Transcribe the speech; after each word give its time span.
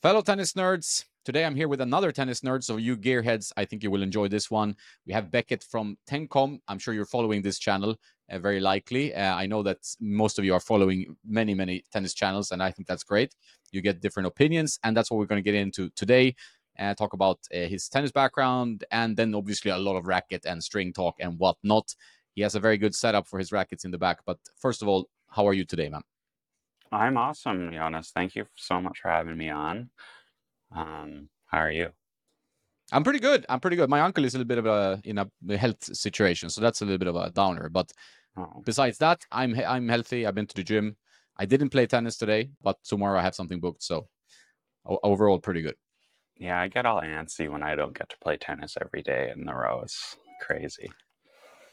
Fellow 0.00 0.20
tennis 0.20 0.52
nerds, 0.52 1.06
today 1.24 1.44
I'm 1.44 1.56
here 1.56 1.66
with 1.66 1.80
another 1.80 2.12
tennis 2.12 2.42
nerd. 2.42 2.62
So, 2.62 2.76
you 2.76 2.96
gearheads, 2.96 3.50
I 3.56 3.64
think 3.64 3.82
you 3.82 3.90
will 3.90 4.04
enjoy 4.04 4.28
this 4.28 4.48
one. 4.48 4.76
We 5.04 5.12
have 5.12 5.32
Beckett 5.32 5.64
from 5.64 5.98
Tenncom. 6.08 6.60
I'm 6.68 6.78
sure 6.78 6.94
you're 6.94 7.04
following 7.04 7.42
this 7.42 7.58
channel, 7.58 7.96
uh, 8.30 8.38
very 8.38 8.60
likely. 8.60 9.12
Uh, 9.12 9.34
I 9.34 9.46
know 9.46 9.64
that 9.64 9.78
most 10.00 10.38
of 10.38 10.44
you 10.44 10.54
are 10.54 10.60
following 10.60 11.16
many, 11.26 11.52
many 11.52 11.82
tennis 11.92 12.14
channels, 12.14 12.52
and 12.52 12.62
I 12.62 12.70
think 12.70 12.86
that's 12.86 13.02
great. 13.02 13.34
You 13.72 13.80
get 13.80 14.00
different 14.00 14.28
opinions, 14.28 14.78
and 14.84 14.96
that's 14.96 15.10
what 15.10 15.18
we're 15.18 15.26
going 15.26 15.42
to 15.42 15.50
get 15.50 15.56
into 15.56 15.90
today. 15.96 16.36
Uh, 16.78 16.94
talk 16.94 17.12
about 17.12 17.40
uh, 17.52 17.66
his 17.66 17.88
tennis 17.88 18.12
background, 18.12 18.84
and 18.92 19.16
then 19.16 19.34
obviously 19.34 19.72
a 19.72 19.78
lot 19.78 19.96
of 19.96 20.06
racket 20.06 20.46
and 20.46 20.62
string 20.62 20.92
talk 20.92 21.16
and 21.18 21.40
whatnot. 21.40 21.92
He 22.36 22.42
has 22.42 22.54
a 22.54 22.60
very 22.60 22.78
good 22.78 22.94
setup 22.94 23.26
for 23.26 23.40
his 23.40 23.50
rackets 23.50 23.84
in 23.84 23.90
the 23.90 23.98
back. 23.98 24.20
But 24.24 24.38
first 24.60 24.80
of 24.80 24.86
all, 24.86 25.08
how 25.26 25.48
are 25.48 25.54
you 25.54 25.64
today, 25.64 25.88
man? 25.88 26.02
I'm 26.90 27.16
awesome, 27.16 27.72
Jonas. 27.72 28.10
Thank 28.14 28.34
you 28.34 28.46
so 28.56 28.80
much 28.80 29.00
for 29.00 29.10
having 29.10 29.36
me 29.36 29.50
on. 29.50 29.90
Um, 30.74 31.28
how 31.46 31.58
are 31.58 31.70
you? 31.70 31.90
I'm 32.92 33.04
pretty 33.04 33.18
good. 33.18 33.44
I'm 33.48 33.60
pretty 33.60 33.76
good. 33.76 33.90
My 33.90 34.00
uncle 34.00 34.24
is 34.24 34.34
a 34.34 34.38
little 34.38 34.48
bit 34.48 34.58
of 34.58 34.66
a 34.66 35.00
in 35.04 35.18
a 35.18 35.56
health 35.56 35.84
situation, 35.94 36.48
so 36.48 36.60
that's 36.60 36.80
a 36.80 36.84
little 36.84 36.98
bit 36.98 37.08
of 37.08 37.16
a 37.16 37.30
downer. 37.30 37.68
But 37.68 37.92
oh. 38.36 38.62
besides 38.64 38.98
that, 38.98 39.24
I'm 39.30 39.58
I'm 39.66 39.88
healthy. 39.88 40.26
I've 40.26 40.34
been 40.34 40.46
to 40.46 40.54
the 40.54 40.64
gym. 40.64 40.96
I 41.36 41.44
didn't 41.44 41.68
play 41.70 41.86
tennis 41.86 42.16
today, 42.16 42.50
but 42.62 42.78
tomorrow 42.84 43.18
I 43.18 43.22
have 43.22 43.34
something 43.34 43.60
booked. 43.60 43.82
So 43.82 44.08
overall, 44.84 45.38
pretty 45.38 45.62
good. 45.62 45.76
Yeah, 46.36 46.60
I 46.60 46.68
get 46.68 46.86
all 46.86 47.00
antsy 47.00 47.50
when 47.50 47.62
I 47.62 47.74
don't 47.74 47.96
get 47.96 48.08
to 48.08 48.16
play 48.22 48.36
tennis 48.36 48.76
every 48.80 49.02
day 49.02 49.32
in 49.36 49.44
the 49.44 49.54
row. 49.54 49.80
It's 49.82 50.16
crazy. 50.40 50.90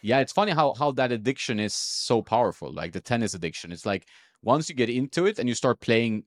Yeah, 0.01 0.19
it's 0.19 0.33
funny 0.33 0.51
how 0.51 0.73
how 0.73 0.91
that 0.93 1.11
addiction 1.11 1.59
is 1.59 1.73
so 1.73 2.21
powerful. 2.21 2.73
Like 2.73 2.91
the 2.91 3.01
tennis 3.01 3.33
addiction. 3.33 3.71
It's 3.71 3.85
like 3.85 4.05
once 4.45 4.69
you 4.69 4.75
get 4.75 4.89
into 4.89 5.25
it 5.25 5.39
and 5.39 5.49
you 5.49 5.55
start 5.55 5.81
playing 5.81 6.23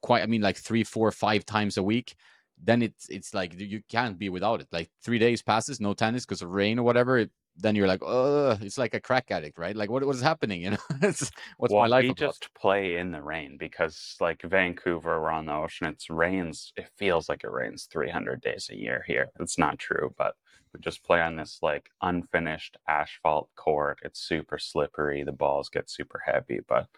quite 0.00 0.22
i 0.22 0.26
mean 0.26 0.40
like 0.40 0.56
three 0.56 0.84
four 0.84 1.10
five 1.10 1.44
times 1.44 1.76
a 1.76 1.82
week 1.82 2.14
then 2.62 2.82
it's 2.82 3.08
it's 3.08 3.34
like 3.34 3.58
you 3.58 3.82
can't 3.88 4.18
be 4.18 4.28
without 4.28 4.60
it. 4.60 4.68
Like 4.72 4.90
three 5.02 5.18
days 5.18 5.42
passes 5.42 5.80
no 5.80 5.94
tennis 5.94 6.24
because 6.24 6.42
of 6.42 6.50
rain 6.50 6.78
or 6.78 6.82
whatever 6.82 7.18
it, 7.18 7.30
then 7.56 7.74
you're 7.74 7.86
like 7.86 8.02
oh 8.02 8.56
it's 8.60 8.78
like 8.78 8.94
a 8.94 9.00
crack 9.00 9.30
addict 9.30 9.58
right? 9.58 9.76
Like 9.76 9.90
what, 9.90 10.04
what 10.04 10.14
is 10.14 10.22
happening 10.22 10.62
you 10.62 10.70
know? 10.70 10.76
It's 11.02 11.30
what's 11.58 11.72
well, 11.72 11.82
my 11.82 11.88
life 11.88 12.02
we 12.02 12.10
about? 12.10 12.18
just 12.18 12.48
play 12.54 12.96
in 12.96 13.10
the 13.12 13.22
rain 13.22 13.56
because 13.58 14.16
like 14.20 14.42
vancouver 14.42 15.20
we're 15.20 15.30
on 15.30 15.46
the 15.46 15.52
ocean 15.52 15.86
it's 15.86 16.10
rains 16.10 16.72
it 16.76 16.88
feels 16.96 17.28
like 17.28 17.44
it 17.44 17.50
rains 17.50 17.88
300 17.90 18.40
days 18.40 18.68
a 18.70 18.76
year 18.76 19.04
here. 19.06 19.30
It's 19.40 19.58
not 19.58 19.78
true 19.78 20.14
but 20.16 20.34
we 20.72 20.80
just 20.80 21.04
play 21.04 21.20
on 21.20 21.36
this 21.36 21.58
like 21.62 21.90
unfinished 22.02 22.76
asphalt 22.88 23.48
court. 23.54 23.98
It's 24.02 24.20
super 24.20 24.58
slippery 24.58 25.22
the 25.22 25.32
balls 25.32 25.68
get 25.68 25.90
super 25.90 26.22
heavy 26.24 26.60
but 26.66 26.88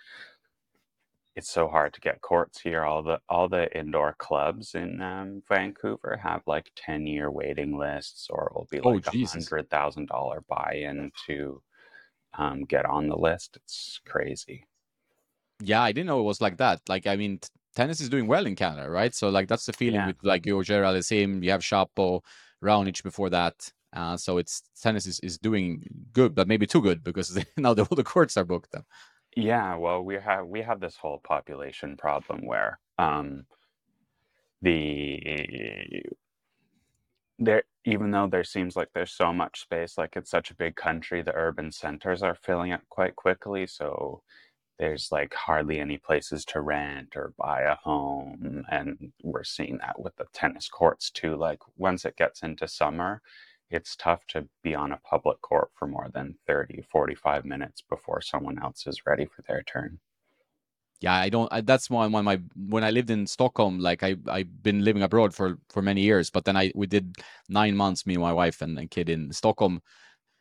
it's 1.36 1.50
so 1.50 1.68
hard 1.68 1.92
to 1.92 2.00
get 2.00 2.22
courts 2.22 2.60
here. 2.60 2.82
All 2.82 3.02
the 3.02 3.20
all 3.28 3.48
the 3.48 3.70
indoor 3.78 4.16
clubs 4.18 4.74
in 4.74 5.00
um, 5.02 5.42
Vancouver 5.48 6.18
have 6.22 6.42
like 6.46 6.72
ten 6.74 7.06
year 7.06 7.30
waiting 7.30 7.78
lists, 7.78 8.28
or 8.30 8.46
it 8.46 8.54
will 8.54 8.68
be 8.70 8.80
oh, 8.80 8.88
like 8.88 9.06
a 9.14 9.24
hundred 9.24 9.70
thousand 9.70 10.08
dollar 10.08 10.42
buy 10.48 10.80
in 10.82 11.12
to 11.26 11.62
um, 12.38 12.64
get 12.64 12.86
on 12.86 13.08
the 13.08 13.16
list. 13.16 13.56
It's 13.56 14.00
crazy. 14.06 14.66
Yeah, 15.60 15.82
I 15.82 15.92
didn't 15.92 16.06
know 16.06 16.20
it 16.20 16.24
was 16.24 16.40
like 16.40 16.56
that. 16.58 16.80
Like, 16.88 17.06
I 17.06 17.16
mean, 17.16 17.38
t- 17.38 17.48
tennis 17.74 18.00
is 18.00 18.10
doing 18.10 18.26
well 18.26 18.46
in 18.46 18.56
Canada, 18.56 18.90
right? 18.90 19.14
So, 19.14 19.30
like, 19.30 19.48
that's 19.48 19.64
the 19.64 19.72
feeling 19.72 20.00
yeah. 20.00 20.06
with 20.08 20.16
like 20.22 20.44
your 20.44 20.62
Gerald 20.62 21.02
same. 21.04 21.42
You 21.42 21.50
have 21.50 21.62
Shapo, 21.62 22.20
Raonic 22.62 23.02
before 23.02 23.30
that. 23.30 23.70
Uh, 23.92 24.16
so 24.16 24.36
it's 24.36 24.62
tennis 24.82 25.06
is, 25.06 25.20
is 25.20 25.38
doing 25.38 25.82
good, 26.12 26.34
but 26.34 26.48
maybe 26.48 26.66
too 26.66 26.82
good 26.82 27.02
because 27.02 27.38
now 27.56 27.72
the, 27.72 27.82
all 27.84 27.96
the 27.96 28.04
courts 28.04 28.36
are 28.36 28.44
booked. 28.44 28.74
Yeah, 29.36 29.76
well, 29.76 30.02
we 30.02 30.16
have 30.16 30.46
we 30.48 30.62
have 30.62 30.80
this 30.80 30.96
whole 30.96 31.18
population 31.20 31.96
problem 31.96 32.44
where 32.44 32.80
um, 32.98 33.46
the 34.62 36.02
there 37.38 37.62
even 37.84 38.10
though 38.10 38.26
there 38.26 38.44
seems 38.44 38.74
like 38.76 38.88
there's 38.94 39.12
so 39.12 39.32
much 39.32 39.60
space, 39.60 39.96
like 39.96 40.16
it's 40.16 40.30
such 40.30 40.50
a 40.50 40.54
big 40.56 40.74
country, 40.74 41.22
the 41.22 41.34
urban 41.34 41.70
centers 41.70 42.22
are 42.22 42.34
filling 42.34 42.72
up 42.72 42.80
quite 42.88 43.14
quickly. 43.14 43.66
So 43.66 44.22
there's 44.78 45.10
like 45.12 45.34
hardly 45.34 45.80
any 45.80 45.98
places 45.98 46.44
to 46.46 46.60
rent 46.62 47.14
or 47.16 47.34
buy 47.38 47.62
a 47.62 47.76
home, 47.76 48.64
and 48.70 49.12
we're 49.22 49.44
seeing 49.44 49.78
that 49.78 50.00
with 50.00 50.16
the 50.16 50.26
tennis 50.34 50.68
courts 50.68 51.10
too. 51.10 51.36
Like 51.36 51.60
once 51.76 52.04
it 52.06 52.16
gets 52.16 52.42
into 52.42 52.68
summer, 52.68 53.22
it's 53.70 53.96
tough 53.96 54.26
to 54.28 54.46
be 54.62 54.74
on 54.74 54.92
a 54.92 55.00
public 55.08 55.40
court 55.40 55.70
for 55.74 55.86
more 55.86 56.08
than 56.12 56.36
30 56.46 56.84
45 56.90 57.44
minutes 57.44 57.82
before 57.88 58.20
someone 58.20 58.58
else 58.62 58.86
is 58.86 59.06
ready 59.06 59.26
for 59.26 59.42
their 59.42 59.62
turn. 59.62 59.98
Yeah 61.00 61.14
i 61.14 61.28
don't 61.28 61.52
I, 61.52 61.60
that's 61.60 61.90
one 61.90 62.10
when 62.12 62.24
my 62.24 62.40
when 62.56 62.84
i 62.84 62.90
lived 62.90 63.10
in 63.10 63.26
stockholm 63.26 63.80
like 63.80 64.02
i 64.02 64.16
i've 64.28 64.62
been 64.62 64.82
living 64.82 65.02
abroad 65.02 65.34
for 65.34 65.58
for 65.68 65.82
many 65.82 66.00
years 66.00 66.30
but 66.30 66.44
then 66.46 66.56
i 66.56 66.72
we 66.74 66.86
did 66.86 67.16
nine 67.50 67.76
months 67.76 68.06
me 68.06 68.14
and 68.14 68.22
my 68.22 68.32
wife 68.32 68.62
and, 68.62 68.78
and 68.78 68.90
kid 68.90 69.10
in 69.10 69.30
stockholm 69.30 69.82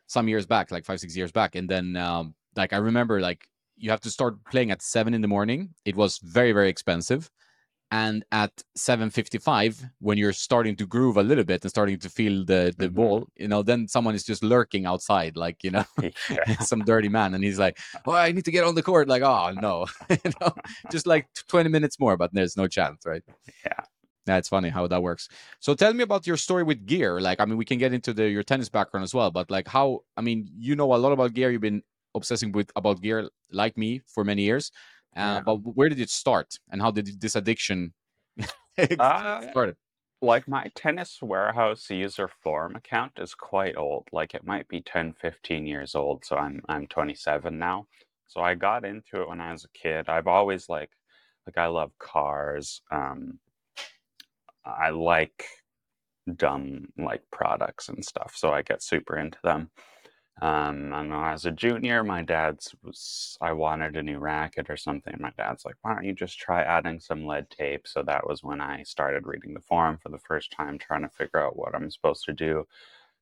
some 0.06 0.28
years 0.28 0.46
back 0.46 0.70
like 0.70 0.84
five 0.86 0.98
six 0.98 1.14
years 1.14 1.30
back 1.30 1.56
and 1.56 1.68
then 1.68 1.94
um 1.96 2.34
like 2.56 2.72
i 2.72 2.78
remember 2.78 3.20
like 3.20 3.46
you 3.76 3.90
have 3.90 4.00
to 4.00 4.10
start 4.10 4.42
playing 4.50 4.70
at 4.70 4.82
seven 4.82 5.14
in 5.14 5.20
the 5.20 5.28
morning. 5.28 5.70
It 5.84 5.96
was 5.96 6.18
very 6.18 6.52
very 6.52 6.68
expensive 6.68 7.30
and 7.90 8.24
at 8.32 8.50
7.55 8.76 9.90
when 10.00 10.18
you're 10.18 10.32
starting 10.32 10.74
to 10.76 10.86
groove 10.86 11.16
a 11.16 11.22
little 11.22 11.44
bit 11.44 11.62
and 11.62 11.70
starting 11.70 11.98
to 11.98 12.08
feel 12.08 12.44
the 12.44 12.74
the 12.76 12.86
mm-hmm. 12.86 12.94
ball 12.94 13.26
you 13.36 13.46
know 13.46 13.62
then 13.62 13.86
someone 13.86 14.14
is 14.14 14.24
just 14.24 14.42
lurking 14.42 14.86
outside 14.86 15.36
like 15.36 15.62
you 15.62 15.70
know 15.70 15.84
some 16.60 16.80
dirty 16.84 17.08
man 17.08 17.34
and 17.34 17.44
he's 17.44 17.58
like 17.58 17.78
oh 18.06 18.12
i 18.12 18.32
need 18.32 18.44
to 18.44 18.50
get 18.50 18.64
on 18.64 18.74
the 18.74 18.82
court. 18.82 19.08
Like 19.08 19.22
oh 19.22 19.52
no. 19.52 19.86
You 20.10 20.32
know 20.40 20.52
just 20.90 21.06
like 21.06 21.28
20 21.48 21.68
minutes 21.68 22.00
more 22.00 22.16
but 22.16 22.32
there's 22.32 22.56
no 22.56 22.66
chance 22.66 23.04
right? 23.06 23.22
Yeah. 23.64 23.84
That's 24.24 24.48
funny 24.48 24.70
how 24.70 24.88
that 24.88 25.04
works. 25.04 25.28
So 25.60 25.74
tell 25.74 25.94
me 25.94 26.02
about 26.02 26.26
your 26.26 26.36
story 26.36 26.64
with 26.64 26.86
gear. 26.86 27.20
Like 27.20 27.40
i 27.40 27.44
mean 27.44 27.56
we 27.56 27.64
can 27.64 27.78
get 27.78 27.92
into 27.92 28.12
the 28.12 28.28
your 28.28 28.42
tennis 28.42 28.68
background 28.68 29.04
as 29.04 29.14
well 29.14 29.30
but 29.30 29.50
like 29.50 29.68
how 29.68 30.00
i 30.16 30.20
mean 30.20 30.48
you 30.56 30.74
know 30.74 30.92
a 30.94 30.96
lot 30.96 31.12
about 31.12 31.34
gear. 31.34 31.50
You've 31.50 31.60
been 31.60 31.82
obsessing 32.14 32.50
with 32.50 32.70
about 32.74 33.00
gear 33.00 33.28
like 33.52 33.76
me 33.76 34.00
for 34.06 34.24
many 34.24 34.42
years 34.42 34.72
uh, 35.16 35.20
yeah. 35.20 35.40
But 35.40 35.56
where 35.56 35.88
did 35.88 36.00
it 36.00 36.10
start, 36.10 36.58
and 36.70 36.80
how 36.82 36.90
did 36.90 37.20
this 37.20 37.36
addiction 37.36 37.94
uh, 38.78 39.50
started? 39.50 39.76
Like 40.22 40.48
my 40.48 40.70
tennis 40.74 41.18
warehouse 41.22 41.90
user 41.90 42.28
forum 42.42 42.74
account 42.74 43.12
is 43.18 43.34
quite 43.34 43.76
old. 43.76 44.08
Like 44.12 44.34
it 44.34 44.46
might 44.46 44.66
be 44.68 44.80
10, 44.80 45.14
15 45.20 45.66
years 45.66 45.94
old. 45.94 46.24
So 46.24 46.36
I'm 46.36 46.62
I'm 46.68 46.86
27 46.86 47.58
now. 47.58 47.86
So 48.26 48.40
I 48.40 48.54
got 48.54 48.84
into 48.84 49.20
it 49.22 49.28
when 49.28 49.40
I 49.40 49.52
was 49.52 49.64
a 49.64 49.78
kid. 49.78 50.08
I've 50.08 50.26
always 50.26 50.68
like 50.68 50.90
like 51.46 51.58
I 51.58 51.66
love 51.66 51.92
cars. 51.98 52.82
Um, 52.90 53.38
I 54.64 54.90
like 54.90 55.44
dumb 56.34 56.86
like 56.98 57.22
products 57.30 57.88
and 57.88 58.04
stuff. 58.04 58.34
So 58.36 58.50
I 58.50 58.62
get 58.62 58.82
super 58.82 59.16
into 59.16 59.38
them. 59.44 59.70
Um, 60.42 60.92
and 60.92 61.12
as 61.14 61.46
a 61.46 61.50
junior, 61.50 62.04
my 62.04 62.22
dad's 62.22 62.74
was 62.82 63.38
I 63.40 63.52
wanted 63.52 63.96
a 63.96 64.02
new 64.02 64.18
racket 64.18 64.68
or 64.68 64.76
something. 64.76 65.16
My 65.18 65.32
dad's 65.38 65.64
like, 65.64 65.76
"Why 65.80 65.94
don't 65.94 66.04
you 66.04 66.12
just 66.12 66.38
try 66.38 66.62
adding 66.62 67.00
some 67.00 67.26
lead 67.26 67.48
tape?" 67.50 67.88
So 67.88 68.02
that 68.02 68.26
was 68.26 68.44
when 68.44 68.60
I 68.60 68.82
started 68.82 69.26
reading 69.26 69.54
the 69.54 69.60
forum 69.60 69.96
for 69.98 70.10
the 70.10 70.18
first 70.18 70.52
time, 70.52 70.78
trying 70.78 71.02
to 71.02 71.08
figure 71.08 71.40
out 71.40 71.56
what 71.56 71.74
I'm 71.74 71.90
supposed 71.90 72.24
to 72.26 72.34
do. 72.34 72.66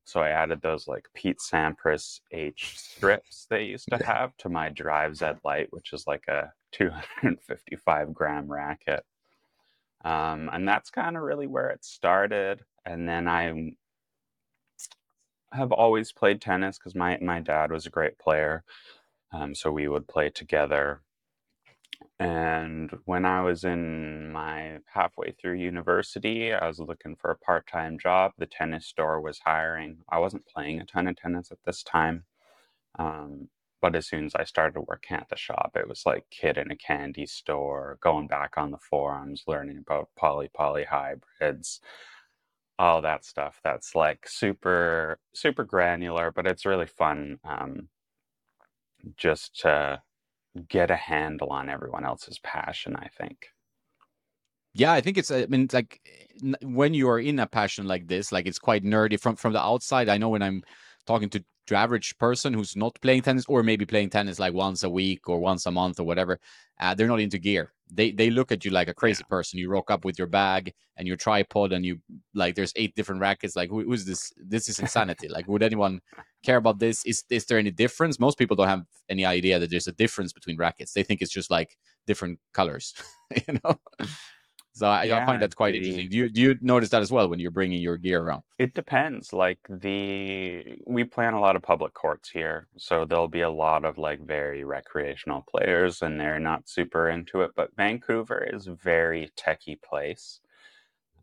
So 0.05 0.21
I 0.21 0.31
added 0.31 0.61
those 0.63 0.89
like 0.89 1.09
Pete 1.15 1.39
Sampras 1.39 2.21
H 2.33 2.79
strips 2.79 3.47
they 3.49 3.65
used 3.65 3.89
to 3.91 3.97
have 4.05 4.37
to 4.39 4.49
my 4.49 4.69
Drive 4.69 5.17
Z 5.17 5.27
light, 5.45 5.69
which 5.73 5.93
is 5.93 6.07
like 6.07 6.27
a 6.29 6.53
255 6.73 8.13
gram 8.15 8.51
racket. 8.51 9.05
Um, 10.05 10.51
and 10.53 10.69
that's 10.69 10.91
kind 10.91 11.17
of 11.17 11.23
really 11.23 11.47
where 11.47 11.71
it 11.71 11.85
started. 11.85 12.65
And 12.85 13.09
then 13.09 13.27
I 13.29 13.73
have 15.55 15.73
always 15.73 16.13
played 16.13 16.41
tennis 16.41 16.79
because 16.79 16.95
my 16.95 17.19
my 17.23 17.41
dad 17.41 17.73
was 17.73 17.87
a 17.87 17.91
great 17.91 18.19
player, 18.19 18.65
um, 19.33 19.55
so 19.55 19.73
we 19.73 19.89
would 19.89 20.09
play 20.09 20.31
together. 20.31 21.03
And 22.21 22.91
when 23.07 23.25
I 23.25 23.43
was 23.43 23.65
in 23.65 24.33
my 24.33 24.79
halfway 24.87 25.33
through 25.33 25.55
university, 25.55 26.53
I 26.55 26.67
was 26.69 26.79
looking 26.79 27.17
for 27.17 27.31
a 27.31 27.37
part 27.39 27.67
time 27.67 27.99
job. 27.99 28.33
The 28.39 28.47
tennis 28.47 28.87
store 28.87 29.21
was 29.21 29.41
hiring. 29.45 29.99
I 30.09 30.19
wasn't 30.21 30.47
playing 30.47 30.81
a 30.81 30.87
ton 30.87 31.09
of 31.09 31.17
tennis 31.17 31.51
at 31.53 31.59
this 31.65 31.83
time. 31.83 32.25
Um, 32.99 33.49
but 33.83 33.97
as 33.97 34.07
soon 34.09 34.27
as 34.27 34.35
I 34.35 34.45
started 34.45 34.83
working 34.83 35.17
at 35.17 35.29
the 35.29 35.37
shop, 35.37 35.73
it 35.77 35.89
was 35.89 36.05
like 36.07 36.25
kid 36.31 36.57
in 36.59 36.71
a 36.71 36.77
candy 36.77 37.27
store, 37.27 37.99
going 38.03 38.29
back 38.29 38.53
on 38.57 38.71
the 38.71 38.79
forums, 38.79 39.45
learning 39.47 39.79
about 39.79 40.09
poly 40.17 40.49
poly 40.55 40.85
hybrids, 40.85 41.81
all 42.79 43.03
that 43.03 43.25
stuff 43.25 43.61
that's 43.63 43.95
like 43.95 44.27
super 44.29 45.19
super 45.33 45.65
granular 45.65 46.33
but 46.33 46.47
it's 46.47 46.67
really 46.67 46.87
fun 46.87 47.39
um, 47.45 47.89
just 49.17 49.61
to 49.61 50.01
get 50.69 50.91
a 50.91 50.97
handle 50.97 51.51
on 51.51 51.69
everyone 51.69 52.05
else's 52.05 52.39
passion 52.39 52.97
i 52.97 53.09
think. 53.19 53.49
Yeah 54.73 54.93
i 54.93 55.01
think 55.01 55.19
it's 55.19 55.31
i 55.31 55.47
mean 55.47 55.69
like 55.73 56.01
when 56.63 56.95
you 56.95 57.09
are 57.09 57.21
in 57.21 57.39
a 57.39 57.47
passion 57.47 57.87
like 57.87 58.09
this 58.09 58.33
like 58.33 58.47
it's 58.47 58.59
quite 58.59 58.85
nerdy 58.85 59.19
from 59.21 59.37
from 59.37 59.53
the 59.53 59.63
outside. 59.63 60.09
I 60.09 60.19
know 60.19 60.31
when 60.31 60.43
i'm 60.43 60.63
talking 61.07 61.31
to 61.31 61.45
to 61.67 61.75
average 61.75 62.17
person 62.19 62.53
who's 62.53 62.77
not 62.77 62.99
playing 63.01 63.23
tennis 63.23 63.45
or 63.49 63.63
maybe 63.63 63.87
playing 63.87 64.11
tennis 64.11 64.39
like 64.39 64.53
once 64.53 64.83
a 64.83 64.91
week 64.91 65.29
or 65.29 65.39
once 65.39 65.67
a 65.67 65.71
month 65.71 65.99
or 65.99 66.05
whatever 66.05 66.39
uh, 66.81 66.95
they're 66.95 67.09
not 67.09 67.21
into 67.21 67.39
gear. 67.39 67.73
They 67.91 68.11
they 68.11 68.31
look 68.31 68.51
at 68.51 68.65
you 68.65 68.71
like 68.71 68.89
a 68.89 68.95
crazy 68.95 69.23
yeah. 69.25 69.29
person. 69.29 69.59
You 69.59 69.71
rock 69.71 69.91
up 69.91 70.05
with 70.05 70.19
your 70.19 70.27
bag 70.27 70.73
and 70.97 71.07
your 71.07 71.17
tripod 71.17 71.73
and 71.73 71.85
you 71.85 72.01
like 72.35 72.55
there's 72.55 72.73
eight 72.77 72.95
different 72.97 73.21
rackets. 73.21 73.55
Like 73.55 73.71
who, 73.71 73.83
who's 73.83 74.05
this? 74.05 74.33
This 74.37 74.69
is 74.69 74.81
insanity. 74.81 75.29
Like 75.29 75.47
would 75.47 75.63
anyone 75.63 76.01
care 76.43 76.57
about 76.57 76.79
this? 76.79 77.05
Is 77.05 77.25
is 77.31 77.45
there 77.47 77.59
any 77.59 77.71
difference? 77.71 78.19
Most 78.19 78.39
people 78.39 78.57
don't 78.57 78.69
have 78.69 78.85
any 79.09 79.25
idea 79.25 79.59
that 79.59 79.71
there's 79.71 79.87
a 79.87 79.93
difference 79.93 80.33
between 80.33 80.57
rackets. 80.57 80.93
They 80.93 81.03
think 81.03 81.23
it's 81.23 81.33
just 81.33 81.51
like 81.51 81.77
different 82.07 82.39
colors 82.53 82.95
you 83.49 83.59
know 83.65 83.79
so 84.75 84.89
I, 84.89 85.05
yeah, 85.05 85.23
I, 85.23 85.27
find 85.27 85.41
that 85.41 85.55
quite 85.55 85.73
the, 85.73 85.79
interesting. 85.79 86.09
Do 86.09 86.17
you 86.17 86.29
do 86.29 86.41
you 86.41 86.59
notice 86.61 86.89
that 86.89 87.01
as 87.01 87.13
well 87.13 87.29
when 87.29 87.39
you're 87.39 87.53
bringing 87.53 87.81
your 87.81 87.97
gear 87.97 88.21
around? 88.21 88.43
It 88.59 88.75
depends. 88.75 89.33
Like 89.33 89.61
the 89.69 90.79
we 90.85 91.05
plan 91.05 91.35
a 91.35 91.41
lot 91.41 91.55
of 91.55 91.63
public 91.63 91.95
courts 91.95 92.29
here, 92.29 92.67
so 92.77 93.05
there'll 93.05 93.29
be 93.29 93.43
a 93.43 93.51
lot 93.51 93.85
of 93.85 93.99
like 93.99 94.27
very 94.27 94.65
recreational 94.65 95.47
players, 95.49 96.03
and 96.03 96.19
they're 96.19 96.41
not 96.41 96.69
super 96.69 97.09
into 97.09 97.43
it. 97.43 97.53
But 97.55 97.77
Vancouver 97.77 98.43
is 98.53 98.67
a 98.67 98.75
very 98.75 99.31
techie 99.37 99.81
place. 99.81 100.41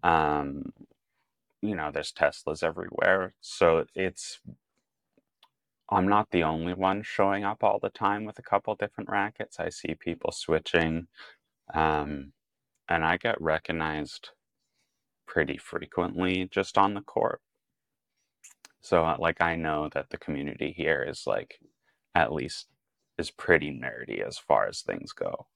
Um, 0.01 0.71
you 1.61 1.75
know, 1.75 1.91
there's 1.91 2.13
Teslas 2.13 2.63
everywhere, 2.63 3.33
so 3.41 3.85
it's. 3.95 4.39
I'm 5.89 6.07
not 6.07 6.31
the 6.31 6.43
only 6.43 6.73
one 6.73 7.03
showing 7.03 7.43
up 7.43 7.65
all 7.65 7.79
the 7.79 7.89
time 7.89 8.23
with 8.23 8.39
a 8.39 8.43
couple 8.43 8.73
different 8.75 9.09
rackets. 9.09 9.59
I 9.59 9.67
see 9.67 9.93
people 9.93 10.31
switching. 10.31 11.07
Um, 11.73 12.31
and 12.91 13.05
I 13.05 13.15
get 13.15 13.41
recognized 13.41 14.29
pretty 15.25 15.57
frequently 15.57 16.49
just 16.51 16.77
on 16.77 16.93
the 16.93 17.01
court. 17.01 17.39
So, 18.81 19.05
uh, 19.05 19.15
like, 19.17 19.39
I 19.39 19.55
know 19.55 19.89
that 19.93 20.09
the 20.09 20.17
community 20.17 20.73
here 20.75 21.05
is 21.07 21.23
like, 21.25 21.59
at 22.13 22.33
least, 22.33 22.67
is 23.17 23.31
pretty 23.31 23.71
nerdy 23.71 24.27
as 24.27 24.37
far 24.37 24.67
as 24.67 24.81
things 24.81 25.13
go. 25.13 25.47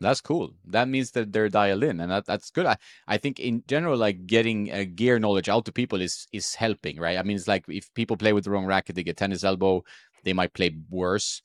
That's 0.00 0.20
cool. 0.20 0.50
That 0.66 0.88
means 0.88 1.12
that 1.12 1.32
they're 1.32 1.48
dialed 1.48 1.84
in, 1.84 2.00
and 2.00 2.10
that, 2.10 2.26
that's 2.26 2.50
good. 2.50 2.66
I, 2.66 2.76
I 3.06 3.18
think 3.18 3.38
in 3.38 3.62
general, 3.68 3.96
like 3.96 4.26
getting 4.26 4.72
uh, 4.72 4.84
gear 4.94 5.18
knowledge 5.18 5.48
out 5.48 5.64
to 5.66 5.72
people 5.72 6.00
is 6.00 6.26
is 6.32 6.54
helping, 6.54 6.98
right? 6.98 7.18
I 7.18 7.22
mean, 7.22 7.36
it's 7.36 7.48
like 7.48 7.64
if 7.68 7.92
people 7.94 8.16
play 8.16 8.32
with 8.34 8.44
the 8.44 8.50
wrong 8.50 8.66
racket, 8.66 8.96
they 8.96 9.04
get 9.04 9.16
tennis 9.16 9.44
elbow, 9.44 9.84
they 10.24 10.34
might 10.34 10.52
play 10.52 10.76
worse. 10.90 11.40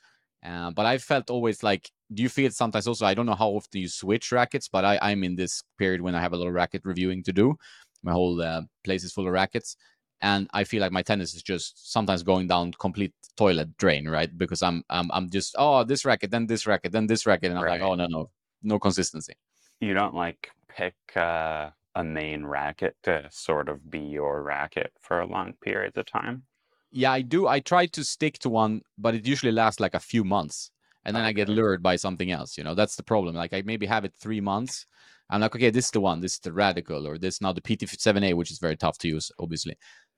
Uh, 0.45 0.71
but 0.71 0.85
I 0.85 0.97
felt 0.97 1.29
always 1.29 1.63
like 1.63 1.89
do 2.13 2.23
you 2.23 2.29
feel 2.29 2.51
sometimes 2.51 2.87
also? 2.87 3.05
I 3.05 3.13
don't 3.13 3.25
know 3.25 3.35
how 3.35 3.49
often 3.49 3.81
you 3.81 3.87
switch 3.87 4.31
rackets 4.31 4.67
but 4.67 4.83
I, 4.83 4.99
i'm 5.01 5.23
in 5.23 5.35
this 5.35 5.63
period 5.77 6.01
when 6.01 6.13
i 6.15 6.19
have 6.19 6.33
a 6.33 6.37
lot 6.37 6.47
of 6.47 6.53
racket 6.53 6.81
reviewing 6.83 7.23
to 7.23 7.33
do. 7.33 7.55
My 8.03 8.11
whole 8.11 8.41
uh, 8.41 8.63
place 8.83 9.03
is 9.03 9.13
full 9.13 9.27
of 9.27 9.33
rackets. 9.33 9.77
And 10.21 10.47
i 10.53 10.63
feel 10.63 10.81
like 10.81 10.91
my 10.91 11.01
tennis 11.01 11.33
is 11.33 11.43
just 11.43 11.91
sometimes 11.91 12.23
going 12.23 12.47
down 12.47 12.73
complete 12.79 13.13
toilet 13.37 13.75
drain 13.77 14.07
right? 14.07 14.35
Because 14.37 14.61
i'm 14.61 14.83
i'm, 14.89 15.09
I'm 15.11 15.29
just 15.29 15.55
oh 15.57 15.83
this 15.83 16.05
racket 16.05 16.31
then 16.31 16.47
this 16.47 16.67
racket 16.67 16.91
then 16.91 17.07
this 17.07 17.25
racket 17.25 17.51
and 17.51 17.59
i'm 17.59 17.65
right. 17.65 17.81
like 17.81 17.89
oh 17.89 17.95
no 17.95 18.07
no 18.07 18.29
no 18.63 18.79
consistency. 18.79 19.33
You 19.79 19.93
don't 19.93 20.13
like 20.13 20.51
pick 20.67 20.95
uh, 21.15 21.71
a 21.95 22.03
main 22.03 22.45
racket 22.45 22.95
to 23.03 23.27
sort 23.31 23.69
of 23.69 23.89
be 23.89 23.99
your 23.99 24.43
racket 24.43 24.91
for 25.01 25.21
a 25.21 25.25
long 25.25 25.53
period 25.61 25.97
of 25.97 26.05
time 26.05 26.43
yeah 26.91 27.11
i 27.11 27.21
do 27.21 27.47
i 27.47 27.59
try 27.59 27.85
to 27.85 28.03
stick 28.03 28.37
to 28.39 28.49
one 28.49 28.81
but 28.97 29.15
it 29.15 29.25
usually 29.25 29.51
lasts 29.51 29.79
like 29.79 29.95
a 29.95 29.99
few 29.99 30.23
months 30.23 30.71
and 31.05 31.15
then 31.15 31.23
okay. 31.23 31.29
I 31.29 31.33
get 31.33 31.49
lured 31.49 31.81
by 31.81 31.95
something 31.95 32.31
else. 32.31 32.57
You 32.57 32.63
know, 32.63 32.75
that's 32.75 32.95
the 32.95 33.03
problem. 33.03 33.35
Like 33.35 33.53
I 33.53 33.63
maybe 33.65 33.85
have 33.85 34.05
it 34.05 34.13
three 34.19 34.41
months. 34.41 34.85
I'm 35.29 35.41
like, 35.41 35.55
okay, 35.55 35.69
this 35.69 35.85
is 35.85 35.91
the 35.91 36.01
one. 36.01 36.19
This 36.19 36.33
is 36.33 36.39
the 36.39 36.53
radical, 36.53 37.07
or 37.07 37.17
this 37.17 37.41
now 37.41 37.53
the 37.53 37.61
PT7A, 37.61 38.35
which 38.35 38.51
is 38.51 38.59
very 38.59 38.75
tough 38.75 38.97
to 38.99 39.07
use, 39.07 39.31
obviously. 39.39 39.77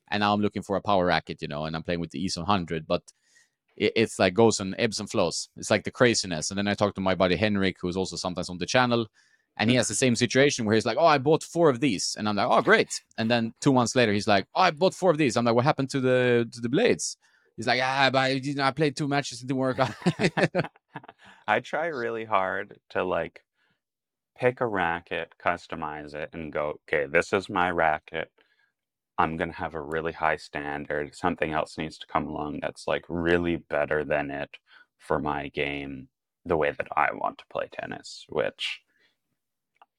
And 0.10 0.22
now 0.22 0.34
I'm 0.34 0.42
looking 0.42 0.64
for 0.64 0.75
a 0.75 0.81
power 0.81 1.06
racket, 1.06 1.42
you 1.42 1.48
know, 1.48 1.66
and 1.66 1.75
I'm 1.75 1.84
playing 1.84 2.00
with 2.00 2.12
the 2.12 2.25
ESO 2.25 2.42
100, 2.42 2.88
but 2.88 3.04
it's 3.76 4.19
like 4.19 4.36
goes 4.36 4.60
and 4.60 4.76
ebbs 4.78 5.00
and 5.00 5.10
flows. 5.10 5.50
It's 5.56 5.72
like 5.72 5.84
the 5.84 5.92
craziness. 5.92 6.52
And 6.52 6.58
then 6.58 6.68
I 6.68 6.76
talk 6.76 6.94
to 6.96 7.02
my 7.02 7.16
buddy 7.16 7.36
Henrik, 7.36 7.78
who's 7.81 7.98
also 7.98 8.16
sometimes 8.18 8.50
on 8.50 8.60
the 8.60 8.68
channel, 8.68 9.08
and 9.58 9.70
he 9.70 9.76
has 9.76 9.88
the 9.88 9.96
same 9.96 10.16
situation 10.16 10.66
where 10.66 10.76
he's 10.76 10.86
like, 10.86 10.98
"Oh, 11.00 11.06
I 11.06 11.18
bought 11.18 11.44
four 11.44 11.70
of 11.70 11.80
these," 11.80 12.16
and 12.18 12.28
I'm 12.28 12.36
like, 12.36 12.48
"Oh, 12.50 12.62
great!" 12.62 13.02
And 13.18 13.30
then 13.30 13.54
two 13.62 13.74
months 13.74 13.96
later, 13.96 14.14
he's 14.14 14.28
like, 14.28 14.48
"Oh, 14.56 14.62
I 14.62 14.72
bought 14.72 14.94
four 14.94 15.12
of 15.12 15.18
these." 15.18 15.38
I'm 15.38 15.46
like, 15.46 15.56
"What 15.56 15.66
happened 15.66 15.90
to 15.92 16.00
the 16.00 16.50
to 16.52 16.62
the 16.62 16.70
blades?" 16.70 17.18
He's 17.58 17.68
like, 17.68 17.82
"Ah, 17.84 18.10
but 18.12 18.20
I, 18.20 18.28
you 18.30 18.56
know, 18.56 18.64
I 18.64 18.72
played 18.72 18.96
two 18.96 19.08
matches, 19.08 19.42
it 19.42 19.48
didn't 19.48 19.60
work." 19.60 19.78
I 21.48 21.60
try 21.60 21.88
really 21.88 22.26
hard 22.26 22.80
to 22.92 23.04
like 23.04 23.44
pick 24.38 24.62
a 24.62 24.68
racket, 24.68 25.34
customize 25.44 26.14
it, 26.14 26.30
and 26.34 26.52
go, 26.52 26.80
okay, 26.88 27.06
this 27.06 27.34
is 27.34 27.50
my 27.50 27.70
racket. 27.70 28.32
I'm 29.18 29.38
going 29.38 29.52
to 29.52 29.58
have 29.58 29.76
a 29.76 29.82
really 29.82 30.12
high 30.12 30.38
standard. 30.38 31.16
Something 31.16 31.54
else 31.54 31.78
needs 31.78 31.98
to 32.00 32.08
come 32.08 32.28
along 32.28 32.60
that's 32.62 32.88
like 32.88 33.06
really 33.10 33.58
better 33.58 34.04
than 34.04 34.32
it 34.32 34.58
for 34.98 35.20
my 35.20 35.50
game, 35.50 36.10
the 36.46 36.58
way 36.58 36.72
that 36.72 36.88
I 36.96 37.10
want 37.14 37.38
to 37.40 37.46
play 37.52 37.70
tennis, 37.72 38.26
which 38.30 38.82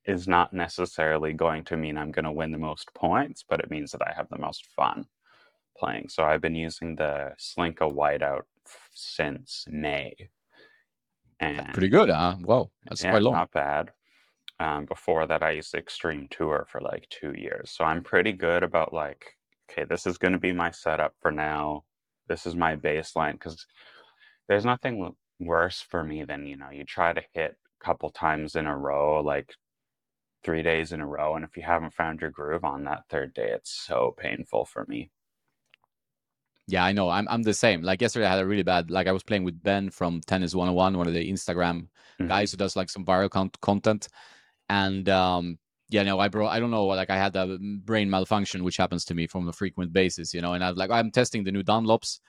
is 0.06 0.28
not 0.28 0.52
necessarily 0.52 1.32
going 1.32 1.64
to 1.64 1.76
mean 1.76 1.96
I'm 1.96 2.12
going 2.12 2.24
to 2.24 2.32
win 2.32 2.52
the 2.52 2.58
most 2.58 2.92
points, 2.94 3.44
but 3.48 3.60
it 3.60 3.70
means 3.70 3.92
that 3.92 4.02
I 4.02 4.12
have 4.16 4.28
the 4.28 4.38
most 4.38 4.66
fun 4.76 5.06
playing. 5.76 6.08
So 6.08 6.24
I've 6.24 6.40
been 6.40 6.54
using 6.54 6.96
the 6.96 7.32
Solinco 7.38 7.92
Whiteout 7.92 8.42
since 8.92 9.64
May 9.68 10.14
and 11.40 11.72
pretty 11.72 11.88
good, 11.88 12.10
huh? 12.10 12.36
Whoa, 12.36 12.70
that's 12.86 13.02
yeah, 13.02 13.10
quite 13.10 13.22
long. 13.22 13.34
Not 13.34 13.52
bad. 13.52 13.90
Um, 14.60 14.84
before 14.86 15.26
that, 15.26 15.42
I 15.42 15.50
used 15.50 15.74
Extreme 15.74 16.28
Tour 16.30 16.66
for 16.70 16.80
like 16.80 17.08
two 17.10 17.34
years, 17.36 17.70
so 17.70 17.84
I'm 17.84 18.02
pretty 18.02 18.32
good 18.32 18.62
about 18.62 18.92
like, 18.92 19.24
okay, 19.70 19.84
this 19.84 20.06
is 20.06 20.18
going 20.18 20.32
to 20.32 20.38
be 20.38 20.52
my 20.52 20.70
setup 20.70 21.14
for 21.20 21.32
now. 21.32 21.84
This 22.28 22.46
is 22.46 22.54
my 22.54 22.76
baseline 22.76 23.32
because 23.32 23.66
there's 24.48 24.64
nothing 24.64 25.14
worse 25.40 25.80
for 25.80 26.04
me 26.04 26.24
than 26.24 26.46
you 26.46 26.56
know 26.56 26.70
you 26.70 26.84
try 26.84 27.12
to 27.12 27.22
hit 27.32 27.56
a 27.80 27.84
couple 27.84 28.10
times 28.10 28.54
in 28.54 28.66
a 28.66 28.76
row, 28.76 29.20
like 29.20 29.52
three 30.44 30.62
days 30.62 30.92
in 30.92 31.00
a 31.00 31.06
row, 31.06 31.36
and 31.36 31.44
if 31.44 31.56
you 31.56 31.62
haven't 31.62 31.94
found 31.94 32.20
your 32.20 32.30
groove 32.30 32.64
on 32.64 32.84
that 32.84 33.04
third 33.08 33.34
day, 33.34 33.50
it's 33.50 33.72
so 33.72 34.14
painful 34.16 34.64
for 34.64 34.84
me. 34.88 35.10
Yeah, 36.66 36.84
I 36.84 36.92
know. 36.92 37.10
I'm 37.10 37.26
I'm 37.28 37.42
the 37.42 37.54
same. 37.54 37.82
Like 37.82 38.00
yesterday, 38.00 38.26
I 38.26 38.30
had 38.30 38.40
a 38.40 38.46
really 38.46 38.62
bad. 38.62 38.90
Like 38.90 39.06
I 39.06 39.12
was 39.12 39.22
playing 39.22 39.44
with 39.44 39.62
Ben 39.62 39.90
from 39.90 40.20
Tennis 40.26 40.54
101, 40.54 40.96
one 40.96 41.06
of 41.06 41.12
the 41.12 41.30
Instagram 41.30 41.88
mm-hmm. 42.18 42.28
guys 42.28 42.50
who 42.50 42.56
does 42.56 42.76
like 42.76 42.88
some 42.88 43.04
viral 43.04 43.30
con- 43.30 43.50
content, 43.60 44.08
and 44.68 45.08
um, 45.08 45.58
yeah, 45.90 46.02
no, 46.02 46.18
I 46.18 46.28
bro, 46.28 46.46
I 46.46 46.60
don't 46.60 46.70
know. 46.70 46.86
Like 46.86 47.10
I 47.10 47.16
had 47.16 47.36
a 47.36 47.58
brain 47.84 48.08
malfunction, 48.08 48.64
which 48.64 48.78
happens 48.78 49.04
to 49.06 49.14
me 49.14 49.26
from 49.26 49.48
a 49.48 49.52
frequent 49.52 49.92
basis, 49.92 50.32
you 50.32 50.40
know. 50.40 50.54
And 50.54 50.64
I 50.64 50.70
was 50.70 50.78
like, 50.78 50.90
I'm 50.90 51.10
testing 51.10 51.44
the 51.44 51.52
new 51.52 51.62
Dunlops, 51.62 52.20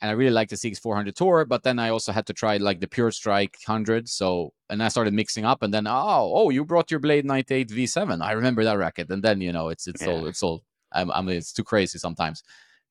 and 0.00 0.10
I 0.10 0.14
really 0.14 0.32
like 0.32 0.48
the 0.48 0.56
CX400 0.56 1.14
Tour, 1.14 1.44
but 1.44 1.62
then 1.62 1.78
I 1.78 1.88
also 1.88 2.12
had 2.12 2.26
to 2.26 2.32
try 2.32 2.56
like 2.56 2.80
the 2.80 2.88
Pure 2.88 3.12
Strike 3.12 3.56
100. 3.64 4.08
So, 4.08 4.52
and 4.68 4.82
I 4.82 4.88
started 4.88 5.14
mixing 5.14 5.44
up, 5.44 5.62
and 5.62 5.72
then 5.72 5.86
oh, 5.86 6.32
oh, 6.34 6.50
you 6.50 6.64
brought 6.64 6.90
your 6.90 7.00
Blade 7.00 7.24
98 7.24 7.68
V7. 7.68 8.22
I 8.22 8.32
remember 8.32 8.64
that 8.64 8.78
racket, 8.78 9.10
and 9.10 9.22
then 9.22 9.40
you 9.40 9.52
know, 9.52 9.68
it's 9.68 9.86
it's 9.86 10.02
yeah. 10.02 10.08
all 10.08 10.26
it's 10.26 10.42
all. 10.42 10.62
I'm, 10.92 11.10
I'm 11.10 11.28
it's 11.28 11.52
too 11.52 11.64
crazy 11.64 11.98
sometimes. 11.98 12.42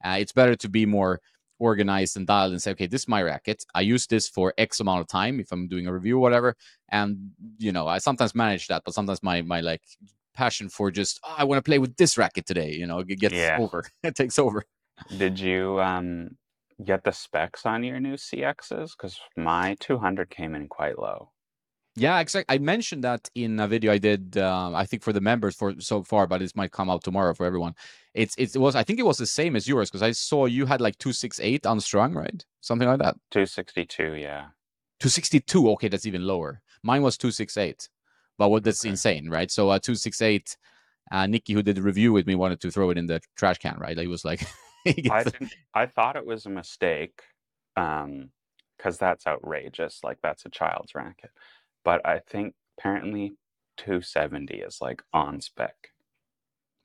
Uh, 0.04 0.18
it's 0.20 0.34
better 0.34 0.56
to 0.56 0.68
be 0.70 0.86
more 0.86 1.22
organized 1.60 2.18
and 2.18 2.28
dialed 2.28 2.52
and 2.52 2.62
say, 2.62 2.72
okay, 2.72 2.88
this 2.88 3.02
is 3.02 3.08
my 3.08 3.22
racket. 3.22 3.64
I 3.74 3.82
use 3.82 4.06
this 4.08 4.28
for 4.28 4.54
X 4.58 4.80
amount 4.80 5.02
of 5.02 5.08
time 5.08 5.40
if 5.40 5.52
I'm 5.52 5.68
doing 5.68 5.88
a 5.88 5.94
review 5.94 6.18
or 6.18 6.22
whatever. 6.22 6.56
And 6.90 7.32
you 7.58 7.72
know, 7.72 7.88
I 7.88 8.00
sometimes 8.00 8.36
manage 8.36 8.68
that, 8.68 8.84
but 8.86 8.94
sometimes 8.94 9.24
my 9.24 9.42
my 9.42 9.62
like 9.62 9.82
passion 10.34 10.68
for 10.70 10.92
just 10.92 11.20
oh, 11.24 11.36
I 11.38 11.44
want 11.44 11.64
to 11.64 11.68
play 11.70 11.80
with 11.80 11.96
this 11.96 12.18
racket 12.18 12.46
today, 12.46 12.72
you 12.74 12.88
know, 12.88 13.00
it 13.00 13.20
gets 13.20 13.36
yeah. 13.36 13.58
over. 13.60 13.86
it 14.04 14.16
takes 14.16 14.40
over. 14.40 14.64
Did 15.18 15.40
you 15.40 15.80
um 15.82 16.38
get 16.84 17.04
the 17.04 17.12
specs 17.12 17.66
on 17.66 17.84
your 17.84 18.00
new 18.00 18.16
CXs? 18.16 18.92
Because 18.98 19.20
my 19.36 19.76
200 19.80 20.30
came 20.30 20.56
in 20.56 20.68
quite 20.68 20.98
low. 20.98 21.30
Yeah, 21.96 22.20
exactly. 22.20 22.56
I 22.56 22.58
mentioned 22.58 23.04
that 23.04 23.30
in 23.36 23.60
a 23.60 23.68
video 23.68 23.92
I 23.92 24.00
did. 24.00 24.36
Uh, 24.36 24.72
I 24.74 24.86
think 24.86 25.04
for 25.04 25.14
the 25.14 25.22
members 25.22 25.56
for 25.56 25.80
so 25.80 26.02
far, 26.02 26.26
but 26.26 26.42
it 26.42 26.56
might 26.56 26.72
come 26.72 26.90
out 26.90 27.04
tomorrow 27.04 27.36
for 27.36 27.46
everyone. 27.46 27.76
It's 28.16 28.36
it 28.36 28.58
was. 28.58 28.76
I 28.76 28.84
think 28.84 29.00
it 29.00 29.06
was 29.06 29.18
the 29.18 29.28
same 29.28 29.56
as 29.56 29.68
yours 29.68 29.92
because 29.92 30.02
I 30.02 30.12
saw 30.12 30.46
you 30.46 30.66
had 30.66 30.82
like 30.82 30.98
two 30.98 31.14
six 31.14 31.40
eight 31.40 31.66
unstrung, 31.66 32.16
right? 32.16 32.44
Something 32.62 32.88
like 32.88 33.00
that. 33.00 33.16
Two 33.30 33.46
sixty 33.46 33.86
two, 33.86 34.16
yeah. 34.16 34.48
Two 35.00 35.10
sixty 35.10 35.40
two. 35.40 35.70
Okay, 35.72 35.88
that's 35.88 36.08
even 36.08 36.26
lower. 36.26 36.62
Mine 36.82 37.04
was 37.04 37.16
two 37.16 37.30
six 37.32 37.58
eight, 37.58 37.90
but 38.40 38.50
what 38.50 38.64
that's 38.64 38.84
okay. 38.84 38.90
insane, 38.90 39.30
right? 39.30 39.52
So 39.52 39.70
uh, 39.70 39.78
two 39.78 39.96
six 39.96 40.22
eight. 40.22 40.58
Uh, 41.12 41.28
Nikki, 41.28 41.54
who 41.54 41.62
did 41.62 41.76
the 41.76 41.82
review 41.82 42.12
with 42.12 42.26
me, 42.26 42.34
wanted 42.34 42.60
to 42.62 42.72
throw 42.72 42.90
it 42.90 42.98
in 42.98 43.06
the 43.06 43.22
trash 43.36 43.60
can, 43.60 43.78
right? 43.78 43.96
He 43.96 44.08
was 44.08 44.26
like, 44.26 44.48
I, 45.10 45.26
I 45.74 45.86
thought 45.86 46.16
it 46.16 46.26
was 46.26 46.46
a 46.46 46.50
mistake, 46.50 47.22
um, 47.76 48.30
because 48.78 48.98
that's 48.98 49.26
outrageous. 49.28 50.00
Like 50.04 50.18
that's 50.22 50.46
a 50.46 50.50
child's 50.50 50.96
racket 50.96 51.32
but 51.84 52.06
I 52.06 52.20
think 52.20 52.54
apparently 52.78 53.34
270 53.78 54.56
is 54.56 54.80
like 54.82 55.02
on 55.14 55.42
spec. 55.42 55.76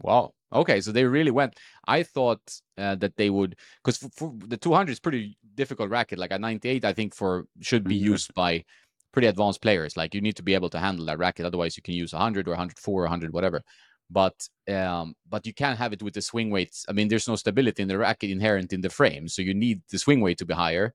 Wow. 0.00 0.33
Okay, 0.52 0.81
so 0.81 0.93
they 0.93 1.05
really 1.05 1.31
went. 1.31 1.59
I 1.87 2.02
thought 2.05 2.40
uh, 2.78 2.95
that 2.97 3.17
they 3.17 3.31
would 3.31 3.57
because 3.85 3.99
the 3.99 4.57
200 4.57 4.93
is 4.93 5.00
pretty 5.00 5.37
difficult 5.55 5.90
racket. 5.90 6.19
Like 6.19 6.31
a 6.31 6.38
98, 6.38 6.85
I 6.85 6.93
think 6.93 7.14
for 7.14 7.47
should 7.61 7.85
be 7.85 7.97
mm-hmm. 7.97 8.12
used 8.12 8.33
by 8.35 8.64
pretty 9.12 9.28
advanced 9.28 9.61
players. 9.61 9.97
Like 9.97 10.14
you 10.14 10.21
need 10.21 10.37
to 10.37 10.43
be 10.43 10.55
able 10.55 10.71
to 10.71 10.78
handle 10.78 11.05
that 11.07 11.19
racket. 11.19 11.47
Otherwise, 11.47 11.76
you 11.76 11.83
can 11.83 11.95
use 11.95 12.12
100 12.12 12.49
or 12.49 12.52
104 12.52 12.95
or 12.95 13.02
100, 13.02 13.33
whatever. 13.33 13.62
But 14.10 14.48
um, 14.68 15.14
but 15.28 15.46
you 15.46 15.54
can't 15.54 15.78
have 15.78 15.92
it 15.92 16.02
with 16.02 16.14
the 16.14 16.22
swing 16.22 16.50
weights. 16.50 16.84
I 16.88 16.92
mean, 16.92 17.08
there's 17.08 17.28
no 17.28 17.36
stability 17.36 17.82
in 17.82 17.88
the 17.88 17.98
racket 17.98 18.30
inherent 18.30 18.72
in 18.72 18.80
the 18.80 18.90
frame, 18.90 19.28
so 19.28 19.42
you 19.42 19.54
need 19.54 19.82
the 19.90 19.98
swing 19.98 20.20
weight 20.20 20.38
to 20.38 20.46
be 20.46 20.54
higher. 20.54 20.94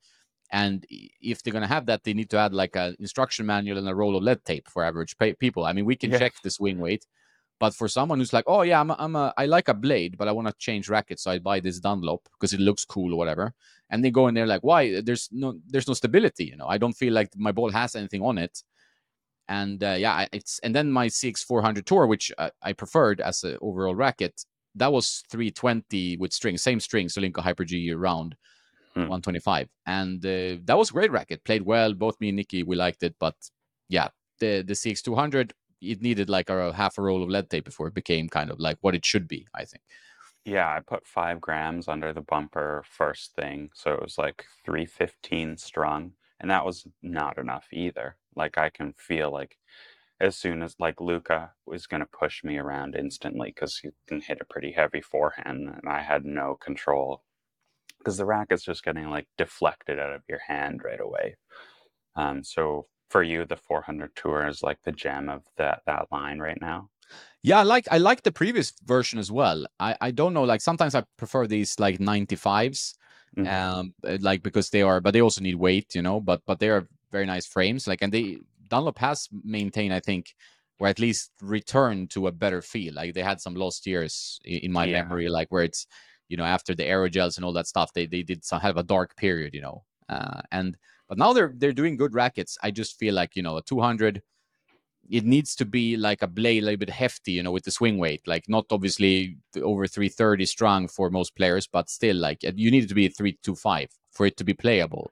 And 0.52 0.86
if 0.90 1.42
they're 1.42 1.54
going 1.54 1.64
to 1.64 1.68
have 1.68 1.88
that, 1.88 2.04
they 2.04 2.14
need 2.14 2.30
to 2.30 2.38
add 2.38 2.54
like 2.54 2.76
an 2.76 2.96
instruction 3.00 3.46
manual 3.48 3.80
and 3.80 3.90
a 3.90 3.96
roll 3.96 4.16
of 4.16 4.22
lead 4.22 4.46
tape 4.46 4.68
for 4.70 4.84
average 4.84 5.18
pay- 5.18 5.34
people. 5.34 5.66
I 5.66 5.74
mean, 5.74 5.86
we 5.86 5.96
can 5.96 6.12
yeah. 6.12 6.20
check 6.20 6.34
the 6.44 6.52
swing 6.52 6.78
weight, 6.78 7.08
but 7.60 7.74
for 7.74 7.88
someone 7.88 8.20
who's 8.20 8.34
like, 8.34 8.46
oh 8.48 8.62
yeah, 8.62 8.80
I'm 8.80 8.92
a, 8.92 8.96
I'm 9.00 9.16
a 9.16 9.34
I 9.38 9.46
like 9.46 9.68
a 9.68 9.74
blade, 9.74 10.18
but 10.18 10.28
I 10.28 10.32
want 10.32 10.48
to 10.48 10.54
change 10.58 10.90
racket, 10.90 11.20
so 11.20 11.32
I 11.32 11.40
buy 11.40 11.60
this 11.60 11.80
Dunlop 11.80 12.28
because 12.34 12.54
it 12.54 12.60
looks 12.60 12.86
cool 12.86 13.14
or 13.14 13.18
whatever. 13.18 13.54
And 13.90 14.04
they 14.04 14.12
go 14.12 14.28
in 14.28 14.36
there 14.36 14.48
like, 14.48 14.64
why? 14.64 15.02
There's 15.02 15.30
no 15.32 15.60
there's 15.68 15.88
no 15.88 15.94
stability. 15.94 16.46
You 16.46 16.58
know, 16.58 16.68
I 16.68 16.78
don't 16.78 16.94
feel 16.94 17.14
like 17.14 17.30
my 17.36 17.52
ball 17.52 17.72
has 17.72 17.96
anything 17.96 18.22
on 18.22 18.38
it. 18.38 18.64
And 19.48 19.84
uh, 19.84 19.96
yeah, 20.00 20.28
it's 20.32 20.60
and 20.60 20.74
then 20.76 20.92
my 20.92 21.08
CX 21.08 21.44
400 21.44 21.86
Tour, 21.86 22.08
which 22.08 22.32
I, 22.38 22.52
I 22.62 22.74
preferred 22.74 23.22
as 23.22 23.44
an 23.44 23.58
overall 23.62 23.96
racket, 23.96 24.46
that 24.76 24.92
was 24.92 25.24
320 25.30 26.18
with 26.18 26.34
string, 26.34 26.58
same 26.58 26.80
string, 26.80 27.08
Solinco 27.08 27.40
Hyper 27.40 27.66
G 27.66 27.92
round. 27.94 28.36
Hmm. 28.94 29.10
125 29.10 29.70
and 29.88 30.24
uh, 30.24 30.62
that 30.66 30.78
was 30.78 30.92
great 30.92 31.12
racket 31.12 31.44
played 31.44 31.64
well 31.64 31.96
both 31.96 32.22
me 32.22 32.30
and 32.30 32.36
nikki 32.36 32.62
we 32.62 32.76
liked 32.76 33.02
it 33.02 33.16
but 33.20 33.34
yeah 33.90 34.10
the 34.38 34.62
the 34.62 34.74
cx200 34.74 35.52
it 35.82 36.00
needed 36.04 36.30
like 36.30 36.48
a, 36.52 36.70
a 36.70 36.74
half 36.74 37.00
a 37.00 37.02
roll 37.02 37.24
of 37.24 37.30
lead 37.30 37.50
tape 37.50 37.66
before 37.66 37.88
it 37.88 37.96
became 37.96 38.30
kind 38.30 38.52
of 38.52 38.60
like 38.60 38.78
what 38.82 38.94
it 38.94 39.04
should 39.04 39.28
be 39.28 39.48
i 39.56 39.66
think 39.66 39.82
yeah 40.46 40.68
i 40.68 40.80
put 40.80 41.08
five 41.08 41.42
grams 41.42 41.88
under 41.88 42.14
the 42.14 42.22
bumper 42.22 42.84
first 42.88 43.34
thing 43.34 43.72
so 43.74 43.94
it 43.94 44.02
was 44.02 44.20
like 44.20 44.46
315 44.64 45.58
strung 45.58 46.12
and 46.40 46.52
that 46.52 46.64
was 46.64 46.86
not 47.02 47.40
enough 47.40 47.66
either 47.72 48.16
like 48.36 48.58
i 48.58 48.70
can 48.70 48.94
feel 48.94 49.32
like 49.32 49.58
as 50.20 50.38
soon 50.38 50.64
as 50.64 50.76
like 50.80 51.02
Luca 51.02 51.52
was 51.66 51.86
going 51.86 52.00
to 52.00 52.18
push 52.18 52.44
me 52.44 52.58
around 52.58 52.96
instantly 52.96 53.50
because 53.50 53.78
he 53.78 53.90
can 54.08 54.22
hit 54.22 54.40
a 54.40 54.46
pretty 54.46 54.72
heavy 54.72 55.02
forehand, 55.02 55.68
and 55.68 55.90
I 55.90 56.02
had 56.02 56.24
no 56.24 56.56
control 56.64 57.24
because 57.98 58.18
the 58.18 58.26
racket's 58.26 58.64
just 58.64 58.84
getting 58.84 59.10
like 59.10 59.28
deflected 59.38 60.00
out 60.00 60.14
of 60.14 60.22
your 60.30 60.40
hand 60.48 60.82
right 60.84 61.00
away. 61.00 61.36
Um, 62.16 62.44
so 62.44 62.88
for 63.10 63.22
you, 63.22 63.46
the 63.46 63.58
400 63.58 64.16
tour 64.16 64.48
is 64.48 64.64
like 64.64 64.80
the 64.84 64.92
gem 64.92 65.30
of 65.30 65.44
that 65.58 65.82
that 65.88 66.08
line 66.12 66.40
right 66.40 66.60
now. 66.62 66.90
Yeah, 67.44 67.60
I 67.60 67.64
like 67.64 67.88
I 67.92 67.98
like 67.98 68.24
the 68.24 68.32
previous 68.32 68.72
version 68.86 69.20
as 69.20 69.32
well. 69.32 69.66
I 69.80 69.96
I 70.00 70.12
don't 70.12 70.34
know, 70.34 70.44
like 70.44 70.62
sometimes 70.62 70.96
I 70.96 71.04
prefer 71.18 71.48
these 71.48 71.80
like 71.80 72.00
95s, 72.00 72.94
mm-hmm. 73.38 73.48
um, 73.48 73.94
like 74.22 74.42
because 74.42 74.70
they 74.70 74.82
are, 74.82 75.02
but 75.02 75.12
they 75.14 75.22
also 75.22 75.42
need 75.42 75.56
weight, 75.56 75.96
you 75.96 76.02
know. 76.02 76.22
But 76.22 76.42
but 76.48 76.60
they 76.60 76.70
are 76.70 76.88
very 77.14 77.26
nice 77.26 77.46
frames, 77.46 77.88
like 77.88 78.02
and 78.02 78.12
they 78.12 78.40
Dunlop 78.70 79.00
has 79.00 79.30
maintained, 79.44 79.94
I 79.94 80.02
think, 80.02 80.36
or 80.80 80.88
at 80.88 81.00
least 81.00 81.32
returned 81.42 82.10
to 82.12 82.28
a 82.28 82.32
better 82.32 82.62
feel. 82.62 82.94
Like 82.94 83.14
they 83.14 83.24
had 83.24 83.40
some 83.40 83.56
lost 83.56 83.88
years 83.88 84.42
in 84.44 84.72
my 84.74 84.86
yeah. 84.86 85.04
memory, 85.04 85.30
like 85.30 85.48
where 85.50 85.64
it's 85.64 85.88
you 86.34 86.38
know 86.38 86.44
after 86.44 86.74
the 86.74 86.84
aerogels 86.84 87.36
and 87.36 87.46
all 87.46 87.54
that 87.54 87.68
stuff 87.68 87.94
they 87.94 88.06
they 88.08 88.24
did 88.24 88.44
some 88.44 88.60
have 88.60 88.78
a 88.78 88.84
dark 88.84 89.16
period 89.16 89.54
you 89.54 89.62
know 89.62 89.84
uh, 90.10 90.42
and 90.52 90.78
but 91.08 91.18
now 91.18 91.34
they're 91.34 91.54
they're 91.58 91.74
doing 91.82 91.96
good 91.96 92.14
rackets 92.14 92.58
i 92.64 92.72
just 92.72 92.98
feel 92.98 93.14
like 93.14 93.36
you 93.36 93.44
know 93.44 93.58
a 93.58 93.62
200 93.62 94.22
it 95.10 95.26
needs 95.26 95.54
to 95.54 95.66
be 95.66 95.98
like 95.98 96.22
a 96.22 96.28
blade 96.28 96.64
a 96.64 96.66
little 96.66 96.78
bit 96.78 96.90
hefty 96.90 97.34
you 97.34 97.44
know 97.44 97.52
with 97.52 97.66
the 97.66 97.72
swing 97.72 97.98
weight 97.98 98.22
like 98.26 98.48
not 98.48 98.66
obviously 98.72 99.38
over 99.62 99.86
330 99.86 100.46
strong 100.46 100.88
for 100.88 101.10
most 101.10 101.36
players 101.36 101.68
but 101.68 101.90
still 101.90 102.16
like 102.16 102.40
you 102.56 102.72
need 102.72 102.86
it 102.86 102.90
to 102.90 102.96
be 102.96 103.08
325 103.08 103.90
for 104.12 104.26
it 104.26 104.38
to 104.38 104.44
be 104.44 104.54
playable 104.54 105.12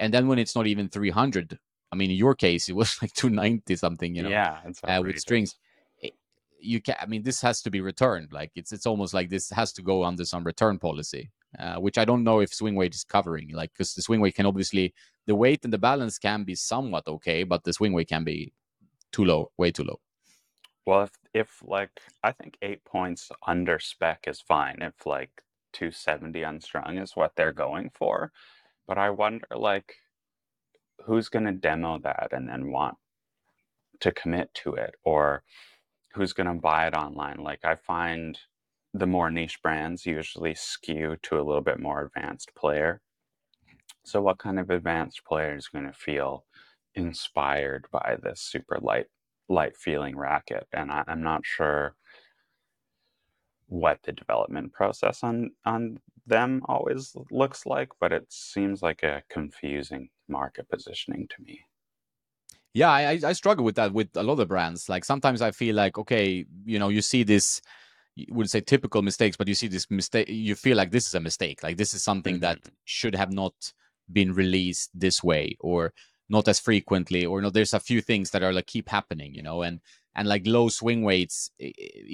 and 0.00 0.12
then 0.12 0.26
when 0.26 0.38
it's 0.38 0.56
not 0.56 0.66
even 0.66 0.88
300 0.88 1.58
i 1.92 1.96
mean 1.96 2.10
in 2.10 2.16
your 2.16 2.34
case 2.34 2.68
it 2.68 2.74
was 2.74 2.98
like 3.02 3.12
290 3.12 3.76
something 3.76 4.14
you 4.14 4.22
know 4.22 4.28
yeah 4.28 4.58
uh, 4.84 5.02
with 5.04 5.18
strings. 5.18 5.56
You 6.62 6.82
can 6.82 6.96
i 7.00 7.06
mean 7.06 7.22
this 7.22 7.40
has 7.40 7.62
to 7.62 7.70
be 7.70 7.80
returned. 7.80 8.32
Like 8.32 8.50
it's 8.54 8.70
it's 8.72 8.84
almost 8.84 9.14
like 9.14 9.30
this 9.30 9.48
has 9.50 9.72
to 9.74 9.82
go 9.82 10.04
under 10.04 10.26
some 10.26 10.44
return 10.44 10.78
policy 10.78 11.30
uh, 11.58 11.76
which 11.76 11.98
i 11.98 12.04
don't 12.04 12.22
know 12.22 12.40
if 12.40 12.52
swing 12.54 12.74
weight 12.74 12.94
is 12.94 13.04
covering 13.04 13.48
like 13.52 13.72
because 13.72 13.94
the 13.94 14.02
swing 14.02 14.20
weight 14.20 14.34
can 14.34 14.46
obviously 14.46 14.94
the 15.26 15.34
weight 15.34 15.64
and 15.64 15.72
the 15.72 15.78
balance 15.78 16.18
can 16.18 16.44
be 16.44 16.54
somewhat 16.54 17.06
okay 17.08 17.44
but 17.44 17.64
the 17.64 17.72
swing 17.72 17.92
weight 17.92 18.08
can 18.08 18.24
be 18.24 18.52
too 19.12 19.24
low 19.24 19.50
way 19.58 19.70
too 19.70 19.84
low. 19.84 19.98
Well 20.86 21.02
if 21.02 21.12
if 21.34 21.62
like 21.64 21.90
i 22.22 22.32
think 22.32 22.56
eight 22.62 22.84
points 22.84 23.30
under 23.46 23.78
spec 23.78 24.24
is 24.26 24.40
fine 24.40 24.78
if 24.80 25.06
like 25.06 25.42
270 25.72 26.42
unstrung 26.42 26.98
is 26.98 27.16
what 27.16 27.32
they're 27.36 27.52
going 27.52 27.90
for 27.94 28.32
but 28.86 28.98
i 28.98 29.10
wonder 29.10 29.46
like 29.56 29.94
who's 31.06 31.28
going 31.28 31.44
to 31.44 31.52
demo 31.52 31.98
that 31.98 32.28
and 32.32 32.48
then 32.48 32.70
want 32.70 32.96
to 34.00 34.12
commit 34.12 34.52
to 34.54 34.74
it 34.74 34.94
or 35.04 35.42
who's 36.14 36.32
going 36.32 36.46
to 36.46 36.54
buy 36.54 36.86
it 36.86 36.94
online. 36.94 37.38
Like 37.38 37.64
I 37.64 37.76
find 37.76 38.38
the 38.92 39.06
more 39.06 39.30
niche 39.30 39.62
brands 39.62 40.06
usually 40.06 40.54
skew 40.54 41.16
to 41.22 41.36
a 41.36 41.42
little 41.42 41.60
bit 41.60 41.78
more 41.78 42.04
advanced 42.04 42.52
player. 42.56 43.00
So 44.04 44.20
what 44.20 44.38
kind 44.38 44.58
of 44.58 44.70
advanced 44.70 45.24
player 45.24 45.56
is 45.56 45.68
going 45.68 45.86
to 45.86 45.92
feel 45.92 46.44
inspired 46.94 47.86
by 47.92 48.16
this 48.22 48.40
super 48.40 48.78
light 48.80 49.06
light 49.48 49.76
feeling 49.76 50.16
racket? 50.16 50.66
And 50.72 50.90
I, 50.90 51.04
I'm 51.06 51.22
not 51.22 51.42
sure 51.44 51.94
what 53.70 54.00
the 54.02 54.12
development 54.12 54.72
process 54.72 55.22
on 55.22 55.50
on 55.64 55.98
them 56.26 56.62
always 56.66 57.16
looks 57.30 57.64
like, 57.66 57.88
but 58.00 58.12
it 58.12 58.26
seems 58.28 58.82
like 58.82 59.02
a 59.02 59.22
confusing 59.30 60.10
market 60.28 60.68
positioning 60.68 61.26
to 61.28 61.42
me. 61.42 61.60
Yeah, 62.74 62.90
I, 62.90 63.18
I 63.24 63.32
struggle 63.32 63.64
with 63.64 63.76
that 63.76 63.92
with 63.92 64.08
a 64.16 64.22
lot 64.22 64.38
of 64.38 64.48
brands. 64.48 64.88
Like 64.88 65.04
sometimes 65.04 65.40
I 65.40 65.50
feel 65.50 65.74
like, 65.74 65.98
okay, 65.98 66.44
you 66.64 66.78
know, 66.78 66.88
you 66.88 67.02
see 67.02 67.22
this, 67.22 67.60
you 68.14 68.26
would 68.30 68.50
say 68.50 68.60
typical 68.60 69.02
mistakes, 69.02 69.36
but 69.36 69.48
you 69.48 69.54
see 69.54 69.68
this 69.68 69.90
mistake, 69.90 70.28
you 70.28 70.54
feel 70.54 70.76
like 70.76 70.90
this 70.90 71.06
is 71.06 71.14
a 71.14 71.20
mistake. 71.20 71.62
Like 71.62 71.76
this 71.76 71.94
is 71.94 72.02
something 72.02 72.36
mm-hmm. 72.36 72.42
that 72.42 72.58
should 72.84 73.14
have 73.14 73.32
not 73.32 73.72
been 74.12 74.32
released 74.32 74.90
this 74.94 75.22
way 75.22 75.56
or 75.60 75.92
not 76.28 76.46
as 76.46 76.60
frequently, 76.60 77.26
or 77.26 77.40
no, 77.40 77.50
there's 77.50 77.74
a 77.74 77.80
few 77.80 78.00
things 78.00 78.30
that 78.30 78.42
are 78.42 78.52
like 78.52 78.66
keep 78.66 78.88
happening, 78.88 79.34
you 79.34 79.42
know, 79.42 79.62
and 79.62 79.80
and 80.14 80.28
like 80.28 80.46
low 80.46 80.68
swing 80.68 81.02
weights 81.02 81.50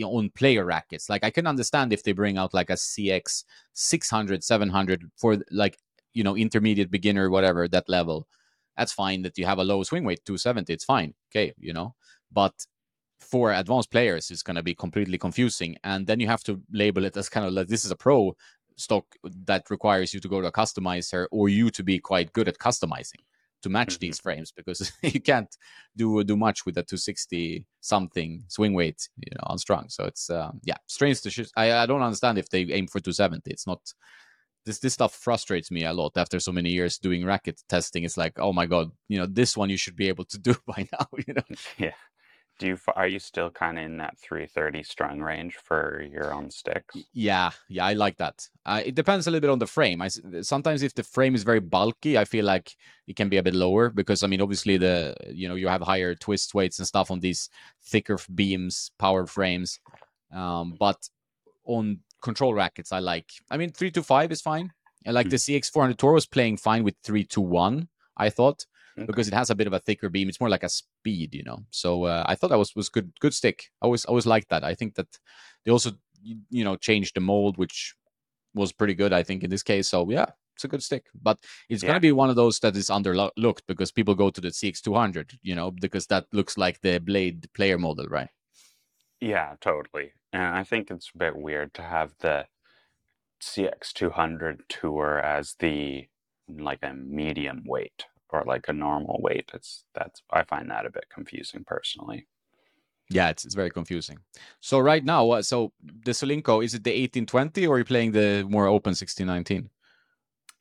on 0.05 0.31
player 0.31 0.65
rackets. 0.65 1.09
Like 1.09 1.25
I 1.25 1.31
can 1.31 1.47
understand 1.47 1.93
if 1.93 2.03
they 2.03 2.13
bring 2.13 2.37
out 2.39 2.55
like 2.55 2.71
a 2.71 2.75
CX 2.75 3.45
600, 3.73 4.45
700 4.45 5.11
for 5.17 5.39
like, 5.51 5.79
you 6.13 6.23
know, 6.23 6.37
intermediate 6.37 6.91
beginner, 6.91 7.31
whatever 7.31 7.69
that 7.69 7.89
level. 7.89 8.27
That's 8.77 8.93
fine 8.93 9.23
that 9.23 9.39
you 9.39 9.47
have 9.47 9.59
a 9.59 9.65
low 9.65 9.83
swing 9.83 10.05
weight 10.05 10.25
270 10.27 10.73
it's 10.73 10.85
fine 10.85 11.15
okay 11.31 11.55
you 11.59 11.73
know? 11.73 11.95
But 12.31 12.53
for 13.19 13.53
advanced 13.53 13.91
players 13.91 14.31
it's 14.31 14.43
going 14.43 14.57
to 14.57 14.63
be 14.63 14.75
completely 14.75 15.17
confusing 15.17 15.77
and 15.83 16.07
then 16.07 16.21
you 16.21 16.27
have 16.27 16.45
to 16.45 16.61
label 16.73 17.05
it 17.07 17.17
as 17.17 17.31
kind 17.31 17.47
of 17.47 17.53
like 17.55 17.69
this 17.69 17.87
is 17.87 17.91
a 17.91 17.97
pro 17.97 18.37
stock 18.77 19.07
that 19.47 19.71
requires 19.71 20.13
you 20.13 20.21
to 20.21 20.29
go 20.29 20.43
to 20.43 20.49
a 20.49 20.53
customizer 20.53 21.27
or 21.31 21.49
you 21.49 21.71
to 21.71 21.83
be 21.83 21.99
quite 21.99 22.33
good 22.35 22.47
at 22.47 22.59
customizing 22.59 23.23
to 23.63 23.69
match 23.69 23.95
mm-hmm. 23.95 24.01
these 24.01 24.19
frames 24.19 24.53
because 24.53 24.93
you 25.03 25.21
can't 25.21 25.57
do 25.97 26.23
do 26.25 26.37
much 26.37 26.67
with 26.67 26.77
a 26.77 26.83
260 26.83 27.65
something 27.81 28.45
swing 28.49 28.75
weight 28.75 29.09
you 29.19 29.33
know 29.35 29.47
unstrung 29.51 29.89
so 29.89 30.05
it's 30.05 30.31
uh, 30.31 30.51
yeah 30.63 30.77
strange 30.87 31.21
to 31.23 31.31
sh- 31.31 31.51
I, 31.57 31.73
I 31.73 31.87
don't 31.87 32.03
understand 32.03 32.39
if 32.39 32.49
they 32.49 32.63
aim 32.71 32.87
for 32.87 33.01
270 33.01 33.51
it's 33.51 33.67
not 33.67 33.81
this 34.67 34.81
this 34.81 34.93
stuff 34.93 35.15
frustrates 35.15 35.71
me 35.71 35.85
a 35.85 35.93
lot 35.93 36.17
after 36.17 36.39
so 36.41 36.53
many 36.53 36.71
years 36.71 36.99
doing 36.99 37.25
racket 37.25 37.63
testing. 37.69 38.05
It's 38.05 38.17
like, 38.17 38.39
oh 38.39 38.53
my 38.53 38.67
god, 38.67 38.91
you 39.09 39.17
know, 39.17 39.27
this 39.27 39.57
one 39.57 39.71
you 39.71 39.79
should 39.79 39.97
be 39.97 40.09
able 40.09 40.25
to 40.25 40.39
do 40.39 40.55
by 40.67 40.87
now. 40.93 41.07
You 41.27 41.35
know? 41.35 41.57
Yeah. 41.79 41.95
Do 42.59 42.69
you 42.69 42.79
are 42.95 43.07
you 43.07 43.19
still 43.19 43.51
kind 43.51 43.79
of 43.79 43.85
in 43.85 43.99
that 43.99 44.19
330 44.19 44.83
strung 44.83 45.21
range 45.21 45.57
for 45.57 46.03
your 46.11 46.33
own 46.33 46.51
sticks? 46.51 46.97
Yeah, 47.13 47.51
yeah, 47.69 47.85
I 47.85 47.93
like 47.93 48.17
that. 48.17 48.49
Uh, 48.65 48.83
it 48.85 48.95
depends 48.95 49.27
a 49.27 49.31
little 49.31 49.43
bit 49.43 49.53
on 49.53 49.59
the 49.59 49.67
frame. 49.67 50.01
I 50.01 50.09
sometimes 50.09 50.83
if 50.83 50.95
the 50.95 51.03
frame 51.03 51.35
is 51.35 51.43
very 51.43 51.61
bulky, 51.61 52.17
I 52.17 52.25
feel 52.25 52.45
like 52.45 52.75
it 53.07 53.17
can 53.17 53.29
be 53.29 53.37
a 53.37 53.43
bit 53.43 53.55
lower 53.55 53.91
because 53.91 54.23
I 54.23 54.27
mean, 54.27 54.41
obviously 54.41 54.79
the 54.79 55.15
you 55.31 55.49
know 55.49 55.55
you 55.55 55.69
have 55.69 55.83
higher 55.83 56.15
twist 56.15 56.55
weights 56.55 56.79
and 56.79 56.89
stuff 56.89 57.11
on 57.11 57.21
these 57.21 57.51
thicker 57.85 58.19
beams, 58.35 58.91
power 58.99 59.27
frames. 59.27 59.79
Um, 60.33 60.77
but 60.79 61.09
on 61.65 62.01
control 62.23 62.55
rackets 62.55 62.93
I 62.93 63.01
like. 63.01 63.31
I 63.51 63.57
mean, 63.57 63.71
three 63.71 63.91
to 63.93 64.03
five 64.03 64.33
is 64.33 64.41
fine. 64.41 64.73
I 65.07 65.11
like 65.11 65.29
mm. 65.29 65.31
the 65.31 65.37
CX400 65.37 65.97
Tour 65.99 66.13
was 66.13 66.27
playing 66.27 66.57
fine 66.57 66.83
with 66.85 66.97
three 67.03 67.25
to 67.25 67.41
one. 67.41 67.89
I 68.17 68.31
thought 68.31 68.67
okay. 68.97 69.07
because 69.07 69.29
it 69.29 69.35
has 69.35 69.51
a 69.51 69.55
bit 69.55 69.67
of 69.67 69.73
a 69.73 69.81
thicker 69.81 70.09
beam. 70.09 70.29
It's 70.29 70.41
more 70.41 70.49
like 70.49 70.63
a 70.63 70.69
speed, 70.69 71.35
you 71.35 71.43
know. 71.45 71.65
So 71.71 72.05
uh, 72.05 72.25
I 72.27 72.35
thought 72.35 72.51
that 72.51 72.59
was 72.59 72.75
was 72.75 72.89
good. 72.89 73.13
Good 73.21 73.35
stick. 73.35 73.65
I 73.83 73.87
always 73.87 74.05
always 74.05 74.27
liked 74.27 74.49
that. 74.51 74.65
I 74.65 74.75
think 74.75 74.95
that 74.95 75.19
they 75.65 75.71
also 75.71 75.93
you 76.23 76.65
know 76.65 76.77
changed 76.77 77.15
the 77.15 77.21
mold, 77.21 77.59
which 77.59 77.95
was 78.55 78.73
pretty 78.73 78.95
good. 78.95 79.13
I 79.13 79.23
think 79.23 79.43
in 79.43 79.51
this 79.51 79.63
case. 79.63 79.89
So 79.89 80.09
yeah, 80.11 80.27
it's 80.57 80.65
a 80.65 80.69
good 80.69 80.83
stick. 80.83 81.07
But 81.15 81.39
it's 81.69 81.83
yeah. 81.83 81.89
going 81.89 81.97
to 81.97 82.09
be 82.09 82.13
one 82.13 82.31
of 82.31 82.37
those 82.37 82.59
that 82.61 82.77
is 82.77 82.87
underlooked 82.87 83.63
because 83.69 83.93
people 83.93 84.15
go 84.15 84.31
to 84.31 84.41
the 84.41 84.49
CX200, 84.49 85.39
you 85.43 85.55
know, 85.55 85.71
because 85.71 86.07
that 86.09 86.27
looks 86.33 86.59
like 86.59 86.81
the 86.81 86.99
Blade 86.99 87.49
player 87.55 87.79
model, 87.79 88.07
right? 88.07 88.29
Yeah, 89.21 89.55
totally. 89.61 90.13
And 90.33 90.57
I 90.57 90.65
think 90.65 90.91
it's 90.91 91.11
a 91.15 91.19
bit 91.19 91.37
weird 91.37 91.73
to 91.75 91.83
have 91.83 92.15
the 92.21 92.47
CX200 93.43 94.61
tour 94.69 95.21
as 95.21 95.55
the 95.59 96.09
like 96.49 96.83
a 96.83 96.95
medium 96.95 97.65
weight 97.67 98.05
or 98.31 98.45
like 98.47 98.67
a 98.69 98.73
normal 98.73 99.21
weight. 99.21 99.51
It's 99.55 99.85
that's 99.95 100.23
I 100.31 100.43
find 100.45 100.71
that 100.71 100.87
a 100.87 100.91
bit 100.91 101.07
confusing 101.13 101.65
personally. 101.67 102.27
Yeah, 103.09 103.29
it's, 103.29 103.45
it's 103.45 103.55
very 103.55 103.71
confusing. 103.71 104.19
So 104.61 104.81
right 104.81 105.05
now, 105.05 105.41
so 105.43 105.73
the 106.05 106.11
Solinco, 106.11 106.65
is 106.65 106.75
it 106.75 106.83
the 106.83 106.91
1820 106.91 107.67
or 107.67 107.77
are 107.77 107.79
you 107.79 107.85
playing 107.85 108.13
the 108.13 108.45
more 108.49 108.67
open 108.67 108.91
1619? 108.91 109.71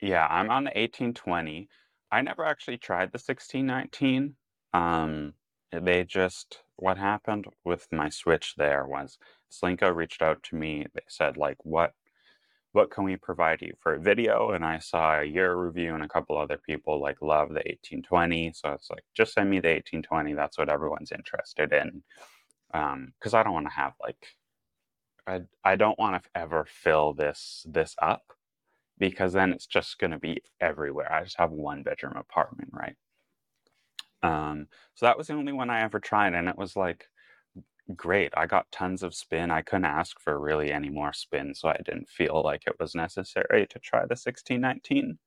Yeah, 0.02 0.28
I'm 0.30 0.52
on 0.52 0.66
the 0.66 0.70
1820. 0.70 1.68
I 2.12 2.22
never 2.22 2.46
actually 2.46 2.78
tried 2.78 3.12
the 3.12 3.18
1619. 3.18 4.36
Um, 4.74 5.34
they 5.72 6.04
just 6.04 6.60
what 6.76 6.98
happened 6.98 7.46
with 7.64 7.88
my 7.92 8.10
switch 8.10 8.54
there 8.58 8.86
was 8.86 9.18
Solinco 9.52 9.96
reached 9.96 10.22
out 10.22 10.44
to 10.44 10.56
me. 10.56 10.86
They 10.94 11.02
said 11.08 11.38
like, 11.38 11.58
"What 11.64 11.94
what 12.75 12.91
can 12.91 13.03
we 13.05 13.17
provide 13.17 13.62
you 13.62 13.74
for 13.82 13.96
a 13.96 14.00
video?" 14.00 14.51
And 14.51 14.65
I 14.65 14.79
saw 14.79 15.22
your 15.22 15.58
review 15.58 15.96
and 15.96 16.03
a 16.03 16.08
couple 16.10 16.38
other 16.38 16.58
people 16.58 17.01
like 17.01 17.22
love 17.22 17.50
the 17.50 17.63
1820. 17.65 18.53
So 18.53 18.72
it's 18.74 18.89
like, 18.89 19.03
just 19.15 19.34
send 19.34 19.50
me 19.50 19.60
the 19.60 19.70
1820. 19.70 20.34
That's 20.34 20.58
what 20.58 20.70
everyone's 20.70 21.12
interested 21.12 21.74
in 21.74 22.03
because 22.72 23.34
um, 23.34 23.39
I 23.39 23.44
don't 23.44 23.53
want 23.53 23.67
to 23.67 23.74
have 23.74 23.94
like 24.01 24.27
I 25.27 25.41
I 25.63 25.75
don't 25.75 26.00
want 26.00 26.22
to 26.24 26.29
ever 26.36 26.65
fill 26.70 27.13
this 27.13 27.65
this 27.70 27.96
up 28.01 28.24
because 28.98 29.34
then 29.34 29.53
it's 29.53 29.65
just 29.67 30.00
going 30.00 30.12
to 30.12 30.20
be 30.20 30.41
everywhere. 30.62 31.12
I 31.12 31.24
just 31.24 31.38
have 31.39 31.51
one 31.51 31.84
bedroom 31.84 32.15
apartment, 32.17 32.70
right? 32.74 32.96
Um, 34.24 34.67
so 34.96 35.05
that 35.05 35.17
was 35.17 35.27
the 35.27 35.34
only 35.34 35.53
one 35.53 35.70
I 35.70 35.82
ever 35.82 36.00
tried, 36.00 36.34
and 36.34 36.48
it 36.50 36.58
was 36.58 36.75
like 36.75 37.05
great. 37.96 38.34
I 38.36 38.46
got 38.48 38.72
tons 38.72 39.04
of 39.04 39.13
spin. 39.13 39.51
I 39.51 39.62
couldn't 39.62 39.86
ask 39.86 40.20
for 40.20 40.39
really 40.39 40.72
any 40.72 40.89
more 40.89 41.13
spin, 41.13 41.54
so 41.54 41.70
I 41.70 41.77
didn't 41.86 42.10
feel 42.10 42.42
like 42.44 42.63
it 42.65 42.75
was 42.80 42.96
necessary 42.96 43.68
to 43.68 43.80
try 43.80 44.00
the 44.00 44.15
1619. 44.15 45.18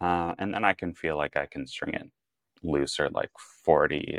Uh, 0.00 0.34
and 0.38 0.52
then 0.54 0.64
I 0.64 0.72
can 0.72 0.94
feel 0.94 1.16
like 1.16 1.36
I 1.36 1.46
can 1.46 1.66
string 1.66 1.94
it 1.94 2.10
looser, 2.62 3.08
like 3.10 3.30
40, 3.64 4.18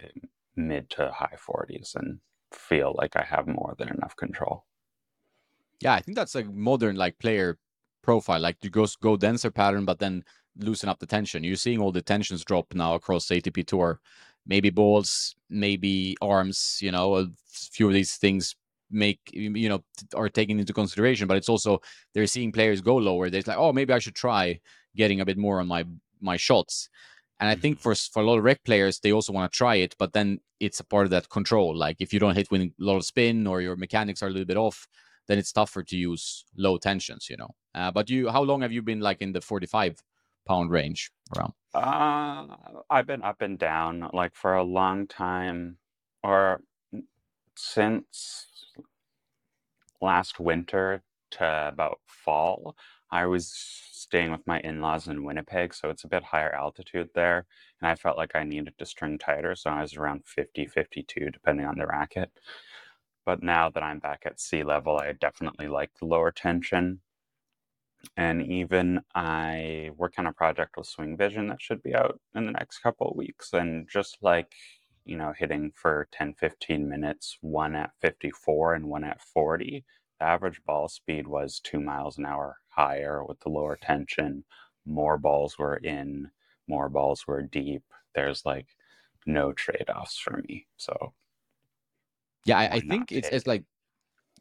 mid 0.56 0.90
to 0.92 1.12
high 1.12 1.38
40s, 1.38 1.96
and 1.96 2.20
feel 2.52 2.96
like 2.98 3.16
I 3.16 3.24
have 3.24 3.48
more 3.48 3.76
than 3.78 3.90
enough 3.90 4.16
control. 4.16 4.66
Yeah, 5.80 5.94
I 5.94 6.02
think 6.02 6.16
that's 6.16 6.36
a 6.36 6.44
modern 6.44 6.96
like 6.96 7.18
player 7.20 7.58
profile. 8.04 8.40
Like 8.40 8.58
you 8.62 8.70
go 8.70 8.86
go 9.02 9.18
denser 9.18 9.52
pattern, 9.52 9.86
but 9.86 10.00
then 10.00 10.24
loosen 10.58 10.90
up 10.90 11.00
the 11.00 11.06
tension. 11.06 11.44
You're 11.44 11.56
seeing 11.56 11.80
all 11.80 11.92
the 11.92 12.02
tensions 12.02 12.44
drop 12.44 12.74
now 12.74 12.96
across 12.96 13.28
ATP 13.28 13.66
Tour. 13.66 14.00
Maybe 14.46 14.70
balls, 14.70 15.36
maybe 15.50 16.18
arms. 16.22 16.80
You 16.82 16.92
know, 16.92 17.16
a 17.16 17.28
few 17.48 17.88
of 17.88 17.94
these 17.94 18.16
things 18.16 18.56
make 18.90 19.20
you 19.32 19.70
know 19.70 19.84
are 20.16 20.30
taken 20.30 20.60
into 20.60 20.74
consideration. 20.74 21.28
But 21.28 21.38
it's 21.38 21.50
also 21.50 21.82
they're 22.14 22.28
seeing 22.28 22.52
players 22.52 22.82
go 22.82 22.96
lower. 22.96 23.30
They're 23.30 23.44
like, 23.46 23.58
oh, 23.58 23.74
maybe 23.74 23.94
I 23.94 24.00
should 24.00 24.16
try 24.16 24.60
getting 24.96 25.22
a 25.22 25.26
bit 25.26 25.38
more 25.38 25.60
on 25.60 25.68
my 25.68 25.86
my 26.20 26.38
shots. 26.38 26.90
And 27.40 27.50
I 27.50 27.56
think 27.56 27.78
mm-hmm. 27.78 27.82
for 27.82 27.96
for 27.96 28.22
a 28.22 28.26
lot 28.26 28.38
of 28.38 28.44
rec 28.44 28.64
players, 28.64 29.00
they 29.00 29.12
also 29.12 29.34
want 29.34 29.52
to 29.52 29.58
try 29.58 29.76
it, 29.76 29.96
but 29.98 30.14
then 30.14 30.40
it's 30.60 30.80
a 30.80 30.86
part 30.86 31.06
of 31.06 31.12
that 31.12 31.30
control. 31.30 31.76
Like 31.76 31.98
if 32.00 32.14
you 32.14 32.20
don't 32.20 32.36
hit 32.36 32.52
with 32.52 32.62
a 32.62 32.72
lot 32.78 32.98
of 32.98 33.06
spin 33.06 33.48
or 33.48 33.62
your 33.62 33.76
mechanics 33.76 34.22
are 34.22 34.28
a 34.28 34.30
little 34.30 34.46
bit 34.46 34.58
off, 34.58 34.88
then 35.28 35.40
it's 35.40 35.52
tougher 35.52 35.82
to 35.84 35.98
use 35.98 36.46
low 36.56 36.78
tensions, 36.78 37.30
you 37.30 37.38
know. 37.38 37.50
Uh, 37.74 37.90
but 37.90 38.10
you, 38.10 38.30
how 38.30 38.44
long 38.44 38.62
have 38.62 38.72
you 38.72 38.82
been 38.82 39.00
like 39.00 39.22
in 39.22 39.32
the 39.32 39.42
45 39.42 39.98
pound 40.48 40.72
range 40.72 41.12
around? 41.36 41.54
Uh, 41.74 42.56
I've 42.90 43.08
been 43.08 43.24
up 43.24 43.42
and 43.42 43.58
down 43.58 44.10
like 44.14 44.36
for 44.36 44.56
a 44.56 44.64
long 44.64 45.08
time, 45.08 45.78
or 46.24 46.62
since 47.56 48.72
last 50.02 50.40
winter 50.40 51.04
to 51.32 51.68
about 51.68 52.00
fall. 52.08 52.76
I 53.12 53.26
was 53.26 53.54
staying 53.92 54.32
with 54.32 54.46
my 54.48 54.60
in-laws 54.62 55.08
in 55.08 55.24
Winnipeg, 55.24 55.74
so 55.74 55.90
it's 55.90 56.04
a 56.04 56.08
bit 56.08 56.24
higher 56.24 56.54
altitude 56.54 57.10
there, 57.14 57.46
and 57.80 57.90
I 57.90 57.96
felt 57.96 58.18
like 58.18 58.36
I 58.36 58.44
needed 58.44 58.74
to 58.78 58.86
string 58.86 59.18
tighter, 59.18 59.56
so 59.56 59.70
I 59.70 59.82
was 59.82 59.96
around 59.96 60.24
50, 60.26 60.66
52, 60.68 61.30
depending 61.30 61.66
on 61.66 61.78
the 61.78 61.88
racket. 61.88 62.32
But 63.26 63.44
now 63.44 63.70
that 63.70 63.84
I'm 63.84 64.00
back 64.00 64.24
at 64.26 64.40
sea 64.40 64.64
level, 64.64 64.98
I 64.98 65.14
definitely 65.14 65.68
like 65.68 65.92
the 66.00 66.06
lower 66.06 66.32
tension. 66.32 67.02
And 68.18 68.42
even 68.52 69.02
I 69.16 69.92
work 69.96 70.16
on 70.18 70.28
a 70.28 70.34
project 70.34 70.76
with 70.78 70.88
Swing 70.88 71.16
Vision 71.18 71.48
that 71.48 71.62
should 71.62 71.84
be 71.84 71.96
out 71.96 72.20
in 72.36 72.46
the 72.46 72.52
next 72.52 72.80
couple 72.80 73.10
of 73.10 73.18
weeks. 73.18 73.54
And 73.54 73.88
just 73.90 74.18
like, 74.22 74.54
you 75.06 75.18
know, 75.18 75.34
hitting 75.38 75.72
for 75.76 76.08
10, 76.12 76.34
15 76.36 76.90
minutes, 76.90 77.38
one 77.42 77.76
at 77.76 77.92
54 78.02 78.76
and 78.76 78.86
one 78.88 79.04
at 79.04 79.22
40, 79.22 79.84
the 80.20 80.26
average 80.26 80.62
ball 80.66 80.88
speed 80.88 81.28
was 81.28 81.60
two 81.60 81.80
miles 81.80 82.18
an 82.18 82.26
hour 82.26 82.58
higher 82.70 83.24
with 83.24 83.40
the 83.42 83.50
lower 83.50 83.78
tension. 83.82 84.44
More 84.86 85.18
balls 85.18 85.58
were 85.58 85.78
in, 85.78 86.30
more 86.68 86.90
balls 86.90 87.26
were 87.28 87.42
deep. 87.44 87.84
There's 88.16 88.46
like 88.46 88.68
no 89.26 89.54
trade 89.54 89.90
offs 89.96 90.18
for 90.18 90.42
me. 90.48 90.68
So, 90.78 91.14
yeah, 92.46 92.58
I, 92.58 92.70
I 92.74 92.80
think 92.80 93.12
it's, 93.12 93.30
it's 93.30 93.48
like, 93.48 93.64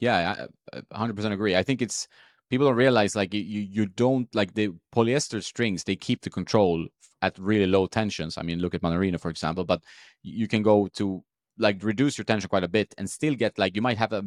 yeah, 0.01 0.47
I 0.73 0.81
100% 0.95 1.33
agree. 1.33 1.57
I 1.57 1.63
think 1.63 1.83
it's 1.83 2.09
people 2.51 2.67
don't 2.67 2.77
realize 2.77 3.15
like 3.15 3.33
you 3.33 3.41
you 3.41 3.87
don't 3.87 4.33
like 4.35 4.53
the 4.55 4.71
polyester 4.95 5.43
strings 5.43 5.85
they 5.85 5.97
keep 5.97 6.21
the 6.23 6.31
control 6.31 6.87
at 7.23 7.39
really 7.39 7.67
low 7.67 7.87
tensions. 7.87 8.37
I 8.37 8.43
mean 8.43 8.59
look 8.59 8.75
at 8.75 8.83
Mannarino 8.83 9.21
for 9.21 9.31
example 9.31 9.65
but 9.65 9.83
you 10.23 10.49
can 10.49 10.63
go 10.63 10.89
to 10.95 11.23
like 11.59 11.83
reduce 11.83 12.17
your 12.17 12.25
tension 12.25 12.49
quite 12.49 12.65
a 12.65 12.69
bit 12.69 12.95
and 12.99 13.09
still 13.09 13.35
get 13.35 13.59
like 13.59 13.77
you 13.77 13.83
might 13.83 13.99
have 13.99 14.13
a 14.13 14.25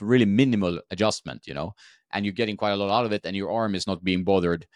really 0.00 0.24
minimal 0.24 0.80
adjustment 0.90 1.46
you 1.46 1.54
know 1.54 1.72
and 2.12 2.24
you're 2.24 2.32
getting 2.32 2.56
quite 2.56 2.72
a 2.72 2.76
lot 2.76 2.90
out 2.90 3.06
of 3.06 3.12
it 3.12 3.24
and 3.24 3.36
your 3.36 3.50
arm 3.50 3.74
is 3.74 3.86
not 3.86 4.04
being 4.04 4.24
bothered 4.24 4.66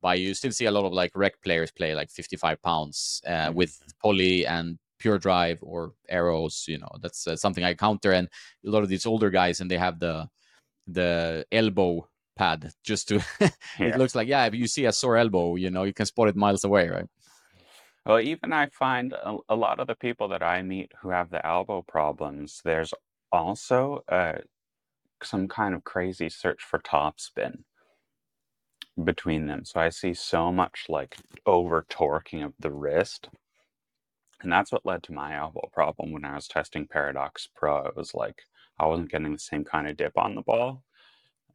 by 0.00 0.14
you. 0.14 0.34
Still 0.34 0.52
see 0.52 0.66
a 0.66 0.70
lot 0.70 0.84
of 0.84 0.92
like 0.92 1.12
rec 1.14 1.40
players 1.42 1.70
play 1.70 1.94
like 1.94 2.10
55 2.10 2.62
pounds 2.62 3.20
uh, 3.26 3.30
mm-hmm. 3.30 3.54
with 3.54 3.78
poly 4.02 4.46
and 4.46 4.78
pure 4.98 5.18
drive 5.18 5.58
or 5.62 5.92
Aeros 6.10 6.66
you 6.68 6.78
know. 6.78 6.90
That's 7.00 7.26
uh, 7.26 7.36
something 7.36 7.64
i 7.64 7.74
counter 7.74 8.12
and 8.12 8.28
a 8.64 8.70
lot 8.70 8.82
of 8.82 8.88
these 8.88 9.06
older 9.06 9.30
guys 9.30 9.60
and 9.60 9.70
they 9.70 9.78
have 9.78 9.98
the 9.98 10.28
the 10.86 11.46
elbow 11.50 12.08
pad 12.36 12.70
just 12.84 13.08
to 13.08 13.14
yeah. 13.40 13.48
it 13.78 13.98
looks 13.98 14.14
like 14.14 14.28
yeah 14.28 14.44
if 14.44 14.54
you 14.54 14.66
see 14.66 14.84
a 14.84 14.92
sore 14.92 15.16
elbow 15.16 15.56
you 15.56 15.70
know 15.70 15.84
you 15.84 15.92
can 15.92 16.06
spot 16.06 16.28
it 16.28 16.36
miles 16.36 16.64
away 16.64 16.88
right 16.88 17.08
well, 18.06 18.20
even 18.20 18.52
I 18.52 18.68
find 18.68 19.12
a, 19.14 19.36
a 19.48 19.56
lot 19.56 19.80
of 19.80 19.88
the 19.88 19.96
people 19.96 20.28
that 20.28 20.42
I 20.42 20.62
meet 20.62 20.92
who 21.00 21.08
have 21.10 21.30
the 21.30 21.44
elbow 21.44 21.82
problems, 21.82 22.60
there's 22.64 22.94
also 23.32 24.04
uh, 24.08 24.38
some 25.24 25.48
kind 25.48 25.74
of 25.74 25.82
crazy 25.82 26.28
search 26.28 26.62
for 26.62 26.78
topspin 26.78 27.64
between 29.02 29.46
them. 29.48 29.64
So 29.64 29.80
I 29.80 29.88
see 29.88 30.14
so 30.14 30.52
much 30.52 30.86
like 30.88 31.16
over 31.46 31.84
torquing 31.90 32.44
of 32.44 32.52
the 32.60 32.70
wrist. 32.70 33.28
And 34.40 34.52
that's 34.52 34.70
what 34.70 34.86
led 34.86 35.02
to 35.04 35.12
my 35.12 35.36
elbow 35.36 35.68
problem 35.72 36.12
when 36.12 36.24
I 36.24 36.36
was 36.36 36.46
testing 36.46 36.86
Paradox 36.86 37.48
Pro. 37.56 37.86
It 37.86 37.96
was 37.96 38.14
like 38.14 38.42
I 38.78 38.86
wasn't 38.86 39.10
getting 39.10 39.32
the 39.32 39.38
same 39.38 39.64
kind 39.64 39.88
of 39.88 39.96
dip 39.96 40.16
on 40.18 40.34
the 40.34 40.42
ball. 40.42 40.82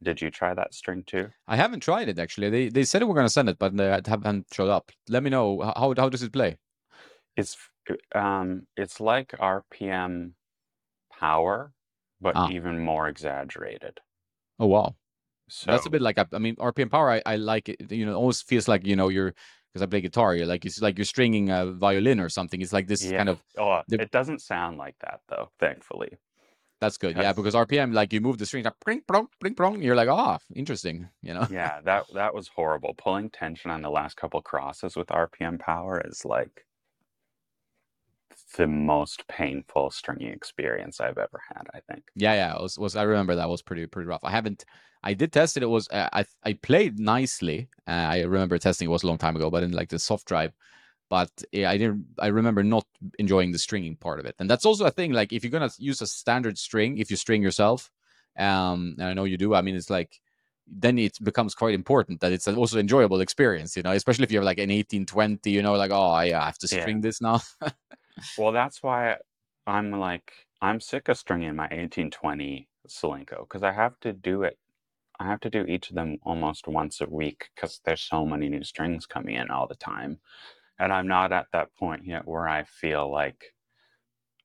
Did 0.02 0.20
you 0.20 0.30
try 0.30 0.52
that 0.54 0.74
string 0.74 1.04
too? 1.06 1.30
I 1.46 1.56
haven't 1.56 1.80
tried 1.80 2.08
it 2.08 2.18
actually. 2.18 2.50
They 2.50 2.68
they 2.68 2.84
said 2.84 3.00
they 3.00 3.04
were 3.04 3.14
going 3.14 3.26
to 3.26 3.32
send 3.32 3.48
it, 3.48 3.58
but 3.58 3.76
they 3.76 4.00
haven't 4.06 4.46
showed 4.52 4.68
up. 4.68 4.90
Let 5.08 5.22
me 5.22 5.30
know 5.30 5.60
how 5.60 5.94
how 5.96 6.08
does 6.08 6.22
it 6.22 6.32
play? 6.32 6.56
It's 7.36 7.56
um 8.14 8.66
it's 8.76 9.00
like 9.00 9.32
RPM 9.38 10.32
power, 11.12 11.72
but 12.20 12.34
ah. 12.36 12.48
even 12.50 12.80
more 12.80 13.08
exaggerated. 13.08 14.00
Oh 14.58 14.66
wow. 14.66 14.96
So 15.48 15.70
that's 15.70 15.86
a 15.86 15.90
bit 15.90 16.02
like 16.02 16.18
I 16.18 16.38
mean 16.38 16.56
RPM 16.56 16.90
power. 16.90 17.10
I, 17.10 17.22
I 17.24 17.36
like 17.36 17.68
it. 17.68 17.92
You 17.92 18.06
know, 18.06 18.12
it 18.12 18.16
almost 18.16 18.48
feels 18.48 18.66
like 18.66 18.84
you 18.84 18.96
know 18.96 19.08
you're 19.08 19.34
because 19.72 19.82
I 19.82 19.86
play 19.86 20.00
guitar. 20.00 20.34
You're 20.34 20.46
like 20.46 20.64
it's 20.64 20.82
like 20.82 20.98
you're 20.98 21.04
stringing 21.04 21.50
a 21.50 21.66
violin 21.66 22.20
or 22.20 22.28
something. 22.28 22.60
It's 22.60 22.72
like 22.72 22.88
this 22.88 23.04
yeah. 23.04 23.18
kind 23.18 23.28
of. 23.28 23.42
Oh, 23.58 23.82
the... 23.86 24.00
it 24.00 24.10
doesn't 24.10 24.40
sound 24.40 24.78
like 24.78 24.96
that 25.00 25.20
though. 25.28 25.50
Thankfully. 25.60 26.16
That's 26.82 26.98
good. 26.98 27.16
Yeah, 27.16 27.32
because 27.32 27.54
RPM, 27.54 27.94
like 27.94 28.12
you 28.12 28.20
move 28.20 28.38
the 28.38 28.44
strings, 28.44 28.64
like 28.64 28.80
bring 28.84 29.02
prong, 29.02 29.28
bring 29.38 29.54
prong. 29.54 29.80
You're 29.80 29.94
like, 29.94 30.08
oh, 30.08 30.38
interesting. 30.52 31.08
You 31.22 31.34
know. 31.34 31.46
yeah, 31.48 31.80
that 31.84 32.06
that 32.12 32.34
was 32.34 32.48
horrible. 32.48 32.92
Pulling 32.98 33.30
tension 33.30 33.70
on 33.70 33.82
the 33.82 33.88
last 33.88 34.16
couple 34.16 34.42
crosses 34.42 34.96
with 34.96 35.06
RPM 35.06 35.60
power 35.60 36.02
is 36.04 36.24
like 36.24 36.66
the 38.56 38.66
most 38.66 39.28
painful 39.28 39.92
stringing 39.92 40.32
experience 40.32 41.00
I've 41.00 41.18
ever 41.18 41.40
had. 41.54 41.68
I 41.72 41.78
think. 41.88 42.02
Yeah, 42.16 42.34
yeah. 42.34 42.56
It 42.56 42.62
was, 42.62 42.76
was 42.76 42.96
I 42.96 43.04
remember 43.04 43.36
that 43.36 43.48
was 43.48 43.62
pretty 43.62 43.86
pretty 43.86 44.08
rough. 44.08 44.24
I 44.24 44.32
haven't. 44.32 44.64
I 45.04 45.14
did 45.14 45.32
test 45.32 45.56
it. 45.56 45.62
It 45.62 45.66
was 45.66 45.86
uh, 45.92 46.08
I 46.12 46.24
I 46.42 46.54
played 46.54 46.98
nicely. 46.98 47.68
Uh, 47.86 47.92
I 47.92 48.22
remember 48.22 48.58
testing. 48.58 48.86
It 48.86 48.90
was 48.90 49.04
a 49.04 49.06
long 49.06 49.18
time 49.18 49.36
ago, 49.36 49.50
but 49.50 49.62
in 49.62 49.70
like 49.70 49.90
the 49.90 50.00
soft 50.00 50.26
drive 50.26 50.52
but 51.12 51.44
yeah, 51.52 51.68
I 51.68 51.76
didn't. 51.76 52.06
I 52.18 52.28
remember 52.28 52.62
not 52.62 52.86
enjoying 53.18 53.52
the 53.52 53.58
stringing 53.58 53.96
part 53.96 54.18
of 54.18 54.24
it, 54.24 54.34
and 54.38 54.48
that's 54.48 54.64
also 54.64 54.86
a 54.86 54.90
thing. 54.90 55.12
Like 55.12 55.30
if 55.30 55.44
you're 55.44 55.50
gonna 55.50 55.68
use 55.76 56.00
a 56.00 56.06
standard 56.06 56.56
string, 56.56 56.96
if 56.96 57.10
you 57.10 57.18
string 57.18 57.42
yourself, 57.42 57.90
um, 58.38 58.94
and 58.98 59.08
I 59.08 59.12
know 59.12 59.24
you 59.24 59.36
do. 59.36 59.54
I 59.54 59.60
mean, 59.60 59.76
it's 59.76 59.90
like 59.90 60.22
then 60.66 60.96
it 60.96 61.22
becomes 61.22 61.54
quite 61.54 61.74
important 61.74 62.22
that 62.22 62.32
it's 62.32 62.48
also 62.48 62.78
enjoyable 62.78 63.20
experience, 63.20 63.76
you 63.76 63.82
know, 63.82 63.90
especially 63.90 64.24
if 64.24 64.32
you 64.32 64.38
have 64.38 64.46
like 64.46 64.56
an 64.56 64.70
1820, 64.70 65.50
you 65.50 65.60
know, 65.60 65.74
like, 65.74 65.90
oh, 65.90 66.12
I 66.12 66.30
have 66.30 66.56
to 66.60 66.66
string 66.66 66.96
yeah. 66.96 67.02
this 67.02 67.20
now. 67.20 67.40
well, 68.38 68.52
that's 68.52 68.82
why 68.82 69.16
I'm 69.66 69.90
like, 69.90 70.32
I'm 70.62 70.80
sick 70.80 71.10
of 71.10 71.18
stringing 71.18 71.54
my 71.54 71.64
1820 71.64 72.68
Solinco 72.88 73.40
because 73.40 73.62
I 73.62 73.72
have 73.72 74.00
to 74.00 74.14
do 74.14 74.44
it. 74.44 74.56
I 75.20 75.26
have 75.26 75.40
to 75.40 75.50
do 75.50 75.64
each 75.64 75.90
of 75.90 75.94
them 75.94 76.16
almost 76.22 76.68
once 76.68 77.02
a 77.02 77.06
week 77.06 77.50
because 77.54 77.82
there's 77.84 78.00
so 78.00 78.24
many 78.24 78.48
new 78.48 78.64
strings 78.64 79.04
coming 79.04 79.34
in 79.34 79.50
all 79.50 79.66
the 79.66 79.74
time 79.74 80.20
and 80.78 80.92
I'm 80.92 81.08
not 81.08 81.32
at 81.32 81.48
that 81.52 81.74
point 81.76 82.04
yet 82.06 82.26
where 82.26 82.48
I 82.48 82.64
feel 82.64 83.10
like 83.10 83.54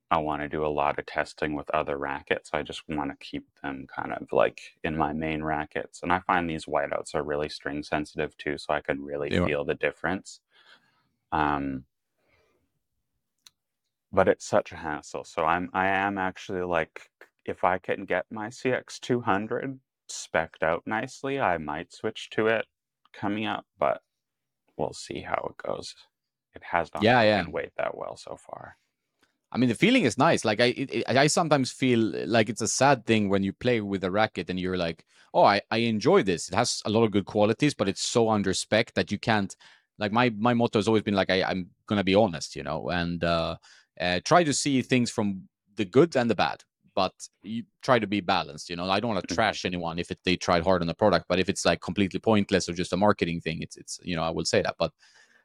I 0.10 0.20
want 0.20 0.42
to 0.42 0.48
do 0.50 0.66
a 0.66 0.68
lot 0.68 1.00
of 1.00 1.06
testing 1.06 1.54
with 1.54 1.70
other 1.72 1.98
rackets. 1.98 2.52
I 2.54 2.64
just 2.64 2.88
want 2.88 3.12
to 3.12 3.26
keep 3.26 3.46
them 3.62 3.88
kind 3.88 4.14
of 4.14 4.32
like 4.32 4.62
in 4.84 4.96
my 4.96 5.12
main 5.14 5.44
rackets. 5.44 6.02
And 6.02 6.14
I 6.14 6.20
find 6.22 6.50
these 6.50 6.66
whiteouts 6.66 7.14
are 7.14 7.24
really 7.24 7.50
string 7.50 7.84
sensitive 7.84 8.38
too, 8.38 8.58
so 8.58 8.74
I 8.74 8.82
can 8.82 9.04
really 9.04 9.30
Yeah. 9.30 9.46
feel 9.46 9.66
the 9.66 9.76
difference. 9.76 10.40
Um, 11.32 11.86
but 14.12 14.28
it's 14.28 14.46
such 14.46 14.72
a 14.72 14.76
hassle. 14.78 15.24
So 15.24 15.44
I'm 15.46 15.70
I 15.74 15.88
am 15.88 16.18
actually 16.18 16.62
like 16.64 17.10
if 17.46 17.64
I 17.64 17.78
can 17.78 18.06
get 18.06 18.26
my 18.32 18.50
CX200 18.50 19.80
specced 20.10 20.64
out 20.64 20.86
nicely, 20.86 21.40
I 21.40 21.58
might 21.58 21.94
switch 21.94 22.30
to 22.32 22.48
it 22.48 22.66
coming 23.14 23.46
up, 23.46 23.66
but 23.78 24.02
we'll 24.78 24.94
see 24.94 25.22
how 25.22 25.50
it 25.52 25.58
goes. 25.58 25.96
It 26.58 26.64
has 26.66 26.94
not 26.94 27.08
Yeah, 27.08 27.22
yeah. 27.24 27.48
weight 27.54 27.74
that 27.78 27.98
well 27.98 28.18
so 28.18 28.36
far. 28.36 28.78
I 29.52 29.58
mean, 29.58 29.70
the 29.70 29.76
feeling 29.76 30.04
is 30.04 30.18
nice. 30.18 30.44
Like 30.44 30.60
I, 30.60 30.66
it, 30.76 31.04
I 31.08 31.28
sometimes 31.28 31.72
feel 31.72 32.00
like 32.28 32.50
it's 32.50 32.62
a 32.62 32.68
sad 32.68 33.06
thing 33.06 33.30
when 33.30 33.44
you 33.44 33.54
play 33.54 33.80
with 33.80 34.04
a 34.04 34.12
racket 34.12 34.50
and 34.50 34.60
you're 34.60 34.76
like, 34.78 35.06
"Oh, 35.34 35.44
I, 35.44 35.62
I 35.72 35.78
enjoy 35.78 36.24
this. 36.24 36.50
It 36.50 36.56
has 36.56 36.82
a 36.86 36.90
lot 36.90 37.04
of 37.04 37.12
good 37.12 37.26
qualities, 37.26 37.74
but 37.74 37.88
it's 37.88 38.02
so 38.08 38.30
under 38.30 38.54
spec 38.54 38.94
that 38.96 39.12
you 39.12 39.18
can't." 39.18 39.56
Like 39.98 40.12
my 40.12 40.30
my 40.32 40.54
motto 40.54 40.80
has 40.80 40.88
always 40.88 41.04
been 41.04 41.14
like, 41.16 41.30
I, 41.30 41.44
I'm 41.44 41.70
gonna 41.88 42.04
be 42.04 42.14
honest, 42.16 42.56
you 42.58 42.64
know, 42.64 42.90
and 42.90 43.24
uh, 43.24 43.56
uh, 44.00 44.20
try 44.26 44.44
to 44.44 44.54
see 44.54 44.82
things 44.82 45.10
from 45.12 45.48
the 45.76 45.86
good 45.86 46.16
and 46.18 46.30
the 46.30 46.36
bad, 46.36 46.64
but 46.94 47.14
you 47.42 47.64
try 47.82 48.00
to 48.00 48.08
be 48.08 48.20
balanced. 48.20 48.70
You 48.70 48.76
know, 48.76 48.90
I 48.90 49.00
don't 49.00 49.14
want 49.16 49.26
to 49.28 49.34
Mhm. 49.34 49.36
trash 49.36 49.64
anyone 49.64 49.98
if 49.98 50.12
it, 50.12 50.20
they 50.26 50.36
tried 50.36 50.64
hard 50.64 50.82
on 50.82 50.88
the 50.88 50.94
product, 50.94 51.26
but 51.30 51.40
if 51.40 51.48
it's 51.48 51.66
like 51.66 51.80
completely 51.82 52.20
pointless 52.20 52.68
or 52.68 52.74
just 52.74 52.92
a 52.94 52.98
marketing 52.98 53.40
thing, 53.40 53.62
it's 53.62 53.78
it's 53.78 53.98
you 54.04 54.16
know 54.18 54.24
I 54.24 54.30
will 54.30 54.46
say 54.46 54.62
that, 54.62 54.76
but 54.78 54.92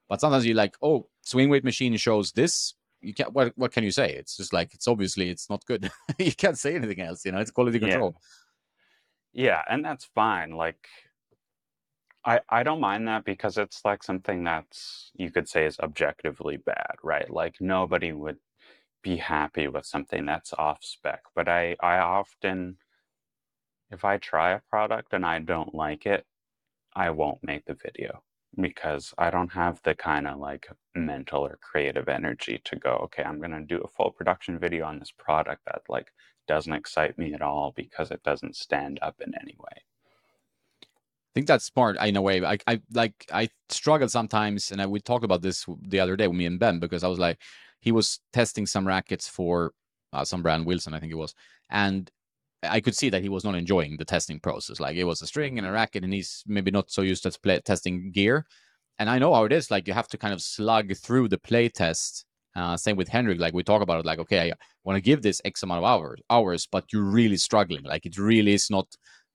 but 0.09 0.21
sometimes 0.21 0.47
you're 0.47 0.57
like, 0.57 0.77
oh, 0.83 1.07
swing 1.23 1.49
weight 1.49 1.65
machine 1.65 1.97
shows 1.97 2.33
this 2.33 2.75
you 3.01 3.13
can't 3.13 3.33
what 3.33 3.53
what 3.57 3.73
can 3.73 3.83
you 3.83 3.91
say 3.91 4.13
it's 4.13 4.37
just 4.37 4.53
like 4.53 4.73
it's 4.75 4.87
obviously 4.87 5.29
it's 5.29 5.51
not 5.51 5.65
good 5.67 5.91
you 6.21 6.33
can't 6.33 6.57
say 6.57 6.77
anything 6.77 7.01
else 7.01 7.25
you 7.25 7.33
know 7.33 7.39
it's 7.39 7.51
quality 7.51 7.81
Yeah. 7.81 7.81
control 7.81 8.17
Yeah, 9.33 9.63
and 9.69 9.85
that's 9.85 10.05
fine. 10.05 10.51
Like 10.53 10.87
I 12.25 12.41
I 12.49 12.63
don't 12.63 12.81
mind 12.81 13.09
that 13.09 13.25
because 13.25 13.59
it's 13.59 13.85
like 13.85 14.03
something 14.03 14.45
that's 14.45 15.11
you 15.15 15.31
could 15.31 15.49
say 15.49 15.67
is 15.67 15.79
objectively 15.81 16.57
bad, 16.59 16.97
right? 17.03 17.29
Like 17.31 17.61
nobody 17.61 18.13
would 18.13 18.39
be 19.03 19.17
happy 19.17 19.69
with 19.69 19.87
something 19.87 20.27
that's 20.27 20.53
off 20.55 20.85
spec. 20.85 21.23
But 21.35 21.49
I 21.49 21.77
I 21.81 21.99
often 21.99 22.79
if 23.91 24.05
I 24.05 24.19
try 24.19 24.53
a 24.53 24.61
product 24.71 25.13
and 25.13 25.25
I 25.27 25.39
don't 25.41 25.75
like 25.75 26.07
it, 26.07 26.27
I 26.95 27.11
won't 27.11 27.43
make 27.45 27.65
the 27.67 27.75
video 27.75 28.23
because 28.61 29.15
I 29.19 29.31
don't 29.31 29.53
have 29.53 29.81
the 29.83 29.95
kind 29.95 30.27
of 30.27 30.39
like 30.39 30.69
mental 30.95 31.45
or 31.45 31.59
creative 31.63 32.09
energy 32.09 32.61
to 32.65 32.77
go, 32.77 32.91
okay, 33.05 33.23
I'm 33.23 33.39
going 33.39 33.53
to 33.53 33.63
do 33.63 33.81
a 33.81 33.89
full 33.89 34.11
production 34.11 34.59
video 34.59 34.85
on 34.87 34.99
this 34.99 35.13
product 35.17 35.63
that 35.67 35.83
like 35.89 36.09
doesn't 36.47 36.73
excite 36.73 37.19
me 37.19 37.33
at 37.35 37.43
all 37.43 37.73
because 37.75 38.11
it 38.11 38.23
doesn't 38.23 38.57
stand 38.57 38.99
up 39.01 39.21
in 39.25 39.33
any 39.41 39.57
way. 39.59 39.83
I 40.83 41.35
think 41.35 41.47
that's 41.47 41.65
smart 41.65 41.97
in 42.03 42.17
a 42.17 42.21
way. 42.21 42.45
I, 42.45 42.59
I 42.67 42.81
like 42.93 43.15
I 43.33 43.49
struggle 43.71 44.09
sometimes, 44.09 44.71
and 44.71 44.83
I, 44.83 44.87
we 44.87 45.01
talked 45.01 45.25
about 45.25 45.41
this 45.41 45.65
the 45.81 46.01
other 46.01 46.15
day 46.15 46.29
with 46.29 46.37
me 46.37 46.45
and 46.45 46.61
Ben 46.61 46.79
because 46.79 47.03
I 47.03 47.09
was 47.09 47.19
like, 47.19 47.39
he 47.81 47.91
was 47.91 48.21
testing 48.35 48.67
some 48.67 48.87
rackets 48.87 49.29
for 49.29 49.73
uh, 50.13 50.27
some 50.27 50.43
brand 50.43 50.67
Wilson, 50.67 50.93
I 50.93 51.01
think 51.01 51.11
it 51.11 51.17
was, 51.17 51.35
and 51.71 52.11
I 52.63 52.81
could 52.81 52.95
see 52.95 53.11
that 53.11 53.23
he 53.23 53.29
was 53.29 53.45
not 53.45 53.55
enjoying 53.55 53.97
the 53.97 54.05
testing 54.05 54.39
process. 54.39 54.81
Like 54.81 54.97
it 54.97 55.05
was 55.05 55.23
a 55.23 55.27
string 55.27 55.59
and 55.59 55.67
a 55.67 55.73
racket, 55.73 56.05
and 56.05 56.13
he's 56.13 56.45
maybe 56.47 56.71
not 56.71 56.91
so 56.91 57.03
used 57.03 57.25
to 57.25 57.33
play, 57.43 57.61
testing 57.61 58.13
gear. 58.13 58.47
And 58.99 59.11
I 59.11 59.19
know 59.19 59.35
how 59.35 59.45
it 59.45 59.53
is. 59.53 59.71
Like 59.71 59.89
you 59.89 59.95
have 59.95 60.09
to 60.09 60.19
kind 60.19 60.33
of 60.33 60.41
slug 60.41 60.95
through 60.97 61.29
the 61.29 61.39
play 61.39 61.69
test. 61.69 62.25
Uh, 62.55 62.77
same 62.77 62.97
with 62.97 63.09
Henrik. 63.09 63.41
Like 63.41 63.55
we 63.55 63.63
talk 63.63 63.83
about 63.83 64.01
it. 64.01 64.07
Like 64.07 64.19
okay, 64.21 64.51
I 64.51 64.55
want 64.85 64.97
to 64.97 65.03
give 65.03 65.23
this 65.23 65.41
X 65.45 65.63
amount 65.63 65.79
of 65.79 65.85
hours, 65.85 66.21
hours, 66.31 66.69
but 66.71 66.85
you're 66.93 67.03
really 67.03 67.37
struggling. 67.37 67.85
Like 67.85 68.07
it 68.07 68.19
really 68.19 68.53
is 68.53 68.71
not 68.71 68.87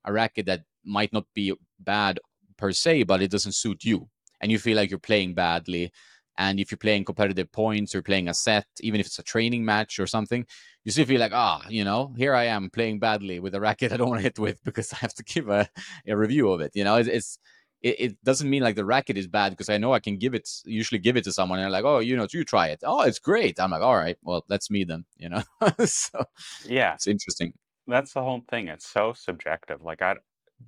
a 0.06 0.14
racket 0.14 0.46
that 0.46 0.62
might 0.86 1.12
not 1.12 1.26
be 1.34 1.54
bad 1.80 2.20
per 2.58 2.72
se, 2.72 3.04
but 3.04 3.22
it 3.22 3.32
doesn't 3.32 3.56
suit 3.56 3.84
you, 3.84 4.08
and 4.42 4.52
you 4.52 4.60
feel 4.60 4.78
like 4.78 4.90
you're 4.90 5.00
playing 5.00 5.34
badly. 5.34 5.92
And 6.38 6.60
if 6.60 6.72
you're 6.72 6.78
playing 6.78 7.06
competitive 7.06 7.52
points 7.52 7.96
or 7.96 8.04
playing 8.04 8.28
a 8.30 8.34
set, 8.34 8.68
even 8.82 9.00
if 9.00 9.08
it's 9.08 9.20
a 9.20 9.24
training 9.24 9.66
match 9.66 10.00
or 10.00 10.06
something, 10.06 10.46
you 10.88 10.92
still 10.94 11.06
feel 11.06 11.20
like, 11.20 11.34
ah, 11.34 11.66
you 11.68 11.84
know, 11.84 12.14
here 12.16 12.34
I 12.34 12.46
am 12.46 12.70
playing 12.70 13.00
badly 13.00 13.42
with 13.42 13.54
a 13.54 13.60
racket 13.60 13.92
I 13.94 13.98
don't 13.98 14.08
want 14.10 14.20
to 14.20 14.24
hit 14.24 14.40
with 14.40 14.64
because 14.64 14.94
I 14.94 14.98
have 14.98 15.14
to 15.16 15.24
give 15.24 15.50
a, 15.50 15.70
a 16.08 16.16
review 16.16 16.50
of 16.50 16.62
it. 16.62 16.72
You 16.76 16.86
know, 16.86 16.96
it's, 16.96 17.10
it's 17.10 17.40
it, 17.82 17.96
it 18.00 18.24
doesn't 18.24 18.50
mean 18.50 18.64
like 18.64 18.78
the 18.78 18.86
racket 18.86 19.18
is 19.18 19.28
bad 19.28 19.50
because 19.52 19.68
I 19.70 19.78
know 19.80 19.92
I 19.94 20.00
can 20.00 20.18
give 20.18 20.34
it, 20.34 20.50
usually 20.66 21.00
give 21.00 21.18
it 21.18 21.26
to 21.26 21.34
someone 21.34 21.60
and 21.60 21.66
they're 21.66 21.72
like, 21.72 21.84
oh, 21.84 22.00
you 22.00 22.16
know, 22.16 22.26
you 22.34 22.46
try 22.46 22.68
it. 22.70 22.80
Oh, 22.86 23.02
it's 23.02 23.20
great. 23.20 23.60
I'm 23.60 23.72
like, 23.72 23.82
all 23.82 23.98
right, 23.98 24.18
well, 24.24 24.46
that's 24.48 24.72
me 24.72 24.86
then, 24.86 25.04
you 25.18 25.28
know? 25.30 25.44
so 25.86 26.24
Yeah, 26.64 26.96
it's 26.96 27.08
interesting. 27.08 27.54
that's 27.88 28.14
the 28.14 28.22
whole 28.22 28.42
thing. 28.50 28.68
It's 28.70 28.88
so 28.88 29.14
subjective. 29.14 29.82
Like 29.84 30.02
I 30.02 30.16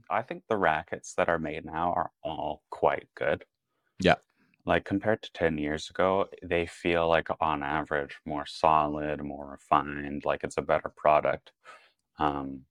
I 0.09 0.21
think 0.23 0.43
the 0.49 0.57
rackets 0.57 1.13
that 1.15 1.29
are 1.29 1.39
made 1.39 1.65
now 1.65 1.93
are 1.93 2.11
all 2.23 2.63
quite 2.71 3.07
good. 3.15 3.45
Yeah. 3.99 4.15
Like 4.69 4.85
compared 4.85 5.23
to 5.23 5.33
10 5.33 5.57
years 5.57 5.89
ago, 5.89 6.27
they 6.43 6.67
feel 6.67 7.09
like 7.09 7.27
on 7.41 7.63
average 7.63 8.19
more 8.23 8.45
solid, 8.45 9.19
more 9.23 9.49
refined, 9.49 10.25
like 10.25 10.43
it's 10.43 10.57
a 10.57 10.61
better 10.61 10.93
product. 10.95 11.51
Um, 12.19 12.65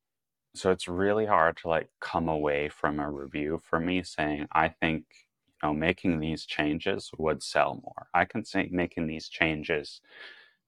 so 0.55 0.71
it's 0.71 0.87
really 0.87 1.27
hard 1.27 1.57
to 1.57 1.69
like 1.69 1.89
come 2.01 2.29
away 2.29 2.69
from 2.69 3.01
a 3.01 3.11
review 3.11 3.61
for 3.65 3.81
me 3.81 4.05
saying, 4.05 4.47
I 4.53 4.69
think, 4.69 5.07
you 5.61 5.69
know, 5.69 5.75
making 5.75 6.21
these 6.21 6.47
changes 6.47 7.11
would 7.19 7.43
sell 7.43 7.81
more. 7.83 8.07
I 8.15 8.27
can 8.27 8.45
say 8.45 8.69
making 8.71 9.09
these 9.09 9.29
changes 9.29 10.01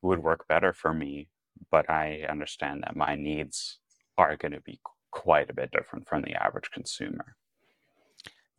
would 0.02 0.24
work 0.24 0.48
better 0.48 0.72
for 0.72 0.92
me, 0.92 1.28
but 1.70 1.88
I 1.88 2.26
understand 2.28 2.82
that 2.82 2.96
my 2.96 3.14
needs 3.14 3.78
are 4.18 4.36
going 4.36 4.50
to 4.50 4.60
be 4.62 4.80
quite 5.12 5.48
a 5.48 5.54
bit 5.54 5.70
different 5.70 6.08
from 6.08 6.22
the 6.22 6.34
average 6.34 6.72
consumer. 6.72 7.36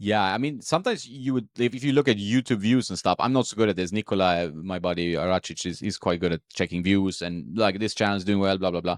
Yeah, 0.04 0.24
I 0.34 0.40
mean, 0.40 0.62
sometimes 0.62 1.08
you 1.08 1.36
would 1.36 1.48
if, 1.60 1.76
if 1.76 1.84
you 1.84 1.94
look 1.94 2.08
at 2.08 2.18
YouTube 2.18 2.58
views 2.58 2.90
and 2.90 2.98
stuff. 2.98 3.18
I'm 3.20 3.34
not 3.34 3.46
so 3.46 3.56
good 3.56 3.70
at 3.70 3.76
this. 3.76 3.92
Nikola, 3.92 4.52
my 4.52 4.80
buddy 4.80 5.16
Aracic, 5.16 5.64
is 5.68 5.80
he's 5.80 6.00
quite 6.00 6.20
good 6.20 6.34
at 6.34 6.42
checking 6.52 6.82
views 6.82 7.22
and 7.22 7.56
like 7.56 7.78
this 7.78 7.94
channel 7.94 8.16
is 8.18 8.24
doing 8.24 8.40
well, 8.40 8.58
blah 8.58 8.72
blah 8.72 8.82
blah, 8.82 8.98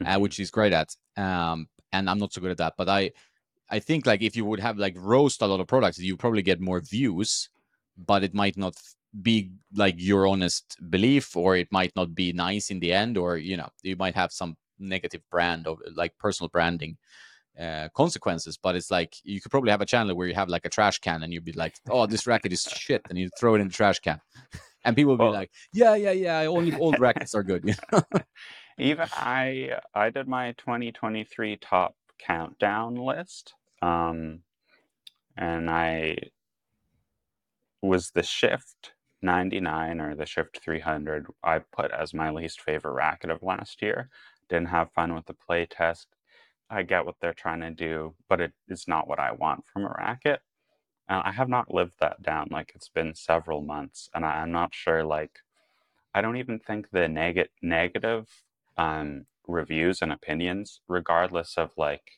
uh, 0.00 0.04
Mhm. 0.04 0.20
which 0.20 0.36
he's 0.36 0.52
great 0.52 0.72
at. 0.72 0.94
Um, 1.16 1.66
and 1.90 2.08
I'm 2.08 2.20
not 2.20 2.32
so 2.32 2.40
good 2.40 2.52
at 2.52 2.58
that. 2.58 2.74
But 2.78 2.88
I, 2.88 3.10
I 3.68 3.80
think 3.80 4.06
like 4.06 4.22
if 4.22 4.36
you 4.36 4.44
would 4.44 4.60
have 4.60 4.78
like 4.78 4.94
roast 4.96 5.42
a 5.42 5.46
lot 5.48 5.58
of 5.58 5.66
products, 5.66 5.98
you 5.98 6.16
probably 6.16 6.42
get 6.42 6.60
more 6.60 6.80
views, 6.80 7.48
but 7.98 8.22
it 8.22 8.32
might 8.32 8.56
not 8.56 8.76
be 9.22 9.50
like 9.74 9.96
your 9.98 10.24
honest 10.28 10.76
belief, 10.88 11.36
or 11.36 11.56
it 11.56 11.72
might 11.72 11.96
not 11.96 12.14
be 12.14 12.32
nice 12.32 12.70
in 12.70 12.78
the 12.78 12.92
end, 12.92 13.18
or 13.18 13.38
you 13.38 13.56
know, 13.56 13.70
you 13.82 13.96
might 13.96 14.14
have 14.14 14.30
some 14.30 14.56
negative 14.78 15.22
brand 15.32 15.66
of 15.66 15.78
like 15.96 16.16
personal 16.18 16.48
branding 16.48 16.96
uh, 17.58 17.88
consequences. 17.94 18.56
But 18.56 18.76
it's 18.76 18.90
like 18.90 19.14
you 19.24 19.40
could 19.40 19.50
probably 19.50 19.70
have 19.70 19.80
a 19.80 19.86
channel 19.86 20.14
where 20.14 20.26
you 20.26 20.34
have 20.34 20.48
like 20.48 20.64
a 20.64 20.68
trash 20.68 20.98
can 20.98 21.22
and 21.22 21.32
you'd 21.32 21.44
be 21.44 21.52
like, 21.52 21.76
"Oh, 21.88 22.06
this 22.06 22.26
racket 22.26 22.52
is 22.52 22.62
shit," 22.62 23.02
and 23.08 23.18
you 23.18 23.30
throw 23.38 23.54
it 23.54 23.60
in 23.60 23.68
the 23.68 23.72
trash 23.74 23.98
can, 24.00 24.20
and 24.84 24.96
people 24.96 25.16
will 25.16 25.30
be 25.30 25.36
like, 25.36 25.50
"Yeah, 25.72 25.94
yeah, 25.94 26.12
yeah, 26.12 26.40
only 26.46 26.76
old 26.76 26.98
rackets 26.98 27.34
are 27.34 27.42
good." 27.42 27.64
Even 28.78 29.06
I, 29.12 29.78
I 29.94 30.10
did 30.10 30.26
my 30.26 30.52
2023 30.52 31.56
top 31.58 31.94
countdown 32.18 32.96
list, 32.96 33.54
um, 33.82 34.40
and 35.36 35.70
I 35.70 36.16
was 37.82 38.10
the 38.10 38.22
Shift 38.22 38.94
99 39.22 40.00
or 40.00 40.14
the 40.14 40.26
Shift 40.26 40.60
300. 40.62 41.26
I 41.42 41.60
put 41.60 41.90
as 41.92 42.14
my 42.14 42.30
least 42.30 42.60
favorite 42.60 42.92
racket 42.92 43.30
of 43.30 43.42
last 43.42 43.82
year. 43.82 44.08
Didn't 44.48 44.68
have 44.68 44.92
fun 44.92 45.14
with 45.14 45.26
the 45.26 45.34
play 45.34 45.66
test. 45.66 46.08
I 46.70 46.82
get 46.82 47.06
what 47.06 47.16
they're 47.20 47.34
trying 47.34 47.60
to 47.60 47.70
do, 47.70 48.14
but 48.28 48.40
it 48.40 48.52
is 48.68 48.88
not 48.88 49.08
what 49.08 49.18
I 49.20 49.32
want 49.32 49.64
from 49.72 49.84
a 49.84 49.94
racket. 49.98 50.40
And 51.08 51.22
I 51.24 51.32
have 51.32 51.48
not 51.48 51.72
lived 51.74 51.94
that 52.00 52.22
down. 52.22 52.48
Like 52.50 52.72
it's 52.74 52.88
been 52.88 53.14
several 53.14 53.62
months, 53.62 54.08
and 54.14 54.24
I, 54.24 54.40
I'm 54.42 54.52
not 54.52 54.74
sure. 54.74 55.04
Like 55.04 55.40
I 56.14 56.22
don't 56.22 56.36
even 56.38 56.58
think 56.60 56.90
the 56.90 57.08
neg- 57.08 57.50
negative 57.62 58.28
um, 58.78 59.26
reviews 59.46 60.02
and 60.02 60.12
opinions, 60.12 60.80
regardless 60.88 61.56
of 61.58 61.72
like 61.76 62.12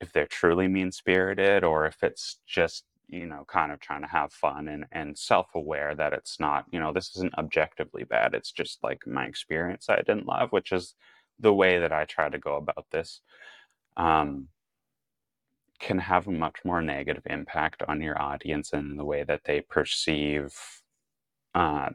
if 0.00 0.12
they're 0.12 0.26
truly 0.26 0.68
mean 0.68 0.92
spirited 0.92 1.64
or 1.64 1.86
if 1.86 2.02
it's 2.02 2.38
just 2.46 2.84
you 3.08 3.26
know 3.26 3.44
kind 3.46 3.72
of 3.72 3.80
trying 3.80 4.00
to 4.02 4.08
have 4.08 4.32
fun 4.32 4.68
and 4.68 4.86
and 4.92 5.18
self 5.18 5.48
aware 5.54 5.94
that 5.94 6.12
it's 6.12 6.40
not 6.40 6.64
you 6.72 6.80
know 6.80 6.92
this 6.92 7.14
isn't 7.16 7.36
objectively 7.38 8.04
bad. 8.04 8.34
It's 8.34 8.52
just 8.52 8.82
like 8.82 9.06
my 9.06 9.26
experience 9.26 9.88
I 9.88 9.96
didn't 9.96 10.26
love, 10.26 10.52
which 10.52 10.72
is 10.72 10.94
the 11.38 11.52
way 11.52 11.78
that 11.80 11.92
I 11.92 12.04
try 12.04 12.28
to 12.28 12.38
go 12.38 12.56
about 12.56 12.86
this. 12.90 13.20
Um, 13.96 14.48
can 15.80 15.98
have 15.98 16.26
a 16.28 16.32
much 16.32 16.56
more 16.64 16.80
negative 16.80 17.24
impact 17.26 17.82
on 17.86 18.00
your 18.00 18.20
audience 18.20 18.72
and 18.72 18.98
the 18.98 19.04
way 19.04 19.24
that 19.24 19.42
they 19.44 19.60
perceive 19.60 20.56
uh, 21.54 21.90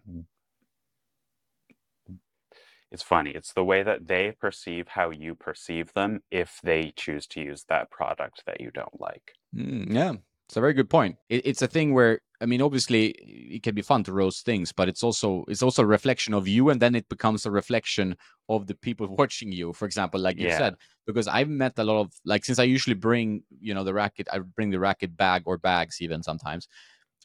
it's 2.91 3.02
funny 3.02 3.32
it's 3.32 3.54
the 3.54 3.63
way 3.63 3.82
that 3.82 4.06
they 4.08 4.32
perceive 4.39 4.89
how 4.89 5.10
you 5.10 5.34
perceive 5.34 5.93
them 5.93 6.21
if 6.30 6.60
they 6.62 6.93
choose 6.95 7.25
to 7.25 7.41
use 7.41 7.65
that 7.69 7.89
product 7.89 8.43
that 8.45 8.60
you 8.62 8.69
don't 8.69 8.99
like 8.99 9.34
Mm, 9.56 9.91
yeah, 9.93 10.13
it's 10.47 10.58
a 10.58 10.62
very 10.62 10.73
good 10.73 10.89
point. 10.89 11.17
It, 11.30 11.45
it's 11.45 11.62
a 11.62 11.67
thing 11.67 11.93
where 11.93 12.21
I 12.41 12.45
mean, 12.45 12.62
obviously, 12.62 13.08
it 13.10 13.63
can 13.63 13.75
be 13.75 13.82
fun 13.82 14.04
to 14.06 14.13
roast 14.13 14.45
things, 14.45 14.71
but 14.71 14.88
it's 14.88 15.04
also 15.04 15.43
it's 15.49 15.62
also 15.62 15.84
a 15.84 15.86
reflection 15.86 16.34
of 16.34 16.47
you, 16.47 16.69
and 16.69 16.82
then 16.82 16.95
it 16.95 17.10
becomes 17.10 17.45
a 17.45 17.52
reflection 17.52 18.15
of 18.47 18.67
the 18.67 18.75
people 18.75 19.08
watching 19.17 19.52
you. 19.52 19.73
For 19.73 19.86
example, 19.86 20.19
like 20.21 20.39
you 20.39 20.47
Yeah. 20.47 20.58
said, 20.58 20.75
because 21.06 21.28
I've 21.28 21.49
met 21.49 21.73
a 21.78 21.84
lot 21.84 21.99
of 22.02 22.13
like 22.25 22.45
since 22.45 22.60
I 22.60 22.63
usually 22.63 22.95
bring 22.95 23.43
you 23.60 23.73
know 23.73 23.84
the 23.84 23.93
racket, 23.93 24.28
I 24.32 24.39
bring 24.39 24.69
the 24.69 24.80
racket 24.80 25.17
bag 25.17 25.43
or 25.45 25.58
bags 25.58 25.97
even 26.02 26.23
sometimes, 26.23 26.67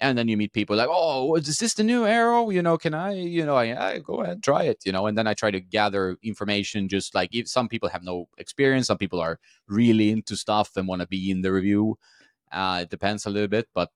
and 0.00 0.18
then 0.18 0.26
you 0.26 0.36
meet 0.36 0.52
people 0.52 0.76
like, 0.76 0.88
oh, 0.90 1.36
is 1.36 1.58
this 1.58 1.74
the 1.74 1.84
new 1.84 2.04
Aero? 2.06 2.50
You 2.50 2.62
know, 2.62 2.76
can 2.76 2.94
I? 2.94 3.12
You 3.14 3.46
know, 3.46 3.54
I, 3.56 3.92
I 3.94 3.98
go 4.00 4.22
ahead, 4.22 4.42
try 4.42 4.64
it. 4.64 4.78
You 4.84 4.92
know, 4.92 5.06
and 5.06 5.16
then 5.16 5.28
I 5.28 5.34
try 5.34 5.52
to 5.52 5.60
gather 5.60 6.16
information. 6.22 6.88
Just 6.88 7.14
like 7.14 7.30
if 7.34 7.48
some 7.48 7.68
people 7.68 7.88
have 7.90 8.02
no 8.02 8.28
experience, 8.38 8.88
some 8.88 8.98
people 8.98 9.20
are 9.20 9.38
really 9.68 10.10
into 10.10 10.36
stuff 10.36 10.72
and 10.76 10.88
want 10.88 11.02
to 11.02 11.06
be 11.08 11.30
in 11.30 11.42
the 11.42 11.52
review. 11.52 11.96
Uh, 12.52 12.80
it 12.82 12.90
depends 12.90 13.26
a 13.26 13.30
little 13.30 13.48
bit, 13.48 13.68
but 13.74 13.90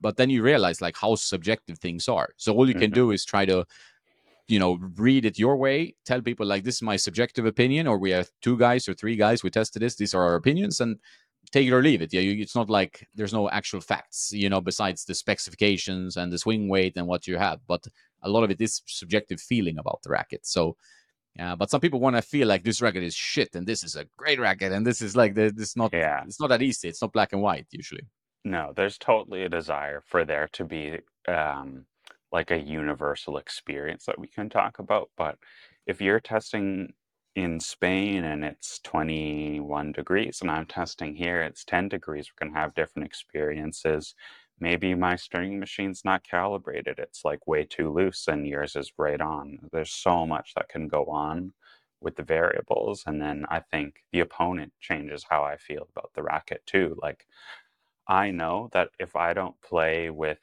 but 0.00 0.16
then 0.16 0.30
you 0.30 0.42
realize 0.42 0.80
like 0.80 0.96
how 0.96 1.14
subjective 1.14 1.78
things 1.78 2.08
are. 2.08 2.30
So 2.36 2.54
all 2.54 2.68
you 2.68 2.74
can 2.74 2.90
Mhm. 2.90 2.94
do 2.94 3.10
is 3.10 3.24
try 3.24 3.44
to, 3.46 3.66
you 4.48 4.58
know, 4.58 4.78
read 4.96 5.24
it 5.24 5.38
your 5.38 5.56
way. 5.56 5.94
Tell 6.04 6.22
people 6.22 6.46
like 6.46 6.64
this 6.64 6.76
is 6.76 6.82
my 6.82 6.96
subjective 6.96 7.46
opinion, 7.46 7.86
or 7.86 7.98
we 7.98 8.10
have 8.10 8.30
two 8.40 8.56
guys 8.56 8.88
or 8.88 8.94
three 8.94 9.16
guys 9.16 9.42
we 9.42 9.50
tested 9.50 9.82
this. 9.82 9.96
These 9.96 10.14
are 10.14 10.22
our 10.22 10.34
opinions, 10.36 10.80
and 10.80 10.98
take 11.50 11.66
it 11.66 11.72
or 11.72 11.82
leave 11.82 12.02
it. 12.02 12.12
Yeah, 12.12 12.20
you, 12.20 12.42
it's 12.42 12.54
not 12.54 12.68
like 12.70 13.06
there's 13.14 13.32
no 13.32 13.48
actual 13.50 13.80
facts, 13.80 14.32
you 14.32 14.48
know, 14.48 14.60
besides 14.60 15.04
the 15.04 15.14
specifications 15.14 16.16
and 16.16 16.32
the 16.32 16.38
swing 16.38 16.68
weight 16.68 16.96
and 16.96 17.06
what 17.06 17.26
you 17.26 17.36
have. 17.38 17.60
But 17.66 17.86
a 18.22 18.28
lot 18.28 18.44
of 18.44 18.50
it 18.50 18.60
is 18.60 18.82
subjective 18.86 19.40
feeling 19.40 19.78
about 19.78 20.02
the 20.02 20.10
racket. 20.10 20.46
So. 20.46 20.76
Yeah, 21.36 21.54
but 21.54 21.70
some 21.70 21.80
people 21.80 22.00
want 22.00 22.16
to 22.16 22.22
feel 22.22 22.48
like 22.48 22.64
this 22.64 22.82
racket 22.82 23.04
is 23.04 23.14
shit 23.14 23.54
and 23.54 23.64
this 23.64 23.84
is 23.84 23.94
a 23.94 24.04
great 24.16 24.40
racket 24.40 24.72
and 24.72 24.84
this 24.84 25.00
is 25.00 25.14
like 25.14 25.36
the, 25.36 25.52
this 25.54 25.76
not 25.76 25.92
Yeah. 25.92 26.24
it's 26.26 26.40
not 26.40 26.48
that 26.48 26.62
easy. 26.62 26.88
It's 26.88 27.00
not 27.00 27.12
black 27.12 27.32
and 27.32 27.40
white 27.40 27.66
usually. 27.70 28.02
No, 28.44 28.72
there's 28.74 28.98
totally 28.98 29.44
a 29.44 29.48
desire 29.48 30.00
for 30.06 30.24
there 30.24 30.48
to 30.52 30.64
be 30.64 31.00
um, 31.26 31.86
like 32.32 32.50
a 32.50 32.58
universal 32.60 33.36
experience 33.36 34.06
that 34.06 34.18
we 34.18 34.28
can 34.28 34.48
talk 34.48 34.78
about. 34.78 35.10
But 35.16 35.38
if 35.86 36.00
you're 36.00 36.20
testing 36.20 36.94
in 37.34 37.60
Spain 37.60 38.24
and 38.24 38.44
it's 38.44 38.78
21 38.80 39.92
degrees, 39.92 40.40
and 40.40 40.50
I'm 40.50 40.66
testing 40.66 41.14
here, 41.16 41.42
it's 41.42 41.64
10 41.64 41.88
degrees, 41.88 42.30
we're 42.30 42.46
going 42.46 42.54
to 42.54 42.60
have 42.60 42.74
different 42.74 43.06
experiences. 43.06 44.14
Maybe 44.60 44.94
my 44.94 45.16
string 45.16 45.60
machine's 45.60 46.04
not 46.04 46.24
calibrated, 46.24 46.98
it's 46.98 47.24
like 47.24 47.46
way 47.46 47.64
too 47.64 47.92
loose, 47.92 48.26
and 48.28 48.46
yours 48.46 48.74
is 48.76 48.92
right 48.98 49.20
on. 49.20 49.58
There's 49.72 49.92
so 49.92 50.26
much 50.26 50.54
that 50.54 50.68
can 50.68 50.88
go 50.88 51.04
on 51.06 51.52
with 52.00 52.16
the 52.16 52.22
variables. 52.22 53.04
And 53.06 53.20
then 53.20 53.44
I 53.50 53.60
think 53.60 54.04
the 54.12 54.20
opponent 54.20 54.72
changes 54.80 55.26
how 55.28 55.42
I 55.44 55.56
feel 55.56 55.88
about 55.94 56.12
the 56.14 56.22
racket 56.22 56.62
too. 56.66 56.96
Like, 57.02 57.26
I 58.08 58.30
know 58.30 58.70
that 58.72 58.90
if 58.98 59.16
I 59.16 59.34
don't 59.34 59.60
play 59.60 60.10
with 60.10 60.38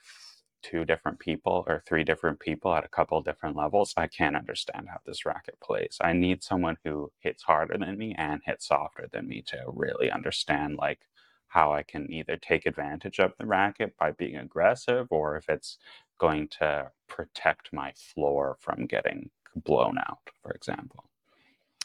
two 0.62 0.86
different 0.86 1.20
people 1.20 1.64
or 1.68 1.84
three 1.86 2.04
different 2.04 2.40
people 2.40 2.74
at 2.74 2.86
a 2.86 2.90
couple 2.90 3.22
different 3.22 3.56
levels, 3.56 3.94
I 3.98 4.08
can't 4.08 4.36
understand 4.36 4.88
how 4.90 4.98
this 5.06 5.26
racket 5.26 5.60
plays. 5.62 5.98
I 6.02 6.14
need 6.14 6.44
someone 6.44 6.78
who 6.84 7.12
hits 7.20 7.44
harder 7.44 7.78
than 7.78 7.98
me 7.98 8.16
and 8.18 8.42
hits 8.46 8.68
softer 8.68 9.08
than 9.12 9.28
me 9.28 9.44
to 9.48 9.64
really 9.68 10.10
understand 10.12 10.78
like 10.78 11.00
how 11.48 11.72
I 11.72 11.84
can 11.84 12.12
either 12.12 12.38
take 12.38 12.66
advantage 12.66 13.20
of 13.20 13.34
the 13.38 13.46
racket 13.46 13.96
by 13.98 14.12
being 14.12 14.36
aggressive 14.36 15.08
or 15.12 15.38
if 15.38 15.50
it's 15.50 15.78
going 16.20 16.48
to 16.60 16.92
protect 17.08 17.72
my 17.72 17.94
floor 17.96 18.58
from 18.60 18.86
getting 18.88 19.30
blown 19.56 19.98
out, 19.98 20.30
for 20.42 20.52
example. 20.52 21.06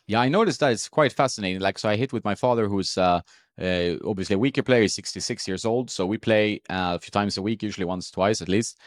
Yeah, 0.06 0.20
I 0.20 0.28
noticed 0.28 0.60
that 0.60 0.72
it's 0.72 0.88
quite 0.88 1.12
fascinating. 1.12 1.60
Like, 1.60 1.78
so 1.78 1.88
I 1.88 1.96
hit 1.96 2.12
with 2.12 2.24
my 2.24 2.34
father, 2.34 2.66
who's 2.66 2.98
uh, 2.98 3.20
uh, 3.60 3.96
obviously 4.04 4.34
a 4.34 4.38
weaker 4.38 4.62
player. 4.62 4.82
He's 4.82 4.94
66 4.94 5.46
years 5.48 5.64
old. 5.64 5.90
So 5.90 6.06
we 6.06 6.18
play 6.18 6.62
uh, 6.70 6.94
a 6.96 6.98
few 6.98 7.10
times 7.10 7.36
a 7.36 7.42
week, 7.42 7.62
usually 7.62 7.84
once, 7.84 8.10
twice 8.10 8.42
at 8.42 8.48
least. 8.48 8.78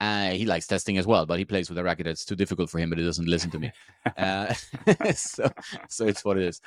Uh, 0.00 0.30
he 0.30 0.46
likes 0.46 0.68
testing 0.68 0.96
as 0.96 1.08
well, 1.08 1.26
but 1.26 1.38
he 1.40 1.44
plays 1.44 1.68
with 1.68 1.76
a 1.76 1.82
racket 1.82 2.04
that's 2.06 2.24
too 2.24 2.36
difficult 2.36 2.70
for 2.70 2.78
him, 2.78 2.88
but 2.88 2.98
he 2.98 3.04
doesn't 3.04 3.26
listen 3.26 3.50
to 3.50 3.58
me. 3.58 3.72
Uh, 4.16 4.54
so, 5.14 5.50
so 5.88 6.06
it's 6.06 6.24
what 6.24 6.38
it 6.38 6.44
is. 6.44 6.60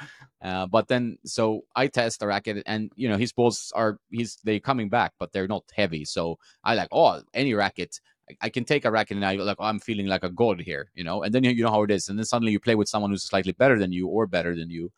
Uh, 0.44 0.68
but 0.68 0.88
then, 0.88 1.18
so 1.26 1.62
I 1.76 1.88
test 1.88 2.22
a 2.22 2.28
racket, 2.28 2.62
and 2.68 2.92
you 2.96 3.10
know 3.10 3.18
his 3.18 3.34
balls 3.34 3.72
are 3.76 3.98
he's 4.12 4.38
they 4.44 4.60
coming 4.60 4.90
back, 4.90 5.14
but 5.18 5.32
they're 5.32 5.48
not 5.48 5.64
heavy. 5.74 6.06
So 6.06 6.38
I 6.64 6.76
like 6.76 6.90
oh 6.92 7.22
any 7.34 7.54
racket. 7.56 8.00
I- 8.30 8.38
I 8.42 8.50
can 8.50 8.64
take 8.64 8.86
a 8.86 8.92
racket 8.92 9.18
and 9.18 9.26
I 9.26 9.36
like 9.36 9.58
oh, 9.60 9.66
I'm 9.66 9.80
feeling 9.80 10.06
like 10.08 10.24
a 10.24 10.30
god 10.30 10.62
here, 10.62 10.92
you 10.94 11.04
know. 11.04 11.24
And 11.24 11.34
then 11.34 11.44
you 11.44 11.64
know 11.64 11.72
how 11.72 11.84
it 11.84 11.92
is, 11.92 12.10
and 12.10 12.18
then 12.20 12.26
suddenly 12.26 12.52
you 12.52 12.60
play 12.60 12.76
with 12.76 12.90
someone 12.90 13.10
who's 13.12 13.24
slightly 13.24 13.54
better 13.54 13.80
than 13.80 13.92
you 13.92 14.08
or 14.08 14.28
better 14.28 14.56
than 14.56 14.70
you, 14.70 14.92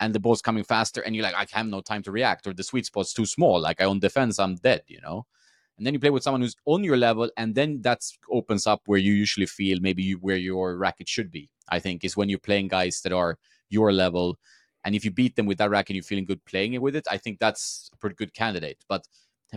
and 0.00 0.14
the 0.14 0.20
ball's 0.20 0.42
coming 0.42 0.64
faster, 0.64 1.00
and 1.00 1.14
you're 1.14 1.24
like 1.24 1.34
I 1.34 1.46
have 1.56 1.66
no 1.66 1.80
time 1.80 2.02
to 2.04 2.12
react, 2.12 2.46
or 2.46 2.52
the 2.54 2.62
sweet 2.62 2.86
spot's 2.86 3.12
too 3.12 3.26
small. 3.26 3.60
Like 3.60 3.80
I 3.80 3.84
on 3.84 3.98
defense, 4.00 4.38
I'm 4.38 4.56
dead, 4.56 4.82
you 4.86 5.00
know. 5.00 5.26
And 5.76 5.86
then 5.86 5.94
you 5.94 6.00
play 6.00 6.10
with 6.10 6.24
someone 6.24 6.40
who's 6.40 6.56
on 6.66 6.82
your 6.82 6.96
level, 6.96 7.30
and 7.36 7.54
then 7.54 7.82
that 7.82 8.00
opens 8.30 8.66
up 8.66 8.82
where 8.86 8.98
you 8.98 9.12
usually 9.12 9.46
feel 9.46 9.78
maybe 9.80 10.02
you, 10.02 10.16
where 10.16 10.36
your 10.36 10.76
racket 10.76 11.08
should 11.08 11.30
be. 11.30 11.50
I 11.68 11.78
think 11.78 12.04
is 12.04 12.16
when 12.16 12.28
you're 12.28 12.38
playing 12.38 12.68
guys 12.68 13.00
that 13.02 13.12
are 13.12 13.38
your 13.70 13.92
level, 13.92 14.38
and 14.84 14.94
if 14.94 15.04
you 15.04 15.10
beat 15.10 15.36
them 15.36 15.46
with 15.46 15.58
that 15.58 15.70
racket, 15.70 15.94
you're 15.96 16.02
feeling 16.02 16.24
good 16.24 16.44
playing 16.44 16.74
it 16.74 16.82
with 16.82 16.96
it. 16.96 17.06
I 17.10 17.16
think 17.18 17.38
that's 17.38 17.90
a 17.92 17.96
pretty 17.96 18.16
good 18.16 18.34
candidate. 18.34 18.84
But 18.88 19.06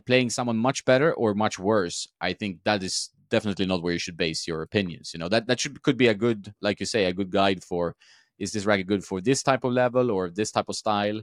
playing 0.05 0.29
someone 0.29 0.57
much 0.57 0.85
better 0.85 1.13
or 1.13 1.33
much 1.33 1.59
worse, 1.59 2.07
I 2.21 2.33
think 2.33 2.59
that 2.63 2.83
is 2.83 3.09
definitely 3.29 3.65
not 3.65 3.81
where 3.81 3.93
you 3.93 3.99
should 3.99 4.17
base 4.17 4.47
your 4.47 4.61
opinions. 4.61 5.11
You 5.13 5.19
know 5.19 5.29
that 5.29 5.47
that 5.47 5.59
should 5.59 5.81
could 5.81 5.97
be 5.97 6.07
a 6.07 6.13
good, 6.13 6.53
like 6.61 6.79
you 6.79 6.85
say, 6.85 7.05
a 7.05 7.13
good 7.13 7.31
guide 7.31 7.63
for 7.63 7.95
is 8.41 8.53
this 8.53 8.65
racket 8.65 8.87
good 8.87 9.05
for 9.05 9.21
this 9.21 9.43
type 9.43 9.63
of 9.65 9.73
level 9.73 10.11
or 10.11 10.29
this 10.31 10.51
type 10.51 10.69
of 10.69 10.77
style. 10.77 11.21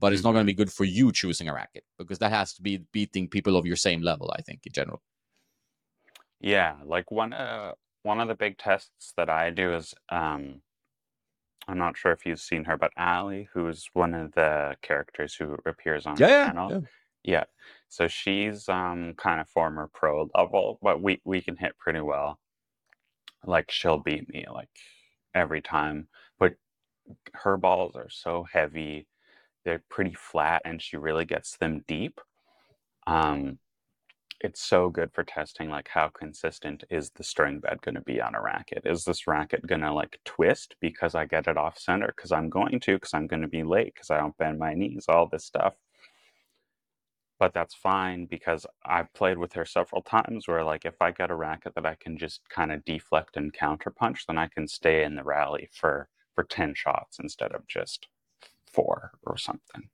But 0.00 0.12
it's 0.14 0.24
not 0.24 0.32
going 0.32 0.44
to 0.46 0.52
be 0.52 0.62
good 0.62 0.72
for 0.72 0.84
you 0.84 1.12
choosing 1.12 1.48
a 1.48 1.54
racket 1.54 1.84
because 1.98 2.18
that 2.20 2.32
has 2.32 2.54
to 2.56 2.62
be 2.62 2.78
beating 2.92 3.28
people 3.28 3.56
of 3.56 3.66
your 3.66 3.76
same 3.76 4.02
level. 4.02 4.32
I 4.38 4.42
think 4.42 4.60
in 4.66 4.72
general. 4.72 5.02
Yeah, 6.40 6.76
like 6.84 7.10
one 7.10 7.32
uh 7.32 7.74
one 8.02 8.20
of 8.20 8.28
the 8.28 8.34
big 8.34 8.58
tests 8.58 9.12
that 9.16 9.30
I 9.30 9.50
do 9.50 9.74
is 9.74 9.94
um 10.10 10.62
I'm 11.68 11.78
not 11.78 11.96
sure 11.96 12.12
if 12.12 12.26
you've 12.26 12.40
seen 12.40 12.64
her, 12.64 12.76
but 12.76 12.92
Ali, 12.96 13.48
who's 13.52 13.88
one 13.94 14.14
of 14.14 14.32
the 14.32 14.76
characters 14.82 15.34
who 15.34 15.56
appears 15.66 16.06
on 16.06 16.18
Yeah, 16.18 16.26
the 16.26 16.28
yeah, 16.28 16.52
channel. 16.52 16.76
yeah. 16.76 16.80
Yeah. 17.22 17.44
So 17.88 18.08
she's 18.08 18.68
um 18.68 19.14
kind 19.14 19.40
of 19.40 19.48
former 19.48 19.88
pro 19.92 20.28
level, 20.34 20.78
but 20.82 21.00
we 21.02 21.20
we 21.24 21.40
can 21.42 21.56
hit 21.56 21.78
pretty 21.78 22.00
well. 22.00 22.38
Like 23.44 23.70
she'll 23.70 23.98
beat 23.98 24.28
me 24.28 24.44
like 24.52 24.70
every 25.34 25.62
time, 25.62 26.08
her 27.34 27.56
balls 27.56 27.96
are 27.96 28.10
so 28.10 28.46
heavy, 28.50 29.06
they're 29.64 29.82
pretty 29.90 30.14
flat, 30.14 30.62
and 30.64 30.80
she 30.82 30.96
really 30.96 31.24
gets 31.24 31.56
them 31.56 31.84
deep. 31.86 32.20
Um, 33.06 33.58
it's 34.40 34.60
so 34.60 34.90
good 34.90 35.10
for 35.12 35.24
testing 35.24 35.70
like 35.70 35.88
how 35.88 36.08
consistent 36.08 36.84
is 36.90 37.10
the 37.10 37.24
string 37.24 37.60
bed 37.60 37.80
going 37.82 37.94
to 37.94 38.00
be 38.02 38.20
on 38.20 38.34
a 38.34 38.40
racket 38.42 38.82
is 38.84 39.04
this 39.04 39.26
racket 39.26 39.66
going 39.66 39.80
to 39.80 39.92
like 39.92 40.18
twist 40.24 40.76
because 40.80 41.14
i 41.14 41.24
get 41.24 41.46
it 41.46 41.56
off 41.56 41.78
center 41.78 42.12
because 42.14 42.32
i'm 42.32 42.50
going 42.50 42.78
to 42.80 42.96
because 42.96 43.14
i'm 43.14 43.26
going 43.26 43.42
to 43.42 43.48
be 43.48 43.62
late 43.62 43.94
because 43.94 44.10
i 44.10 44.18
don't 44.18 44.36
bend 44.36 44.58
my 44.58 44.74
knees 44.74 45.06
all 45.08 45.26
this 45.26 45.44
stuff 45.44 45.74
but 47.38 47.54
that's 47.54 47.74
fine 47.74 48.26
because 48.26 48.66
i've 48.84 49.12
played 49.14 49.38
with 49.38 49.52
her 49.52 49.64
several 49.64 50.02
times 50.02 50.46
where 50.46 50.64
like 50.64 50.84
if 50.84 51.00
i 51.00 51.10
get 51.10 51.30
a 51.30 51.34
racket 51.34 51.74
that 51.74 51.86
i 51.86 51.96
can 51.98 52.18
just 52.18 52.40
kind 52.48 52.70
of 52.72 52.84
deflect 52.84 53.36
and 53.36 53.54
counterpunch 53.54 54.26
then 54.26 54.36
i 54.36 54.46
can 54.46 54.68
stay 54.68 55.04
in 55.04 55.14
the 55.14 55.24
rally 55.24 55.68
for 55.72 56.08
for 56.34 56.44
10 56.44 56.74
shots 56.74 57.18
instead 57.20 57.52
of 57.52 57.66
just 57.68 58.08
four 58.72 59.12
or 59.22 59.36
something 59.36 59.88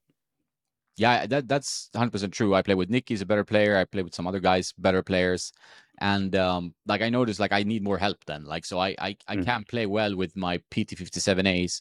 Yeah, 0.97 1.27
that 1.27 1.49
that's 1.49 1.89
100% 1.95 2.33
true. 2.33 2.55
I 2.55 2.63
play 2.63 2.75
with 2.75 2.91
Nick, 2.91 3.09
he's 3.09 3.23
a 3.23 3.27
better 3.27 3.45
player. 3.45 3.77
I 3.77 3.85
play 3.85 4.03
with 4.03 4.15
some 4.15 4.27
other 4.27 4.41
guys, 4.41 4.73
better 4.77 5.03
players. 5.03 5.53
And 6.01 6.35
um, 6.37 6.75
like 6.87 7.03
I 7.03 7.09
noticed, 7.09 7.41
like 7.41 7.53
I 7.53 7.63
need 7.63 7.83
more 7.83 7.99
help 7.99 8.25
then. 8.27 8.45
Like 8.45 8.65
so, 8.67 8.79
I 8.79 8.95
I, 8.99 9.17
I 9.29 9.37
Mhm. 9.37 9.45
can't 9.45 9.69
play 9.69 9.87
well 9.87 10.15
with 10.17 10.37
my 10.37 10.59
PT57As, 10.71 11.81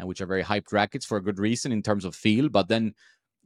uh, 0.00 0.06
which 0.06 0.20
are 0.20 0.26
very 0.26 0.42
hyped 0.42 0.72
rackets 0.72 1.06
for 1.06 1.18
a 1.18 1.22
good 1.22 1.38
reason 1.38 1.72
in 1.72 1.82
terms 1.82 2.04
of 2.04 2.14
feel. 2.16 2.48
But 2.48 2.68
then, 2.68 2.94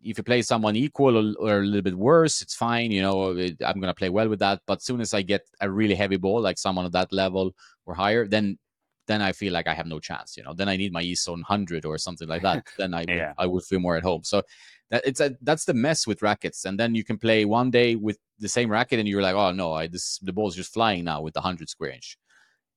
if 0.02 0.18
you 0.18 0.24
play 0.24 0.42
someone 0.42 0.76
equal 0.76 1.16
or, 1.18 1.34
or 1.50 1.60
a 1.60 1.66
little 1.66 1.82
bit 1.82 1.96
worse, 1.98 2.42
it's 2.42 2.54
fine. 2.54 2.90
You 2.90 3.02
know, 3.02 3.36
it, 3.36 3.56
I'm 3.64 3.80
gonna 3.80 3.94
play 3.94 4.10
well 4.10 4.28
with 4.28 4.40
that. 4.40 4.62
But 4.66 4.82
soon 4.82 5.00
as 5.00 5.14
I 5.14 5.22
get 5.22 5.42
a 5.60 5.70
really 5.70 5.94
heavy 5.94 6.16
ball, 6.16 6.40
like 6.40 6.58
someone 6.58 6.86
at 6.86 6.92
that 6.92 7.12
level 7.12 7.54
or 7.86 7.94
higher, 7.94 8.26
then 8.26 8.58
then 9.06 9.20
I 9.20 9.32
feel 9.32 9.52
like 9.52 9.66
I 9.66 9.74
have 9.74 9.86
no 9.86 9.98
chance. 9.98 10.36
You 10.36 10.42
know, 10.44 10.54
then 10.54 10.68
I 10.68 10.76
need 10.76 10.92
my 10.92 11.02
ESO 11.02 11.32
100 11.32 11.84
or 11.84 11.98
something 11.98 12.28
like 12.28 12.42
that. 12.42 12.66
then 12.78 12.94
I 12.94 13.04
Yeah. 13.08 13.34
I 13.38 13.46
would 13.46 13.64
feel 13.64 13.80
more 13.80 13.96
at 13.96 14.02
home. 14.02 14.22
So 14.24 14.42
that 14.90 15.02
it's 15.04 15.20
a 15.20 15.36
that's 15.42 15.64
the 15.64 15.74
mess 15.74 16.06
with 16.06 16.22
rackets. 16.22 16.64
And 16.64 16.78
then 16.78 16.94
you 16.94 17.04
can 17.04 17.18
play 17.18 17.44
one 17.44 17.70
day 17.70 17.96
with 17.96 18.18
the 18.38 18.48
same 18.48 18.70
racket, 18.70 18.98
and 18.98 19.08
you're 19.08 19.22
like, 19.22 19.34
oh 19.34 19.52
no, 19.52 19.72
I 19.72 19.86
this 19.86 20.18
the 20.18 20.32
ball's 20.32 20.56
just 20.56 20.72
flying 20.72 21.04
now 21.04 21.20
with 21.20 21.34
the 21.34 21.40
100 21.40 21.68
square 21.68 21.90
inch. 21.90 22.18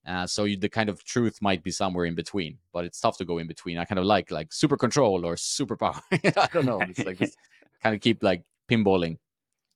Uh, 0.06 0.26
so 0.26 0.44
you, 0.44 0.56
the 0.56 0.68
kind 0.68 0.88
of 0.88 1.02
truth 1.04 1.38
might 1.42 1.64
be 1.64 1.70
somewhere 1.72 2.04
in 2.04 2.14
between, 2.14 2.56
but 2.72 2.84
it's 2.84 3.00
tough 3.00 3.18
to 3.18 3.24
go 3.24 3.38
in 3.38 3.48
between. 3.48 3.76
I 3.76 3.84
kind 3.84 3.98
of 3.98 4.04
like 4.04 4.30
like 4.30 4.52
super 4.52 4.76
control 4.76 5.26
or 5.26 5.36
super 5.36 5.76
power. 5.76 6.00
I 6.12 6.48
don't 6.52 6.66
know. 6.66 6.80
It's 6.80 7.04
like 7.04 7.20
it's 7.20 7.36
kind 7.82 7.94
of 7.94 8.00
keep 8.00 8.22
like 8.22 8.42
pinballing 8.70 9.18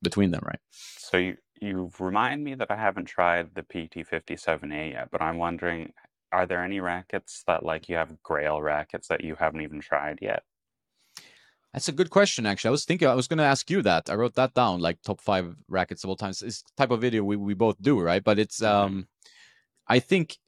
between 0.02 0.30
them, 0.30 0.42
right? 0.44 0.60
So 0.70 1.16
you 1.16 1.36
you 1.60 1.90
remind 1.98 2.42
me 2.42 2.54
that 2.54 2.70
I 2.70 2.76
haven't 2.76 3.04
tried 3.04 3.54
the 3.54 3.62
PT57A 3.62 4.92
yet, 4.92 5.08
but 5.10 5.20
I'm 5.20 5.36
wondering, 5.36 5.92
are 6.32 6.46
there 6.46 6.64
any 6.64 6.80
rackets 6.80 7.42
that 7.46 7.64
like 7.64 7.88
you 7.88 7.96
have 7.96 8.22
Grail 8.22 8.60
rackets 8.62 9.08
that 9.08 9.22
you 9.24 9.34
haven't 9.36 9.62
even 9.62 9.80
tried 9.80 10.18
yet? 10.22 10.42
That's 11.72 11.88
a 11.88 11.92
good 11.92 12.10
question, 12.10 12.46
actually. 12.46 12.68
I 12.68 12.72
was 12.72 12.84
thinking 12.84 13.06
I 13.06 13.14
was 13.14 13.28
going 13.28 13.38
to 13.38 13.44
ask 13.44 13.70
you 13.70 13.80
that. 13.82 14.10
I 14.10 14.14
wrote 14.14 14.34
that 14.34 14.54
down, 14.54 14.80
like 14.80 15.00
top 15.02 15.20
five 15.20 15.54
rackets 15.68 16.02
of 16.02 16.10
all 16.10 16.16
times. 16.16 16.42
It's 16.42 16.64
type 16.76 16.90
of 16.90 17.00
video 17.00 17.22
we, 17.22 17.36
we 17.36 17.54
both 17.54 17.80
do, 17.80 18.00
right? 18.00 18.22
But 18.24 18.38
it's 18.40 18.60
Mhm. 18.60 18.68
um, 18.68 19.08
I 19.88 20.00
think 20.00 20.38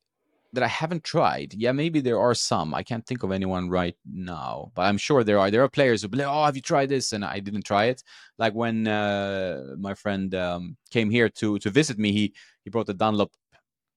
that 0.55 0.65
I 0.65 0.69
haven't 0.69 1.05
tried. 1.05 1.55
Yeah, 1.55 1.73
maybe 1.73 2.01
there 2.01 2.21
are 2.21 2.35
some. 2.35 2.75
I 2.75 2.83
can't 2.83 3.07
think 3.07 3.23
of 3.23 3.33
anyone 3.33 3.71
right 3.71 3.97
now, 4.13 4.73
but 4.75 4.83
I'm 4.83 4.99
sure 4.99 5.25
there 5.25 5.39
are. 5.39 5.51
There 5.51 5.63
are 5.65 5.69
players 5.69 6.03
who 6.03 6.09
be 6.09 6.19
like, 6.19 6.27
"Oh, 6.29 6.45
have 6.45 6.57
you 6.57 6.63
tried 6.63 6.91
this?" 6.91 7.13
And 7.13 7.25
I 7.25 7.41
didn't 7.41 7.65
try 7.65 7.87
it. 7.87 8.03
Like 8.39 8.55
when 8.55 8.87
uh, 8.89 9.77
my 9.79 9.95
friend 9.95 10.35
um, 10.35 10.77
came 10.91 11.11
here 11.11 11.29
to 11.41 11.59
to 11.61 11.71
visit 11.71 11.99
me, 11.99 12.13
he 12.13 12.35
he 12.65 12.71
brought 12.71 12.87
the 12.87 12.95
Dunlop, 12.95 13.33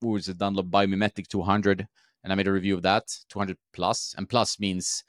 what 0.05 0.13
was 0.13 0.29
it, 0.29 0.37
Dunlop 0.37 0.67
Biomimetic 0.67 1.27
200, 1.27 1.87
and 2.23 2.31
I 2.31 2.35
made 2.35 2.47
a 2.47 2.51
review 2.51 2.75
of 2.75 2.83
that 2.83 3.03
200 3.29 3.57
plus, 3.73 4.15
and 4.17 4.29
plus 4.29 4.59
means. 4.59 5.03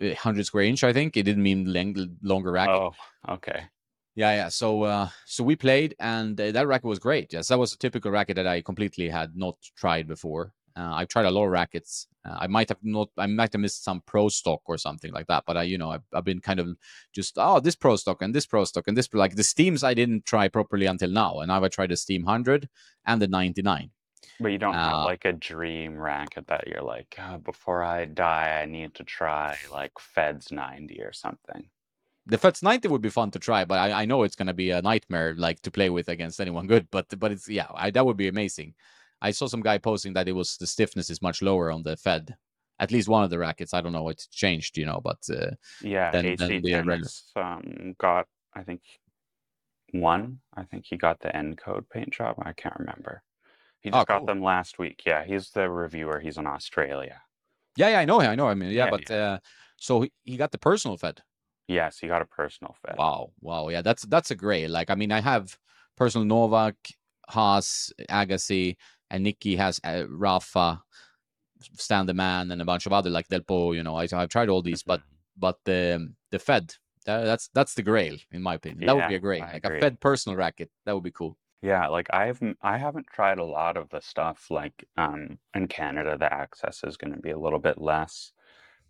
100 0.00 0.46
square 0.46 0.62
inch, 0.64 0.84
I 0.84 0.92
think. 0.92 1.16
It 1.16 1.24
didn't 1.24 1.42
mean 1.42 1.72
length, 1.72 2.00
longer 2.22 2.52
racket. 2.52 2.76
Oh, 2.76 2.92
okay. 3.28 3.64
Yeah, 4.14 4.32
yeah. 4.32 4.48
So, 4.48 4.82
uh, 4.84 5.08
so 5.26 5.44
we 5.44 5.56
played, 5.56 5.94
and 5.98 6.40
uh, 6.40 6.52
that 6.52 6.66
racket 6.66 6.88
was 6.88 6.98
great. 6.98 7.32
Yes, 7.32 7.48
that 7.48 7.58
was 7.58 7.72
a 7.72 7.78
typical 7.78 8.10
racket 8.10 8.36
that 8.36 8.46
I 8.46 8.62
completely 8.62 9.08
had 9.08 9.36
not 9.36 9.56
tried 9.76 10.06
before. 10.06 10.52
Uh, 10.78 10.92
I've 10.94 11.08
tried 11.08 11.26
a 11.26 11.30
lot 11.30 11.44
of 11.46 11.50
rackets. 11.50 12.06
Uh, 12.24 12.36
I 12.40 12.46
might 12.46 12.68
have 12.68 12.78
not, 12.82 13.08
I 13.18 13.26
might 13.26 13.52
have 13.52 13.60
missed 13.60 13.82
some 13.84 14.00
pro 14.06 14.28
stock 14.28 14.60
or 14.66 14.78
something 14.78 15.12
like 15.12 15.26
that. 15.26 15.44
But 15.46 15.56
I, 15.56 15.62
you 15.64 15.78
know, 15.78 15.90
I've, 15.90 16.04
I've 16.12 16.24
been 16.24 16.40
kind 16.40 16.60
of 16.60 16.76
just 17.12 17.34
oh, 17.36 17.58
this 17.60 17.74
pro 17.74 17.96
stock 17.96 18.22
and 18.22 18.34
this 18.34 18.46
pro 18.46 18.64
stock 18.64 18.86
and 18.86 18.96
this 18.96 19.08
like 19.12 19.34
the 19.36 19.42
steams 19.42 19.82
I 19.82 19.94
didn't 19.94 20.24
try 20.24 20.48
properly 20.48 20.86
until 20.86 21.10
now, 21.10 21.40
and 21.40 21.48
now 21.48 21.64
I 21.64 21.68
tried 21.68 21.90
the 21.90 21.96
Steam 21.96 22.24
hundred 22.24 22.68
and 23.04 23.20
the 23.20 23.28
ninety 23.28 23.62
nine. 23.62 23.90
But 24.40 24.52
you 24.52 24.58
don't 24.58 24.74
have 24.74 24.94
Uh, 24.94 25.04
like 25.04 25.24
a 25.24 25.32
dream 25.32 25.96
racket 25.98 26.46
that 26.48 26.66
you're 26.68 26.82
like, 26.82 27.16
"Ah, 27.18 27.38
before 27.38 27.82
I 27.82 28.04
die, 28.04 28.60
I 28.62 28.66
need 28.66 28.94
to 28.94 29.04
try 29.04 29.58
like 29.72 29.98
Feds 29.98 30.52
90 30.52 31.02
or 31.02 31.12
something. 31.12 31.70
The 32.26 32.38
Feds 32.38 32.62
ninety 32.62 32.88
would 32.88 33.00
be 33.00 33.08
fun 33.08 33.30
to 33.32 33.38
try, 33.38 33.64
but 33.64 33.78
I, 33.78 34.02
I 34.02 34.04
know 34.04 34.22
it's 34.22 34.36
gonna 34.36 34.54
be 34.54 34.70
a 34.70 34.82
nightmare 34.82 35.34
like 35.36 35.60
to 35.62 35.70
play 35.70 35.88
with 35.90 36.08
against 36.08 36.40
anyone 36.40 36.66
good. 36.66 36.88
But 36.90 37.18
but 37.18 37.32
it's 37.32 37.48
yeah, 37.48 37.68
I, 37.74 37.90
that 37.90 38.04
would 38.06 38.16
be 38.18 38.28
amazing. 38.28 38.74
I 39.20 39.30
saw 39.32 39.46
some 39.46 39.60
guy 39.62 39.78
posting 39.78 40.12
that 40.14 40.28
it 40.28 40.32
was 40.32 40.56
the 40.56 40.66
stiffness 40.66 41.10
is 41.10 41.20
much 41.22 41.42
lower 41.42 41.70
on 41.70 41.82
the 41.82 41.96
Fed. 41.96 42.36
At 42.80 42.92
least 42.92 43.08
one 43.08 43.24
of 43.24 43.30
the 43.30 43.38
rackets. 43.38 43.74
I 43.74 43.80
don't 43.80 43.92
know 43.92 44.04
what's 44.04 44.28
changed, 44.28 44.78
you 44.78 44.86
know, 44.86 45.00
but 45.02 45.18
uh, 45.30 45.50
Yeah, 45.82 46.10
Then- 46.12 46.26
AC 46.26 46.46
then 46.46 46.62
the 46.62 47.10
um, 47.36 47.94
got, 47.98 48.26
I 48.54 48.62
think, 48.62 48.82
one. 49.92 50.38
I 50.56 50.64
think 50.64 50.84
he 50.86 50.96
got 50.96 51.20
the 51.20 51.28
nCode 51.28 51.88
paint 51.90 52.10
job. 52.12 52.36
I 52.42 52.52
can't 52.52 52.78
remember. 52.78 53.22
He 53.80 53.90
Oh, 53.90 53.98
just 53.98 54.08
got 54.08 54.18
cool. 54.18 54.26
them 54.26 54.42
last 54.42 54.78
week. 54.78 55.02
Yeah, 55.06 55.24
he's 55.24 55.50
the 55.50 55.68
reviewer. 55.70 56.20
He's 56.20 56.36
in 56.38 56.46
Australia. 56.46 57.22
yeah, 57.76 57.88
yeah, 57.90 58.00
I 58.00 58.04
know, 58.04 58.20
him. 58.20 58.30
I 58.30 58.34
know. 58.34 58.48
I 58.48 58.54
mean, 58.54 58.70
yeah, 58.70 58.84
Yeah, 58.84 58.90
but 58.90 59.10
uh, 59.10 59.38
so 59.76 60.00
he, 60.02 60.12
he 60.24 60.36
got 60.36 60.50
the 60.52 60.58
personal 60.58 60.96
Fed. 60.96 61.22
Yes, 61.68 61.98
he 61.98 62.08
got 62.08 62.22
a 62.22 62.26
personal 62.26 62.74
Fed. 62.84 62.96
Wow, 62.98 63.32
wow, 63.40 63.68
yeah, 63.68 63.82
that's 63.82 64.02
that's 64.06 64.30
a 64.30 64.34
great. 64.34 64.68
Like, 64.70 64.90
I 64.90 64.94
mean, 64.94 65.12
I 65.12 65.20
have 65.20 65.56
personal 65.96 66.24
Novak, 66.24 66.74
Haas, 67.28 67.92
Agassi, 68.10 68.76
and 69.10 69.24
Nikki 69.24 69.56
has 69.56 69.80
uh, 69.84 70.04
Rafa, 70.08 70.82
Stan 71.74 72.06
the 72.06 72.14
Man, 72.14 72.50
and 72.50 72.62
a 72.62 72.64
bunch 72.64 72.86
of 72.86 72.92
other 72.92 73.10
like 73.10 73.28
Delpo. 73.28 73.74
You 73.74 73.82
know, 73.82 73.96
I, 73.96 74.06
I've 74.12 74.28
tried 74.28 74.48
all 74.48 74.62
these, 74.62 74.82
but 74.82 75.00
Mhm. 75.00 75.04
but 75.36 75.58
the 75.64 76.14
the 76.30 76.38
Fed, 76.38 76.74
that, 77.06 77.24
that's 77.24 77.48
that's 77.54 77.74
the 77.74 77.82
grail 77.82 78.16
in 78.30 78.42
my 78.42 78.54
opinion. 78.54 78.86
That 78.86 78.96
would 78.96 79.08
be 79.08 79.14
a 79.14 79.20
great, 79.20 79.42
I 79.42 79.52
like 79.52 79.64
agree. 79.64 79.78
a 79.78 79.80
Fed 79.80 80.00
personal 80.00 80.36
racket. 80.36 80.70
That 80.84 80.94
would 80.94 81.04
be 81.04 81.10
cool. 81.12 81.36
Yeah, 81.62 81.88
like 81.88 82.08
I've 82.14 82.40
I 82.62 82.78
haven't 82.78 83.08
tried 83.08 83.38
a 83.38 83.44
lot 83.44 83.76
of 83.76 83.88
the 83.90 84.00
stuff 84.00 84.46
like 84.50 84.84
um 84.96 85.38
in 85.54 85.66
Canada 85.68 86.16
the 86.16 86.32
access 86.32 86.84
is 86.84 86.96
going 86.96 87.12
to 87.14 87.20
be 87.20 87.30
a 87.30 87.38
little 87.38 87.58
bit 87.58 87.78
less. 87.78 88.32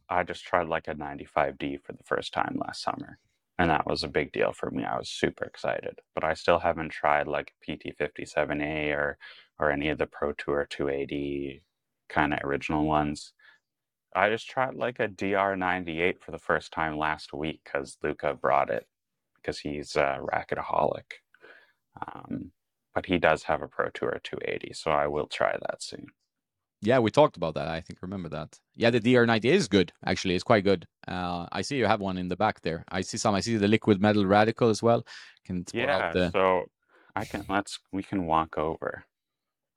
I 0.09 0.23
just 0.25 0.45
tried 0.45 0.69
like 0.69 0.89
a 0.89 0.95
95D 0.95 1.79
for 1.79 1.93
the 1.93 2.05
first 2.05 2.33
time 2.35 2.59
last 2.61 2.83
summer 2.83 3.19
and 3.59 3.71
that 3.71 3.87
was 3.87 4.05
a 4.05 4.09
big 4.09 4.33
deal 4.33 4.53
for 4.53 4.71
me. 4.71 4.85
I 4.85 4.99
was 4.99 5.09
super 5.11 5.45
excited, 5.45 6.01
but 6.15 6.25
I 6.25 6.35
still 6.35 6.59
haven't 6.61 6.91
tried 6.91 7.27
like 7.29 7.55
PT57A 7.63 8.93
or 8.93 9.19
or 9.59 9.71
any 9.71 9.89
of 9.89 9.99
the 9.99 10.07
Pro 10.07 10.33
Tour 10.33 10.67
280 10.69 11.63
kind 12.09 12.33
of 12.33 12.41
original 12.45 12.85
ones. 12.85 13.33
I 14.15 14.31
just 14.31 14.49
tried 14.49 14.75
like 14.75 15.01
a 15.01 15.09
DR98 15.09 16.21
for 16.21 16.31
the 16.31 16.39
first 16.39 16.73
time 16.73 16.97
last 16.97 17.33
week 17.33 17.61
cuz 17.65 17.99
Luca 18.03 18.35
brought 18.35 18.71
it 18.71 18.87
because 19.37 19.59
he's 19.59 19.97
a 19.97 20.19
racketaholic. 20.21 21.21
Um, 22.01 22.53
but 22.95 23.07
he 23.07 23.19
does 23.19 23.45
have 23.45 23.63
a 23.63 23.69
Pro 23.69 23.91
Tour 23.91 24.21
280, 24.23 24.73
so 24.73 24.91
I 24.91 25.07
will 25.07 25.27
try 25.27 25.53
that 25.53 25.83
soon. 25.83 26.07
Yeah, 26.81 27.01
we 27.01 27.11
talked 27.11 27.37
about 27.37 27.55
that. 27.55 27.67
I 27.69 27.81
think 27.81 28.01
remember 28.03 28.29
that. 28.29 28.59
Yeah, 28.77 28.91
the 28.91 29.01
DR90 29.01 29.45
is 29.47 29.69
good. 29.69 29.93
Actually, 30.07 30.37
it's 30.37 30.45
quite 30.45 30.65
good. 30.65 30.87
Uh, 31.09 31.47
I 31.51 31.63
see 31.63 31.77
you 31.77 31.87
have 31.87 32.01
one 32.01 32.19
in 32.19 32.29
the 32.29 32.37
back 32.37 32.61
there. 32.61 32.85
I 32.89 33.01
see 33.01 33.19
some. 33.19 33.35
I 33.35 33.41
see 33.41 33.57
the 33.57 33.67
liquid 33.67 34.01
metal 34.01 34.25
radical 34.25 34.69
as 34.69 34.83
well. 34.83 35.05
Can 35.45 35.65
Yeah, 35.73 36.13
the. 36.13 36.31
so 36.31 36.67
I 37.17 37.25
can 37.25 37.45
let's 37.49 37.81
we 37.93 38.03
can 38.03 38.27
walk 38.27 38.57
over. 38.59 39.05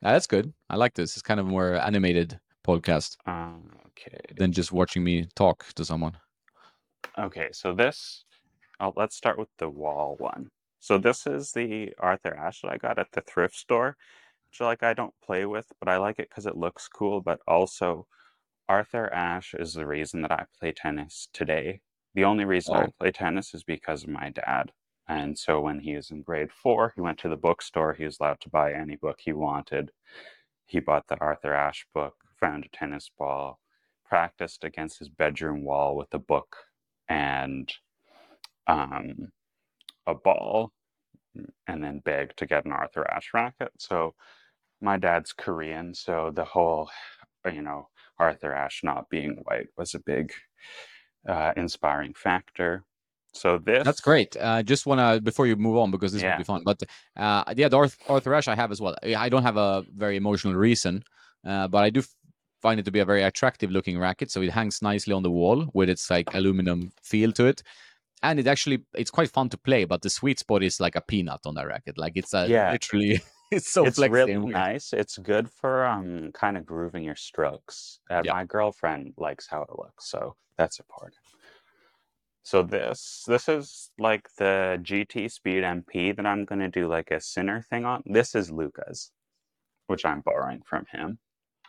Yeah, 0.02 0.14
that's 0.14 0.28
good. 0.28 0.54
I 0.70 0.76
like 0.78 0.94
this. 0.96 1.16
It's 1.16 1.22
kind 1.22 1.40
of 1.40 1.46
more 1.46 1.76
animated 1.76 2.40
podcast 2.66 3.18
Um, 3.26 3.72
okay. 3.88 4.20
than 4.36 4.52
just 4.52 4.72
watching 4.72 5.04
me 5.04 5.28
talk 5.36 5.66
to 5.76 5.86
someone. 5.86 6.18
Okay, 7.18 7.50
so 7.52 7.74
this 7.74 8.26
oh, 8.80 8.94
let's 8.96 9.16
start 9.16 9.38
with 9.38 9.50
the 9.58 9.70
wall 9.70 10.16
one. 10.18 10.50
So 10.80 10.98
this 10.98 11.28
is 11.28 11.52
the 11.54 11.94
Arthur 12.00 12.36
Ashe 12.36 12.62
that 12.64 12.72
I 12.72 12.78
got 12.78 13.00
at 13.00 13.12
the 13.12 13.22
thrift 13.22 13.56
store, 13.56 13.98
which 14.50 14.62
like 14.62 14.84
I 14.84 14.94
don't 14.94 15.14
play 15.24 15.46
with, 15.46 15.72
but 15.80 15.90
I 15.90 15.98
like 15.98 16.20
it 16.20 16.30
because 16.30 16.46
it 16.48 16.58
looks 16.58 16.88
cool. 16.88 17.22
But 17.22 17.40
also, 17.48 18.08
Arthur 18.70 19.14
Ashe 19.14 19.56
is 19.56 19.74
the 19.76 19.88
reason 19.88 20.22
that 20.24 20.32
I 20.32 20.46
play 20.60 20.74
tennis 20.74 21.30
today. 21.34 21.82
The 22.16 22.26
only 22.26 22.46
reason 22.46 22.76
I 22.76 22.88
Oh. 22.88 22.94
play 23.00 23.12
tennis 23.12 23.54
is 23.54 23.64
because 23.64 24.04
of 24.04 24.10
my 24.10 24.30
dad. 24.32 24.72
And 25.08 25.38
so 25.38 25.60
when 25.62 25.80
he 25.80 25.96
was 25.96 26.12
in 26.12 26.22
grade 26.22 26.52
four, 26.52 26.94
he 26.96 27.02
went 27.02 27.18
to 27.20 27.30
the 27.30 27.38
bookstore. 27.38 27.94
He 27.94 28.06
was 28.06 28.18
allowed 28.20 28.40
to 28.42 28.50
buy 28.50 28.74
any 28.74 28.96
book 28.96 29.20
he 29.22 29.34
wanted. 29.34 29.92
He 30.66 30.80
bought 30.80 31.08
the 31.08 31.20
Arthur 31.20 31.54
Ashe 31.54 31.86
book, 31.94 32.16
found 32.40 32.66
a 32.66 32.70
tennis 32.70 33.12
ball, 33.18 33.60
practiced 34.06 34.64
against 34.64 35.00
his 35.00 35.10
bedroom 35.10 35.64
wall 35.64 35.96
with 35.96 36.14
a 36.14 36.20
book 36.20 36.56
and 37.10 37.72
um, 38.68 39.32
a 40.08 40.14
ball, 40.14 40.72
and 41.68 41.84
then 41.84 42.02
begged 42.04 42.38
to 42.38 42.46
get 42.46 42.66
an 42.66 42.72
Arthur 42.72 43.10
Ashe 43.12 43.32
racket. 43.34 43.72
So 43.80 44.14
my 44.82 44.98
dad's 44.98 45.34
Korean, 45.34 45.94
so 45.94 46.32
the 46.34 46.46
whole, 46.46 46.90
you 47.52 47.62
know, 47.62 47.90
Arthur 48.20 48.54
Ashe 48.54 48.82
not 48.84 49.10
being 49.10 49.42
white 49.44 49.68
was 49.78 49.94
a 49.94 50.00
big 50.00 50.32
uh, 51.28 51.54
inspiring 51.58 52.14
factor. 52.14 52.84
So 53.34 53.58
this 53.58 53.86
That's 53.86 54.02
great. 54.02 54.36
Uh, 54.38 54.62
just 54.63 54.86
wanna 54.86 55.22
before 55.22 55.48
you 55.48 55.56
move 55.56 55.78
on 55.78 55.91
because 55.91 56.12
this 56.13 56.22
Yeah. 56.22 56.32
would 56.36 56.38
be 56.39 56.44
fun. 56.44 56.63
But 56.65 56.84
uh, 57.15 57.44
yeah, 57.56 57.70
the 57.70 57.78
Arth- 57.78 57.98
Arthur 58.08 58.34
Ashe 58.34 58.48
I 58.50 58.56
have 58.56 58.72
as 58.72 58.82
well. 58.82 58.96
I 59.04 59.30
don't 59.30 59.44
have 59.44 59.58
a 59.58 59.84
very 59.96 60.17
emotional 60.17 60.56
reason, 60.56 61.04
uh, 61.46 61.67
but 61.67 61.84
I 61.84 61.89
do 61.89 62.04
find 62.62 62.80
it 62.80 62.84
to 62.84 62.91
be 62.91 63.00
a 63.00 63.06
very 63.06 63.24
attractive 63.24 63.72
looking 63.72 63.98
racket. 63.98 64.30
So 64.32 64.41
it 64.41 64.52
hangs 64.52 64.82
nicely 64.82 65.13
on 65.13 65.24
the 65.24 65.32
wall 65.32 65.70
with 65.74 65.89
its 65.89 66.10
like 66.12 66.34
aluminum 66.36 66.91
feel 67.02 67.32
to 67.34 67.46
it, 67.46 67.63
and 68.22 68.39
it 68.39 68.48
actually 68.48 68.84
it's 68.94 69.12
quite 69.12 69.30
fun 69.32 69.50
to 69.50 69.58
play. 69.58 69.86
But 69.86 70.02
the 70.02 70.10
sweet 70.10 70.39
spot 70.39 70.62
is 70.62 70.80
like 70.80 70.96
a 70.96 71.02
peanut 71.02 71.41
on 71.46 71.56
that 71.56 71.67
racket. 71.67 71.98
Like 71.98 72.13
it's 72.15 72.34
a 72.34 72.48
Yeah. 72.48 72.72
literally 72.72 73.22
it's 73.52 73.70
so 73.72 73.86
it's 73.86 73.98
really 73.98 74.36
nice. 74.36 74.94
It's 74.94 75.17
good 75.17 75.50
for 75.50 75.86
um 75.86 76.32
kind 76.34 76.58
of 76.58 76.65
grooving 76.65 77.04
your 77.06 77.15
strokes. 77.15 78.00
Uh, 78.10 78.22
Yeah. 78.26 78.34
My 78.34 78.46
girlfriend 78.46 79.13
likes 79.17 79.48
how 79.48 79.62
it 79.63 79.70
looks, 79.78 80.10
so 80.10 80.36
that's 80.58 80.80
important. 80.80 81.15
So 82.43 82.63
this 82.63 83.23
this 83.27 83.47
is 83.47 83.91
like 83.99 84.27
the 84.38 84.80
GT 84.82 85.30
Speed 85.32 85.63
MP 85.63 86.15
that 86.15 86.25
I'm 86.25 86.45
gonna 86.45 86.69
do 86.69 86.88
like 86.88 87.12
a 87.12 87.21
Sinner 87.21 87.62
thing 87.69 87.86
on. 87.86 88.01
This 88.06 88.34
is 88.36 88.51
Luca's, 88.51 89.12
which 89.88 90.06
I'm 90.06 90.21
borrowing 90.21 90.62
from 90.67 90.86
him. 90.91 91.19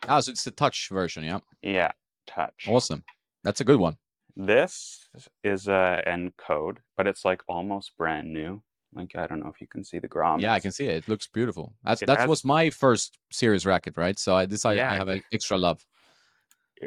Ah, 0.08 0.20
so 0.20 0.32
it's 0.32 0.44
the 0.44 0.50
touch 0.50 0.88
version. 0.90 1.24
Yeah, 1.24 1.40
Yeah, 1.62 1.92
touch. 2.26 2.66
awesome. 2.68 3.04
That's 3.44 3.60
a 3.60 3.64
good 3.64 3.78
one. 3.78 3.96
This 4.34 5.08
is 5.44 5.68
a 5.68 6.02
nCode, 6.06 6.78
but 6.96 7.06
it's 7.06 7.24
like 7.24 7.42
almost 7.48 7.92
brand 7.98 8.32
new. 8.32 8.62
Like 8.94 9.14
I 9.14 9.26
don't 9.26 9.40
know 9.40 9.48
if 9.54 9.60
you 9.60 9.66
can 9.66 9.84
see 9.84 9.98
the 9.98 10.08
Grom. 10.08 10.40
Yeah, 10.40 10.54
I 10.54 10.60
can 10.60 10.72
see 10.72 10.86
it. 10.86 10.96
It 11.04 11.08
looks 11.08 11.26
beautiful. 11.26 11.74
That's 11.84 12.02
It 12.02 12.06
that 12.06 12.20
has- 12.20 12.28
was 12.28 12.44
my 12.44 12.70
first 12.70 13.18
series 13.30 13.66
racket, 13.66 13.96
right? 13.98 14.18
So 14.18 14.34
I 14.36 14.46
this 14.46 14.64
I, 14.64 14.72
Yeah, 14.74 14.90
I 14.90 14.96
have 14.96 15.08
an 15.08 15.22
extra 15.32 15.58
love. 15.58 15.84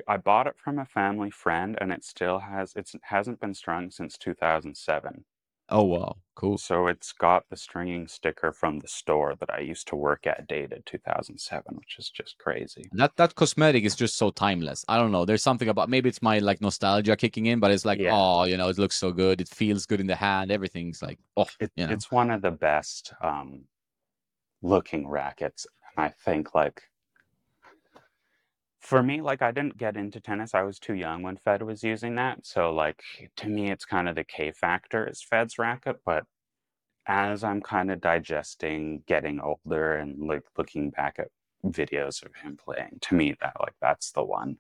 I 0.08 0.18
bought 0.18 0.48
it 0.48 0.58
from 0.58 0.80
a 0.80 0.86
family 0.86 1.32
friend, 1.32 1.78
and 1.80 1.92
it 1.92 2.04
still 2.04 2.40
has 2.40 2.74
it's 2.76 2.96
hasn't 3.04 3.40
been 3.40 3.54
strung 3.54 3.92
since 3.92 4.18
2007. 4.18 5.26
Oh 5.70 5.84
wow, 5.84 6.18
cool. 6.36 6.60
So 6.60 6.86
it's 6.86 7.12
got 7.12 7.50
the 7.50 7.58
stringing 7.58 8.08
sticker 8.08 8.52
from 8.52 8.80
the 8.80 8.88
store 8.88 9.36
that 9.40 9.52
I 9.52 9.62
used 9.62 9.88
to 9.88 9.96
work 9.96 10.28
at, 10.28 10.48
dated 10.48 10.86
2007, 10.86 11.76
which 11.76 11.96
is 11.98 12.10
just 12.10 12.38
crazy. 12.38 12.88
That 12.92 13.16
that 13.16 13.34
cosmetic 13.34 13.84
is 13.84 13.96
just 13.96 14.16
so 14.18 14.30
timeless. 14.30 14.86
I 14.88 14.98
don't 14.98 15.12
know. 15.12 15.26
There's 15.26 15.42
something 15.42 15.70
about 15.70 15.90
maybe 15.90 16.08
it's 16.10 16.22
my 16.22 16.38
like 16.38 16.62
nostalgia 16.62 17.16
kicking 17.16 17.48
in, 17.48 17.60
but 17.60 17.72
it's 17.72 17.86
like 17.86 18.00
Yeah. 18.00 18.12
oh, 18.14 18.44
you 18.44 18.58
know, 18.58 18.70
it 18.70 18.78
looks 18.78 18.96
so 18.96 19.12
good. 19.12 19.42
It 19.42 19.50
feels 19.50 19.88
good 19.88 20.00
in 20.00 20.08
the 20.08 20.16
hand. 20.16 20.52
Everything's 20.52 21.02
like 21.02 21.18
oh, 21.36 21.48
It, 21.60 21.72
you 21.76 21.88
know. 21.88 21.94
It's 21.94 22.12
one 22.12 22.30
of 22.30 22.44
the 22.44 22.52
best 22.52 23.14
um, 23.22 23.64
looking 24.62 25.08
rackets, 25.08 25.66
and 25.98 26.06
I 26.06 26.10
think 26.10 26.54
like 26.54 26.84
For 28.86 29.02
me, 29.02 29.20
like 29.20 29.42
I 29.42 29.52
didn't 29.52 29.78
get 29.78 29.98
into 29.98 30.20
tennis. 30.20 30.54
I 30.54 30.62
was 30.62 30.78
too 30.78 30.94
young 30.94 31.24
when 31.24 31.38
Fed 31.38 31.64
was 31.64 31.84
using 31.84 32.16
that. 32.16 32.46
So 32.46 32.72
like 32.72 33.02
to 33.38 33.50
me 33.50 33.72
it's 33.72 33.84
kind 33.84 34.08
of 34.08 34.16
the 34.16 34.24
K 34.24 34.52
factor 34.52 35.08
is 35.08 35.24
Fed's 35.24 35.58
racket, 35.58 35.98
but 36.06 36.26
as 37.08 37.44
I'm 37.44 37.62
kind 37.62 37.92
of 37.92 38.00
digesting 38.00 39.04
getting 39.08 39.40
older 39.40 39.96
and 39.96 40.28
like 40.28 40.44
looking 40.56 40.92
back 40.92 41.16
at 41.18 41.30
videos 41.66 42.24
of 42.24 42.36
him 42.36 42.58
playing, 42.64 43.00
to 43.02 43.16
me 43.16 43.36
that 43.42 43.54
like 43.60 43.74
that's 43.82 44.12
the 44.12 44.24
one. 44.24 44.58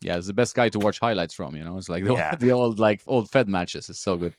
Yeah, 0.00 0.16
it's 0.16 0.26
the 0.28 0.32
best 0.32 0.54
guy 0.54 0.70
to 0.70 0.78
watch 0.78 0.98
highlights 0.98 1.34
from. 1.34 1.54
You 1.54 1.64
know, 1.64 1.76
it's 1.76 1.90
like 1.90 2.04
the, 2.04 2.14
Yeah. 2.14 2.34
the 2.40 2.52
old 2.52 2.78
like 2.78 3.02
old 3.06 3.30
Fed 3.30 3.48
matches. 3.48 3.90
It's 3.90 4.00
so 4.00 4.16
good. 4.16 4.34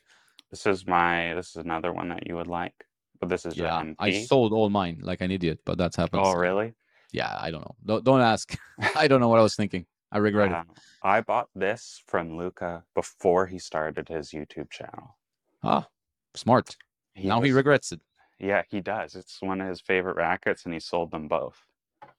This 0.50 0.66
is 0.66 0.88
my 0.88 1.36
this 1.36 1.52
is 1.52 1.58
another 1.58 1.94
one 1.94 2.10
that 2.10 2.26
you 2.26 2.36
would 2.36 2.48
like. 2.48 2.74
But 3.20 3.30
this 3.30 3.46
is 3.46 3.56
Yeah. 3.56 3.94
I 4.00 4.24
sold 4.24 4.54
all 4.54 4.72
mine 4.72 5.02
like 5.04 5.22
an 5.22 5.30
idiot, 5.30 5.60
but 5.66 5.78
that's 5.78 5.96
happened. 5.96 6.24
oh 6.26 6.34
really? 6.34 6.74
Yeah, 7.12 7.38
I 7.40 7.52
don't 7.52 7.62
know. 7.62 7.76
Don't, 7.86 8.04
don't 8.04 8.22
ask. 8.22 8.58
I 8.96 9.08
don't 9.08 9.20
know 9.20 9.28
what 9.28 9.40
I 9.40 9.44
was 9.44 9.56
thinking. 9.56 9.86
I 10.12 10.18
regret 10.18 10.52
it. 10.52 10.56
Uh, 10.56 10.64
I 11.04 11.22
bought 11.22 11.50
this 11.56 12.04
from 12.08 12.38
Luca 12.38 12.84
before 12.96 13.48
he 13.48 13.60
started 13.60 14.10
his 14.10 14.32
YouTube 14.32 14.70
channel. 14.70 15.18
Ah, 15.64 15.88
smart. 16.36 16.76
He 17.14 17.28
now 17.28 17.42
he 17.42 17.52
regrets 17.52 17.92
it. 17.92 18.02
Yeah, 18.40 18.64
he 18.70 18.82
does. 18.82 19.16
It's 19.16 19.42
one 19.42 19.62
of 19.62 19.68
his 19.68 19.82
favorite 19.82 20.16
rackets, 20.16 20.66
and 20.66 20.74
he 20.74 20.80
sold 20.80 21.12
them 21.12 21.28
both. 21.28 21.64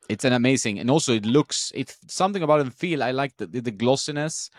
It's 0.09 0.25
an 0.25 0.33
amazing, 0.33 0.79
and 0.79 0.91
also 0.91 1.15
it 1.15 1.27
looks. 1.27 1.73
It's 1.75 1.99
something 2.09 2.43
about 2.43 2.67
it. 2.67 2.73
Feel. 2.73 3.03
I 3.03 3.11
like 3.11 3.37
the 3.37 3.47
the, 3.47 3.61
the 3.61 3.71
glossiness, 3.71 4.51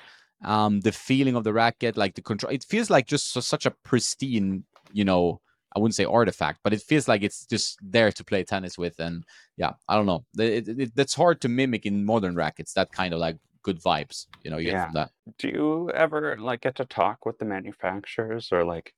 um, 0.43 0.81
the 0.81 0.91
feeling 0.91 1.35
of 1.35 1.43
the 1.43 1.53
racket, 1.53 1.97
like 1.97 2.15
the 2.15 2.21
control. 2.21 2.53
It 2.53 2.63
feels 2.63 2.89
like 2.89 3.07
just 3.07 3.31
so, 3.31 3.39
such 3.39 3.65
a 3.65 3.71
pristine, 3.71 4.65
you 4.91 5.05
know. 5.05 5.41
I 5.75 5.79
wouldn't 5.79 5.95
say 5.95 6.05
artifact, 6.05 6.59
but 6.63 6.73
it 6.73 6.81
feels 6.81 7.07
like 7.07 7.23
it's 7.23 7.45
just 7.45 7.79
there 7.81 8.11
to 8.11 8.23
play 8.23 8.43
tennis 8.43 8.77
with. 8.77 8.99
And 8.99 9.23
yeah, 9.57 9.73
I 9.87 9.95
don't 9.95 10.05
know. 10.05 10.25
It, 10.37 10.67
it, 10.67 10.79
it- 10.79 10.95
that's 10.95 11.15
hard 11.15 11.41
to 11.41 11.49
mimic 11.49 11.85
in 11.85 12.05
modern 12.05 12.35
rackets. 12.35 12.73
That 12.73 12.91
kind 12.91 13.13
of 13.13 13.19
like 13.19 13.37
good 13.63 13.81
vibes, 13.81 14.27
you 14.43 14.51
know, 14.51 14.57
you 14.57 14.71
Yeah. 14.71 14.89
that. 14.93 15.11
Do 15.39 15.47
you 15.47 15.89
ever 15.91 16.37
like 16.37 16.61
get 16.61 16.75
to 16.75 16.85
talk 16.85 17.25
with 17.25 17.39
the 17.39 17.45
manufacturers, 17.45 18.49
or 18.51 18.63
like, 18.63 18.93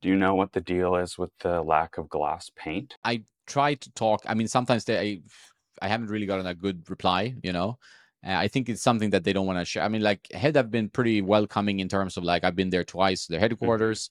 do 0.00 0.08
you 0.08 0.16
know 0.16 0.34
what 0.34 0.52
the 0.52 0.60
deal 0.60 0.96
is 0.96 1.18
with 1.18 1.30
the 1.40 1.60
lack 1.62 1.98
of 1.98 2.08
glass 2.08 2.50
paint? 2.56 2.96
I 3.04 3.24
try 3.46 3.74
to 3.74 3.92
talk. 3.92 4.22
I 4.26 4.34
mean, 4.34 4.48
sometimes 4.48 4.84
they, 4.84 4.98
I, 4.98 5.20
I 5.84 5.88
haven't 5.88 6.08
really 6.08 6.26
gotten 6.26 6.46
a 6.46 6.54
good 6.54 6.88
reply. 6.88 7.34
You 7.42 7.52
know, 7.52 7.78
uh, 8.26 8.32
I 8.32 8.48
think 8.48 8.68
it's 8.68 8.82
something 8.82 9.10
that 9.10 9.24
they 9.24 9.32
don't 9.32 9.46
want 9.46 9.58
to 9.58 9.64
share. 9.64 9.82
I 9.82 9.88
mean, 9.88 10.02
like 10.02 10.30
Head 10.32 10.56
have 10.56 10.70
been 10.70 10.88
pretty 10.88 11.20
welcoming 11.22 11.80
in 11.80 11.88
terms 11.88 12.16
of 12.16 12.24
like 12.24 12.44
I've 12.44 12.56
been 12.56 12.70
there 12.70 12.84
twice, 12.84 13.26
their 13.26 13.40
headquarters. 13.40 14.10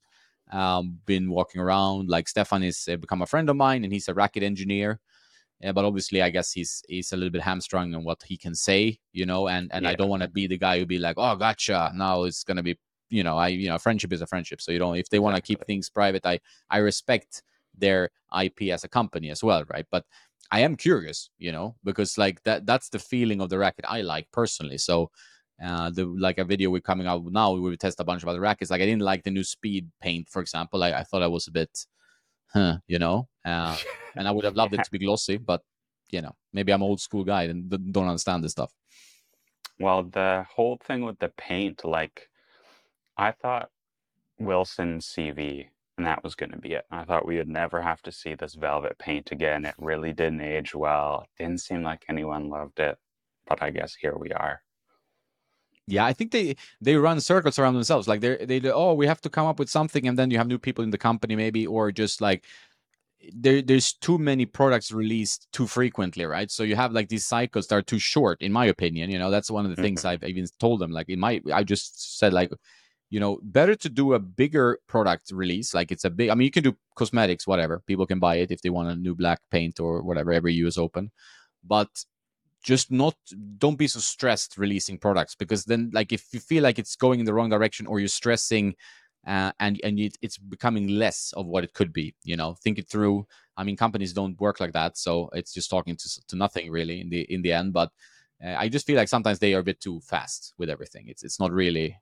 Um, 0.51 0.99
been 1.05 1.29
walking 1.29 1.61
around. 1.61 2.09
Like 2.09 2.27
Stefan 2.27 2.63
is 2.63 2.87
uh, 2.91 2.97
become 2.97 3.21
a 3.21 3.25
friend 3.25 3.49
of 3.49 3.55
mine, 3.55 3.83
and 3.83 3.91
he's 3.91 4.07
a 4.07 4.13
racket 4.13 4.43
engineer. 4.43 4.99
Yeah, 5.61 5.71
but 5.71 5.85
obviously, 5.85 6.21
I 6.21 6.29
guess 6.29 6.51
he's 6.51 6.83
he's 6.87 7.11
a 7.11 7.17
little 7.17 7.31
bit 7.31 7.41
hamstrung 7.41 7.95
on 7.95 8.03
what 8.03 8.21
he 8.23 8.37
can 8.37 8.53
say, 8.53 8.99
you 9.11 9.25
know. 9.25 9.47
And 9.47 9.69
and 9.73 9.87
I 9.87 9.95
don't 9.95 10.09
want 10.09 10.21
to 10.21 10.29
be 10.29 10.47
the 10.47 10.57
guy 10.57 10.79
who 10.79 10.85
be 10.85 10.99
like, 10.99 11.15
oh, 11.17 11.35
gotcha. 11.35 11.91
Now 11.95 12.23
it's 12.23 12.43
gonna 12.43 12.63
be, 12.63 12.77
you 13.09 13.23
know, 13.23 13.37
I 13.37 13.47
you 13.49 13.67
know, 13.67 13.77
friendship 13.79 14.13
is 14.13 14.21
a 14.21 14.27
friendship. 14.27 14.61
So 14.61 14.71
you 14.71 14.79
don't 14.79 14.97
if 14.97 15.09
they 15.09 15.19
want 15.19 15.35
to 15.35 15.41
keep 15.41 15.65
things 15.65 15.89
private, 15.89 16.25
I 16.25 16.39
I 16.69 16.77
respect 16.77 17.41
their 17.75 18.09
IP 18.31 18.63
as 18.71 18.83
a 18.83 18.87
company 18.89 19.31
as 19.31 19.43
well, 19.43 19.63
right? 19.69 19.85
But 19.91 20.05
I 20.51 20.61
am 20.61 20.75
curious, 20.75 21.29
you 21.37 21.51
know, 21.51 21.75
because 21.83 22.17
like 22.17 22.43
that 22.43 22.65
that's 22.65 22.89
the 22.89 22.99
feeling 22.99 23.41
of 23.41 23.49
the 23.49 23.57
racket 23.57 23.85
I 23.87 24.01
like 24.01 24.31
personally. 24.31 24.77
So 24.77 25.11
uh 25.63 25.89
the 25.89 26.05
like 26.05 26.37
a 26.37 26.45
video 26.45 26.69
we're 26.69 26.81
coming 26.81 27.07
out 27.07 27.23
now, 27.25 27.51
we 27.51 27.59
will 27.59 27.75
test 27.77 27.99
a 27.99 28.03
bunch 28.03 28.23
of 28.23 28.29
other 28.29 28.39
rackets. 28.39 28.71
Like 28.71 28.81
I 28.81 28.85
didn't 28.85 29.01
like 29.01 29.23
the 29.23 29.31
new 29.31 29.43
speed 29.43 29.89
paint, 30.01 30.29
for 30.29 30.41
example. 30.41 30.83
I, 30.83 30.93
I 30.93 31.03
thought 31.03 31.23
I 31.23 31.27
was 31.27 31.47
a 31.47 31.51
bit 31.51 31.85
huh, 32.53 32.77
you 32.87 32.99
know. 32.99 33.27
Uh 33.43 33.77
and 34.15 34.27
I 34.27 34.31
would 34.31 34.45
have 34.45 34.55
loved 34.55 34.73
it 34.73 34.83
to 34.83 34.91
be 34.91 34.99
glossy, 34.99 35.37
but 35.37 35.61
you 36.09 36.21
know, 36.21 36.35
maybe 36.53 36.71
I'm 36.71 36.81
an 36.81 36.87
old 36.87 37.01
school 37.01 37.23
guy 37.23 37.43
and 37.43 37.69
don't 37.91 38.07
understand 38.07 38.43
this 38.43 38.51
stuff. 38.51 38.71
Well, 39.79 40.03
the 40.03 40.45
whole 40.49 40.77
thing 40.83 41.01
with 41.01 41.19
the 41.19 41.29
paint, 41.29 41.85
like, 41.85 42.29
I 43.15 43.31
thought 43.31 43.69
Wilson 44.39 44.99
CV, 44.99 45.67
and 45.97 46.05
that 46.07 46.23
was 46.23 46.35
going 46.35 46.51
to 46.51 46.57
be 46.57 46.73
it. 46.73 46.85
I 46.89 47.03
thought 47.03 47.27
we 47.27 47.37
would 47.37 47.47
never 47.47 47.81
have 47.81 48.01
to 48.03 48.11
see 48.11 48.33
this 48.33 48.55
velvet 48.55 48.97
paint 48.97 49.31
again. 49.31 49.65
It 49.65 49.75
really 49.77 50.13
didn't 50.13 50.41
age 50.41 50.73
well. 50.73 51.27
Didn't 51.37 51.61
seem 51.61 51.83
like 51.83 52.05
anyone 52.09 52.49
loved 52.49 52.79
it, 52.79 52.97
but 53.45 53.61
I 53.61 53.69
guess 53.69 53.95
here 53.95 54.17
we 54.17 54.31
are. 54.31 54.61
Yeah, 55.87 56.05
I 56.05 56.13
think 56.13 56.31
they 56.31 56.55
they 56.81 56.95
run 56.95 57.21
circles 57.21 57.57
around 57.57 57.75
themselves. 57.75 58.07
Like 58.07 58.19
they 58.21 58.45
they 58.45 58.61
oh, 58.69 58.93
we 58.93 59.07
have 59.07 59.21
to 59.21 59.29
come 59.29 59.47
up 59.47 59.57
with 59.59 59.69
something, 59.69 60.07
and 60.07 60.17
then 60.19 60.31
you 60.31 60.37
have 60.37 60.47
new 60.47 60.59
people 60.59 60.83
in 60.83 60.89
the 60.91 60.97
company, 60.97 61.35
maybe, 61.35 61.65
or 61.65 61.91
just 61.91 62.19
like 62.21 62.43
there 63.33 63.61
there's 63.61 63.93
too 63.93 64.17
many 64.17 64.45
products 64.45 64.91
released 64.91 65.47
too 65.51 65.67
frequently, 65.67 66.25
right? 66.25 66.51
So 66.51 66.63
you 66.63 66.75
have 66.75 66.91
like 66.93 67.09
these 67.09 67.25
cycles 67.25 67.67
that 67.67 67.75
are 67.75 67.81
too 67.81 67.99
short, 67.99 68.41
in 68.41 68.51
my 68.51 68.65
opinion. 68.65 69.09
You 69.11 69.19
know, 69.19 69.31
that's 69.31 69.49
one 69.51 69.65
of 69.65 69.75
the 69.75 69.81
things 69.81 70.03
Mhm. 70.03 70.09
I've 70.09 70.23
even 70.23 70.45
told 70.59 70.79
them. 70.81 70.91
Like 70.91 71.09
in 71.09 71.19
my, 71.19 71.41
I 71.53 71.63
just 71.63 72.19
said 72.19 72.33
like, 72.33 72.51
you 73.09 73.19
know, 73.19 73.39
better 73.43 73.75
to 73.75 73.89
do 73.89 74.13
a 74.13 74.19
bigger 74.19 74.79
product 74.87 75.31
release. 75.31 75.73
Like 75.73 75.91
it's 75.91 76.05
a 76.05 76.09
big. 76.09 76.29
I 76.29 76.35
mean, 76.35 76.45
you 76.45 76.51
can 76.51 76.63
do 76.63 76.77
cosmetics, 76.95 77.47
whatever. 77.47 77.81
People 77.87 78.05
can 78.05 78.19
buy 78.19 78.35
it 78.37 78.51
if 78.51 78.61
they 78.61 78.69
want 78.69 78.89
a 78.89 78.95
new 78.95 79.15
black 79.15 79.41
paint 79.51 79.79
or 79.79 80.01
whatever. 80.03 80.31
Every 80.33 80.53
US 80.55 80.77
Open, 80.77 81.11
but 81.63 81.89
just 82.67 82.91
not 82.91 83.15
don't 83.57 83.77
be 83.77 83.87
so 83.87 83.99
stressed 83.99 84.57
releasing 84.57 84.97
products 84.97 85.35
because 85.35 85.63
then 85.65 85.89
like 85.93 86.11
if 86.11 86.25
you 86.33 86.39
feel 86.39 86.61
like 86.61 86.77
it's 86.77 86.97
going 86.97 87.19
in 87.19 87.25
the 87.25 87.33
wrong 87.33 87.49
direction 87.49 87.87
or 87.87 87.99
you're 87.99 88.09
stressing 88.21 88.75
uh, 89.25 89.51
and 89.59 89.79
and 89.83 89.99
it, 89.99 90.17
it's 90.21 90.37
becoming 90.37 90.87
less 90.87 91.33
of 91.37 91.47
what 91.47 91.63
it 91.63 91.73
could 91.73 91.93
be 91.93 92.13
you 92.23 92.35
know 92.35 92.55
think 92.63 92.77
it 92.77 92.89
through 92.89 93.25
i 93.55 93.63
mean 93.63 93.77
companies 93.77 94.11
don't 94.11 94.39
work 94.41 94.59
like 94.59 94.73
that 94.73 94.97
so 94.97 95.29
it's 95.33 95.53
just 95.53 95.69
talking 95.69 95.95
to, 95.95 96.07
to 96.27 96.35
nothing 96.35 96.69
really 96.69 96.99
in 96.99 97.09
the 97.09 97.21
in 97.33 97.41
the 97.41 97.53
end 97.53 97.71
but 97.71 97.89
uh, 98.45 98.55
i 98.57 98.67
just 98.67 98.85
feel 98.85 98.97
like 98.97 99.07
sometimes 99.07 99.39
they 99.39 99.53
are 99.53 99.59
a 99.59 99.69
bit 99.71 99.79
too 99.79 100.01
fast 100.01 100.53
with 100.57 100.69
everything 100.69 101.05
it's 101.07 101.23
it's 101.23 101.39
not 101.39 101.51
really 101.51 101.97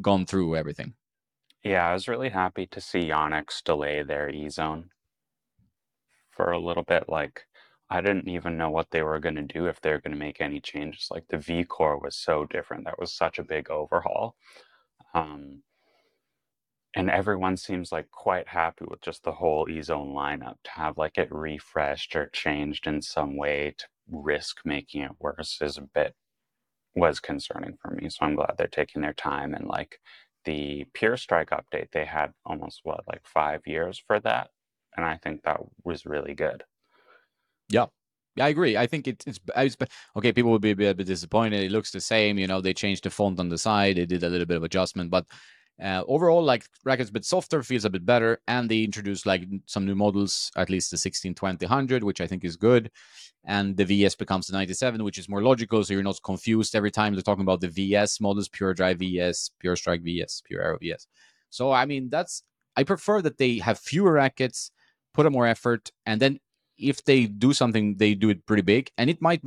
gone 0.00 0.26
through 0.26 0.56
everything 0.56 0.92
Yeah, 1.64 1.88
I 1.88 1.92
was 1.92 2.08
really 2.08 2.28
happy 2.28 2.66
to 2.66 2.80
see 2.80 3.08
Yonex 3.08 3.62
delay 3.64 4.02
their 4.02 4.30
E 4.30 4.48
zone 4.48 4.90
for 6.30 6.52
a 6.52 6.58
little 6.58 6.84
bit. 6.84 7.08
Like, 7.08 7.42
I 7.90 8.00
didn't 8.00 8.28
even 8.28 8.58
know 8.58 8.70
what 8.70 8.90
they 8.90 9.02
were 9.02 9.18
going 9.18 9.36
to 9.36 9.42
do 9.42 9.66
if 9.66 9.80
they 9.80 9.90
were 9.90 10.00
going 10.00 10.12
to 10.12 10.18
make 10.18 10.40
any 10.40 10.60
changes. 10.60 11.08
Like, 11.10 11.28
the 11.28 11.38
V 11.38 11.64
Core 11.64 11.98
was 11.98 12.16
so 12.16 12.44
different. 12.44 12.84
That 12.84 12.98
was 12.98 13.12
such 13.12 13.38
a 13.38 13.44
big 13.44 13.70
overhaul. 13.70 14.36
Um, 15.14 15.62
and 16.94 17.10
everyone 17.10 17.56
seems 17.56 17.92
like 17.92 18.10
quite 18.10 18.48
happy 18.48 18.84
with 18.88 19.00
just 19.00 19.22
the 19.22 19.32
whole 19.32 19.68
E 19.70 19.80
zone 19.82 20.12
lineup 20.14 20.56
to 20.64 20.70
have 20.70 20.98
like 20.98 21.18
it 21.18 21.28
refreshed 21.30 22.16
or 22.16 22.28
changed 22.32 22.86
in 22.86 23.02
some 23.02 23.36
way 23.36 23.74
to 23.78 23.86
risk 24.10 24.60
making 24.64 25.02
it 25.02 25.12
worse 25.20 25.58
is 25.62 25.78
a 25.78 25.82
bit 25.82 26.14
was 26.94 27.20
concerning 27.20 27.76
for 27.80 27.90
me. 27.92 28.08
So 28.08 28.18
I'm 28.22 28.34
glad 28.34 28.54
they're 28.58 28.66
taking 28.66 29.02
their 29.02 29.12
time 29.12 29.54
and 29.54 29.66
like 29.66 30.00
the 30.44 30.86
Pure 30.94 31.18
Strike 31.18 31.50
update, 31.50 31.90
they 31.92 32.04
had 32.06 32.32
almost 32.44 32.80
what, 32.82 33.04
like 33.06 33.22
five 33.24 33.66
years 33.66 34.02
for 34.06 34.18
that. 34.20 34.48
And 34.96 35.04
I 35.04 35.18
think 35.18 35.42
that 35.42 35.60
was 35.84 36.06
really 36.06 36.34
good. 36.34 36.64
Yeah, 37.70 37.86
I 38.40 38.48
agree. 38.48 38.76
I 38.76 38.86
think 38.86 39.08
it, 39.08 39.22
it's 39.26 39.40
it's 39.56 39.76
okay. 40.16 40.32
People 40.32 40.50
will 40.50 40.58
be 40.58 40.70
a 40.72 40.76
bit, 40.76 40.90
a 40.90 40.94
bit 40.94 41.06
disappointed. 41.06 41.62
It 41.62 41.72
looks 41.72 41.90
the 41.90 42.00
same, 42.00 42.38
you 42.38 42.46
know. 42.46 42.60
They 42.60 42.74
changed 42.74 43.04
the 43.04 43.10
font 43.10 43.40
on 43.40 43.48
the 43.48 43.58
side. 43.58 43.96
They 43.96 44.06
did 44.06 44.22
a 44.22 44.28
little 44.28 44.46
bit 44.46 44.56
of 44.56 44.64
adjustment, 44.64 45.10
but 45.10 45.26
uh, 45.82 46.02
overall, 46.08 46.42
like 46.42 46.64
racket's 46.84 47.10
a 47.10 47.12
bit 47.12 47.24
softer, 47.24 47.62
feels 47.62 47.84
a 47.84 47.90
bit 47.90 48.04
better, 48.04 48.40
and 48.48 48.68
they 48.68 48.82
introduced 48.82 49.26
like 49.26 49.44
some 49.66 49.86
new 49.86 49.94
models, 49.94 50.50
at 50.56 50.70
least 50.70 50.90
the 50.90 50.96
16, 50.96 51.34
20, 51.34 51.64
100, 51.66 52.02
which 52.02 52.20
I 52.20 52.26
think 52.26 52.44
is 52.44 52.56
good. 52.56 52.90
And 53.44 53.76
the 53.76 53.84
VS 53.84 54.16
becomes 54.16 54.48
the 54.48 54.54
97, 54.54 55.02
which 55.04 55.18
is 55.18 55.28
more 55.28 55.42
logical, 55.42 55.84
so 55.84 55.94
you're 55.94 56.02
not 56.02 56.20
confused 56.24 56.74
every 56.74 56.90
time 56.90 57.14
they're 57.14 57.22
talking 57.22 57.44
about 57.44 57.60
the 57.60 57.68
VS 57.68 58.20
models, 58.20 58.48
Pure 58.48 58.74
Drive 58.74 58.98
VS, 58.98 59.50
Pure 59.60 59.76
Strike 59.76 60.02
VS, 60.02 60.42
Pure 60.44 60.62
Aero 60.62 60.78
VS. 60.78 61.06
So 61.50 61.70
I 61.70 61.86
mean, 61.86 62.08
that's 62.10 62.42
I 62.76 62.82
prefer 62.84 63.22
that 63.22 63.38
they 63.38 63.58
have 63.58 63.78
fewer 63.78 64.12
rackets, 64.12 64.72
put 65.14 65.26
a 65.26 65.30
more 65.30 65.46
effort, 65.46 65.90
and 66.06 66.20
then 66.20 66.40
if 66.78 67.04
they 67.04 67.26
do 67.26 67.52
something, 67.52 67.96
they 67.96 68.14
do 68.14 68.30
it 68.30 68.46
pretty 68.46 68.62
big. 68.62 68.90
And 68.98 69.10
it 69.10 69.20
might, 69.20 69.42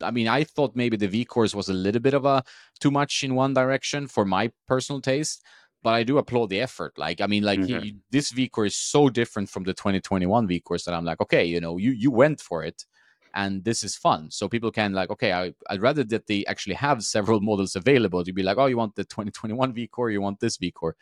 I 0.00 0.10
mean, 0.10 0.28
I 0.28 0.44
thought 0.44 0.74
maybe 0.76 0.96
the 0.96 1.08
V 1.08 1.24
cores 1.24 1.54
was 1.54 1.68
a 1.68 1.74
little 1.74 2.00
bit 2.00 2.14
of 2.14 2.24
a 2.24 2.42
too 2.80 2.90
much 2.90 3.22
in 3.24 3.34
one 3.34 3.54
direction 3.54 4.06
for 4.08 4.24
my 4.24 4.50
personal 4.66 5.00
taste, 5.00 5.42
but 5.82 5.94
I 5.94 6.02
do 6.02 6.18
applaud 6.18 6.50
the 6.50 6.60
effort. 6.60 6.96
Like, 6.98 7.20
I 7.20 7.26
mean, 7.26 7.42
like 7.44 7.60
Mhm. 7.60 7.84
you, 7.84 7.92
this 8.10 8.30
V 8.32 8.48
cores 8.48 8.72
is 8.72 8.78
so 8.78 9.08
different 9.08 9.48
from 9.50 9.64
the 9.64 9.74
2021 9.74 10.46
V 10.46 10.60
cores 10.60 10.84
that 10.84 10.94
I'm 10.94 11.04
like, 11.04 11.20
okay, 11.20 11.44
you 11.44 11.60
know, 11.60 11.76
you 11.78 11.90
you 11.92 12.10
went 12.10 12.40
for 12.40 12.64
it. 12.64 12.84
And 13.34 13.64
this 13.64 13.82
is 13.82 13.96
fun, 13.96 14.30
so 14.30 14.46
people 14.46 14.70
can 14.70 14.92
like, 14.92 15.08
okay, 15.08 15.32
I, 15.32 15.54
I'd 15.70 15.80
rather 15.80 16.04
that 16.04 16.26
they 16.26 16.44
actually 16.44 16.74
have 16.74 17.02
several 17.02 17.40
models 17.50 17.76
available 17.76 18.22
to 18.24 18.32
be 18.32 18.42
like, 18.42 18.58
oh, 18.58 18.66
you 18.66 18.76
want 18.76 18.94
the 18.94 19.04
2021 19.04 19.72
V 19.72 19.86
core, 19.88 20.10
you 20.10 20.20
want 20.20 20.38
this 20.38 20.58
V 20.58 20.70
core, 20.70 20.96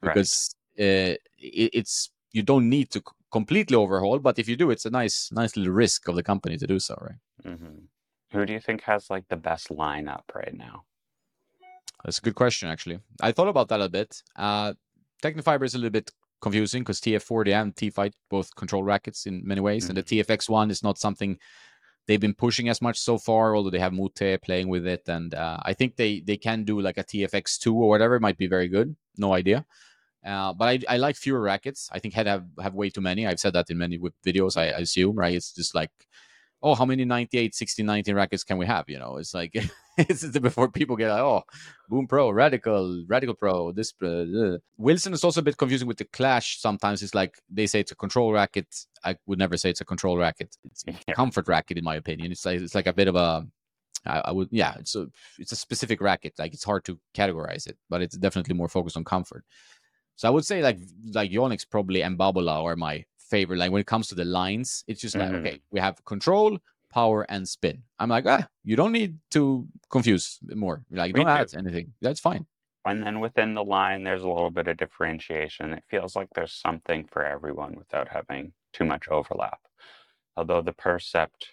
Right. 0.00 0.14
because 0.14 0.54
uh, 0.78 1.18
it, 1.38 1.70
it's 1.72 2.10
you 2.30 2.42
don't 2.44 2.68
need 2.68 2.90
to 2.92 3.02
completely 3.32 3.76
overhaul, 3.76 4.18
but 4.18 4.38
if 4.38 4.48
you 4.48 4.56
do, 4.56 4.70
it's 4.70 4.84
a 4.84 4.90
nice, 4.90 5.30
nice 5.32 5.56
little 5.56 5.72
risk 5.72 6.08
of 6.08 6.14
the 6.14 6.22
company 6.22 6.56
to 6.58 6.66
do 6.66 6.78
so, 6.78 6.96
right? 7.00 7.18
hmm 7.44 7.86
Who 8.32 8.46
do 8.46 8.52
you 8.52 8.60
think 8.60 8.82
has 8.82 9.10
like 9.10 9.26
the 9.28 9.36
best 9.36 9.68
lineup 9.70 10.24
right 10.34 10.54
now? 10.54 10.84
That's 12.04 12.18
a 12.18 12.22
good 12.22 12.34
question, 12.34 12.68
actually. 12.68 12.98
I 13.20 13.32
thought 13.32 13.48
about 13.48 13.68
that 13.68 13.80
a 13.80 13.88
bit. 13.88 14.22
Uh, 14.36 14.74
Tecnifibre 15.22 15.64
is 15.64 15.74
a 15.74 15.78
little 15.78 15.90
bit 15.90 16.10
confusing 16.40 16.82
because 16.82 17.00
TF40 17.00 17.62
and 17.62 17.76
T-Fight 17.76 18.14
both 18.28 18.54
control 18.56 18.82
rackets 18.82 19.26
in 19.26 19.42
many 19.44 19.60
ways, 19.60 19.88
and 19.88 19.96
the 19.96 20.02
TFX 20.02 20.48
one 20.48 20.70
is 20.70 20.82
not 20.82 20.98
something 20.98 21.38
they've 22.06 22.20
been 22.20 22.34
pushing 22.34 22.68
as 22.68 22.82
much 22.82 22.98
so 22.98 23.18
far, 23.18 23.54
although 23.54 23.70
they 23.70 23.78
have 23.78 23.92
Mute 23.92 24.40
playing 24.42 24.68
with 24.68 24.86
it, 24.86 25.08
and 25.08 25.34
uh, 25.34 25.58
I 25.62 25.72
think 25.72 25.96
they 25.96 26.20
they 26.20 26.36
can 26.36 26.64
do 26.64 26.80
like 26.80 26.98
a 26.98 27.04
TFX 27.04 27.58
two 27.58 27.74
or 27.74 27.88
whatever. 27.88 28.16
It 28.16 28.20
might 28.20 28.38
be 28.38 28.48
very 28.48 28.68
good. 28.68 28.96
No 29.16 29.32
idea. 29.32 29.64
Uh, 30.24 30.52
but 30.52 30.68
I, 30.68 30.78
I 30.88 30.96
like 30.98 31.16
fewer 31.16 31.40
rackets. 31.40 31.88
I 31.92 31.98
think 31.98 32.14
head 32.14 32.26
have, 32.26 32.44
have 32.60 32.74
way 32.74 32.90
too 32.90 33.00
many. 33.00 33.26
I've 33.26 33.40
said 33.40 33.54
that 33.54 33.70
in 33.70 33.78
many 33.78 33.98
videos. 34.24 34.56
I, 34.56 34.66
I 34.66 34.78
assume 34.78 35.16
right. 35.16 35.34
It's 35.34 35.52
just 35.52 35.74
like 35.74 35.90
oh, 36.62 36.74
how 36.74 36.84
many 36.84 37.04
98, 37.04 37.54
60, 37.54 37.82
19 37.82 38.14
rackets 38.14 38.44
can 38.44 38.56
we 38.56 38.66
have? 38.66 38.88
You 38.88 38.98
know, 38.98 39.16
it's 39.16 39.34
like 39.34 39.52
it's 39.98 40.26
before 40.38 40.68
people 40.70 40.96
get 40.96 41.10
like, 41.10 41.20
oh, 41.20 41.42
Boom 41.88 42.06
Pro, 42.06 42.30
Radical, 42.30 43.04
Radical 43.08 43.34
Pro, 43.34 43.72
this. 43.72 43.92
Uh, 44.00 44.58
Wilson 44.78 45.12
is 45.12 45.24
also 45.24 45.40
a 45.40 45.44
bit 45.44 45.56
confusing 45.56 45.88
with 45.88 45.98
the 45.98 46.04
Clash. 46.04 46.60
Sometimes 46.60 47.02
it's 47.02 47.14
like 47.14 47.38
they 47.50 47.66
say 47.66 47.80
it's 47.80 47.92
a 47.92 47.96
control 47.96 48.32
racket. 48.32 48.66
I 49.04 49.16
would 49.26 49.38
never 49.38 49.56
say 49.56 49.70
it's 49.70 49.80
a 49.80 49.84
control 49.84 50.16
racket. 50.16 50.56
It's 50.64 50.84
a 50.86 51.12
comfort 51.14 51.48
racket, 51.48 51.78
in 51.78 51.84
my 51.84 51.96
opinion. 51.96 52.32
It's 52.32 52.46
like 52.46 52.60
it's 52.60 52.74
like 52.74 52.86
a 52.86 52.92
bit 52.92 53.08
of 53.08 53.16
a. 53.16 53.46
I, 54.04 54.22
I 54.26 54.32
would, 54.32 54.48
yeah. 54.50 54.74
It's 54.78 54.96
a 54.96 55.06
it's 55.38 55.52
a 55.52 55.56
specific 55.56 56.00
racket. 56.00 56.34
Like 56.38 56.54
it's 56.54 56.64
hard 56.64 56.84
to 56.86 56.98
categorize 57.14 57.66
it, 57.66 57.76
but 57.88 58.02
it's 58.02 58.16
definitely 58.16 58.54
more 58.54 58.68
focused 58.68 58.96
on 58.96 59.04
comfort. 59.04 59.44
So 60.16 60.28
I 60.28 60.30
would 60.30 60.44
say 60.44 60.62
like 60.62 60.78
like 61.12 61.30
Yonex 61.30 61.68
probably 61.68 62.02
and 62.02 62.18
Babolat 62.18 62.62
are 62.62 62.76
my 62.76 63.04
favorite. 63.18 63.58
Like 63.58 63.70
when 63.72 63.80
it 63.80 63.86
comes 63.86 64.08
to 64.08 64.14
the 64.14 64.24
lines, 64.24 64.84
it's 64.86 65.00
just 65.00 65.16
mm-hmm. 65.16 65.34
like 65.34 65.46
okay, 65.46 65.60
we 65.70 65.80
have 65.80 66.04
control, 66.04 66.58
power, 66.92 67.26
and 67.28 67.48
spin. 67.48 67.82
I'm 67.98 68.10
like, 68.10 68.26
ah, 68.26 68.46
you 68.64 68.76
don't 68.76 68.92
need 68.92 69.18
to 69.30 69.66
confuse 69.90 70.38
more. 70.54 70.84
Like, 70.90 71.14
don't 71.14 71.28
add 71.28 71.54
anything. 71.56 71.92
That's 72.00 72.20
fine. 72.20 72.46
And 72.84 73.02
then 73.02 73.20
within 73.20 73.54
the 73.54 73.64
line, 73.64 74.02
there's 74.02 74.24
a 74.24 74.28
little 74.28 74.50
bit 74.50 74.68
of 74.68 74.76
differentiation. 74.76 75.72
It 75.72 75.84
feels 75.88 76.16
like 76.16 76.28
there's 76.34 76.52
something 76.52 77.06
for 77.10 77.24
everyone 77.24 77.76
without 77.76 78.08
having 78.08 78.52
too 78.72 78.84
much 78.84 79.08
overlap. 79.08 79.60
Although 80.36 80.62
the 80.62 80.72
percept, 80.72 81.48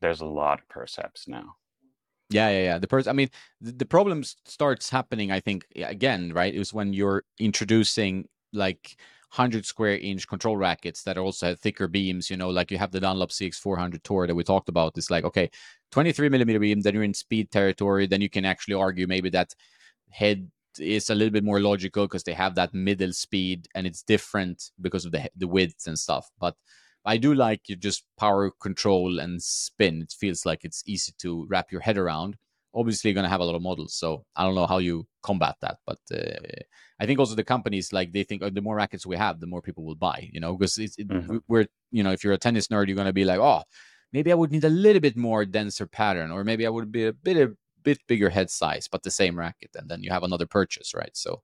there's 0.00 0.20
a 0.20 0.26
lot 0.26 0.60
of 0.60 0.68
percepts 0.68 1.26
now. 1.26 1.56
Yeah, 2.30 2.50
yeah, 2.50 2.62
yeah. 2.62 2.78
The 2.78 2.86
person, 2.86 3.10
I 3.10 3.14
mean, 3.14 3.30
the, 3.60 3.72
the 3.72 3.86
problem 3.86 4.22
starts 4.22 4.90
happening. 4.90 5.32
I 5.32 5.40
think 5.40 5.64
again, 5.76 6.32
right? 6.34 6.54
It 6.54 6.58
was 6.58 6.74
when 6.74 6.92
you're 6.92 7.24
introducing 7.38 8.28
like 8.52 8.96
100 9.34 9.64
square 9.64 9.96
inch 9.96 10.28
control 10.28 10.56
rackets 10.56 11.02
that 11.04 11.16
also 11.16 11.46
have 11.48 11.60
thicker 11.60 11.88
beams, 11.88 12.28
you 12.28 12.36
know, 12.36 12.50
like 12.50 12.70
you 12.70 12.76
have 12.78 12.90
the 12.90 13.00
Dunlop 13.00 13.32
CX400 13.32 14.02
Tour 14.02 14.26
that 14.26 14.34
we 14.34 14.44
talked 14.44 14.68
about. 14.68 14.92
It's 14.98 15.10
like, 15.10 15.24
okay, 15.24 15.50
23 15.90 16.28
millimeter 16.28 16.58
beam, 16.58 16.82
then 16.82 16.94
you're 16.94 17.02
in 17.02 17.14
speed 17.14 17.50
territory. 17.50 18.06
Then 18.06 18.20
you 18.20 18.28
can 18.30 18.44
actually 18.44 18.74
argue 18.74 19.06
maybe 19.06 19.30
that 19.30 19.54
head 20.10 20.50
is 20.78 21.10
a 21.10 21.14
little 21.14 21.32
bit 21.32 21.44
more 21.44 21.60
logical 21.60 22.04
because 22.06 22.24
they 22.24 22.34
have 22.34 22.54
that 22.56 22.74
middle 22.74 23.12
speed 23.12 23.68
and 23.74 23.86
it's 23.86 24.02
different 24.02 24.70
because 24.80 25.04
of 25.06 25.12
the, 25.12 25.30
the 25.36 25.48
width 25.48 25.86
and 25.86 25.98
stuff. 25.98 26.30
But 26.38 26.56
I 27.08 27.16
do 27.16 27.34
like 27.34 27.68
you 27.68 27.76
just 27.76 28.04
power 28.18 28.50
control 28.60 29.18
and 29.18 29.42
spin. 29.42 30.02
It 30.02 30.14
feels 30.18 30.46
like 30.46 30.60
it's 30.64 30.82
easy 30.86 31.12
to 31.18 31.46
wrap 31.48 31.72
your 31.72 31.80
head 31.80 31.98
around 31.98 32.36
obviously 32.74 33.10
you're 33.10 33.14
going 33.14 33.24
to 33.24 33.30
have 33.30 33.40
a 33.40 33.44
lot 33.44 33.54
of 33.54 33.62
models. 33.62 33.94
So 33.94 34.24
I 34.36 34.44
don't 34.44 34.54
know 34.54 34.66
how 34.66 34.78
you 34.78 35.06
combat 35.22 35.56
that, 35.60 35.78
but 35.86 35.98
uh, 36.12 36.62
I 37.00 37.06
think 37.06 37.18
also 37.18 37.34
the 37.34 37.44
companies 37.44 37.92
like 37.92 38.12
they 38.12 38.22
think 38.22 38.42
oh, 38.42 38.50
the 38.50 38.62
more 38.62 38.76
rackets 38.76 39.06
we 39.06 39.16
have, 39.16 39.40
the 39.40 39.46
more 39.46 39.62
people 39.62 39.84
will 39.84 39.96
buy. 39.96 40.28
You 40.32 40.40
know, 40.40 40.56
because 40.56 40.78
it's 40.78 40.98
it, 40.98 41.08
mm-hmm. 41.08 41.38
we're 41.48 41.66
you 41.90 42.02
know 42.02 42.12
if 42.12 42.22
you're 42.22 42.32
a 42.32 42.38
tennis 42.38 42.68
nerd, 42.68 42.86
you're 42.86 42.96
going 42.96 43.06
to 43.06 43.12
be 43.12 43.24
like, 43.24 43.40
oh, 43.40 43.62
maybe 44.12 44.32
I 44.32 44.34
would 44.34 44.52
need 44.52 44.64
a 44.64 44.70
little 44.70 45.00
bit 45.00 45.16
more 45.16 45.44
denser 45.44 45.86
pattern, 45.86 46.30
or 46.30 46.44
maybe 46.44 46.66
I 46.66 46.70
would 46.70 46.92
be 46.92 47.06
a 47.06 47.12
bit 47.12 47.36
a 47.36 47.54
bit 47.82 47.98
bigger 48.06 48.28
head 48.28 48.50
size, 48.50 48.88
but 48.90 49.02
the 49.02 49.10
same 49.10 49.38
racket, 49.38 49.70
and 49.74 49.88
then 49.88 50.02
you 50.02 50.10
have 50.10 50.22
another 50.22 50.46
purchase, 50.46 50.94
right? 50.94 51.14
So 51.14 51.42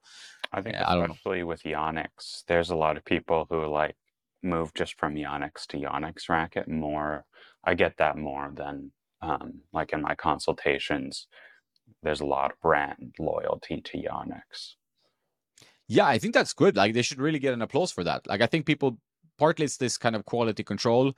I 0.52 0.60
think 0.60 0.74
yeah, 0.74 0.84
especially 0.88 1.40
I 1.40 1.44
with 1.44 1.62
Yonex, 1.62 2.44
there's 2.46 2.70
a 2.70 2.76
lot 2.76 2.96
of 2.96 3.04
people 3.04 3.46
who 3.48 3.66
like 3.66 3.96
move 4.44 4.74
just 4.74 4.98
from 4.98 5.14
Yonex 5.14 5.66
to 5.68 5.78
Yonex 5.78 6.28
racket 6.28 6.68
more. 6.68 7.24
I 7.64 7.74
get 7.74 7.96
that 7.98 8.16
more 8.16 8.52
than 8.54 8.92
um, 9.22 9.60
like 9.72 9.92
in 9.92 10.02
my 10.02 10.14
consultations, 10.14 11.26
there's 12.02 12.20
a 12.20 12.26
lot 12.26 12.52
of 12.52 12.60
brand 12.60 13.14
loyalty 13.18 13.80
to 13.80 13.98
Yonex. 13.98 14.74
Yeah, 15.88 16.06
I 16.06 16.18
think 16.18 16.34
that's 16.34 16.52
good. 16.52 16.76
Like 16.76 16.94
they 16.94 17.02
should 17.02 17.20
really 17.20 17.38
get 17.38 17.54
an 17.54 17.62
applause 17.62 17.92
for 17.92 18.04
that. 18.04 18.26
Like 18.26 18.40
I 18.40 18.46
think 18.46 18.66
people 18.66 18.98
partly 19.38 19.64
it's 19.64 19.76
this 19.76 19.98
kind 19.98 20.16
of 20.16 20.24
quality 20.24 20.62
control 20.62 21.12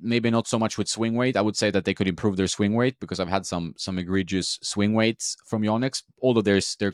maybe 0.00 0.30
not 0.30 0.46
so 0.46 0.58
much 0.58 0.78
with 0.78 0.88
swing 0.88 1.14
weight 1.14 1.36
i 1.36 1.40
would 1.40 1.56
say 1.56 1.70
that 1.70 1.84
they 1.84 1.94
could 1.94 2.08
improve 2.08 2.36
their 2.36 2.46
swing 2.46 2.74
weight 2.74 2.96
because 3.00 3.20
i've 3.20 3.28
had 3.28 3.46
some 3.46 3.74
some 3.76 3.98
egregious 3.98 4.58
swing 4.62 4.94
weights 4.94 5.36
from 5.46 5.62
yonex 5.62 6.02
although 6.22 6.42
there's 6.42 6.76
their 6.76 6.92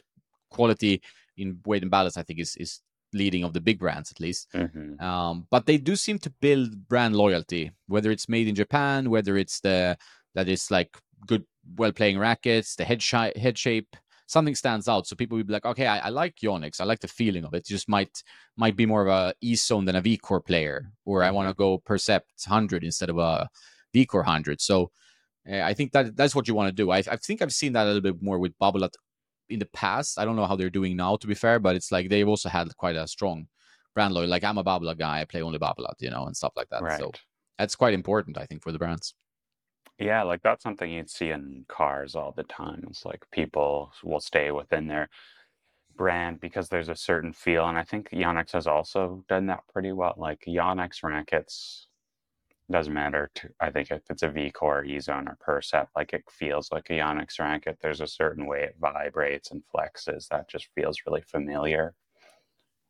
quality 0.51 1.01
in 1.37 1.59
weight 1.67 1.83
and 1.83 1.91
balance 1.91 2.17
i 2.17 2.23
think 2.23 2.39
is 2.39 2.57
is 2.57 2.81
leading 3.17 3.45
of 3.45 3.53
the 3.53 3.61
big 3.61 3.79
brands 3.79 4.11
at 4.11 4.21
least. 4.21 4.49
Mm-hmm. 4.53 5.01
Um, 5.03 5.47
but 5.51 5.67
they 5.67 5.79
do 5.79 5.97
seem 5.97 6.19
to 6.21 6.31
build 6.31 6.89
brand 6.89 7.17
loyalty, 7.17 7.73
whether 7.87 8.11
it's 8.11 8.29
made 8.29 8.49
in 8.49 8.55
Japan, 8.55 9.11
whether 9.11 9.37
it's 9.37 9.61
the 9.61 9.97
that 10.35 10.49
it's 10.49 10.71
like 10.71 10.97
good, 11.27 11.45
well 11.77 11.93
playing 11.93 12.19
rackets, 12.19 12.77
the 12.77 12.85
head, 12.85 13.03
shi- 13.03 13.39
head 13.39 13.57
shape, 13.57 13.97
something 14.27 14.55
stands 14.55 14.89
out. 14.89 15.07
So 15.07 15.17
people 15.17 15.37
will 15.37 15.45
be 15.45 15.53
like, 15.53 15.65
okay, 15.65 15.87
I, 15.87 15.99
I, 15.99 16.09
like 16.11 16.37
Yonex. 16.37 16.81
I 16.81 16.85
like 16.85 17.01
the 17.01 17.09
feeling 17.09 17.45
of 17.45 17.55
it. 17.55 17.59
it. 17.59 17.67
just 17.67 17.89
might 17.89 18.23
might 18.57 18.77
be 18.77 18.87
more 18.87 19.03
of 19.03 19.09
a 19.09 19.35
E 19.41 19.55
zone 19.55 19.85
than 19.85 19.97
a 19.97 20.01
V 20.01 20.19
core 20.19 20.41
player, 20.41 20.93
or 21.05 21.23
I 21.23 21.31
want 21.31 21.49
to 21.49 21.55
go 21.55 21.79
Percept 21.79 22.31
100 22.47 22.85
instead 22.85 23.11
of 23.11 23.19
a 23.19 23.49
V 23.93 24.07
core 24.07 24.21
100. 24.21 24.61
So 24.61 24.91
uh, 25.51 25.61
I 25.61 25.75
think 25.75 25.93
that 25.93 26.17
that's 26.17 26.35
what 26.35 26.49
you 26.49 26.55
want 26.55 26.69
to 26.69 26.75
do. 26.75 26.91
I, 26.91 26.99
I 26.99 27.17
think 27.17 27.41
I've 27.41 27.53
seen 27.53 27.73
that 27.75 27.85
a 27.85 27.87
little 27.87 28.03
bit 28.03 28.23
more 28.23 28.39
with 28.39 28.59
Babolat 28.59 28.93
in 29.49 29.59
the 29.59 29.67
past. 29.67 30.19
I 30.19 30.25
don't 30.25 30.37
know 30.37 30.47
how 30.47 30.57
they're 30.57 30.71
doing 30.71 30.97
now, 30.97 31.17
to 31.17 31.27
be 31.27 31.35
fair, 31.35 31.59
but 31.59 31.77
it's 31.77 31.93
like 31.93 32.09
they've 32.09 32.29
also 32.29 32.49
had 32.49 32.75
quite 32.77 32.97
a 32.97 33.07
strong 33.07 33.47
brand 33.95 34.15
loyalty. 34.15 34.31
Like 34.31 34.45
I'm 34.45 34.59
a 34.59 34.65
Babolat 34.65 34.99
guy, 34.99 35.21
I 35.21 35.25
play 35.25 35.43
only 35.43 35.59
Babolat, 35.59 35.95
you 36.01 36.11
know, 36.11 36.27
and 36.27 36.37
stuff 36.37 36.53
like 36.57 36.69
that. 36.71 36.83
Right. 36.83 36.99
So 36.99 37.13
that's 37.59 37.77
quite 37.77 37.95
important, 37.95 38.39
I 38.39 38.47
think, 38.47 38.63
for 38.63 38.73
the 38.73 38.79
brands. 38.79 39.15
Yeah, 39.99 40.25
like 40.25 40.43
that's 40.43 40.63
something 40.63 40.91
you'd 40.91 41.09
see 41.09 41.31
in 41.31 41.65
cars 41.69 42.15
all 42.15 42.33
the 42.37 42.43
time. 42.43 42.85
It's 42.89 43.07
like 43.07 43.25
people 43.33 43.93
will 44.05 44.21
stay 44.21 44.51
within 44.51 44.87
their 44.89 45.09
brand 45.97 46.41
because 46.41 46.69
there's 46.69 46.91
a 46.91 46.95
certain 46.95 47.33
feel. 47.33 47.67
And 47.67 47.79
I 47.79 47.83
think 47.83 48.11
Yonex 48.11 48.53
has 48.53 48.67
also 48.67 49.25
done 49.29 49.47
that 49.47 49.61
pretty 49.73 49.93
well. 49.93 50.15
Like 50.19 50.45
Yonex 50.47 51.03
rackets, 51.03 51.89
doesn't 52.71 52.93
matter. 52.93 53.31
To, 53.37 53.49
I 53.61 53.71
think 53.71 53.91
if 53.91 54.03
it's 54.11 54.23
a 54.23 54.29
V 54.29 54.51
core, 54.51 54.85
E 54.85 54.99
zone, 54.99 55.29
or 55.29 55.37
Percept, 55.41 55.91
like 55.95 56.13
it 56.13 56.25
feels 56.31 56.71
like 56.73 56.91
a 56.91 56.95
Yonex 56.95 57.39
racket. 57.39 57.79
There's 57.81 58.01
a 58.01 58.07
certain 58.07 58.47
way 58.47 58.63
it 58.63 58.77
vibrates 58.81 59.51
and 59.51 59.63
flexes 59.75 60.29
that 60.29 60.49
just 60.49 60.69
feels 60.75 60.99
really 61.07 61.23
familiar, 61.23 61.95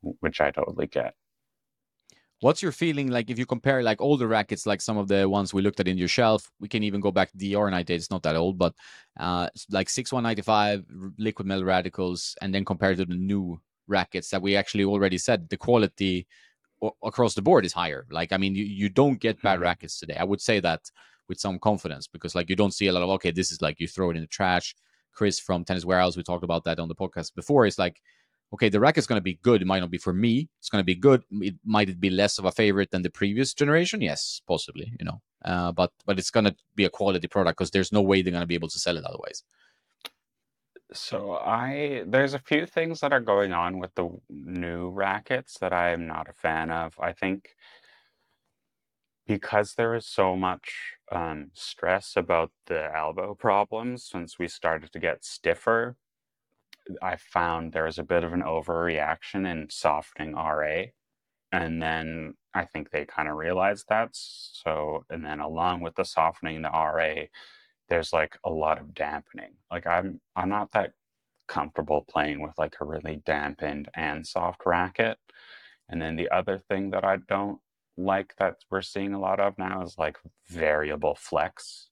which 0.01 0.41
I 0.41 0.51
totally 0.51 0.87
get. 0.87 1.13
What's 2.39 2.61
your 2.61 2.71
feeling 2.71 3.09
like 3.09 3.31
if 3.31 3.39
you 3.39 3.47
compare 3.47 3.81
like 3.81 3.99
older 3.99 4.27
rackets, 4.27 4.67
like 4.67 4.79
some 4.81 4.97
of 4.97 5.07
the 5.07 5.27
ones 5.27 5.53
we 5.53 5.63
looked 5.63 5.79
at 5.79 5.87
in 5.87 5.97
your 5.97 6.07
shelf? 6.07 6.51
We 6.59 6.67
can 6.67 6.83
even 6.83 7.01
go 7.01 7.11
back 7.11 7.31
to 7.31 7.37
DR98, 7.37 7.89
it's 7.89 8.11
not 8.11 8.21
that 8.23 8.35
old, 8.35 8.59
but 8.59 8.75
uh, 9.19 9.49
like 9.71 9.89
6195 9.89 10.85
liquid 11.17 11.47
metal 11.47 11.63
radicals, 11.63 12.35
and 12.41 12.53
then 12.53 12.63
compared 12.63 12.97
to 12.97 13.05
the 13.05 13.15
new 13.15 13.59
rackets 13.87 14.29
that 14.29 14.41
we 14.41 14.55
actually 14.55 14.83
already 14.83 15.17
said 15.17 15.49
the 15.49 15.57
quality 15.57 16.27
across 17.03 17.33
the 17.33 17.41
board 17.41 17.65
is 17.65 17.73
higher. 17.73 18.05
Like, 18.11 18.31
I 18.31 18.37
mean, 18.37 18.55
you, 18.55 18.63
you 18.63 18.89
don't 18.89 19.19
get 19.19 19.41
bad 19.41 19.55
mm-hmm. 19.55 19.63
rackets 19.63 19.99
today. 19.99 20.15
I 20.19 20.23
would 20.23 20.41
say 20.41 20.59
that 20.59 20.81
with 21.27 21.39
some 21.39 21.59
confidence 21.59 22.07
because 22.07 22.35
like 22.35 22.49
you 22.49 22.55
don't 22.55 22.73
see 22.73 22.87
a 22.87 22.93
lot 22.93 23.03
of 23.03 23.09
okay, 23.09 23.31
this 23.31 23.51
is 23.51 23.61
like 23.61 23.79
you 23.79 23.87
throw 23.87 24.09
it 24.11 24.15
in 24.15 24.21
the 24.21 24.27
trash. 24.27 24.75
Chris 25.13 25.39
from 25.39 25.65
Tennis 25.65 25.83
Warehouse, 25.83 26.15
we 26.15 26.23
talked 26.23 26.43
about 26.43 26.63
that 26.65 26.79
on 26.79 26.87
the 26.87 26.95
podcast 26.95 27.33
before. 27.33 27.65
It's 27.65 27.79
like 27.79 28.01
okay, 28.53 28.69
the 28.69 28.79
rack 28.79 28.97
is 28.97 29.07
going 29.07 29.17
to 29.17 29.23
be 29.23 29.39
good. 29.43 29.61
It 29.61 29.67
might 29.67 29.79
not 29.79 29.91
be 29.91 29.97
for 29.97 30.13
me. 30.13 30.49
It's 30.59 30.69
going 30.69 30.81
to 30.81 30.85
be 30.85 30.95
good. 30.95 31.23
It 31.31 31.55
might 31.65 31.89
it 31.89 31.99
be 31.99 32.09
less 32.09 32.37
of 32.37 32.45
a 32.45 32.51
favorite 32.51 32.91
than 32.91 33.01
the 33.01 33.09
previous 33.09 33.53
generation? 33.53 34.01
Yes, 34.01 34.41
possibly. 34.47 34.93
You 34.99 35.05
know, 35.05 35.21
uh, 35.43 35.71
but 35.71 35.91
but 36.05 36.19
it's 36.19 36.31
going 36.31 36.45
to 36.45 36.55
be 36.75 36.85
a 36.85 36.89
quality 36.89 37.27
product 37.27 37.57
because 37.57 37.71
there's 37.71 37.91
no 37.91 38.01
way 38.01 38.21
they're 38.21 38.31
going 38.31 38.41
to 38.41 38.47
be 38.47 38.55
able 38.55 38.69
to 38.69 38.79
sell 38.79 38.97
it 38.97 39.03
otherwise. 39.03 39.43
So 40.93 41.33
I 41.33 42.03
there's 42.07 42.33
a 42.33 42.39
few 42.39 42.65
things 42.65 43.01
that 43.01 43.13
are 43.13 43.19
going 43.19 43.53
on 43.53 43.79
with 43.79 43.93
the 43.95 44.09
new 44.29 44.89
rackets 44.89 45.57
that 45.59 45.73
I 45.73 45.91
am 45.91 46.07
not 46.07 46.29
a 46.29 46.33
fan 46.33 46.71
of. 46.71 46.95
I 46.99 47.13
think 47.13 47.55
because 49.27 49.73
there 49.75 49.93
is 49.95 50.07
so 50.07 50.35
much 50.37 50.73
um, 51.11 51.51
stress 51.53 52.13
about 52.15 52.51
the 52.67 52.89
elbow 52.95 53.35
problems 53.35 54.05
since 54.05 54.39
we 54.39 54.47
started 54.47 54.91
to 54.93 54.99
get 54.99 55.25
stiffer 55.25 55.97
I 57.01 57.17
found 57.17 57.73
there 57.73 57.85
was 57.85 57.99
a 57.99 58.03
bit 58.03 58.23
of 58.23 58.33
an 58.33 58.41
overreaction 58.41 59.49
in 59.49 59.69
softening 59.69 60.33
RA. 60.33 60.85
And 61.51 61.81
then 61.81 62.35
I 62.53 62.65
think 62.65 62.91
they 62.91 63.05
kind 63.05 63.29
of 63.29 63.35
realized 63.37 63.85
that. 63.89 64.09
So, 64.13 65.05
and 65.09 65.25
then 65.25 65.39
along 65.39 65.81
with 65.81 65.95
the 65.95 66.05
softening 66.05 66.61
the 66.61 66.69
RA, 66.69 67.25
there's 67.89 68.13
like 68.13 68.37
a 68.43 68.49
lot 68.49 68.79
of 68.79 68.93
dampening. 68.93 69.53
Like 69.71 69.87
I'm 69.87 70.21
I'm 70.35 70.49
not 70.49 70.71
that 70.73 70.93
comfortable 71.47 72.05
playing 72.09 72.41
with 72.41 72.53
like 72.57 72.75
a 72.81 72.85
really 72.85 73.21
dampened 73.25 73.89
and 73.95 74.27
soft 74.27 74.65
racket. 74.65 75.17
And 75.89 76.01
then 76.01 76.15
the 76.15 76.29
other 76.29 76.57
thing 76.57 76.91
that 76.91 77.05
I 77.05 77.17
don't 77.29 77.59
like 77.97 78.35
that 78.37 78.57
we're 78.69 78.81
seeing 78.81 79.13
a 79.13 79.19
lot 79.19 79.39
of 79.39 79.57
now 79.57 79.81
is 79.83 79.97
like 79.97 80.17
variable 80.47 81.15
flex, 81.15 81.89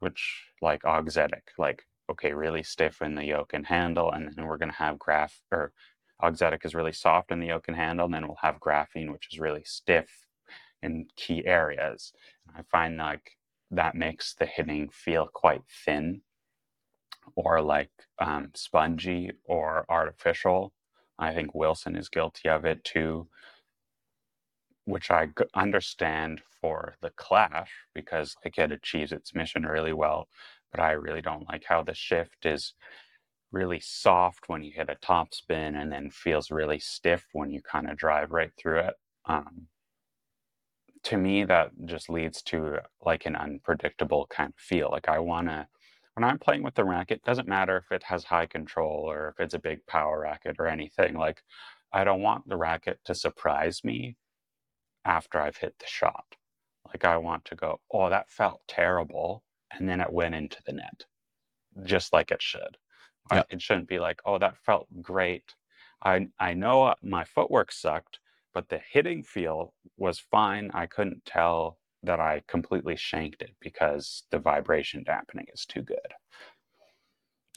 which 0.00 0.44
like 0.62 0.84
auxetic, 0.84 1.52
like 1.58 1.84
okay, 2.10 2.32
really 2.32 2.62
stiff 2.62 3.02
in 3.02 3.14
the 3.14 3.24
yoke 3.24 3.52
and 3.52 3.66
handle, 3.66 4.10
and 4.10 4.32
then 4.34 4.46
we're 4.46 4.56
going 4.56 4.70
to 4.70 4.76
have 4.76 4.98
graph 4.98 5.40
or 5.52 5.72
auxetic 6.22 6.64
is 6.64 6.74
really 6.74 6.92
soft 6.92 7.30
in 7.30 7.40
the 7.40 7.48
yoke 7.48 7.68
and 7.68 7.76
handle, 7.76 8.06
and 8.06 8.14
then 8.14 8.26
we'll 8.26 8.36
have 8.40 8.60
graphene, 8.60 9.12
which 9.12 9.28
is 9.32 9.38
really 9.38 9.62
stiff 9.64 10.26
in 10.82 11.06
key 11.16 11.44
areas. 11.46 12.12
I 12.56 12.62
find 12.62 12.96
like 12.96 13.37
that 13.70 13.94
makes 13.94 14.34
the 14.34 14.46
hitting 14.46 14.88
feel 14.88 15.28
quite 15.32 15.62
thin 15.68 16.22
or 17.36 17.60
like 17.60 17.90
um, 18.18 18.50
spongy 18.54 19.30
or 19.44 19.84
artificial. 19.88 20.72
I 21.18 21.34
think 21.34 21.54
Wilson 21.54 21.96
is 21.96 22.08
guilty 22.08 22.48
of 22.48 22.64
it 22.64 22.84
too, 22.84 23.28
which 24.84 25.10
I 25.10 25.26
g- 25.26 25.44
understand 25.54 26.40
for 26.60 26.96
the 27.02 27.10
Clash 27.10 27.70
because 27.94 28.36
like 28.44 28.58
it 28.58 28.72
achieves 28.72 29.12
its 29.12 29.34
mission 29.34 29.64
really 29.64 29.92
well. 29.92 30.28
But 30.70 30.80
I 30.80 30.92
really 30.92 31.22
don't 31.22 31.48
like 31.48 31.64
how 31.66 31.82
the 31.82 31.94
shift 31.94 32.44
is 32.44 32.74
really 33.52 33.80
soft 33.80 34.48
when 34.48 34.62
you 34.62 34.72
hit 34.72 34.90
a 34.90 34.96
top 34.96 35.34
spin 35.34 35.74
and 35.74 35.90
then 35.90 36.10
feels 36.10 36.50
really 36.50 36.78
stiff 36.78 37.26
when 37.32 37.50
you 37.50 37.62
kind 37.62 37.90
of 37.90 37.96
drive 37.96 38.30
right 38.30 38.52
through 38.58 38.80
it. 38.80 38.94
Um, 39.26 39.68
to 41.08 41.16
me, 41.16 41.44
that 41.44 41.70
just 41.86 42.10
leads 42.10 42.42
to 42.42 42.80
like 43.00 43.24
an 43.24 43.34
unpredictable 43.34 44.26
kind 44.28 44.50
of 44.50 44.60
feel. 44.60 44.90
Like 44.90 45.08
I 45.08 45.18
want 45.18 45.48
to, 45.48 45.66
when 46.14 46.24
I'm 46.24 46.38
playing 46.38 46.62
with 46.62 46.74
the 46.74 46.84
racket, 46.84 47.24
doesn't 47.24 47.48
matter 47.48 47.78
if 47.78 47.90
it 47.90 48.02
has 48.04 48.24
high 48.24 48.44
control 48.46 49.10
or 49.10 49.30
if 49.30 49.40
it's 49.40 49.54
a 49.54 49.58
big 49.58 49.86
power 49.86 50.20
racket 50.20 50.56
or 50.58 50.66
anything. 50.66 51.14
Like 51.14 51.42
I 51.94 52.04
don't 52.04 52.20
want 52.20 52.46
the 52.46 52.58
racket 52.58 53.00
to 53.06 53.14
surprise 53.14 53.82
me 53.82 54.16
after 55.06 55.40
I've 55.40 55.56
hit 55.56 55.78
the 55.78 55.86
shot. 55.86 56.36
Like 56.86 57.06
I 57.06 57.16
want 57.16 57.46
to 57.46 57.54
go, 57.54 57.80
oh, 57.90 58.10
that 58.10 58.30
felt 58.30 58.60
terrible. 58.68 59.44
And 59.72 59.88
then 59.88 60.00
it 60.02 60.12
went 60.12 60.34
into 60.34 60.58
the 60.66 60.72
net, 60.72 61.06
just 61.84 62.12
like 62.12 62.30
it 62.30 62.42
should. 62.42 62.76
Yeah. 63.32 63.44
It 63.50 63.62
shouldn't 63.62 63.88
be 63.88 63.98
like, 63.98 64.20
oh, 64.26 64.38
that 64.38 64.58
felt 64.58 64.88
great. 65.00 65.54
I 66.04 66.28
I 66.38 66.52
know 66.54 66.84
uh, 66.84 66.94
my 67.02 67.24
footwork 67.24 67.72
sucked, 67.72 68.20
but 68.54 68.68
the 68.68 68.80
hitting 68.90 69.22
feel 69.22 69.74
was 69.96 70.18
fine. 70.18 70.70
I 70.74 70.86
couldn't 70.86 71.24
tell 71.24 71.78
that 72.02 72.20
I 72.20 72.42
completely 72.46 72.96
shanked 72.96 73.42
it 73.42 73.54
because 73.60 74.24
the 74.30 74.38
vibration 74.38 75.02
dampening 75.04 75.46
is 75.52 75.66
too 75.66 75.82
good. 75.82 75.96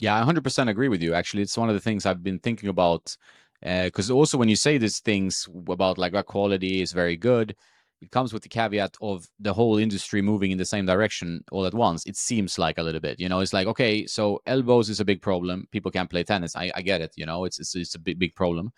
Yeah, 0.00 0.16
I 0.16 0.24
100% 0.24 0.68
agree 0.68 0.88
with 0.88 1.02
you. 1.02 1.14
Actually, 1.14 1.42
it's 1.42 1.56
one 1.56 1.68
of 1.68 1.74
the 1.74 1.80
things 1.80 2.06
I've 2.06 2.22
been 2.22 2.40
thinking 2.40 2.68
about. 2.68 3.16
Because 3.60 4.10
uh, 4.10 4.14
also, 4.14 4.36
when 4.36 4.48
you 4.48 4.56
say 4.56 4.76
these 4.76 4.98
things 4.98 5.48
about 5.68 5.96
like 5.96 6.12
what 6.12 6.26
quality 6.26 6.82
is 6.82 6.90
very 6.90 7.16
good, 7.16 7.54
it 8.02 8.10
comes 8.10 8.32
with 8.32 8.42
the 8.42 8.48
caveat 8.48 8.96
of 9.00 9.28
the 9.38 9.54
whole 9.54 9.78
industry 9.78 10.20
moving 10.20 10.50
in 10.50 10.58
the 10.58 10.64
same 10.64 10.84
direction 10.84 11.44
all 11.52 11.66
at 11.66 11.72
once. 11.72 12.04
It 12.04 12.16
seems 12.16 12.58
like 12.58 12.78
a 12.78 12.82
little 12.82 13.00
bit, 13.00 13.20
you 13.20 13.28
know, 13.28 13.38
it's 13.38 13.52
like, 13.52 13.68
okay, 13.68 14.06
so 14.06 14.40
elbows 14.46 14.90
is 14.90 14.98
a 14.98 15.04
big 15.04 15.22
problem. 15.22 15.68
People 15.70 15.92
can't 15.92 16.10
play 16.10 16.24
tennis. 16.24 16.56
I, 16.56 16.72
I 16.74 16.82
get 16.82 17.00
it, 17.00 17.12
you 17.14 17.24
know, 17.24 17.44
it's, 17.44 17.60
it's, 17.60 17.76
it's 17.76 17.94
a 17.94 18.00
big, 18.00 18.18
big 18.18 18.34
problem. 18.34 18.72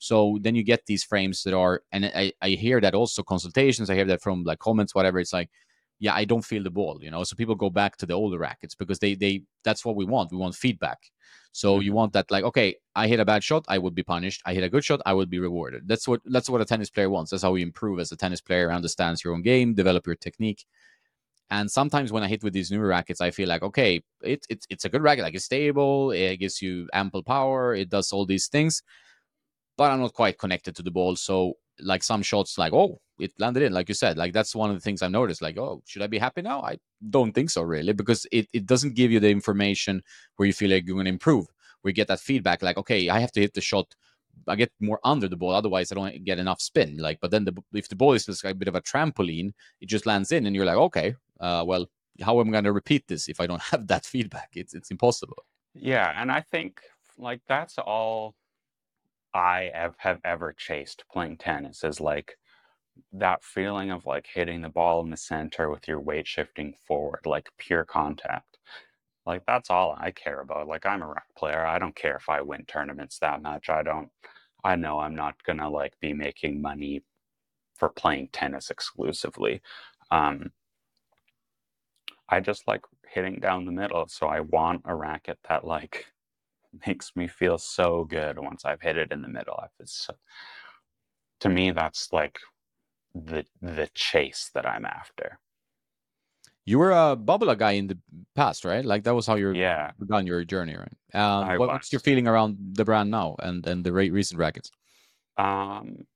So 0.00 0.38
then 0.40 0.54
you 0.54 0.64
get 0.64 0.86
these 0.86 1.04
frames 1.04 1.42
that 1.42 1.52
are, 1.52 1.82
and 1.92 2.06
I, 2.06 2.32
I 2.40 2.50
hear 2.50 2.80
that 2.80 2.94
also 2.94 3.22
consultations. 3.22 3.90
I 3.90 3.94
hear 3.94 4.06
that 4.06 4.22
from 4.22 4.44
like 4.44 4.58
comments, 4.58 4.94
whatever. 4.94 5.20
It's 5.20 5.34
like, 5.34 5.50
yeah, 5.98 6.14
I 6.14 6.24
don't 6.24 6.44
feel 6.44 6.62
the 6.62 6.70
ball, 6.70 6.98
you 7.02 7.10
know. 7.10 7.22
So 7.22 7.36
people 7.36 7.54
go 7.54 7.68
back 7.68 7.98
to 7.98 8.06
the 8.06 8.14
older 8.14 8.38
rackets 8.38 8.74
because 8.74 8.98
they 8.98 9.14
they 9.14 9.42
that's 9.62 9.84
what 9.84 9.96
we 9.96 10.06
want. 10.06 10.32
We 10.32 10.38
want 10.38 10.54
feedback. 10.54 10.98
So 11.52 11.74
mm-hmm. 11.74 11.82
you 11.82 11.92
want 11.92 12.14
that 12.14 12.30
like, 12.30 12.44
okay, 12.44 12.76
I 12.96 13.08
hit 13.08 13.20
a 13.20 13.26
bad 13.26 13.44
shot, 13.44 13.66
I 13.68 13.76
would 13.76 13.94
be 13.94 14.02
punished. 14.02 14.40
I 14.46 14.54
hit 14.54 14.64
a 14.64 14.70
good 14.70 14.84
shot, 14.84 15.02
I 15.04 15.12
would 15.12 15.28
be 15.28 15.38
rewarded. 15.38 15.86
That's 15.86 16.08
what 16.08 16.22
that's 16.24 16.48
what 16.48 16.62
a 16.62 16.64
tennis 16.64 16.88
player 16.88 17.10
wants. 17.10 17.30
That's 17.30 17.42
how 17.42 17.54
you 17.54 17.62
improve 17.62 18.00
as 18.00 18.10
a 18.10 18.16
tennis 18.16 18.40
player, 18.40 18.72
understands 18.72 19.22
your 19.22 19.34
own 19.34 19.42
game, 19.42 19.74
develop 19.74 20.06
your 20.06 20.16
technique. 20.16 20.64
And 21.50 21.70
sometimes 21.70 22.10
when 22.10 22.22
I 22.22 22.28
hit 22.28 22.42
with 22.42 22.54
these 22.54 22.70
newer 22.70 22.86
rackets, 22.86 23.20
I 23.20 23.32
feel 23.32 23.48
like, 23.48 23.62
okay, 23.62 24.02
it's 24.22 24.46
it's 24.48 24.66
it's 24.70 24.86
a 24.86 24.88
good 24.88 25.02
racket, 25.02 25.24
like 25.24 25.34
it's 25.34 25.44
stable, 25.44 26.10
it 26.12 26.38
gives 26.38 26.62
you 26.62 26.88
ample 26.94 27.22
power, 27.22 27.74
it 27.74 27.90
does 27.90 28.12
all 28.12 28.24
these 28.24 28.48
things 28.48 28.82
but 29.80 29.90
I'm 29.90 30.00
not 30.00 30.12
quite 30.12 30.36
connected 30.36 30.76
to 30.76 30.82
the 30.82 30.90
ball. 30.90 31.16
So 31.16 31.54
like 31.80 32.02
some 32.02 32.20
shots, 32.20 32.58
like 32.58 32.74
oh, 32.74 33.00
it 33.18 33.32
landed 33.38 33.62
in, 33.62 33.72
like 33.72 33.88
you 33.88 33.94
said. 33.94 34.18
Like 34.18 34.34
that's 34.34 34.54
one 34.54 34.68
of 34.68 34.76
the 34.76 34.80
things 34.82 35.00
I've 35.00 35.10
noticed. 35.10 35.40
Like 35.40 35.56
oh, 35.56 35.82
should 35.86 36.02
I 36.02 36.06
be 36.06 36.18
happy 36.18 36.42
now? 36.42 36.60
I 36.60 36.76
don't 37.08 37.32
think 37.32 37.48
so 37.48 37.62
really, 37.62 37.94
because 37.94 38.26
it 38.30 38.46
it 38.52 38.66
doesn't 38.66 38.94
give 38.94 39.10
you 39.10 39.20
the 39.20 39.30
information 39.30 40.02
where 40.36 40.46
you 40.46 40.52
feel 40.52 40.70
like 40.70 40.86
you're 40.86 41.02
to 41.02 41.08
improve. 41.08 41.46
We 41.82 41.94
get 41.94 42.08
that 42.08 42.20
feedback, 42.20 42.60
like 42.60 42.76
okay, 42.76 43.08
I 43.08 43.20
have 43.20 43.32
to 43.32 43.40
hit 43.40 43.54
the 43.54 43.62
shot. 43.62 43.86
I 44.46 44.54
get 44.54 44.70
more 44.80 45.00
under 45.02 45.28
the 45.28 45.38
ball, 45.38 45.52
otherwise 45.52 45.90
I 45.90 45.94
don't 45.94 46.24
get 46.24 46.38
enough 46.38 46.60
spin. 46.60 46.98
Like, 46.98 47.18
but 47.22 47.30
then 47.30 47.46
the, 47.46 47.54
if 47.72 47.88
the 47.88 47.96
ball 47.96 48.12
is 48.12 48.26
just 48.26 48.44
like 48.44 48.52
a 48.52 48.58
bit 48.62 48.68
of 48.68 48.74
a 48.74 48.82
trampoline, 48.82 49.52
it 49.80 49.88
just 49.88 50.04
lands 50.04 50.30
in, 50.30 50.44
and 50.44 50.54
you're 50.54 50.66
like, 50.66 50.76
okay, 50.88 51.14
uh, 51.40 51.64
well, 51.66 51.86
how 52.20 52.38
am 52.38 52.48
I 52.48 52.52
going 52.52 52.64
to 52.64 52.72
repeat 52.72 53.08
this 53.08 53.30
if 53.30 53.40
I 53.40 53.46
don't 53.46 53.62
have 53.72 53.86
that 53.86 54.04
feedback? 54.04 54.50
It's 54.56 54.74
it's 54.74 54.90
impossible. 54.90 55.42
Yeah, 55.72 56.12
and 56.20 56.30
I 56.30 56.42
think 56.42 56.82
like 57.16 57.40
that's 57.48 57.78
all 57.78 58.34
I 59.34 59.70
have, 59.74 59.94
have 59.98 60.20
ever 60.24 60.52
chased 60.52 61.04
playing 61.12 61.38
tennis 61.38 61.84
is 61.84 62.00
like 62.00 62.36
that 63.12 63.44
feeling 63.44 63.90
of 63.90 64.06
like 64.06 64.26
hitting 64.32 64.62
the 64.62 64.68
ball 64.68 65.02
in 65.02 65.10
the 65.10 65.16
center 65.16 65.70
with 65.70 65.86
your 65.88 66.00
weight 66.00 66.26
shifting 66.26 66.74
forward, 66.86 67.20
like 67.26 67.48
pure 67.58 67.84
contact. 67.84 68.58
Like 69.26 69.42
that's 69.46 69.70
all 69.70 69.96
I 69.98 70.10
care 70.10 70.40
about. 70.40 70.68
Like 70.68 70.86
I'm 70.86 71.02
a 71.02 71.06
rack 71.06 71.26
player. 71.36 71.64
I 71.66 71.78
don't 71.78 71.94
care 71.94 72.16
if 72.16 72.28
I 72.28 72.40
win 72.42 72.64
tournaments 72.66 73.18
that 73.20 73.42
much. 73.42 73.68
I 73.68 73.82
don't 73.82 74.10
I 74.64 74.76
know 74.76 74.98
I'm 75.00 75.14
not 75.14 75.42
gonna 75.44 75.70
like 75.70 75.94
be 76.00 76.12
making 76.12 76.60
money 76.60 77.02
for 77.76 77.88
playing 77.88 78.28
tennis 78.32 78.70
exclusively. 78.70 79.62
Um 80.10 80.50
I 82.28 82.40
just 82.40 82.66
like 82.68 82.82
hitting 83.08 83.40
down 83.40 83.64
the 83.66 83.72
middle. 83.72 84.06
So 84.08 84.26
I 84.28 84.40
want 84.40 84.82
a 84.84 84.94
racket 84.94 85.38
that 85.48 85.64
like 85.66 86.06
makes 86.86 87.12
me 87.16 87.26
feel 87.28 87.58
so 87.58 88.04
good 88.04 88.38
once 88.38 88.64
I've 88.64 88.80
hit 88.80 88.96
it 88.96 89.12
in 89.12 89.22
the 89.22 89.28
middle. 89.28 89.62
It's, 89.78 90.08
to 91.40 91.48
me, 91.48 91.70
that's 91.70 92.12
like 92.12 92.38
the 93.14 93.44
the 93.60 93.88
chase 93.94 94.50
that 94.54 94.66
I'm 94.66 94.84
after. 94.84 95.38
You 96.64 96.78
were 96.78 96.92
a 96.92 97.16
Babolat 97.16 97.58
guy 97.58 97.72
in 97.72 97.88
the 97.88 97.98
past, 98.36 98.64
right? 98.64 98.84
Like 98.84 99.04
that 99.04 99.14
was 99.14 99.26
how 99.26 99.34
you're 99.34 99.54
yeah 99.54 99.92
begun 99.98 100.26
your 100.26 100.44
journey, 100.44 100.76
right? 100.76 101.20
Um, 101.20 101.58
what, 101.58 101.68
what's 101.68 101.92
your 101.92 102.00
feeling 102.00 102.28
around 102.28 102.56
the 102.74 102.84
brand 102.84 103.10
now 103.10 103.36
and 103.40 103.66
and 103.66 103.84
the 103.84 103.92
recent 103.92 104.38
rackets? 104.38 104.70
Um, 105.36 106.06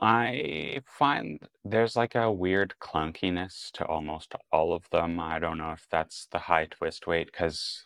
I 0.00 0.80
find 0.86 1.40
there's 1.64 1.96
like 1.96 2.14
a 2.14 2.30
weird 2.30 2.74
clunkiness 2.80 3.70
to 3.72 3.86
almost 3.86 4.34
all 4.50 4.72
of 4.72 4.88
them. 4.90 5.20
I 5.20 5.38
don't 5.38 5.58
know 5.58 5.72
if 5.72 5.86
that's 5.90 6.26
the 6.30 6.38
high 6.38 6.66
twist 6.66 7.06
weight 7.06 7.30
because 7.30 7.84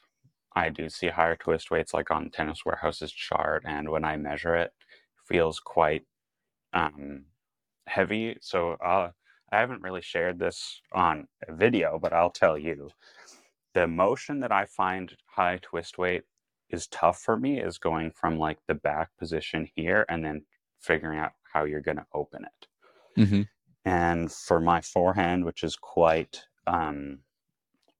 I 0.56 0.70
do 0.70 0.88
see 0.88 1.08
higher 1.08 1.36
twist 1.36 1.70
weights 1.70 1.92
like 1.92 2.10
on 2.10 2.30
Tennis 2.30 2.64
Warehouse's 2.64 3.12
chart, 3.12 3.62
and 3.66 3.90
when 3.90 4.04
I 4.04 4.16
measure 4.16 4.56
it, 4.56 4.72
feels 5.26 5.60
quite 5.60 6.04
um, 6.72 7.26
heavy. 7.86 8.38
So 8.40 8.72
uh, 8.72 9.10
I 9.52 9.60
haven't 9.60 9.82
really 9.82 10.00
shared 10.00 10.38
this 10.38 10.80
on 10.92 11.28
a 11.46 11.54
video, 11.54 11.98
but 12.00 12.14
I'll 12.14 12.30
tell 12.30 12.56
you, 12.56 12.88
the 13.74 13.86
motion 13.86 14.40
that 14.40 14.50
I 14.50 14.64
find 14.64 15.14
high 15.26 15.58
twist 15.60 15.98
weight 15.98 16.22
is 16.70 16.86
tough 16.86 17.20
for 17.20 17.36
me 17.36 17.60
is 17.60 17.76
going 17.76 18.10
from 18.10 18.38
like 18.38 18.58
the 18.66 18.74
back 18.74 19.10
position 19.18 19.68
here 19.76 20.06
and 20.08 20.24
then 20.24 20.42
figuring 20.80 21.18
out 21.18 21.32
how 21.52 21.64
you're 21.64 21.82
going 21.82 21.98
to 21.98 22.06
open 22.14 22.44
it. 22.44 23.20
Mm-hmm. 23.20 23.42
And 23.84 24.32
for 24.32 24.58
my 24.58 24.80
forehand, 24.80 25.44
which 25.44 25.62
is 25.62 25.76
quite 25.76 26.44
um, 26.66 27.18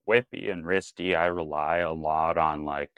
whippy 0.09 0.51
and 0.51 0.65
wristy, 0.65 1.17
I 1.17 1.27
rely 1.27 1.79
a 1.79 1.93
lot 1.93 2.39
on 2.39 2.65
like 2.65 2.93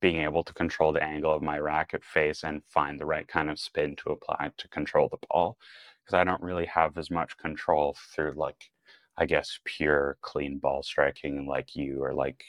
being 0.00 0.22
able 0.22 0.44
to 0.44 0.52
control 0.52 0.92
the 0.92 1.02
angle 1.02 1.34
of 1.34 1.42
my 1.42 1.58
racket 1.58 2.04
face 2.04 2.44
and 2.44 2.62
find 2.64 3.00
the 3.00 3.06
right 3.06 3.26
kind 3.26 3.50
of 3.50 3.58
spin 3.58 3.96
to 3.96 4.10
apply 4.10 4.50
to 4.58 4.68
control 4.68 5.08
the 5.08 5.26
ball 5.28 5.56
because 6.04 6.14
I 6.14 6.24
don't 6.24 6.42
really 6.42 6.66
have 6.66 6.96
as 6.98 7.10
much 7.10 7.36
control 7.38 7.96
through 8.14 8.34
like 8.36 8.70
I 9.16 9.26
guess 9.26 9.58
pure 9.64 10.18
clean 10.20 10.58
ball 10.58 10.82
striking 10.82 11.46
like 11.46 11.74
you 11.74 12.02
or 12.04 12.12
like 12.14 12.44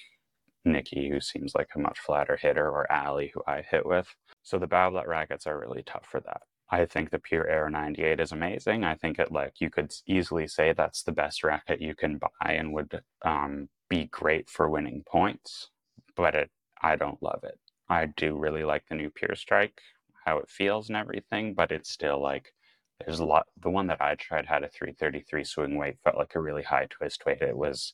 Nikki 0.65 1.09
who 1.09 1.21
seems 1.21 1.55
like 1.55 1.69
a 1.75 1.79
much 1.79 1.99
flatter 1.99 2.35
hitter 2.35 2.67
or 2.69 2.91
Ali 2.91 3.31
who 3.33 3.41
I 3.47 3.61
hit 3.61 3.85
with. 3.85 4.13
So 4.43 4.59
the 4.59 4.67
Babolat 4.67 5.07
rackets 5.07 5.47
are 5.47 5.59
really 5.59 5.83
tough 5.83 6.05
for 6.05 6.19
that. 6.21 6.41
I 6.69 6.85
think 6.85 7.11
the 7.11 7.19
Pure 7.19 7.47
Aero 7.47 7.69
98 7.69 8.19
is 8.19 8.31
amazing. 8.31 8.83
I 8.83 8.95
think 8.95 9.19
it 9.19 9.31
like 9.31 9.61
you 9.61 9.69
could 9.69 9.93
easily 10.05 10.47
say 10.47 10.73
that's 10.73 11.03
the 11.03 11.13
best 11.13 11.43
racket 11.43 11.81
you 11.81 11.95
can 11.95 12.17
buy 12.17 12.53
and 12.53 12.73
would 12.73 13.01
um, 13.23 13.69
be 13.89 14.05
great 14.05 14.49
for 14.49 14.69
winning 14.69 15.03
points. 15.07 15.69
But 16.15 16.35
it, 16.35 16.49
I 16.81 16.97
don't 16.97 17.23
love 17.23 17.43
it. 17.43 17.59
I 17.89 18.07
do 18.07 18.37
really 18.37 18.65
like 18.65 18.83
the 18.89 18.95
new 18.95 19.09
Pure 19.09 19.35
Strike, 19.35 19.79
how 20.25 20.39
it 20.39 20.49
feels 20.49 20.89
and 20.89 20.97
everything, 20.97 21.53
but 21.53 21.71
it's 21.71 21.89
still 21.89 22.21
like 22.21 22.53
there's 22.99 23.19
a 23.19 23.25
lot. 23.25 23.47
The 23.61 23.69
one 23.69 23.87
that 23.87 24.01
I 24.01 24.15
tried 24.15 24.47
had 24.47 24.63
a 24.63 24.69
333 24.69 25.43
swing 25.43 25.77
weight, 25.77 25.97
felt 26.03 26.17
like 26.17 26.35
a 26.35 26.41
really 26.41 26.63
high 26.63 26.87
twist 26.89 27.25
weight. 27.25 27.41
It 27.41 27.55
was 27.55 27.93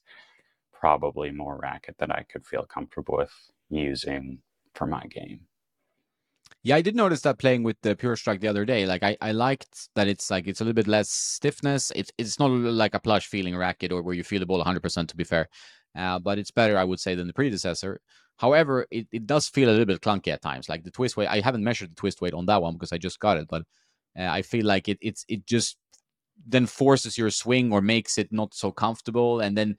probably 0.71 1.31
more 1.31 1.59
racket 1.61 1.97
than 1.99 2.11
I 2.11 2.23
could 2.23 2.45
feel 2.45 2.63
comfortable 2.65 3.17
with 3.17 3.33
using 3.69 4.39
for 4.73 4.87
my 4.87 5.05
game. 5.05 5.41
Yeah, 6.65 6.77
I 6.77 6.81
did 6.81 6.95
notice 6.95 7.21
that 7.21 7.39
playing 7.39 7.63
with 7.63 7.75
the 7.81 7.93
Pure 7.93 8.15
Strike 8.15 8.39
the 8.39 8.47
other 8.47 8.63
day. 8.63 8.85
Like 8.85 9.03
I, 9.03 9.17
I 9.19 9.33
liked 9.33 9.89
that 9.95 10.07
it's 10.07 10.31
like 10.31 10.47
it's 10.47 10.61
a 10.61 10.63
little 10.63 10.73
bit 10.73 10.87
less 10.87 11.09
stiffness. 11.09 11.91
It's 11.93 12.09
it's 12.17 12.39
not 12.39 12.51
like 12.51 12.95
a 12.95 12.99
plush 13.01 13.27
feeling 13.27 13.55
racket 13.57 13.91
or 13.91 14.01
where 14.01 14.15
you 14.15 14.23
feel 14.23 14.39
the 14.39 14.45
ball 14.45 14.61
100% 14.63 15.09
to 15.09 15.17
be 15.17 15.25
fair. 15.25 15.49
Uh, 15.95 16.19
but 16.19 16.39
it's 16.39 16.51
better, 16.51 16.77
I 16.77 16.85
would 16.85 17.01
say, 17.01 17.15
than 17.15 17.27
the 17.27 17.33
predecessor. 17.33 17.99
However, 18.37 18.87
it, 18.91 19.07
it 19.11 19.27
does 19.27 19.47
feel 19.47 19.69
a 19.69 19.71
little 19.71 19.85
bit 19.85 20.01
clunky 20.01 20.29
at 20.29 20.41
times. 20.41 20.69
Like 20.69 20.83
the 20.83 20.89
twist 20.91 21.17
weight, 21.17 21.27
I 21.27 21.41
haven't 21.41 21.63
measured 21.63 21.91
the 21.91 21.95
twist 21.95 22.21
weight 22.21 22.33
on 22.33 22.45
that 22.47 22.61
one 22.61 22.73
because 22.73 22.93
I 22.93 22.97
just 22.97 23.19
got 23.19 23.37
it, 23.37 23.47
but 23.49 23.63
uh, 24.17 24.23
I 24.23 24.41
feel 24.41 24.65
like 24.65 24.87
it 24.87 24.97
it's 25.01 25.25
it 25.27 25.45
just 25.45 25.77
then 26.47 26.65
forces 26.65 27.17
your 27.17 27.29
swing 27.29 27.73
or 27.73 27.81
makes 27.81 28.17
it 28.17 28.31
not 28.31 28.53
so 28.53 28.71
comfortable 28.71 29.41
and 29.41 29.57
then 29.57 29.77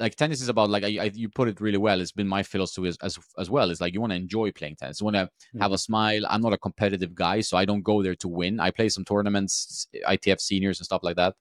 like 0.00 0.16
tennis 0.16 0.40
is 0.40 0.48
about 0.48 0.70
like 0.70 0.82
I, 0.82 0.98
I, 1.00 1.10
you 1.14 1.28
put 1.28 1.48
it 1.48 1.60
really 1.60 1.78
well. 1.78 2.00
It's 2.00 2.10
been 2.10 2.26
my 2.26 2.42
philosophy 2.42 2.88
as 2.88 2.96
as, 3.02 3.18
as 3.38 3.48
well. 3.48 3.70
It's 3.70 3.80
like 3.80 3.94
you 3.94 4.00
want 4.00 4.12
to 4.12 4.16
enjoy 4.16 4.50
playing 4.50 4.76
tennis. 4.76 5.00
You 5.00 5.04
want 5.04 5.16
to 5.16 5.26
mm-hmm. 5.26 5.60
have 5.60 5.72
a 5.72 5.78
smile. 5.78 6.22
I'm 6.28 6.40
not 6.40 6.52
a 6.52 6.58
competitive 6.58 7.14
guy 7.14 7.40
so 7.40 7.56
i 7.56 7.64
don't 7.64 7.82
go 7.82 8.02
there 8.02 8.16
to 8.16 8.28
win. 8.28 8.58
I 8.58 8.70
play 8.70 8.88
some 8.88 9.04
tournaments 9.04 9.86
itf 10.08 10.40
seniors 10.40 10.80
and 10.80 10.86
stuff 10.86 11.02
like 11.02 11.16
that 11.16 11.34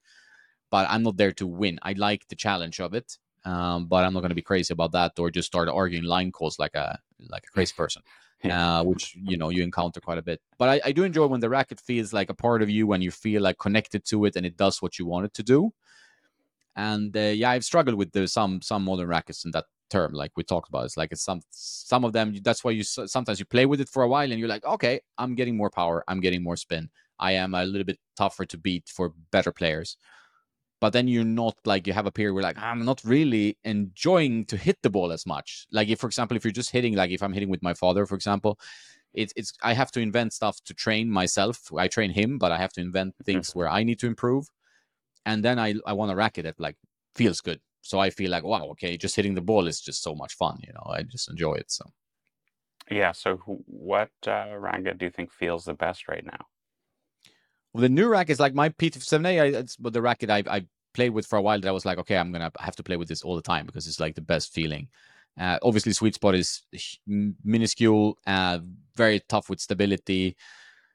but 0.72 0.88
i'm 0.90 1.04
not 1.04 1.18
there 1.18 1.32
to 1.34 1.48
win. 1.48 1.80
I 1.84 1.94
like 1.94 2.28
the 2.28 2.36
challenge 2.36 2.80
of 2.80 2.94
it 2.94 3.18
um, 3.46 3.88
but 3.88 4.04
i'm 4.04 4.14
not 4.14 4.22
going 4.22 4.30
to 4.30 4.36
be 4.36 4.42
crazy 4.42 4.74
about 4.74 4.92
that 4.92 5.18
or 5.18 5.30
just 5.30 5.48
start 5.48 5.70
arguing 5.70 6.04
line 6.04 6.32
calls 6.32 6.60
like 6.60 6.76
a 6.76 7.00
like 7.30 7.44
a 7.48 7.52
crazy 7.52 7.74
person 7.76 8.02
uh, 8.52 8.84
which 8.84 9.18
you 9.22 9.38
know 9.38 9.50
you 9.50 9.64
encounter 9.64 10.00
quite 10.00 10.18
a 10.18 10.22
bit. 10.22 10.40
But 10.58 10.70
I, 10.70 10.82
I 10.86 10.92
do 10.94 11.04
enjoy 11.04 11.28
when 11.28 11.42
the 11.42 11.50
racket 11.50 11.82
feels 11.82 12.14
like 12.14 12.30
a 12.30 12.34
part 12.34 12.62
of 12.62 12.70
you 12.70 12.88
when 12.88 13.02
you 13.02 13.12
feel 13.12 13.42
like 13.42 13.58
connected 13.58 14.06
to 14.06 14.24
it 14.26 14.38
and 14.38 14.46
it 14.46 14.56
does 14.56 14.82
what 14.82 14.98
you 14.98 15.06
want 15.06 15.26
it 15.26 15.34
to 15.34 15.44
do 15.44 15.74
and 16.80 17.16
uh, 17.18 17.34
yeah, 17.42 17.52
I've 17.52 17.66
struggled 17.66 17.98
with 17.98 18.12
the, 18.14 18.26
some 18.26 18.62
some 18.62 18.86
modern 18.86 19.10
rackets 19.10 19.44
in 19.44 19.52
that 19.52 19.66
term, 19.90 20.14
like 20.14 20.32
we 20.38 20.44
talked 20.44 20.70
about. 20.70 20.86
It's 20.86 20.96
like 20.96 21.12
it's 21.12 21.24
some 21.24 21.42
some 21.50 22.06
of 22.06 22.14
them. 22.14 22.34
That's 22.42 22.64
why 22.64 22.72
you 22.72 22.84
sometimes 22.84 23.38
you 23.38 23.46
play 23.46 23.66
with 23.66 23.82
it 23.82 23.90
for 23.90 24.04
a 24.04 24.08
while 24.08 24.32
and 24.32 24.40
you're 24.40 24.48
like, 24.56 24.66
okay, 24.66 25.02
I'm 25.18 25.36
getting 25.36 25.58
more 25.58 25.70
power, 25.70 26.06
I'm 26.08 26.22
getting 26.22 26.42
more 26.42 26.56
spin. 26.56 26.90
I 27.20 27.34
am 27.34 27.54
a 27.54 27.66
little 27.66 27.84
bit 27.84 28.00
tougher 28.16 28.46
to 28.46 28.58
beat 28.58 28.88
for 28.88 29.14
better 29.32 29.52
players. 29.52 29.98
But 30.80 30.94
then 30.94 31.10
you're 31.10 31.26
not 31.26 31.58
like 31.66 31.86
you 31.86 31.92
have 31.92 32.06
a 32.06 32.12
period 32.12 32.34
where 32.34 32.44
like 32.44 32.58
I'm 32.58 32.86
not 32.86 33.04
really 33.04 33.58
enjoying 33.66 34.46
to 34.46 34.56
hit 34.56 34.78
the 34.82 34.90
ball 34.90 35.12
as 35.12 35.26
much. 35.26 35.68
Like 35.74 35.90
if, 35.90 36.00
for 36.00 36.08
example, 36.08 36.38
if 36.38 36.46
you're 36.46 36.54
just 36.54 36.72
hitting, 36.72 36.96
like 36.96 37.12
if 37.12 37.22
I'm 37.22 37.34
hitting 37.34 37.50
with 37.50 37.62
my 37.62 37.74
father, 37.74 38.06
for 38.06 38.16
example, 38.16 38.58
it's 39.14 39.34
it's 39.36 39.52
I 39.62 39.74
have 39.74 39.92
to 39.92 40.00
invent 40.00 40.32
stuff 40.32 40.64
to 40.64 40.74
train 40.74 41.12
myself. 41.12 41.74
I 41.76 41.90
train 41.90 42.12
him, 42.12 42.38
but 42.38 42.54
I 42.54 42.58
have 42.58 42.72
to 42.74 42.82
invent 42.82 43.16
things 43.26 43.54
where 43.54 43.68
I 43.68 43.84
need 43.84 44.00
to 44.00 44.08
improve 44.08 44.48
and 45.26 45.44
then 45.44 45.60
I 45.60 45.76
I 45.86 45.94
want 45.94 46.12
a 46.12 46.16
racket 46.16 46.46
that 46.46 46.60
like 46.60 46.76
feels 47.16 47.42
good. 47.42 47.60
So 47.82 48.00
I 48.00 48.10
feel 48.10 48.32
like 48.32 48.44
wow, 48.44 48.66
okay, 48.72 48.98
just 48.98 49.16
hitting 49.16 49.36
the 49.36 49.42
ball 49.42 49.68
is 49.68 49.82
just 49.82 50.04
so 50.04 50.16
much 50.16 50.36
fun. 50.36 50.60
You 50.66 50.74
know, 50.74 50.92
I 50.92 51.04
just 51.04 51.30
enjoy 51.30 51.56
it. 51.56 51.72
So 51.72 51.86
yeah. 52.90 53.12
So 53.12 53.38
what 53.66 54.10
uh, 54.28 54.56
racket 54.58 54.98
do 54.98 55.06
you 55.06 55.12
think 55.12 55.32
feels 55.32 55.66
the 55.66 55.74
best 55.74 56.08
right 56.08 56.26
now? 56.26 56.46
Well, 57.74 57.82
the 57.82 57.90
new 57.90 58.08
racket 58.08 58.32
is 58.32 58.40
like 58.40 58.54
my 58.54 58.70
P7A. 58.70 59.54
It's 59.60 59.76
but 59.76 59.94
the 59.94 60.02
racket 60.02 60.30
I 60.30 60.44
I 60.50 60.66
played 60.94 61.12
with 61.12 61.26
for 61.26 61.38
a 61.38 61.42
while. 61.42 61.60
That 61.60 61.70
I 61.70 61.74
was 61.74 61.86
like, 61.86 61.98
okay, 62.00 62.18
I'm 62.18 62.32
gonna 62.32 62.52
have 62.60 62.76
to 62.78 62.84
play 62.84 62.98
with 62.98 63.08
this 63.08 63.24
all 63.24 63.36
the 63.36 63.42
time 63.42 63.66
because 63.66 63.88
it's 63.88 64.00
like 64.00 64.16
the 64.16 64.22
best 64.22 64.54
feeling. 64.54 64.88
Uh, 65.40 65.58
obviously, 65.64 65.94
sweet 65.94 66.16
spot 66.16 66.36
is 66.36 66.64
minuscule, 67.44 68.18
uh, 68.28 68.60
very 68.96 69.22
tough 69.30 69.50
with 69.50 69.62
stability 69.62 70.36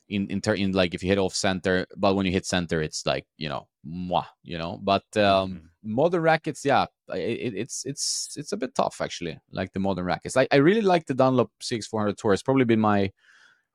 in 0.09 0.29
in, 0.29 0.41
ter- 0.41 0.55
in 0.55 0.73
like 0.73 0.95
if 0.95 1.03
you 1.03 1.09
hit 1.09 1.19
off 1.19 1.35
center, 1.35 1.87
but 1.97 2.15
when 2.15 2.27
you 2.27 2.33
hit 2.33 2.47
center, 2.47 2.83
it's 2.83 3.07
like 3.07 3.27
you 3.37 3.49
know, 3.49 3.69
mwah, 3.87 4.27
you 4.43 4.59
know. 4.59 4.79
But 4.83 5.05
um, 5.17 5.51
mm-hmm. 5.51 5.95
modern 5.95 6.23
rackets, 6.23 6.65
yeah, 6.65 6.87
it, 7.09 7.55
it's 7.55 7.85
it's 7.85 8.35
it's 8.37 8.53
a 8.53 8.57
bit 8.57 8.75
tough 8.75 9.01
actually. 9.01 9.39
Like 9.51 9.73
the 9.73 9.81
modern 9.81 10.05
rackets, 10.05 10.37
like 10.37 10.49
I 10.53 10.57
really 10.57 10.83
like 10.83 11.07
the 11.07 11.15
Dunlop 11.15 11.51
CX 11.63 11.87
400 11.87 12.19
Tour. 12.19 12.33
It's 12.33 12.43
probably 12.43 12.65
been 12.65 12.81
my 12.81 13.11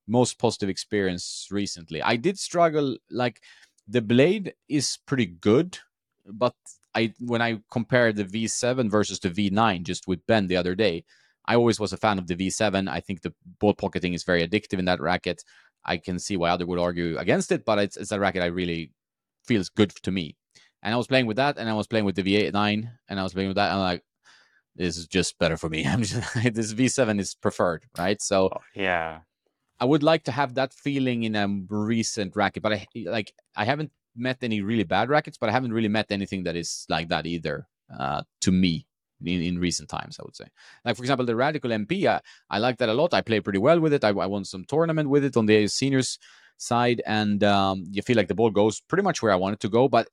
most 0.07 0.39
positive 0.39 0.69
experience 0.69 1.47
recently. 1.51 2.01
I 2.01 2.15
did 2.15 2.37
struggle 2.37 2.97
like 3.09 3.41
the 3.87 4.01
blade 4.01 4.53
is 4.67 4.97
pretty 5.05 5.25
good, 5.25 5.77
but 6.25 6.55
I 6.95 7.13
when 7.19 7.41
I 7.41 7.59
compare 7.71 8.13
the 8.13 8.25
V7 8.25 8.89
versus 8.89 9.19
the 9.19 9.29
V9 9.29 9.83
just 9.83 10.07
with 10.07 10.25
Ben 10.27 10.47
the 10.47 10.57
other 10.57 10.75
day, 10.75 11.05
I 11.45 11.55
always 11.55 11.79
was 11.79 11.93
a 11.93 11.97
fan 11.97 12.19
of 12.19 12.27
the 12.27 12.35
V7. 12.35 12.87
I 12.89 12.99
think 12.99 13.21
the 13.21 13.33
ball 13.59 13.73
pocketing 13.73 14.13
is 14.13 14.23
very 14.23 14.47
addictive 14.47 14.77
in 14.79 14.85
that 14.85 15.01
racket. 15.01 15.43
I 15.85 15.97
can 15.97 16.19
see 16.19 16.37
why 16.37 16.49
other 16.49 16.65
would 16.65 16.79
argue 16.79 17.17
against 17.17 17.51
it, 17.51 17.65
but 17.65 17.79
it's, 17.79 17.97
it's 17.97 18.11
a 18.11 18.19
racket 18.19 18.43
I 18.43 18.47
really 18.47 18.91
feels 19.45 19.69
good 19.69 19.91
to 20.03 20.11
me. 20.11 20.35
And 20.81 20.93
I 20.93 20.97
was 20.97 21.07
playing 21.07 21.25
with 21.25 21.37
that, 21.37 21.57
and 21.57 21.69
I 21.69 21.73
was 21.73 21.87
playing 21.87 22.05
with 22.05 22.15
the 22.15 22.23
V8 22.23 22.53
9, 22.53 22.91
and 23.09 23.19
I 23.19 23.23
was 23.23 23.33
playing 23.33 23.49
with 23.49 23.55
that, 23.55 23.71
and 23.71 23.79
I'm 23.79 23.83
like, 23.83 24.03
this 24.75 24.97
is 24.97 25.07
just 25.07 25.37
better 25.39 25.57
for 25.57 25.69
me. 25.69 25.85
I'm 25.87 26.03
just 26.03 26.33
this 26.53 26.73
V7 26.73 27.19
is 27.19 27.35
preferred, 27.35 27.83
right? 27.97 28.21
So 28.21 28.49
oh, 28.53 28.61
yeah, 28.75 29.19
I 29.79 29.85
would 29.85 30.03
like 30.03 30.23
to 30.25 30.31
have 30.31 30.55
that 30.55 30.73
feeling 30.73 31.23
in 31.23 31.35
a 31.35 31.47
recent 31.69 32.35
racket, 32.35 32.63
but 32.63 32.73
I 32.73 32.87
like 33.05 33.33
I 33.55 33.65
haven't 33.65 33.91
met 34.15 34.37
any 34.41 34.61
really 34.61 34.83
bad 34.83 35.09
rackets, 35.09 35.37
but 35.37 35.49
I 35.49 35.51
haven't 35.51 35.73
really 35.73 35.87
met 35.89 36.07
anything 36.11 36.43
that 36.43 36.55
is 36.55 36.85
like 36.89 37.09
that 37.09 37.25
either. 37.25 37.67
Uh, 37.97 38.21
to 38.41 38.51
me, 38.51 38.85
in, 39.25 39.41
in 39.41 39.59
recent 39.59 39.89
times, 39.89 40.17
I 40.19 40.23
would 40.23 40.35
say. 40.35 40.45
Like, 40.85 40.95
for 40.95 41.03
example, 41.03 41.25
the 41.25 41.35
Radical 41.35 41.71
MP, 41.71 42.05
I, 42.05 42.21
I 42.49 42.59
like 42.59 42.77
that 42.77 42.89
a 42.89 42.93
lot. 42.93 43.13
I 43.13 43.21
play 43.21 43.39
pretty 43.39 43.59
well 43.59 43.79
with 43.79 43.93
it. 43.93 44.03
I, 44.03 44.09
I 44.09 44.25
won 44.25 44.45
some 44.45 44.65
tournament 44.65 45.09
with 45.09 45.23
it 45.23 45.37
on 45.37 45.45
the 45.45 45.67
seniors 45.67 46.19
side, 46.57 47.01
and 47.05 47.43
um, 47.43 47.85
you 47.91 48.01
feel 48.01 48.17
like 48.17 48.27
the 48.27 48.35
ball 48.35 48.49
goes 48.49 48.81
pretty 48.81 49.03
much 49.03 49.21
where 49.21 49.31
I 49.31 49.37
want 49.37 49.53
it 49.53 49.59
to 49.61 49.69
go, 49.69 49.87
but 49.87 50.07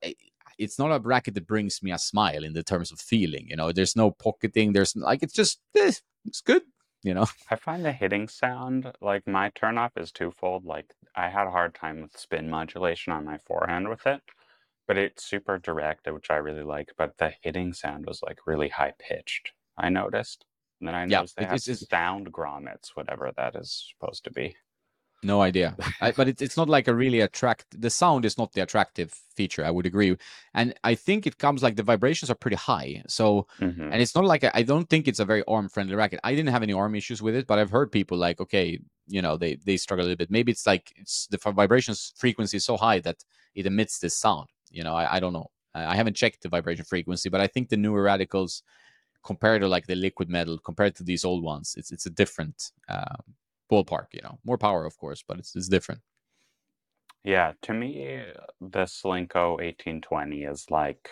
it's 0.59 0.79
not 0.79 0.93
a 0.93 0.99
bracket 0.99 1.35
that 1.35 1.47
brings 1.47 1.83
me 1.83 1.93
a 1.93 1.99
smile 1.99 2.45
in 2.45 2.55
the 2.55 2.63
terms 2.63 2.91
of 2.91 3.01
feeling. 3.01 3.47
You 3.49 3.57
know, 3.57 3.73
there's 3.73 3.97
no 3.97 4.11
pocketing. 4.11 4.73
There's 4.73 4.97
like, 4.97 5.23
it's 5.23 5.35
just, 5.35 5.61
eh, 5.77 5.93
it's 6.25 6.41
good. 6.41 6.63
You 7.03 7.15
know, 7.15 7.27
I 7.51 7.57
find 7.57 7.85
the 7.85 7.93
hitting 7.93 8.27
sound 8.27 8.93
like 9.01 9.29
my 9.29 9.51
turnoff 9.51 9.91
is 9.97 10.11
twofold. 10.11 10.65
Like, 10.65 10.93
I 11.15 11.29
had 11.29 11.47
a 11.47 11.53
hard 11.53 11.75
time 11.75 12.03
with 12.03 12.19
spin 12.19 12.51
modulation 12.51 13.13
on 13.13 13.25
my 13.25 13.39
forehand 13.39 13.89
with 13.89 14.07
it 14.07 14.23
but 14.87 14.97
it's 14.97 15.25
super 15.25 15.59
direct, 15.59 16.11
which 16.11 16.31
I 16.31 16.37
really 16.37 16.63
like. 16.63 16.93
But 16.97 17.19
the 17.19 17.33
hitting 17.43 17.73
sound 17.73 18.07
was 18.07 18.23
like 18.23 18.47
really 18.47 18.69
high 18.69 18.95
pitched. 18.99 19.53
I 19.77 19.89
noticed. 19.89 20.45
And 20.81 20.89
then 20.89 20.95
I 20.95 21.05
noticed 21.07 21.35
yeah, 21.37 21.45
they 21.45 21.49
have 21.49 21.63
it's, 21.67 21.89
sound 21.89 22.33
grommets, 22.33 22.91
whatever 22.95 23.33
that 23.37 23.57
is 23.57 23.93
supposed 23.93 24.25
to 24.25 24.31
be. 24.31 24.57
No 25.23 25.41
idea, 25.41 25.75
I, 26.01 26.13
but 26.13 26.29
it's 26.29 26.43
it's 26.43 26.59
not 26.59 26.69
like 26.69 26.89
a 26.89 26.95
really 26.95 27.21
attract. 27.21 27.81
The 27.81 27.89
sound 27.89 28.27
is 28.27 28.37
not 28.37 28.53
the 28.53 28.63
attractive 28.63 29.13
feature. 29.35 29.65
I 29.65 29.71
would 29.71 29.87
agree, 29.87 30.15
and 30.53 30.75
I 30.85 30.95
think 30.95 31.27
it 31.27 31.39
comes 31.39 31.63
like 31.63 31.77
the 31.77 31.83
vibrations 31.83 32.31
are 32.31 32.35
pretty 32.35 32.57
high. 32.57 33.03
So, 33.09 33.47
mm-hmm. 33.59 33.93
and 33.93 34.03
it's 34.03 34.15
not 34.15 34.27
like 34.27 34.45
I 34.55 34.63
don't 34.63 34.89
think 34.91 35.09
it's 35.09 35.19
a 35.19 35.25
very 35.25 35.43
arm 35.49 35.71
friendly 35.71 35.95
racket. 35.95 36.21
I 36.23 36.35
didn't 36.35 36.53
have 36.53 36.63
any 36.63 36.75
arm 36.75 36.95
issues 36.95 37.23
with 37.23 37.35
it, 37.35 37.47
but 37.47 37.59
I've 37.59 37.71
heard 37.71 37.91
people 37.91 38.19
like, 38.19 38.43
okay, 38.43 38.79
you 39.07 39.23
know, 39.23 39.39
they 39.39 39.57
they 39.65 39.79
struggle 39.79 40.05
a 40.05 40.09
little 40.09 40.19
bit. 40.19 40.31
Maybe 40.31 40.53
it's 40.53 40.67
like 40.67 40.93
it's 40.97 41.27
the 41.29 41.39
vibrations 41.39 42.13
frequency 42.17 42.59
is 42.59 42.67
so 42.67 42.77
high 42.77 43.01
that 43.01 43.25
it 43.55 43.65
emits 43.65 43.99
this 43.99 44.15
sound. 44.15 44.49
You 44.71 44.85
know, 44.85 44.95
I, 44.95 45.17
I 45.17 45.21
don't 45.21 45.33
know. 45.33 45.51
I 45.75 45.95
haven't 45.95 46.17
checked 46.17 46.43
the 46.43 46.49
vibration 46.49 46.87
frequency, 46.87 47.29
but 47.29 47.43
I 47.43 47.47
think 47.47 47.69
the 47.69 47.77
newer 47.77 48.03
radicals, 48.03 48.63
compared 49.23 49.61
to 49.61 49.69
like 49.69 49.87
the 49.87 49.95
liquid 49.95 50.31
metal, 50.31 50.59
compared 50.59 50.95
to 50.97 51.05
these 51.05 51.25
old 51.25 51.45
ones, 51.45 51.75
it's 51.77 51.93
it's 51.93 52.07
a 52.07 52.11
different 52.11 52.73
uh, 52.89 53.17
ballpark. 53.71 54.07
You 54.13 54.23
know, 54.23 54.39
more 54.45 54.59
power, 54.59 54.87
of 54.87 54.97
course, 54.97 55.23
but 55.27 55.39
it's 55.39 55.55
it's 55.55 55.69
different. 55.69 56.01
Yeah, 57.25 57.53
to 57.63 57.75
me, 57.75 58.23
the 58.61 58.85
Solinco 58.85 59.61
1820 59.61 60.45
is 60.45 60.71
like 60.71 61.11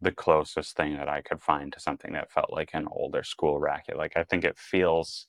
the 0.00 0.12
closest 0.12 0.76
thing 0.76 0.96
that 0.96 1.08
I 1.08 1.20
could 1.22 1.40
find 1.42 1.72
to 1.72 1.80
something 1.80 2.12
that 2.12 2.30
felt 2.30 2.52
like 2.52 2.70
an 2.74 2.86
older 2.90 3.22
school 3.24 3.58
racket. 3.58 3.96
Like 3.96 4.16
I 4.16 4.24
think 4.24 4.44
it 4.44 4.58
feels 4.58 5.26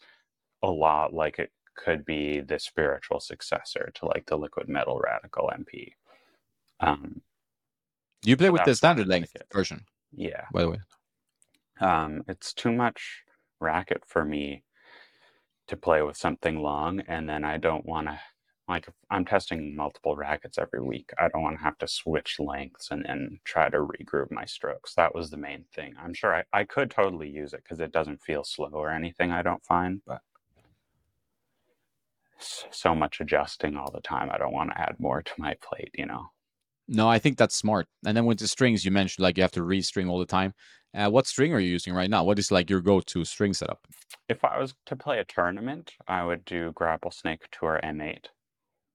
a 0.63 0.69
lot 0.69 1.13
like 1.13 1.39
it 1.39 1.51
could 1.75 2.05
be 2.05 2.41
the 2.41 2.59
spiritual 2.59 3.19
successor 3.19 3.91
to 3.95 4.05
like 4.05 4.25
the 4.27 4.37
liquid 4.37 4.67
metal 4.69 4.99
radical 4.99 5.51
MP. 5.53 5.93
Um, 6.79 7.21
you 8.23 8.37
play 8.37 8.49
with 8.49 8.63
the 8.65 8.75
standard 8.75 9.07
length 9.07 9.35
version. 9.53 9.85
Yeah. 10.15 10.45
By 10.51 10.61
the 10.61 10.69
way. 10.71 10.79
Um, 11.79 12.23
it's 12.27 12.53
too 12.53 12.71
much 12.71 13.23
racket 13.59 14.03
for 14.05 14.25
me 14.25 14.63
to 15.67 15.77
play 15.77 16.01
with 16.01 16.17
something 16.17 16.59
long, 16.61 17.01
and 17.07 17.29
then 17.29 17.43
I 17.43 17.57
don't 17.57 17.85
want 17.85 18.07
to. 18.07 18.19
Like, 18.69 18.89
I'm 19.09 19.23
testing 19.23 19.77
multiple 19.77 20.17
rackets 20.17 20.57
every 20.57 20.81
week. 20.81 21.11
I 21.17 21.29
don't 21.29 21.41
want 21.41 21.57
to 21.57 21.63
have 21.63 21.77
to 21.77 21.87
switch 21.87 22.35
lengths 22.37 22.91
and 22.91 23.05
then 23.05 23.39
try 23.45 23.69
to 23.69 23.77
regroove 23.77 24.29
my 24.29 24.43
strokes. 24.43 24.93
That 24.95 25.15
was 25.15 25.29
the 25.29 25.37
main 25.37 25.63
thing. 25.73 25.93
I'm 25.97 26.13
sure 26.13 26.35
I, 26.35 26.43
I 26.51 26.65
could 26.65 26.91
totally 26.91 27.29
use 27.29 27.53
it 27.53 27.63
because 27.63 27.79
it 27.79 27.93
doesn't 27.93 28.21
feel 28.21 28.43
slow 28.43 28.67
or 28.73 28.89
anything, 28.89 29.31
I 29.31 29.41
don't 29.41 29.63
find, 29.63 30.01
but 30.05 30.19
so 32.39 32.93
much 32.93 33.21
adjusting 33.21 33.77
all 33.77 33.89
the 33.91 34.01
time. 34.01 34.29
I 34.31 34.37
don't 34.37 34.53
want 34.53 34.71
to 34.71 34.81
add 34.81 34.95
more 34.99 35.21
to 35.21 35.31
my 35.37 35.55
plate, 35.61 35.91
you 35.93 36.05
know? 36.05 36.25
No, 36.87 37.09
I 37.09 37.19
think 37.19 37.37
that's 37.37 37.55
smart. 37.55 37.87
And 38.05 38.15
then 38.15 38.25
with 38.25 38.39
the 38.39 38.47
strings, 38.47 38.85
you 38.85 38.91
mentioned 38.91 39.23
like 39.23 39.37
you 39.37 39.43
have 39.43 39.51
to 39.53 39.61
restring 39.61 40.09
all 40.09 40.19
the 40.19 40.25
time. 40.25 40.53
Uh, 40.93 41.09
what 41.09 41.27
string 41.27 41.53
are 41.53 41.59
you 41.59 41.69
using 41.69 41.93
right 41.93 42.09
now? 42.09 42.23
What 42.23 42.39
is 42.39 42.51
like 42.51 42.69
your 42.69 42.81
go-to 42.81 43.25
string 43.25 43.53
setup? 43.53 43.85
If 44.29 44.43
I 44.43 44.57
was 44.59 44.73
to 44.85 44.95
play 44.95 45.19
a 45.19 45.25
tournament, 45.25 45.93
I 46.07 46.23
would 46.23 46.45
do 46.45 46.71
Grapplesnake 46.73 47.41
Tour 47.51 47.79
M8. 47.83 48.25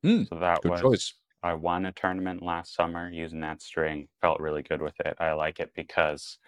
Mm, 0.05 0.28
so 0.28 0.38
that 0.38 0.64
was 0.64 0.80
choice. 0.80 1.14
I 1.43 1.55
won 1.55 1.86
a 1.86 1.93
tournament 1.93 2.43
last 2.43 2.74
summer 2.74 3.11
using 3.11 3.40
that 3.40 3.62
string. 3.62 4.09
Felt 4.20 4.40
really 4.40 4.62
good 4.62 4.80
with 4.80 4.99
it. 5.05 5.16
I 5.18 5.32
like 5.32 5.61
it 5.61 5.72
because 5.74 6.38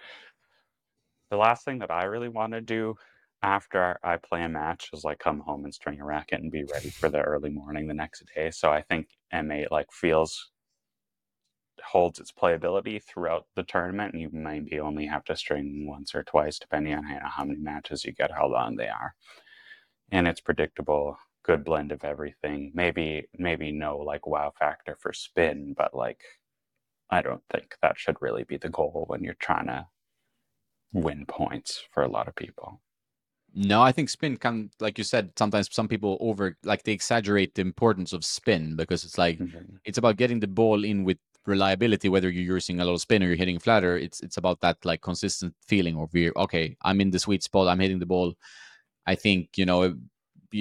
the 1.31 1.37
last 1.37 1.65
thing 1.65 1.81
that 1.81 1.91
I 1.91 2.05
really 2.05 2.29
want 2.29 2.53
to 2.53 2.61
do 2.61 2.95
after 3.43 3.99
I 4.03 4.17
play 4.17 4.43
a 4.45 4.49
match 4.49 4.91
is 4.93 5.05
like 5.05 5.19
come 5.19 5.41
home 5.41 5.65
and 5.65 5.75
string 5.75 6.01
a 6.01 6.05
racket 6.05 6.41
and 6.41 6.51
be 6.51 6.65
ready 6.65 6.91
for 6.91 7.11
the 7.11 7.21
early 7.21 7.51
morning 7.51 7.87
the 7.87 7.95
next 7.95 8.23
day. 8.35 8.51
So 8.51 8.71
I 8.71 8.83
think 8.83 9.09
M8 9.33 9.71
like 9.71 9.93
feels 9.93 10.51
holds 11.83 12.19
its 12.19 12.33
playability 12.33 13.03
throughout 13.03 13.47
the 13.55 13.63
tournament. 13.63 14.15
You 14.15 14.31
maybe 14.33 14.81
only 14.81 15.07
have 15.07 15.25
to 15.25 15.37
string 15.37 15.87
once 15.89 16.15
or 16.15 16.23
twice, 16.23 16.59
depending 16.59 16.95
on 16.95 17.05
how 17.05 17.45
many 17.45 17.61
matches 17.61 18.05
you 18.05 18.13
get, 18.13 18.31
how 18.31 18.47
long 18.49 18.77
they 18.77 18.89
are. 18.89 19.15
And 20.11 20.29
it's 20.29 20.41
predictable, 20.41 21.19
good 21.43 21.65
blend 21.65 21.93
of 21.93 22.05
everything. 22.05 22.73
Maybe 22.75 23.29
maybe 23.39 23.73
no 23.73 23.99
like 23.99 24.27
wow 24.27 24.53
factor 24.59 24.97
for 25.01 25.13
spin, 25.13 25.75
but 25.77 25.95
like 25.95 26.21
I 27.11 27.23
don't 27.23 27.43
think 27.53 27.77
that 27.83 27.99
should 27.99 28.17
really 28.21 28.45
be 28.45 28.57
the 28.57 28.69
goal 28.69 29.05
when 29.09 29.23
you're 29.23 29.35
trying 29.35 29.67
to 29.67 29.87
win 30.93 31.27
points 31.27 31.83
for 31.91 32.03
a 32.03 32.09
lot 32.09 32.29
of 32.29 32.35
people. 32.35 32.81
No, 33.57 33.83
I 33.83 33.93
think 33.93 34.09
spin 34.09 34.37
can, 34.37 34.71
like 34.81 34.99
you 34.99 35.05
said, 35.05 35.31
sometimes 35.39 35.69
some 35.73 35.87
people 35.87 36.19
over, 36.21 36.57
like 36.65 36.83
they 36.83 36.93
exaggerate 36.93 37.55
the 37.55 37.63
importance 37.63 38.13
of 38.13 38.25
spin 38.25 38.75
because 38.75 39.05
it's 39.05 39.17
like 39.17 39.39
mm-hmm. 39.39 39.77
it's 39.85 39.99
about 39.99 40.17
getting 40.17 40.41
the 40.41 40.49
ball 40.49 40.83
in 40.85 41.05
with 41.05 41.19
reliability. 41.47 42.09
Whether 42.09 42.31
you're 42.31 42.55
using 42.55 42.81
a 42.81 42.85
little 42.85 42.99
spin 42.99 43.23
or 43.23 43.27
you're 43.27 43.37
hitting 43.37 43.59
flatter, 43.59 43.97
it's 43.97 44.21
it's 44.21 44.37
about 44.37 44.61
that 44.61 44.85
like 44.85 45.01
consistent 45.03 45.55
feeling 45.67 45.99
of 45.99 46.11
okay, 46.37 46.77
I'm 46.83 47.01
in 47.01 47.11
the 47.11 47.19
sweet 47.19 47.43
spot, 47.43 47.69
I'm 47.69 47.81
hitting 47.81 47.99
the 47.99 48.07
ball. 48.07 48.35
I 49.07 49.15
think 49.15 49.57
you 49.57 49.67
know, 49.67 49.97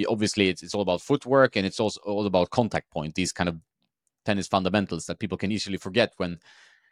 obviously 0.08 0.48
it's 0.48 0.62
it's 0.62 0.74
all 0.74 0.82
about 0.82 1.00
footwork 1.00 1.56
and 1.56 1.66
it's 1.66 1.80
also 1.80 2.00
all 2.00 2.26
about 2.26 2.50
contact 2.50 2.90
point. 2.90 3.14
These 3.14 3.32
kind 3.32 3.48
of 3.48 3.58
tennis 4.24 4.48
fundamentals 4.48 5.06
that 5.06 5.18
people 5.18 5.38
can 5.38 5.52
easily 5.52 5.76
forget 5.76 6.12
when 6.16 6.38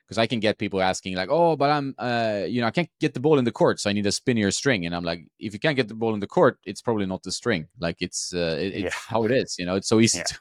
because 0.07 0.19
I 0.19 0.27
can 0.27 0.41
get 0.41 0.59
people 0.59 0.83
asking 0.83 1.17
like, 1.17 1.31
"Oh, 1.31 1.57
but 1.57 1.71
I'm, 1.71 1.95
uh, 1.99 2.43
you 2.47 2.61
know, 2.61 2.67
I 2.67 2.71
can't 2.71 2.91
get 3.01 3.15
the 3.15 3.21
ball 3.21 3.39
in 3.39 3.45
the 3.45 3.53
court, 3.53 3.81
so 3.81 3.89
I 3.89 3.93
need 3.93 4.07
a 4.07 4.13
spinnier 4.13 4.51
string." 4.51 4.85
And 4.85 4.95
I'm 4.95 5.05
like, 5.05 5.27
if 5.39 5.55
you 5.55 5.61
can't 5.61 5.77
get 5.77 5.89
the 5.89 5.95
ball 5.95 6.13
in 6.15 6.21
the 6.21 6.27
court, 6.27 6.59
it's 6.65 6.83
probably 6.83 7.07
not 7.07 7.23
the 7.23 7.33
string. 7.33 7.69
Like 7.79 7.97
it's, 8.01 8.35
uh, 8.35 8.59
it, 8.61 8.75
it's 8.75 8.83
yeah. 8.83 8.91
how 9.09 9.25
it 9.25 9.31
is. 9.31 9.57
You 9.59 9.67
know, 9.67 9.77
it's 9.77 9.89
so 9.89 10.01
easy 10.05 10.19
yeah. 10.19 10.25
to, 10.25 10.39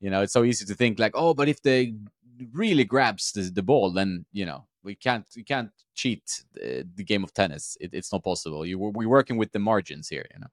you 0.00 0.10
know, 0.10 0.22
it's 0.22 0.32
so 0.32 0.44
easy 0.44 0.66
to 0.66 0.74
think 0.74 0.98
like, 0.98 1.12
"Oh, 1.14 1.32
but 1.32 1.48
if 1.48 1.62
they 1.62 1.94
really 2.52 2.84
grabs 2.84 3.32
the, 3.32 3.42
the 3.42 3.62
ball, 3.62 3.92
then 3.92 4.26
you 4.32 4.46
know, 4.46 4.66
we 4.82 4.94
can't, 4.94 5.26
we 5.36 5.42
can't 5.42 5.70
cheat 5.94 6.44
the, 6.54 6.86
the 6.94 7.04
game 7.04 7.24
of 7.24 7.32
tennis. 7.32 7.76
It, 7.80 7.90
it's 7.92 8.12
not 8.12 8.24
possible. 8.24 8.64
You 8.64 8.78
we're 8.78 9.08
working 9.08 9.36
with 9.36 9.52
the 9.52 9.58
margins 9.58 10.08
here. 10.08 10.26
You 10.32 10.40
know, 10.40 10.50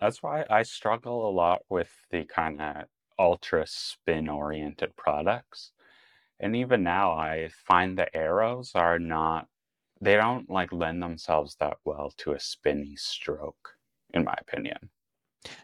that's 0.00 0.22
why 0.22 0.44
I 0.48 0.62
struggle 0.62 1.28
a 1.28 1.32
lot 1.32 1.62
with 1.68 1.90
the 2.10 2.24
kind 2.24 2.60
of 2.60 2.84
ultra 3.20 3.66
spin 3.66 4.28
oriented 4.28 4.96
products 4.96 5.72
and 6.40 6.56
even 6.56 6.82
now 6.82 7.12
i 7.12 7.48
find 7.66 7.96
the 7.96 8.08
Aeros 8.14 8.74
are 8.74 8.98
not 8.98 9.46
they 10.00 10.16
don't 10.16 10.48
like 10.48 10.72
lend 10.72 11.02
themselves 11.02 11.54
that 11.60 11.76
well 11.84 12.12
to 12.16 12.32
a 12.32 12.40
spinny 12.40 12.96
stroke 12.96 13.76
in 14.14 14.24
my 14.24 14.34
opinion 14.40 14.88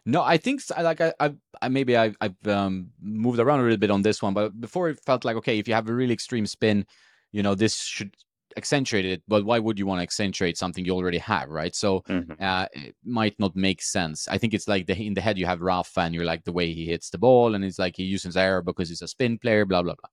no 0.04 0.22
i 0.22 0.36
think 0.36 0.60
like 0.80 1.00
i 1.00 1.12
i, 1.20 1.32
I 1.60 1.68
maybe 1.68 1.96
I, 1.96 2.14
i've 2.20 2.46
um, 2.46 2.90
moved 3.00 3.38
around 3.38 3.60
a 3.60 3.62
little 3.62 3.78
bit 3.78 3.90
on 3.90 4.02
this 4.02 4.22
one 4.22 4.34
but 4.34 4.58
before 4.60 4.88
it 4.88 5.00
felt 5.04 5.24
like 5.24 5.36
okay 5.36 5.58
if 5.58 5.68
you 5.68 5.74
have 5.74 5.88
a 5.88 5.94
really 5.94 6.14
extreme 6.14 6.46
spin 6.46 6.86
you 7.32 7.42
know 7.42 7.54
this 7.54 7.76
should 7.76 8.14
accentuate 8.56 9.04
it 9.04 9.22
but 9.28 9.44
why 9.44 9.58
would 9.58 9.78
you 9.78 9.86
want 9.86 9.98
to 9.98 10.02
accentuate 10.02 10.56
something 10.56 10.84
you 10.84 10.94
already 10.94 11.18
have 11.18 11.50
right 11.50 11.74
so 11.74 12.00
mm-hmm. 12.08 12.32
uh, 12.42 12.64
it 12.72 12.96
might 13.04 13.38
not 13.38 13.54
make 13.54 13.82
sense 13.82 14.26
i 14.28 14.38
think 14.38 14.54
it's 14.54 14.66
like 14.66 14.86
the 14.86 14.96
in 14.96 15.12
the 15.12 15.20
head 15.20 15.36
you 15.36 15.44
have 15.44 15.60
Rafa 15.60 16.00
and 16.00 16.14
you're 16.14 16.24
like 16.24 16.44
the 16.44 16.52
way 16.52 16.72
he 16.72 16.86
hits 16.86 17.10
the 17.10 17.18
ball 17.18 17.54
and 17.54 17.62
it's 17.62 17.78
like 17.78 17.96
he 17.96 18.04
uses 18.04 18.34
Aero 18.34 18.62
because 18.62 18.88
he's 18.88 19.02
a 19.02 19.08
spin 19.08 19.36
player 19.36 19.66
blah 19.66 19.82
blah 19.82 19.94
blah 19.94 20.08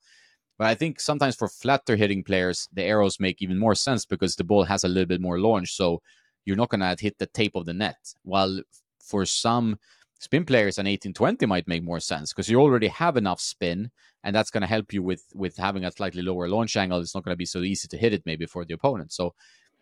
but 0.57 0.67
I 0.67 0.75
think 0.75 0.99
sometimes 0.99 1.35
for 1.35 1.47
flatter 1.47 1.95
hitting 1.95 2.23
players, 2.23 2.69
the 2.73 2.81
Aeros 2.83 3.19
make 3.19 3.41
even 3.41 3.57
more 3.57 3.75
sense 3.75 4.05
because 4.05 4.35
the 4.35 4.43
ball 4.43 4.63
has 4.63 4.83
a 4.83 4.87
little 4.87 5.07
bit 5.07 5.21
more 5.21 5.39
launch. 5.39 5.75
So 5.75 6.01
you're 6.45 6.55
not 6.55 6.69
going 6.69 6.81
to 6.81 6.95
hit 6.99 7.17
the 7.17 7.25
tape 7.25 7.55
of 7.55 7.65
the 7.65 7.73
net. 7.73 7.97
While 8.23 8.61
for 9.03 9.25
some 9.25 9.77
spin 10.19 10.45
players, 10.45 10.77
an 10.77 10.85
1820 10.85 11.45
might 11.45 11.67
make 11.67 11.83
more 11.83 11.99
sense 11.99 12.31
because 12.31 12.49
you 12.49 12.59
already 12.59 12.87
have 12.87 13.17
enough 13.17 13.41
spin 13.41 13.91
and 14.23 14.35
that's 14.35 14.49
going 14.49 14.61
to 14.61 14.67
help 14.67 14.93
you 14.93 15.03
with 15.03 15.23
with 15.33 15.57
having 15.57 15.83
a 15.85 15.91
slightly 15.91 16.21
lower 16.21 16.47
launch 16.47 16.75
angle. 16.77 16.99
It's 16.99 17.13
not 17.13 17.23
going 17.23 17.33
to 17.33 17.37
be 17.37 17.45
so 17.45 17.59
easy 17.59 17.87
to 17.89 17.97
hit 17.97 18.13
it 18.13 18.23
maybe 18.25 18.45
for 18.45 18.65
the 18.65 18.73
opponent. 18.73 19.11
So 19.11 19.33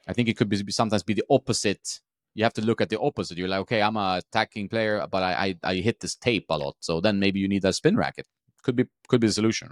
I 0.07 0.13
think 0.13 0.27
it 0.29 0.37
could 0.37 0.49
be 0.49 0.63
sometimes 0.71 1.03
be 1.03 1.13
the 1.13 1.25
opposite. 1.29 1.99
You 2.33 2.43
have 2.43 2.53
to 2.53 2.61
look 2.61 2.81
at 2.81 2.89
the 2.89 2.99
opposite. 2.99 3.37
You're 3.37 3.49
like, 3.49 3.59
okay, 3.61 3.81
I'm 3.81 3.97
a 3.97 4.21
attacking 4.23 4.69
player, 4.69 5.05
but 5.11 5.21
I, 5.21 5.55
I, 5.63 5.71
I 5.71 5.75
hit 5.75 5.99
this 5.99 6.15
tape 6.15 6.45
a 6.49 6.57
lot. 6.57 6.77
So 6.79 7.01
then 7.01 7.19
maybe 7.19 7.39
you 7.39 7.47
need 7.47 7.65
a 7.65 7.73
spin 7.73 7.97
racket. 7.97 8.25
Could 8.63 8.75
be 8.75 8.85
could 9.07 9.21
be 9.21 9.27
the 9.27 9.33
solution. 9.33 9.69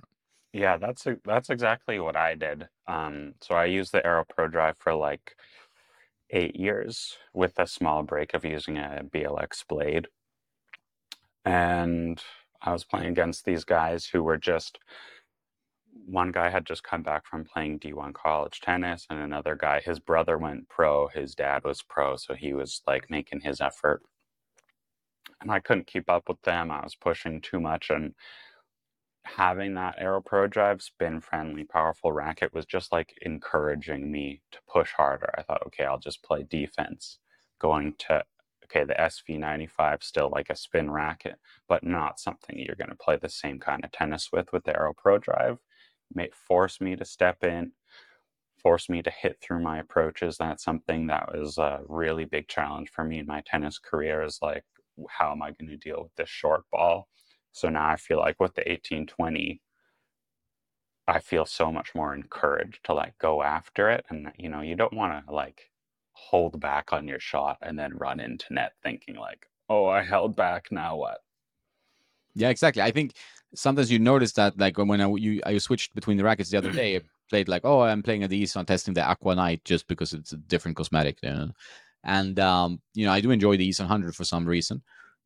Yeah, 0.53 0.77
that's 0.77 1.05
that's 1.25 1.49
exactly 1.49 1.99
what 1.99 2.15
I 2.15 2.35
did. 2.35 2.67
Um, 2.87 3.33
so 3.41 3.55
I 3.55 3.65
used 3.65 3.91
the 3.91 4.05
Aero 4.05 4.25
Pro 4.27 4.47
Drive 4.47 4.77
for 4.79 4.93
like 4.93 5.35
eight 6.31 6.55
years 6.55 7.17
with 7.33 7.57
a 7.57 7.67
small 7.67 8.03
break 8.03 8.33
of 8.33 8.45
using 8.45 8.77
a 8.77 9.03
BLX 9.03 9.65
blade. 9.67 10.07
And 11.45 12.21
I 12.61 12.73
was 12.73 12.83
playing 12.83 13.07
against 13.07 13.45
these 13.45 13.63
guys 13.63 14.05
who 14.05 14.23
were 14.23 14.37
just 14.37 14.79
one 16.05 16.31
guy 16.31 16.49
had 16.49 16.65
just 16.65 16.83
come 16.83 17.03
back 17.03 17.25
from 17.25 17.45
playing 17.45 17.79
D1 17.79 18.13
college 18.13 18.61
tennis, 18.61 19.05
and 19.09 19.19
another 19.19 19.55
guy, 19.55 19.79
his 19.79 19.99
brother 19.99 20.37
went 20.37 20.69
pro, 20.69 21.07
his 21.07 21.35
dad 21.35 21.63
was 21.63 21.81
pro, 21.81 22.15
so 22.15 22.33
he 22.33 22.53
was 22.53 22.81
like 22.87 23.09
making 23.09 23.41
his 23.41 23.61
effort. 23.61 24.01
And 25.41 25.51
I 25.51 25.59
couldn't 25.59 25.87
keep 25.87 26.09
up 26.09 26.27
with 26.27 26.41
them. 26.41 26.71
I 26.71 26.83
was 26.83 26.95
pushing 26.95 27.41
too 27.41 27.59
much 27.59 27.89
and 27.89 28.13
having 29.23 29.75
that 29.75 29.95
Aero 29.97 30.21
Pro 30.21 30.47
Drive 30.47 30.81
spin 30.81 31.21
friendly, 31.21 31.63
powerful 31.63 32.11
racket 32.11 32.53
was 32.53 32.65
just 32.65 32.91
like 32.91 33.13
encouraging 33.21 34.11
me 34.11 34.41
to 34.51 34.59
push 34.67 34.91
harder. 34.93 35.33
I 35.37 35.43
thought, 35.43 35.65
okay, 35.67 35.85
I'll 35.85 35.99
just 35.99 36.23
play 36.23 36.45
defense. 36.49 37.19
Going 37.59 37.95
to, 38.07 38.23
okay, 38.65 38.85
the 38.85 38.93
SV95 38.93 40.03
still 40.03 40.29
like 40.29 40.49
a 40.49 40.55
spin 40.55 40.89
racket, 40.91 41.35
but 41.67 41.83
not 41.83 42.19
something 42.19 42.57
you're 42.57 42.75
going 42.75 42.89
to 42.89 42.95
play 42.95 43.17
the 43.21 43.29
same 43.29 43.59
kind 43.59 43.83
of 43.83 43.91
tennis 43.91 44.29
with 44.31 44.51
with 44.53 44.63
the 44.63 44.75
Aero 44.75 44.93
Pro 44.97 45.17
Drive. 45.17 45.57
May 46.13 46.29
force 46.33 46.81
me 46.81 46.95
to 46.95 47.05
step 47.05 47.43
in, 47.43 47.73
force 48.61 48.89
me 48.89 49.01
to 49.01 49.11
hit 49.11 49.37
through 49.41 49.61
my 49.61 49.79
approaches. 49.79 50.37
That's 50.37 50.63
something 50.63 51.07
that 51.07 51.37
was 51.37 51.57
a 51.57 51.81
really 51.87 52.25
big 52.25 52.47
challenge 52.47 52.89
for 52.89 53.03
me 53.03 53.19
in 53.19 53.25
my 53.25 53.41
tennis 53.45 53.79
career 53.79 54.23
is 54.23 54.39
like, 54.41 54.63
how 55.09 55.31
am 55.31 55.41
I 55.41 55.51
going 55.51 55.69
to 55.69 55.77
deal 55.77 56.03
with 56.03 56.15
this 56.15 56.29
short 56.29 56.63
ball? 56.71 57.07
So 57.51 57.69
now 57.69 57.87
I 57.87 57.95
feel 57.95 58.19
like 58.19 58.39
with 58.39 58.55
the 58.55 58.61
1820, 58.61 59.61
I 61.07 61.19
feel 61.19 61.45
so 61.45 61.71
much 61.71 61.95
more 61.95 62.13
encouraged 62.13 62.83
to 62.85 62.93
like 62.93 63.17
go 63.17 63.41
after 63.41 63.89
it. 63.89 64.05
And, 64.09 64.31
you 64.37 64.49
know, 64.49 64.61
you 64.61 64.75
don't 64.75 64.93
want 64.93 65.25
to 65.25 65.33
like 65.33 65.69
hold 66.13 66.59
back 66.59 66.93
on 66.93 67.07
your 67.07 67.19
shot 67.19 67.57
and 67.61 67.77
then 67.77 67.97
run 67.97 68.19
into 68.19 68.53
net 68.53 68.73
thinking 68.83 69.15
like, 69.15 69.47
oh, 69.69 69.87
I 69.87 70.03
held 70.03 70.35
back. 70.35 70.71
Now 70.71 70.97
what? 70.97 71.19
Yeah, 72.35 72.49
exactly. 72.49 72.83
I 72.83 72.91
think 72.91 73.13
sometimes 73.55 73.91
you 73.91 73.99
notice 73.99 74.33
that 74.33 74.57
like 74.59 74.77
when 74.77 75.01
I, 75.01 75.07
you, 75.15 75.41
I 75.45 75.57
switched 75.57 75.95
between 75.95 76.17
the 76.17 76.23
rackets 76.23 76.51
the 76.51 76.57
other 76.57 76.71
day, 76.71 76.97
I 76.97 77.01
played 77.29 77.49
like, 77.49 77.65
oh, 77.65 77.81
I'm 77.81 78.03
playing 78.03 78.23
a 78.23 78.27
these 78.27 78.55
on 78.55 78.65
testing 78.65 78.93
the 78.93 79.03
Aqua 79.03 79.35
Night 79.35 79.65
just 79.65 79.87
because 79.87 80.13
it's 80.13 80.33
a 80.33 80.37
different 80.37 80.77
cosmetic. 80.77 81.17
You 81.23 81.29
know? 81.29 81.51
And, 82.03 82.39
um, 82.39 82.81
you 82.93 83.05
know, 83.05 83.11
I 83.11 83.21
do 83.21 83.31
enjoy 83.31 83.57
the 83.57 83.65
East 83.65 83.79
100 83.79 84.15
for 84.15 84.23
some 84.23 84.45
reason 84.45 84.83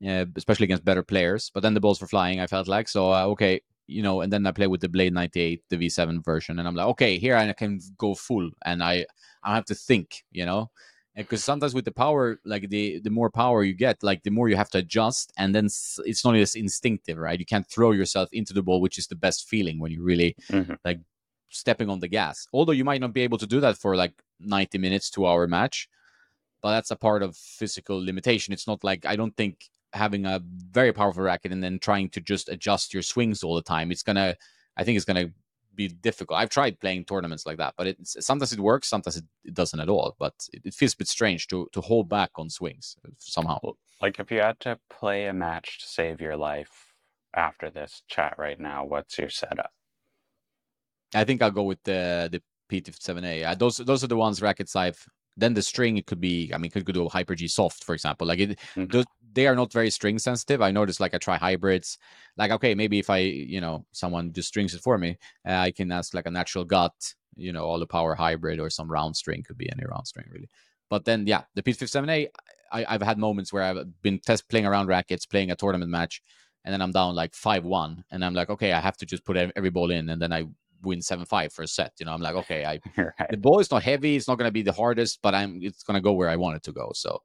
uh, 0.07 0.25
especially 0.35 0.65
against 0.65 0.85
better 0.85 1.03
players. 1.03 1.51
But 1.53 1.61
then 1.61 1.73
the 1.73 1.79
balls 1.79 2.01
were 2.01 2.07
flying. 2.07 2.39
I 2.39 2.47
felt 2.47 2.67
like 2.67 2.87
so 2.87 3.13
uh, 3.13 3.25
okay, 3.27 3.61
you 3.87 4.01
know. 4.01 4.21
And 4.21 4.31
then 4.31 4.45
I 4.45 4.51
play 4.51 4.67
with 4.67 4.81
the 4.81 4.89
Blade 4.89 5.13
98, 5.13 5.63
the 5.69 5.77
V7 5.77 6.23
version, 6.23 6.59
and 6.59 6.67
I'm 6.67 6.75
like, 6.75 6.87
okay, 6.87 7.17
here 7.17 7.35
I 7.35 7.51
can 7.53 7.79
go 7.97 8.15
full, 8.15 8.49
and 8.65 8.83
I 8.83 9.05
I 9.43 9.55
have 9.55 9.65
to 9.65 9.75
think, 9.75 10.23
you 10.31 10.45
know, 10.45 10.71
because 11.15 11.43
sometimes 11.43 11.73
with 11.73 11.85
the 11.85 11.91
power, 11.91 12.39
like 12.45 12.69
the 12.69 12.99
the 12.99 13.09
more 13.09 13.29
power 13.29 13.63
you 13.63 13.73
get, 13.73 14.01
like 14.03 14.23
the 14.23 14.31
more 14.31 14.49
you 14.49 14.55
have 14.55 14.69
to 14.71 14.79
adjust, 14.79 15.31
and 15.37 15.53
then 15.53 15.65
it's 15.65 16.25
not 16.25 16.35
as 16.35 16.55
instinctive, 16.55 17.17
right? 17.17 17.39
You 17.39 17.45
can't 17.45 17.69
throw 17.69 17.91
yourself 17.91 18.29
into 18.31 18.53
the 18.53 18.63
ball, 18.63 18.81
which 18.81 18.97
is 18.97 19.07
the 19.07 19.15
best 19.15 19.47
feeling 19.47 19.79
when 19.79 19.91
you 19.91 20.03
really 20.03 20.35
mm-hmm. 20.51 20.73
like 20.83 20.99
stepping 21.49 21.89
on 21.89 21.99
the 21.99 22.07
gas. 22.07 22.47
Although 22.51 22.71
you 22.71 22.83
might 22.83 23.01
not 23.01 23.13
be 23.13 23.21
able 23.21 23.37
to 23.37 23.47
do 23.47 23.59
that 23.59 23.77
for 23.77 23.95
like 23.95 24.13
90 24.39 24.77
minutes, 24.79 25.09
two 25.09 25.27
hour 25.27 25.47
match, 25.47 25.87
but 26.61 26.71
that's 26.71 26.91
a 26.91 26.95
part 26.95 27.21
of 27.21 27.35
physical 27.35 28.03
limitation. 28.03 28.53
It's 28.53 28.67
not 28.67 28.83
like 28.83 29.05
I 29.05 29.15
don't 29.15 29.35
think 29.37 29.69
having 29.93 30.25
a 30.25 30.41
very 30.71 30.91
powerful 30.91 31.23
racket 31.23 31.51
and 31.51 31.63
then 31.63 31.79
trying 31.79 32.09
to 32.09 32.21
just 32.21 32.49
adjust 32.49 32.93
your 32.93 33.03
swings 33.03 33.43
all 33.43 33.55
the 33.55 33.61
time. 33.61 33.91
It's 33.91 34.03
gonna, 34.03 34.35
I 34.75 34.83
think, 34.83 34.95
it's 34.95 35.05
gonna 35.05 35.29
be 35.75 35.87
difficult. 35.87 36.39
I've 36.39 36.49
tried 36.49 36.79
playing 36.79 37.05
tournaments 37.05 37.45
like 37.45 37.57
that, 37.57 37.75
but 37.77 37.87
it's 37.87 38.15
sometimes 38.25 38.53
it 38.53 38.59
works, 38.59 38.87
sometimes 38.87 39.17
it, 39.17 39.25
it 39.43 39.53
doesn't 39.53 39.79
at 39.79 39.89
all. 39.89 40.15
But 40.19 40.33
it, 40.51 40.61
it, 40.65 40.73
feels 40.73 40.93
a 40.93 40.97
bit 40.97 41.07
strange 41.07 41.47
to 41.47 41.67
to 41.73 41.81
hold 41.81 42.09
back 42.09 42.31
on 42.35 42.49
swings 42.49 42.95
somehow. 43.19 43.59
Like 44.01 44.19
if 44.19 44.31
you 44.31 44.39
had 44.39 44.59
to 44.61 44.79
play 44.89 45.27
a 45.27 45.33
match 45.33 45.79
to 45.79 45.87
save 45.87 46.21
your 46.21 46.35
life 46.35 46.93
after 47.35 47.69
this 47.69 48.03
chat 48.07 48.35
right 48.37 48.59
now, 48.59 48.83
what's 48.85 49.17
your 49.17 49.29
setup? 49.29 49.71
I 51.15 51.23
think 51.23 51.41
I'll 51.41 51.51
go 51.51 51.63
with 51.63 51.81
the 51.83 52.29
the 52.31 52.41
PT7A. 52.71 53.45
Uh, 53.45 53.55
those 53.55 53.77
those 53.77 54.03
are 54.03 54.07
the 54.07 54.17
ones 54.17 54.41
rackets 54.41 54.75
I've 54.75 55.05
then 55.37 55.53
the 55.53 55.61
string 55.61 55.97
it 55.97 56.05
could 56.05 56.21
be 56.21 56.51
i 56.53 56.57
mean 56.57 56.71
could 56.71 56.85
go 56.85 56.93
to 56.93 57.07
hyper 57.09 57.35
g 57.35 57.47
soft 57.47 57.83
for 57.83 57.93
example 57.93 58.27
like 58.27 58.39
it 58.39 58.49
mm-hmm. 58.75 58.85
those, 58.85 59.05
they 59.33 59.47
are 59.47 59.55
not 59.55 59.73
very 59.73 59.89
string 59.89 60.19
sensitive 60.19 60.61
i 60.61 60.71
noticed 60.71 60.99
like 60.99 61.13
i 61.13 61.17
try 61.17 61.37
hybrids 61.37 61.97
like 62.37 62.51
okay 62.51 62.75
maybe 62.75 62.99
if 62.99 63.09
i 63.09 63.17
you 63.17 63.61
know 63.61 63.85
someone 63.91 64.31
just 64.31 64.47
strings 64.47 64.73
it 64.73 64.81
for 64.81 64.97
me 64.97 65.17
uh, 65.47 65.53
i 65.53 65.71
can 65.71 65.91
ask 65.91 66.13
like 66.13 66.25
a 66.25 66.31
natural 66.31 66.63
gut 66.63 66.93
you 67.35 67.51
know 67.51 67.63
all 67.63 67.79
the 67.79 67.87
power 67.87 68.15
hybrid 68.15 68.59
or 68.59 68.69
some 68.69 68.89
round 68.89 69.15
string 69.15 69.43
could 69.43 69.57
be 69.57 69.71
any 69.71 69.85
round 69.85 70.07
string 70.07 70.25
really 70.31 70.49
but 70.89 71.05
then 71.05 71.25
yeah 71.27 71.41
the 71.55 71.63
p57a 71.63 72.27
I, 72.71 72.85
i've 72.87 73.01
had 73.01 73.17
moments 73.17 73.51
where 73.51 73.63
i've 73.63 74.01
been 74.01 74.19
test 74.19 74.49
playing 74.49 74.65
around 74.65 74.87
rackets 74.87 75.25
playing 75.25 75.51
a 75.51 75.55
tournament 75.55 75.89
match 75.89 76.21
and 76.65 76.71
then 76.73 76.81
i'm 76.81 76.91
down 76.91 77.15
like 77.15 77.33
5-1 77.33 78.03
and 78.11 78.23
i'm 78.23 78.33
like 78.33 78.49
okay 78.49 78.71
i 78.71 78.79
have 78.79 78.97
to 78.97 79.05
just 79.05 79.25
put 79.25 79.37
every 79.37 79.69
ball 79.69 79.91
in 79.91 80.09
and 80.09 80.21
then 80.21 80.31
i 80.31 80.43
win 80.83 81.01
seven 81.01 81.25
five 81.25 81.53
for 81.53 81.63
a 81.63 81.67
set. 81.67 81.93
You 81.99 82.05
know, 82.05 82.13
I'm 82.13 82.21
like, 82.21 82.35
okay, 82.35 82.65
I 82.65 82.79
right. 82.97 83.31
the 83.31 83.37
ball 83.37 83.59
is 83.59 83.71
not 83.71 83.83
heavy, 83.83 84.15
it's 84.15 84.27
not 84.27 84.37
going 84.37 84.47
to 84.47 84.51
be 84.51 84.61
the 84.61 84.71
hardest, 84.71 85.19
but 85.21 85.33
I'm 85.33 85.59
it's 85.61 85.83
going 85.83 85.95
to 85.95 86.01
go 86.01 86.13
where 86.13 86.29
I 86.29 86.35
want 86.35 86.55
it 86.55 86.63
to 86.63 86.71
go. 86.71 86.91
So 86.93 87.21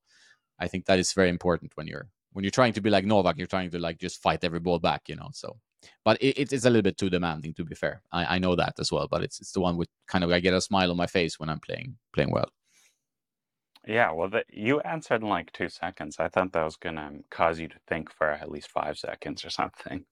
I 0.59 0.69
think 0.69 0.87
that 0.87 0.99
is 0.99 1.13
very 1.13 1.29
important 1.29 1.73
when 1.75 1.87
you're 1.87 2.09
when 2.33 2.45
you're 2.45 2.51
trying 2.51 2.73
to 2.75 2.81
be 2.81 2.91
like 2.91 3.05
Novak, 3.05 3.39
you're 3.39 3.47
trying 3.47 3.71
to 3.71 3.79
like 3.79 3.99
just 3.99 4.23
fight 4.23 4.45
every 4.45 4.61
ball 4.61 4.79
back. 4.79 5.09
You 5.09 5.17
know, 5.17 5.29
so 5.33 5.59
but 6.05 6.21
it, 6.23 6.39
it 6.39 6.53
is 6.53 6.65
a 6.65 6.71
little 6.71 6.83
bit 6.83 6.99
too 6.99 7.11
demanding. 7.11 7.55
To 7.55 7.65
be 7.65 7.75
fair, 7.75 8.03
I, 8.13 8.37
I 8.37 8.39
know 8.39 8.57
that 8.57 8.75
as 8.79 8.93
well. 8.93 9.09
But 9.09 9.23
it's 9.23 9.41
it's 9.41 9.53
the 9.53 9.61
one 9.61 9.77
with 9.77 9.89
kind 10.07 10.25
of 10.25 10.31
I 10.31 10.41
get 10.41 10.55
a 10.55 10.61
smile 10.61 10.91
on 10.91 10.97
my 10.97 11.07
face 11.07 11.39
when 11.39 11.49
I'm 11.49 11.61
playing 11.61 11.97
playing 12.13 12.31
well. 12.31 12.51
Yeah, 13.89 14.13
well, 14.13 14.29
the, 14.29 14.45
you 14.53 14.81
answered 14.81 15.23
in 15.23 15.29
like 15.29 15.51
two 15.53 15.71
seconds. 15.71 16.17
I 16.19 16.29
thought 16.29 16.53
that 16.53 16.63
was 16.63 16.77
gonna 16.77 17.11
cause 17.31 17.59
you 17.59 17.69
to 17.69 17.77
think 17.89 18.13
for 18.13 18.29
at 18.29 18.51
least 18.51 18.71
five 18.71 18.99
seconds 18.99 19.47
or 19.47 19.51
something. 19.51 20.05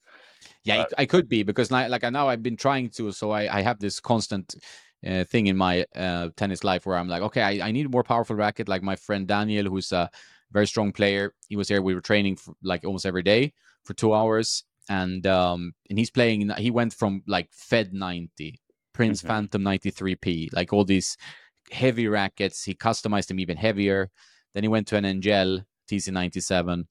Yeah, 0.64 0.84
but... 0.84 0.94
I 0.96 1.04
could 1.04 1.28
be 1.28 1.42
because 1.42 1.70
now, 1.70 1.86
like 1.86 2.02
now 2.10 2.26
I've 2.26 2.42
been 2.42 2.56
trying 2.56 2.88
to, 2.90 3.12
so 3.12 3.32
I, 3.32 3.58
I 3.58 3.60
have 3.60 3.78
this 3.78 4.00
constant 4.00 4.54
uh, 5.06 5.24
thing 5.24 5.48
in 5.48 5.58
my 5.58 5.84
uh, 5.94 6.30
tennis 6.38 6.64
life 6.64 6.86
where 6.86 6.96
I'm 6.96 7.06
like, 7.06 7.20
okay, 7.20 7.42
I, 7.42 7.68
I 7.68 7.70
need 7.70 7.84
a 7.84 7.90
more 7.90 8.02
powerful 8.02 8.34
racket. 8.34 8.66
Like 8.66 8.82
my 8.82 8.96
friend 8.96 9.28
Daniel, 9.28 9.66
who's 9.66 9.92
a 9.92 10.08
very 10.52 10.66
strong 10.66 10.90
player, 10.90 11.34
he 11.50 11.56
was 11.56 11.68
here. 11.68 11.82
We 11.82 11.94
were 11.94 12.00
training 12.00 12.36
for, 12.36 12.54
like 12.62 12.82
almost 12.82 13.04
every 13.04 13.22
day 13.22 13.52
for 13.84 13.92
two 13.92 14.14
hours, 14.14 14.64
and 14.88 15.26
um, 15.26 15.74
and 15.90 15.98
he's 15.98 16.10
playing. 16.10 16.48
He 16.56 16.70
went 16.70 16.94
from 16.94 17.24
like 17.26 17.50
Fed 17.52 17.92
90, 17.92 18.58
Prince 18.94 19.18
mm-hmm. 19.18 19.28
Phantom 19.28 19.62
93P, 19.62 20.54
like 20.54 20.72
all 20.72 20.84
these 20.84 21.18
heavy 21.70 22.08
rackets. 22.08 22.64
He 22.64 22.74
customized 22.74 23.28
them 23.28 23.40
even 23.40 23.56
heavier. 23.56 24.10
Then 24.54 24.64
he 24.64 24.68
went 24.68 24.86
to 24.88 24.96
an 24.96 25.04
Angell 25.04 25.62
TC97, 25.90 26.84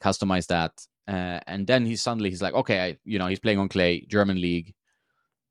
customized 0.00 0.48
that, 0.48 0.72
uh, 1.08 1.40
and 1.46 1.66
then 1.66 1.86
he 1.86 1.96
suddenly 1.96 2.30
he's 2.30 2.42
like, 2.42 2.54
okay, 2.54 2.80
I, 2.80 2.98
you 3.04 3.18
know, 3.18 3.28
he's 3.28 3.38
playing 3.38 3.58
on 3.58 3.68
clay, 3.68 4.04
German 4.08 4.40
league, 4.40 4.74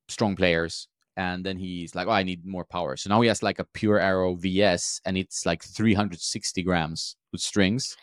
strong 0.10 0.36
players, 0.36 0.88
and 1.18 1.46
then 1.46 1.58
he's 1.58 1.96
like, 1.96 2.08
oh, 2.08 2.12
I 2.12 2.24
need 2.24 2.46
more 2.46 2.66
power. 2.66 2.98
So 2.98 3.10
now 3.10 3.22
he 3.22 3.30
has 3.30 3.42
like 3.42 3.60
a 3.60 3.64
Pure 3.74 4.00
Aero 4.00 4.36
VS, 4.36 5.02
and 5.06 5.18
it's 5.18 5.46
like 5.46 5.64
360 5.64 6.62
grams 6.64 7.16
with 7.32 7.42
strings, 7.42 7.96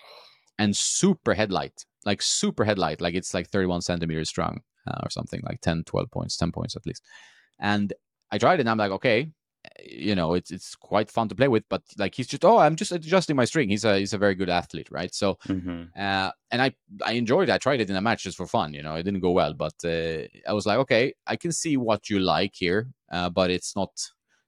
and 0.59 0.75
super 0.75 1.35
headlight, 1.35 1.85
like 2.07 2.23
super 2.23 2.65
headlight, 2.65 3.01
like 3.01 3.15
it's 3.15 3.35
like 3.35 3.49
31 3.51 3.83
centimeters 3.83 4.31
strong 4.31 4.61
uh, 4.87 5.01
or 5.03 5.11
something, 5.11 5.41
like 5.45 5.61
10, 5.61 5.85
12 5.85 6.11
points, 6.11 6.37
10 6.37 6.53
points 6.53 6.75
at 6.75 6.87
least. 6.87 7.03
And 7.61 7.93
I 8.31 8.39
tried 8.39 8.55
it, 8.55 8.61
and 8.61 8.71
I'm 8.71 8.79
like, 8.79 8.93
okay, 8.93 9.29
you 9.91 10.15
know 10.15 10.35
it's 10.35 10.51
it's 10.51 10.75
quite 10.75 11.11
fun 11.11 11.29
to 11.29 11.35
play 11.35 11.49
with 11.49 11.65
but 11.69 11.83
like 11.99 12.15
he's 12.15 12.27
just 12.27 12.45
oh 12.45 12.59
i'm 12.59 12.77
just 12.77 12.93
adjusting 12.93 13.37
my 13.37 13.45
string. 13.45 13.69
He's 13.69 13.85
a 13.85 13.99
he's 13.99 14.13
a 14.13 14.19
very 14.19 14.35
good 14.35 14.51
athlete 14.51 14.89
right? 14.91 15.15
So 15.15 15.39
mm-hmm. 15.47 15.85
uh, 15.99 16.31
and 16.51 16.63
i 16.63 16.73
i 17.05 17.13
enjoyed 17.13 17.49
it 17.49 17.53
i 17.53 17.59
tried 17.59 17.81
it 17.81 17.91
in 17.91 17.97
a 17.97 18.01
match 18.01 18.25
just 18.25 18.37
for 18.37 18.47
fun 18.47 18.75
you 18.75 18.83
know 18.83 18.95
it 18.95 19.03
didn't 19.05 19.21
go 19.21 19.31
well 19.31 19.55
but 19.55 19.75
uh, 19.85 20.27
i 20.47 20.53
was 20.53 20.67
like 20.67 20.79
okay 20.79 21.15
i 21.27 21.37
can 21.37 21.53
see 21.53 21.77
what 21.77 22.11
you 22.11 22.19
like 22.19 22.53
here 22.55 22.89
uh, 23.11 23.31
but 23.31 23.51
it's 23.51 23.75
not 23.75 23.91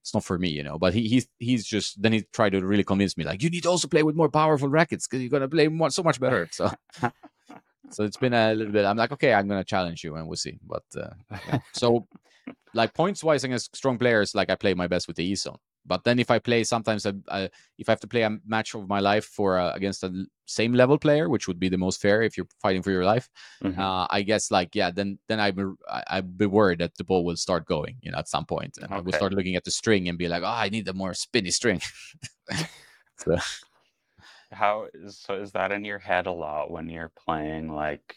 it's 0.02 0.12
not 0.12 0.24
for 0.24 0.38
me 0.38 0.50
you 0.50 0.62
know? 0.62 0.78
But 0.78 0.94
he 0.94 1.08
he's 1.08 1.26
he's 1.38 1.64
just 1.64 2.00
then 2.00 2.12
he 2.12 2.24
tried 2.32 2.50
to 2.50 2.64
really 2.64 2.84
convince 2.84 3.16
me 3.16 3.24
like 3.24 3.42
you 3.42 3.50
need 3.50 3.62
to 3.62 3.70
also 3.70 3.88
play 3.88 4.02
with 4.02 4.14
more 4.14 4.28
powerful 4.28 4.68
rackets 4.68 5.06
because 5.06 5.22
you're 5.22 5.30
gonna 5.30 5.48
play 5.48 5.68
more, 5.68 5.90
so 5.90 6.02
much 6.02 6.20
better 6.20 6.48
so 6.52 6.70
so 7.90 8.04
it's 8.04 8.16
been 8.16 8.34
a 8.34 8.54
little 8.54 8.72
bit 8.72 8.84
i'm 8.84 8.96
like 8.96 9.12
okay 9.12 9.32
i'm 9.34 9.48
gonna 9.48 9.64
challenge 9.64 10.02
you 10.02 10.16
and 10.16 10.26
we'll 10.26 10.36
see 10.36 10.58
but 10.66 10.84
uh, 10.96 11.10
yeah. 11.48 11.58
so 11.72 12.06
like 12.74 12.94
points 12.94 13.22
wise 13.22 13.44
against 13.44 13.74
strong 13.74 13.98
players, 13.98 14.34
like 14.34 14.50
I 14.50 14.56
play 14.56 14.74
my 14.74 14.86
best 14.86 15.06
with 15.06 15.16
the 15.16 15.24
E 15.24 15.34
zone. 15.34 15.58
But 15.86 16.02
then 16.02 16.18
if 16.18 16.30
I 16.30 16.38
play 16.38 16.64
sometimes, 16.64 17.04
I, 17.04 17.12
I, 17.28 17.50
if 17.78 17.88
I 17.88 17.92
have 17.92 18.00
to 18.00 18.06
play 18.06 18.22
a 18.22 18.38
match 18.46 18.74
of 18.74 18.88
my 18.88 19.00
life 19.00 19.26
for 19.26 19.58
uh, 19.58 19.72
against 19.74 20.02
a 20.02 20.24
same 20.46 20.72
level 20.72 20.98
player, 20.98 21.28
which 21.28 21.46
would 21.46 21.60
be 21.60 21.68
the 21.68 21.76
most 21.76 22.00
fair 22.00 22.22
if 22.22 22.38
you're 22.38 22.46
fighting 22.62 22.82
for 22.82 22.90
your 22.90 23.04
life, 23.04 23.28
mm-hmm. 23.62 23.78
uh, 23.78 24.06
I 24.10 24.22
guess 24.22 24.50
like 24.50 24.74
yeah, 24.74 24.90
then 24.90 25.18
then 25.28 25.40
I 25.40 25.52
I'd 26.08 26.38
be 26.38 26.46
worried 26.46 26.78
that 26.78 26.96
the 26.96 27.04
ball 27.04 27.24
will 27.24 27.36
start 27.36 27.66
going, 27.66 27.96
you 28.00 28.10
know, 28.10 28.18
at 28.18 28.28
some 28.28 28.46
point, 28.46 28.78
and 28.78 28.86
okay. 28.86 28.94
I 28.94 29.00
will 29.00 29.12
start 29.12 29.34
looking 29.34 29.56
at 29.56 29.64
the 29.64 29.70
string 29.70 30.08
and 30.08 30.16
be 30.16 30.28
like, 30.28 30.42
oh, 30.42 30.46
I 30.46 30.70
need 30.70 30.88
a 30.88 30.94
more 30.94 31.12
spinny 31.12 31.50
string. 31.50 31.80
so. 33.18 33.36
How 34.54 34.88
is 34.94 35.18
so? 35.18 35.34
Is 35.40 35.52
that 35.52 35.72
in 35.72 35.84
your 35.84 35.98
head 35.98 36.26
a 36.26 36.32
lot 36.32 36.70
when 36.70 36.88
you're 36.88 37.12
playing 37.26 37.70
like 37.72 38.16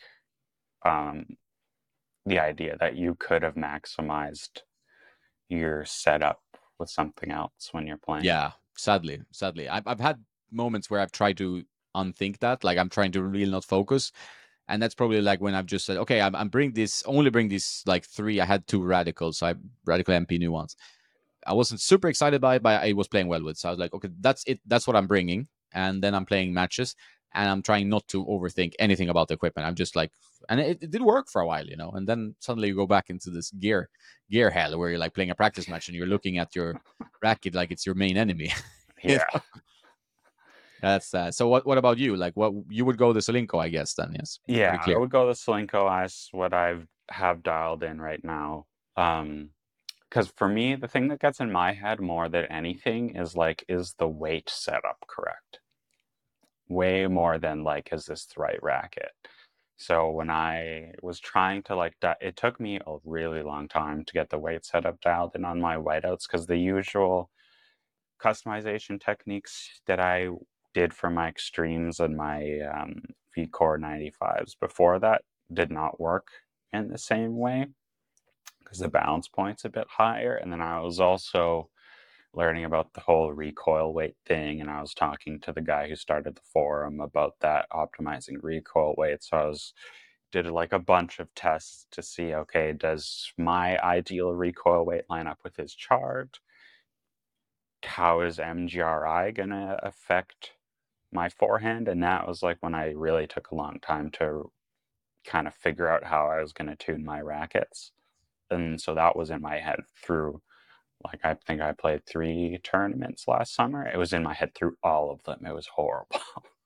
um 0.86 1.26
the 2.26 2.40
idea 2.40 2.78
that 2.80 2.96
you 2.96 3.16
could 3.16 3.44
have 3.44 3.56
maximized 3.56 4.62
your 5.50 5.86
setup 5.86 6.42
with 6.80 6.90
something 6.90 7.32
else 7.32 7.70
when 7.72 7.88
you're 7.88 7.98
playing. 7.98 8.26
Yeah, 8.26 8.52
sadly, 8.76 9.22
sadly, 9.32 9.70
I've 9.70 9.88
I've 9.88 10.00
had 10.00 10.24
moments 10.52 10.90
where 10.90 11.00
I've 11.02 11.12
tried 11.12 11.38
to 11.38 11.64
unthink 11.96 12.40
that, 12.40 12.64
like 12.64 12.78
I'm 12.78 12.90
trying 12.90 13.12
to 13.14 13.24
really 13.24 13.52
not 13.52 13.66
focus, 13.66 14.12
and 14.68 14.82
that's 14.82 14.96
probably 14.96 15.22
like 15.22 15.42
when 15.42 15.56
I've 15.56 15.66
just 15.66 15.86
said, 15.86 15.98
okay, 15.98 16.22
I'm, 16.22 16.36
I'm 16.36 16.50
bring 16.50 16.74
this 16.74 17.04
only 17.06 17.30
bring 17.30 17.50
these 17.50 17.84
like 17.86 18.06
three. 18.06 18.42
I 18.42 18.46
had 18.46 18.68
two 18.68 18.84
radicals, 18.84 19.40
so 19.40 19.48
I 19.48 19.56
radical 19.86 20.14
MP 20.16 20.40
new 20.40 20.52
ones. 20.52 20.76
I 21.46 21.54
wasn't 21.54 21.82
super 21.82 22.10
excited 22.10 22.42
by 22.42 22.56
it, 22.56 22.64
but 22.64 22.84
I 22.84 22.94
was 22.94 23.08
playing 23.08 23.28
well 23.30 23.44
with. 23.44 23.58
So 23.58 23.70
I 23.70 23.72
was 23.72 23.80
like, 23.80 23.94
okay, 23.94 24.10
that's 24.20 24.44
it. 24.48 24.60
That's 24.66 24.88
what 24.88 24.96
I'm 24.98 25.08
bringing, 25.08 25.48
and 25.74 26.02
then 26.02 26.14
I'm 26.14 26.26
playing 26.26 26.54
matches 26.54 26.96
and 27.34 27.50
I'm 27.50 27.62
trying 27.62 27.90
not 27.90 28.08
to 28.10 28.26
overthink 28.26 28.74
anything 28.80 29.10
about 29.10 29.28
the 29.28 29.36
equipment. 29.36 29.68
I'm 29.68 29.76
just 29.76 29.96
like, 29.96 30.12
and 30.50 30.60
it, 30.60 30.80
it, 30.82 30.92
did 30.92 31.02
work 31.02 31.30
for 31.30 31.42
a 31.42 31.48
while, 31.48 31.66
you 31.66 31.78
know. 31.78 31.92
And 31.92 32.08
then 32.08 32.36
suddenly 32.40 32.70
you 32.70 32.76
go 32.76 32.88
back 32.88 33.10
into 33.10 33.30
this 33.30 33.52
gear 33.52 33.90
gear 34.30 34.50
hell 34.50 34.78
where 34.78 34.90
you're 34.90 35.00
like 35.00 35.14
playing 35.14 35.30
a 35.30 35.36
practice 35.36 35.68
match 35.68 35.88
and 35.88 35.96
you're 35.96 36.08
looking 36.08 36.38
at 36.38 36.56
your 36.56 36.82
racket 37.24 37.56
like 37.56 37.72
it's 37.72 37.86
your 37.86 37.96
main 37.96 38.18
enemy. 38.18 38.52
yeah. 39.04 39.24
That's 40.82 41.14
uh, 41.14 41.32
so. 41.32 41.48
What 41.48 41.66
what 41.66 41.80
about 41.80 41.98
you? 41.98 42.16
Like, 42.16 42.36
what 42.36 42.54
you 42.70 42.86
would 42.86 42.98
go 42.98 43.12
the 43.12 43.20
Solinco, 43.20 43.60
I 43.60 43.70
guess. 43.70 43.96
Then 43.96 44.14
yes. 44.14 44.40
Yeah, 44.48 44.78
I 44.86 44.98
would 44.98 45.10
go 45.10 45.26
the 45.26 45.34
Solinco 45.34 45.92
as 46.04 46.30
what 46.32 46.54
I 46.54 46.76
have 47.10 47.42
dialed 47.42 47.84
in 47.84 48.00
right 48.00 48.24
now. 48.24 48.68
Um, 48.96 49.50
because 50.10 50.28
for 50.36 50.48
me, 50.48 50.76
the 50.76 50.88
thing 50.88 51.08
that 51.10 51.20
gets 51.20 51.40
in 51.40 51.52
my 51.52 51.74
head 51.74 52.00
more 52.00 52.30
than 52.30 52.46
anything 52.46 53.16
is 53.16 53.36
like, 53.36 53.64
is 53.68 53.96
the 53.98 54.08
weight 54.08 54.50
setup 54.50 55.06
correct? 55.08 55.60
way 56.70 57.08
more 57.08 57.38
than 57.38 57.64
like, 57.64 57.90
is 57.92 58.06
this 58.06 58.26
the 58.26 58.42
right 58.42 58.62
racket? 58.62 59.12
So 59.78 60.10
when 60.10 60.30
I 60.30 60.94
was 61.02 61.20
trying 61.20 61.64
to 61.64 61.76
like, 61.76 62.00
di- 62.02 62.16
it 62.22 62.36
took 62.36 62.60
me 62.60 62.80
a 62.86 62.98
really 63.06 63.44
long 63.44 63.68
time 63.68 64.04
to 64.06 64.14
get 64.14 64.30
the 64.30 64.40
weight 64.40 64.66
setup 64.66 65.00
dialed 65.02 65.36
in 65.36 65.46
on 65.46 65.62
my 65.62 65.76
whiteouts 65.76 66.28
because 66.28 66.48
the 66.48 66.58
usual 66.58 67.30
customization 68.24 69.00
techniques 69.00 69.82
that 69.86 70.00
I 70.00 70.30
did 70.74 70.94
for 70.94 71.10
my 71.10 71.28
extremes 71.28 72.00
and 72.00 72.18
my 72.18 72.60
um, 72.62 73.02
VCore 73.36 73.80
95s 73.80 74.56
before 74.60 75.00
that 75.00 75.22
did 75.54 75.72
not 75.72 76.00
work 76.00 76.28
in 76.74 76.88
the 76.90 76.98
same 76.98 77.38
way 77.38 77.68
because 78.68 78.80
the 78.80 78.90
balance 78.90 79.30
point's 79.30 79.64
a 79.64 79.70
bit 79.70 79.88
higher. 79.90 80.36
And 80.36 80.52
then 80.52 80.62
I 80.62 80.82
was 80.82 81.00
also 81.00 81.70
learning 82.34 82.66
about 82.66 82.94
the 82.94 83.00
whole 83.02 83.32
recoil 83.32 83.94
weight 83.94 84.16
thing 84.26 84.60
and 84.62 84.70
I 84.70 84.82
was 84.82 84.94
talking 84.94 85.40
to 85.42 85.54
the 85.54 85.62
guy 85.62 85.88
who 85.88 85.96
started 85.96 86.36
the 86.36 86.42
forum 86.54 87.00
about 87.00 87.40
that 87.40 87.68
optimizing 87.72 88.44
recoil 88.44 88.94
weight. 88.98 89.24
So 89.24 89.38
I 89.38 89.46
was 89.46 89.74
did 90.34 90.46
like 90.48 90.74
a 90.74 90.80
bunch 90.80 91.20
of 91.20 91.34
tests 91.36 91.88
to 91.92 92.04
see 92.04 92.34
okay, 92.34 92.74
does 92.74 93.32
my 93.38 93.80
ideal 93.80 94.34
recoil 94.34 94.86
weight 94.86 95.06
line 95.10 95.28
up 95.28 95.40
with 95.44 95.56
his 95.56 95.74
chart? 95.74 96.40
How 97.84 98.22
is 98.22 98.38
MGRI 98.40 99.34
gonna 99.34 99.80
affect 99.82 100.52
my 101.12 101.30
forehand? 101.30 101.88
And 101.88 102.04
that 102.04 102.28
was 102.28 102.44
like 102.44 102.58
when 102.62 102.76
I 102.76 102.92
really 102.92 103.28
took 103.28 103.52
a 103.52 103.56
long 103.56 103.80
time 103.82 104.12
to 104.12 104.52
kind 105.26 105.48
of 105.48 105.56
figure 105.56 105.88
out 105.88 106.04
how 106.06 106.28
I 106.28 106.42
was 106.42 106.54
gonna 106.54 106.76
tune 106.76 107.06
my 107.06 107.22
rackets. 107.22 107.92
And 108.50 108.80
so 108.80 108.96
that 108.96 109.16
was 109.16 109.30
in 109.30 109.42
my 109.42 109.58
head 109.60 109.80
through 110.04 110.42
like 111.04 111.20
I 111.24 111.36
think 111.46 111.62
I 111.62 111.74
played 111.74 112.06
three 112.06 112.60
tournaments 112.64 113.28
last 113.28 113.54
summer. 113.54 113.86
It 113.88 113.98
was 113.98 114.14
in 114.14 114.24
my 114.24 114.34
head 114.34 114.56
through 114.56 114.76
all 114.84 115.12
of 115.12 115.24
them. 115.24 115.46
It 115.46 115.54
was 115.54 115.68
horrible. 115.68 116.20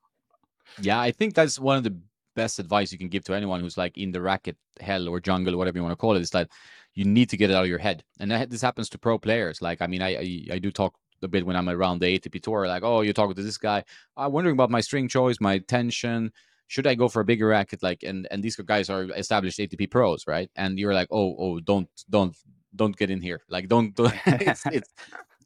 yeah, 0.82 1.00
I 1.00 1.12
think 1.12 1.34
that's 1.34 1.60
one 1.60 1.78
of 1.78 1.84
the 1.84 1.98
best 2.36 2.60
advice 2.60 2.92
you 2.92 2.98
can 2.98 3.10
give 3.10 3.26
to 3.26 3.34
anyone 3.34 3.60
who's 3.60 3.78
like 3.78 3.98
in 3.98 4.12
the 4.12 4.22
racket 4.22 4.56
hell 4.80 5.10
or 5.10 5.20
jungle, 5.20 5.58
whatever 5.58 5.78
you 5.78 5.84
want 5.84 5.92
to 5.92 5.98
call 5.98 6.16
it. 6.16 6.22
is 6.22 6.30
that 6.32 6.50
you 6.94 7.06
need 7.06 7.30
to 7.30 7.38
get 7.38 7.50
it 7.50 7.54
out 7.54 7.64
of 7.64 7.70
your 7.70 7.80
head. 7.80 8.04
And 8.20 8.32
that, 8.32 8.50
this 8.50 8.62
happens 8.62 8.90
to 8.90 8.98
pro 8.98 9.18
players. 9.18 9.62
Like, 9.62 9.82
I 9.82 9.88
mean, 9.88 10.02
I, 10.02 10.16
I, 10.16 10.48
I 10.54 10.60
do 10.60 10.72
talk 10.72 10.96
a 11.24 11.28
bit 11.28 11.46
when 11.46 11.56
I'm 11.56 11.70
around 11.70 12.00
the 12.00 12.20
ATP 12.20 12.42
tour, 12.42 12.68
like, 12.68 12.84
oh, 12.84 13.02
you're 13.02 13.14
talking 13.14 13.36
to 13.36 13.44
this 13.44 13.58
guy. 13.58 13.84
I'm 14.18 14.32
wondering 14.32 14.56
about 14.56 14.72
my 14.72 14.82
string 14.82 15.08
choice, 15.08 15.38
my 15.40 15.60
tension. 15.60 16.32
Should 16.72 16.88
I 16.88 16.96
go 16.96 17.10
for 17.10 17.22
a 17.22 17.26
bigger 17.26 17.48
racket? 17.48 17.84
Like, 17.84 18.04
and 18.04 18.28
and 18.32 18.42
these 18.42 18.56
guys 18.56 18.90
are 18.90 19.04
established 19.12 19.60
ATP 19.60 19.92
pros, 19.92 20.26
right? 20.26 20.50
And 20.56 20.80
you're 20.80 20.94
like, 20.94 21.10
oh, 21.12 21.36
oh, 21.38 21.60
don't, 21.60 21.90
don't, 22.10 22.36
don't 22.76 22.98
get 22.98 23.10
in 23.10 23.22
here 23.22 23.42
like 23.50 23.68
don't, 23.68 23.96
don't 23.96 24.14
it's, 24.26 24.66
it's, 24.68 24.94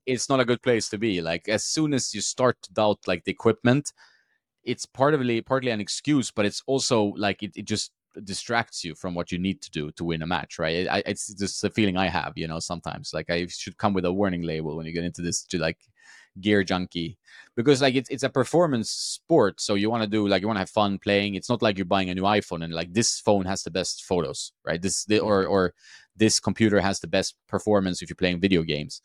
it's 0.06 0.30
not 0.30 0.40
a 0.40 0.46
good 0.46 0.62
place 0.62 0.90
to 0.90 0.98
be 0.98 1.22
like 1.22 1.48
as 1.48 1.64
soon 1.64 1.94
as 1.94 2.14
you 2.14 2.22
start 2.22 2.58
to 2.62 2.74
doubt 2.74 3.00
like 3.08 3.24
the 3.24 3.32
equipment 3.32 3.92
it's 4.64 4.86
partly 4.86 5.42
partly 5.42 5.72
an 5.72 5.80
excuse 5.80 6.32
but 6.32 6.46
it's 6.46 6.62
also 6.68 7.14
like 7.18 7.44
it, 7.44 7.52
it 7.56 7.66
just 7.66 7.92
distracts 8.24 8.84
you 8.84 8.96
from 8.96 9.14
what 9.14 9.32
you 9.32 9.38
need 9.38 9.62
to 9.62 9.70
do 9.72 9.92
to 9.92 10.06
win 10.06 10.22
a 10.22 10.28
match 10.28 10.58
right 10.58 10.88
I, 10.88 11.04
it's 11.06 11.34
just 11.34 11.64
a 11.64 11.70
feeling 11.70 11.98
i 11.98 12.08
have 12.08 12.34
you 12.36 12.48
know 12.48 12.60
sometimes 12.60 13.12
like 13.14 13.30
i 13.30 13.46
should 13.48 13.78
come 13.78 13.94
with 13.94 14.06
a 14.06 14.14
warning 14.14 14.44
label 14.44 14.78
when 14.78 14.86
you 14.86 14.94
get 14.94 15.04
into 15.04 15.22
this 15.22 15.44
to 15.44 15.58
like 15.58 15.78
gear 16.40 16.64
junkie. 16.64 17.18
Because 17.56 17.82
like 17.82 17.96
it's, 17.96 18.10
it's 18.10 18.24
a 18.24 18.30
performance 18.30 18.90
sport 18.90 19.62
so 19.62 19.76
you 19.76 19.90
want 19.90 20.04
to 20.04 20.10
do 20.10 20.28
like 20.28 20.42
you 20.42 20.48
want 20.48 20.58
to 20.58 20.62
have 20.62 20.70
fun 20.70 21.00
playing. 21.00 21.36
It's 21.36 21.50
not 21.50 21.62
like 21.62 21.78
you're 21.78 21.86
buying 21.86 22.10
a 22.10 22.16
new 22.16 22.24
iphone 22.24 22.64
and 22.64 22.74
like 22.74 22.94
this 22.94 23.20
phone 23.20 23.46
has 23.46 23.64
the 23.64 23.72
best 23.72 24.04
photos 24.04 24.52
right? 24.66 24.82
This 24.82 25.06
the, 25.06 25.20
or 25.20 25.46
or 25.46 25.74
this 26.16 26.40
computer 26.40 26.80
has 26.80 27.00
the 27.00 27.08
best 27.08 27.36
performance 27.48 28.02
if 28.02 28.10
you're 28.10 28.16
playing 28.16 28.40
video 28.40 28.64
games. 28.64 29.02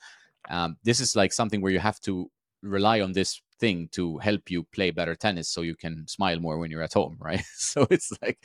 Um, 0.48 0.76
this 0.84 1.00
is 1.00 1.14
like 1.14 1.32
something 1.32 1.60
where 1.60 1.72
you 1.72 1.78
have 1.78 2.00
to 2.00 2.30
rely 2.62 3.00
on 3.00 3.12
this 3.12 3.40
thing 3.58 3.88
to 3.92 4.18
help 4.18 4.50
you 4.50 4.64
play 4.72 4.90
better 4.90 5.14
tennis 5.14 5.48
so 5.48 5.60
you 5.60 5.76
can 5.76 6.06
smile 6.08 6.38
more 6.40 6.58
when 6.58 6.70
you're 6.70 6.82
at 6.82 6.94
home 6.94 7.16
right? 7.20 7.44
So 7.54 7.86
it's 7.90 8.12
like 8.22 8.38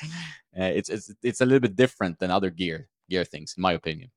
uh, 0.60 0.72
it's 0.76 0.90
it's 0.90 1.12
it's 1.24 1.42
a 1.42 1.46
little 1.46 1.62
bit 1.62 1.76
different 1.76 2.20
than 2.20 2.32
other 2.32 2.50
gear 2.50 2.90
gear 3.10 3.24
things 3.24 3.54
in 3.58 3.62
my 3.62 3.74
opinion. 3.74 4.12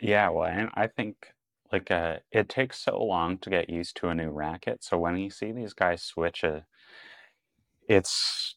Yeah 0.00 0.28
well 0.28 0.46
and 0.46 0.68
i 0.74 0.86
think 0.86 1.32
like 1.72 1.90
uh 1.90 2.16
it 2.30 2.48
takes 2.48 2.78
so 2.78 3.02
long 3.02 3.38
to 3.38 3.50
get 3.50 3.70
used 3.70 3.96
to 3.96 4.08
a 4.08 4.14
new 4.14 4.30
racket 4.30 4.82
so 4.82 4.98
when 4.98 5.16
you 5.16 5.30
see 5.30 5.52
these 5.52 5.72
guys 5.72 6.02
switch 6.02 6.42
a 6.44 6.64
it's 7.88 8.56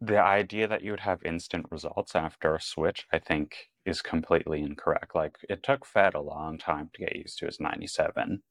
the 0.00 0.18
idea 0.18 0.68
that 0.68 0.82
you 0.82 0.90
would 0.90 1.00
have 1.00 1.22
instant 1.24 1.66
results 1.70 2.14
after 2.14 2.54
a 2.54 2.60
switch 2.60 3.06
i 3.12 3.18
think 3.18 3.70
is 3.84 4.02
completely 4.02 4.60
incorrect 4.60 5.14
like 5.14 5.36
it 5.48 5.62
took 5.62 5.84
fed 5.84 6.14
a 6.14 6.20
long 6.20 6.58
time 6.58 6.90
to 6.92 7.00
get 7.00 7.16
used 7.16 7.38
to 7.38 7.46
his 7.46 7.60
97 7.60 8.42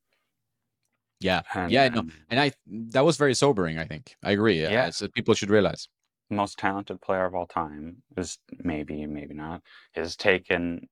yeah, 1.20 1.42
and, 1.56 1.72
yeah, 1.72 1.88
no, 1.88 2.06
and 2.30 2.40
I 2.40 2.52
that 2.92 3.04
was 3.04 3.18
very 3.18 3.34
sobering. 3.34 3.80
I 3.80 3.86
think 3.86 4.16
I 4.24 4.34
agree. 4.34 4.62
Yeah, 4.62 4.70
yeah. 4.70 4.90
So 4.92 5.08
people 5.08 5.34
should 5.34 5.50
realize 5.50 5.88
most 6.30 6.58
talented 6.58 7.02
player 7.02 7.26
of 7.26 7.36
all 7.36 7.48
time 7.48 8.04
is 8.18 8.38
maybe, 8.64 9.06
maybe 9.06 9.34
not, 9.34 9.62
has 9.94 10.16
taken 10.16 10.88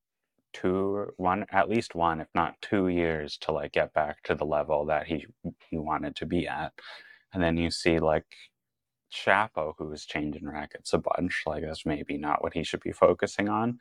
two, 0.55 1.07
one, 1.17 1.45
at 1.51 1.69
least 1.69 1.95
one, 1.95 2.21
if 2.21 2.27
not 2.35 2.61
two 2.61 2.87
years 2.87 3.37
to 3.39 3.51
like 3.51 3.73
get 3.73 3.93
back 3.93 4.23
to 4.23 4.35
the 4.35 4.45
level 4.45 4.85
that 4.87 5.07
he 5.07 5.27
he 5.69 5.77
wanted 5.77 6.15
to 6.17 6.25
be 6.25 6.47
at, 6.47 6.73
and 7.33 7.43
then 7.43 7.57
you 7.57 7.71
see 7.71 7.99
like 7.99 8.25
Shapo, 9.13 9.73
who 9.77 9.91
is 9.93 10.05
changing 10.05 10.47
rackets 10.47 10.93
a 10.93 10.99
bunch, 10.99 11.43
like 11.45 11.63
that's 11.63 11.85
maybe 11.85 12.17
not 12.17 12.43
what 12.43 12.53
he 12.53 12.63
should 12.63 12.81
be 12.81 12.91
focusing 12.93 13.49
on, 13.49 13.79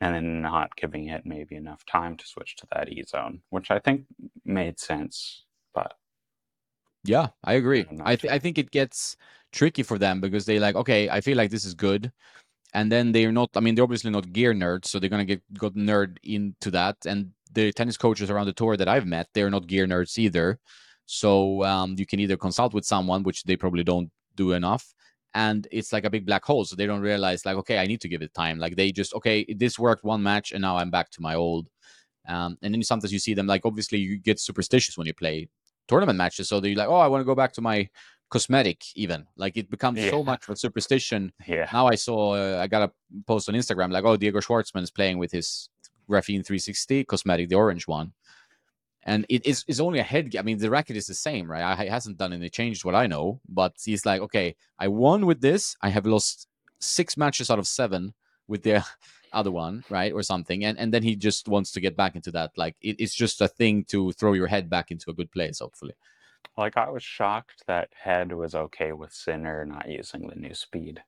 and 0.00 0.14
then 0.14 0.42
not 0.42 0.76
giving 0.76 1.08
it 1.08 1.22
maybe 1.26 1.56
enough 1.56 1.84
time 1.86 2.16
to 2.16 2.26
switch 2.26 2.56
to 2.56 2.66
that 2.72 2.90
E 2.90 3.04
zone, 3.06 3.40
which 3.50 3.70
I 3.70 3.78
think 3.78 4.06
made 4.44 4.78
sense 4.80 5.46
but 5.74 5.94
yeah, 7.04 7.28
I 7.44 7.54
agree. 7.54 7.86
I 8.02 8.16
th- 8.16 8.32
I 8.32 8.38
think 8.40 8.58
it 8.58 8.72
gets 8.72 9.16
tricky 9.52 9.82
for 9.84 9.98
them 9.98 10.20
because 10.20 10.44
they 10.46 10.58
like, 10.58 10.74
okay, 10.74 11.08
I 11.08 11.20
feel 11.20 11.36
like 11.36 11.50
this 11.50 11.64
is 11.64 11.74
good, 11.74 12.12
and 12.76 12.92
then 12.92 13.10
they're 13.10 13.32
not. 13.32 13.50
I 13.56 13.60
mean, 13.60 13.74
they're 13.74 13.84
obviously 13.84 14.10
not 14.10 14.32
gear 14.34 14.52
nerds, 14.52 14.84
so 14.86 14.98
they're 14.98 15.08
gonna 15.08 15.24
get 15.24 15.42
got 15.58 15.74
nerd 15.74 16.18
into 16.22 16.70
that. 16.72 16.96
And 17.06 17.30
the 17.52 17.72
tennis 17.72 17.96
coaches 17.96 18.30
around 18.30 18.46
the 18.46 18.52
tour 18.52 18.76
that 18.76 18.86
I've 18.86 19.06
met, 19.06 19.28
they're 19.32 19.50
not 19.50 19.66
gear 19.66 19.86
nerds 19.86 20.18
either. 20.18 20.60
So 21.06 21.64
um, 21.64 21.96
you 21.98 22.04
can 22.04 22.20
either 22.20 22.36
consult 22.36 22.74
with 22.74 22.84
someone, 22.84 23.22
which 23.22 23.44
they 23.44 23.56
probably 23.56 23.82
don't 23.82 24.10
do 24.34 24.52
enough, 24.52 24.84
and 25.32 25.66
it's 25.72 25.90
like 25.90 26.04
a 26.04 26.10
big 26.10 26.26
black 26.26 26.44
hole. 26.44 26.66
So 26.66 26.76
they 26.76 26.84
don't 26.86 27.00
realize, 27.00 27.46
like, 27.46 27.56
okay, 27.56 27.78
I 27.78 27.86
need 27.86 28.02
to 28.02 28.08
give 28.08 28.20
it 28.20 28.34
time. 28.34 28.58
Like 28.58 28.76
they 28.76 28.92
just, 28.92 29.14
okay, 29.14 29.46
this 29.54 29.78
worked 29.78 30.04
one 30.04 30.22
match, 30.22 30.52
and 30.52 30.60
now 30.60 30.76
I'm 30.76 30.90
back 30.90 31.10
to 31.12 31.22
my 31.22 31.34
old. 31.34 31.68
Um, 32.28 32.58
and 32.60 32.74
then 32.74 32.82
sometimes 32.82 33.12
you 33.12 33.20
see 33.20 33.32
them 33.32 33.46
like, 33.46 33.64
obviously, 33.64 33.98
you 33.98 34.18
get 34.18 34.38
superstitious 34.38 34.98
when 34.98 35.06
you 35.06 35.14
play 35.14 35.48
tournament 35.88 36.18
matches. 36.18 36.48
So 36.50 36.60
they're 36.60 36.76
like, 36.76 36.88
oh, 36.88 36.96
I 36.96 37.06
want 37.06 37.22
to 37.22 37.24
go 37.24 37.34
back 37.34 37.54
to 37.54 37.62
my 37.62 37.88
cosmetic 38.28 38.84
even. 38.94 39.26
Like 39.36 39.56
it 39.56 39.70
becomes 39.70 39.98
yeah. 39.98 40.10
so 40.10 40.22
much 40.24 40.44
of 40.44 40.50
a 40.50 40.56
superstition. 40.56 41.32
Yeah. 41.46 41.68
Now 41.72 41.86
i 41.86 41.94
saw 41.94 42.34
uh, 42.34 42.60
i 42.62 42.66
got 42.66 42.82
a 42.82 42.92
post 43.26 43.48
on 43.48 43.54
instagram 43.54 43.90
like 43.92 44.04
oh 44.04 44.16
diego 44.16 44.40
schwartzman 44.40 44.82
is 44.82 44.90
playing 44.90 45.18
with 45.18 45.32
his 45.32 45.68
graphene 46.08 46.44
360 46.44 47.04
cosmetic 47.04 47.48
the 47.48 47.54
orange 47.54 47.86
one. 47.86 48.12
And 49.04 49.24
it 49.28 49.46
is 49.46 49.64
it's 49.68 49.80
only 49.80 50.00
a 50.00 50.02
head 50.02 50.34
i 50.38 50.42
mean 50.42 50.58
the 50.58 50.70
racket 50.70 50.96
is 50.96 51.06
the 51.06 51.14
same 51.14 51.50
right? 51.50 51.62
I, 51.62 51.86
hasn't 51.86 52.18
done 52.18 52.32
any 52.32 52.50
changes 52.50 52.84
what 52.84 52.94
i 52.94 53.06
know. 53.06 53.40
But 53.48 53.74
he's 53.84 54.04
like 54.04 54.20
okay 54.22 54.56
i 54.78 54.88
won 54.88 55.26
with 55.26 55.40
this. 55.40 55.76
I 55.82 55.90
have 55.90 56.06
lost 56.06 56.48
six 56.80 57.16
matches 57.16 57.50
out 57.50 57.58
of 57.58 57.66
seven 57.66 58.14
with 58.48 58.62
the 58.62 58.84
other 59.32 59.50
one, 59.50 59.84
right, 59.90 60.12
or 60.12 60.22
something, 60.22 60.64
and 60.64 60.78
and 60.78 60.92
then 60.92 61.02
he 61.02 61.14
just 61.14 61.46
wants 61.48 61.72
to 61.72 61.80
get 61.80 61.96
back 61.96 62.16
into 62.16 62.30
that. 62.32 62.52
Like 62.56 62.76
it, 62.80 62.96
it's 62.98 63.14
just 63.14 63.40
a 63.40 63.48
thing 63.48 63.84
to 63.84 64.12
throw 64.12 64.32
your 64.32 64.46
head 64.46 64.70
back 64.70 64.90
into 64.90 65.10
a 65.10 65.14
good 65.14 65.30
place, 65.30 65.58
hopefully. 65.58 65.94
Like 66.56 66.76
I 66.76 66.88
was 66.90 67.02
shocked 67.02 67.64
that 67.66 67.90
Head 68.02 68.32
was 68.32 68.54
okay 68.54 68.92
with 68.92 69.12
Sinner 69.12 69.64
not 69.64 69.88
using 69.88 70.26
the 70.26 70.34
new 70.34 70.54
speed. 70.54 71.02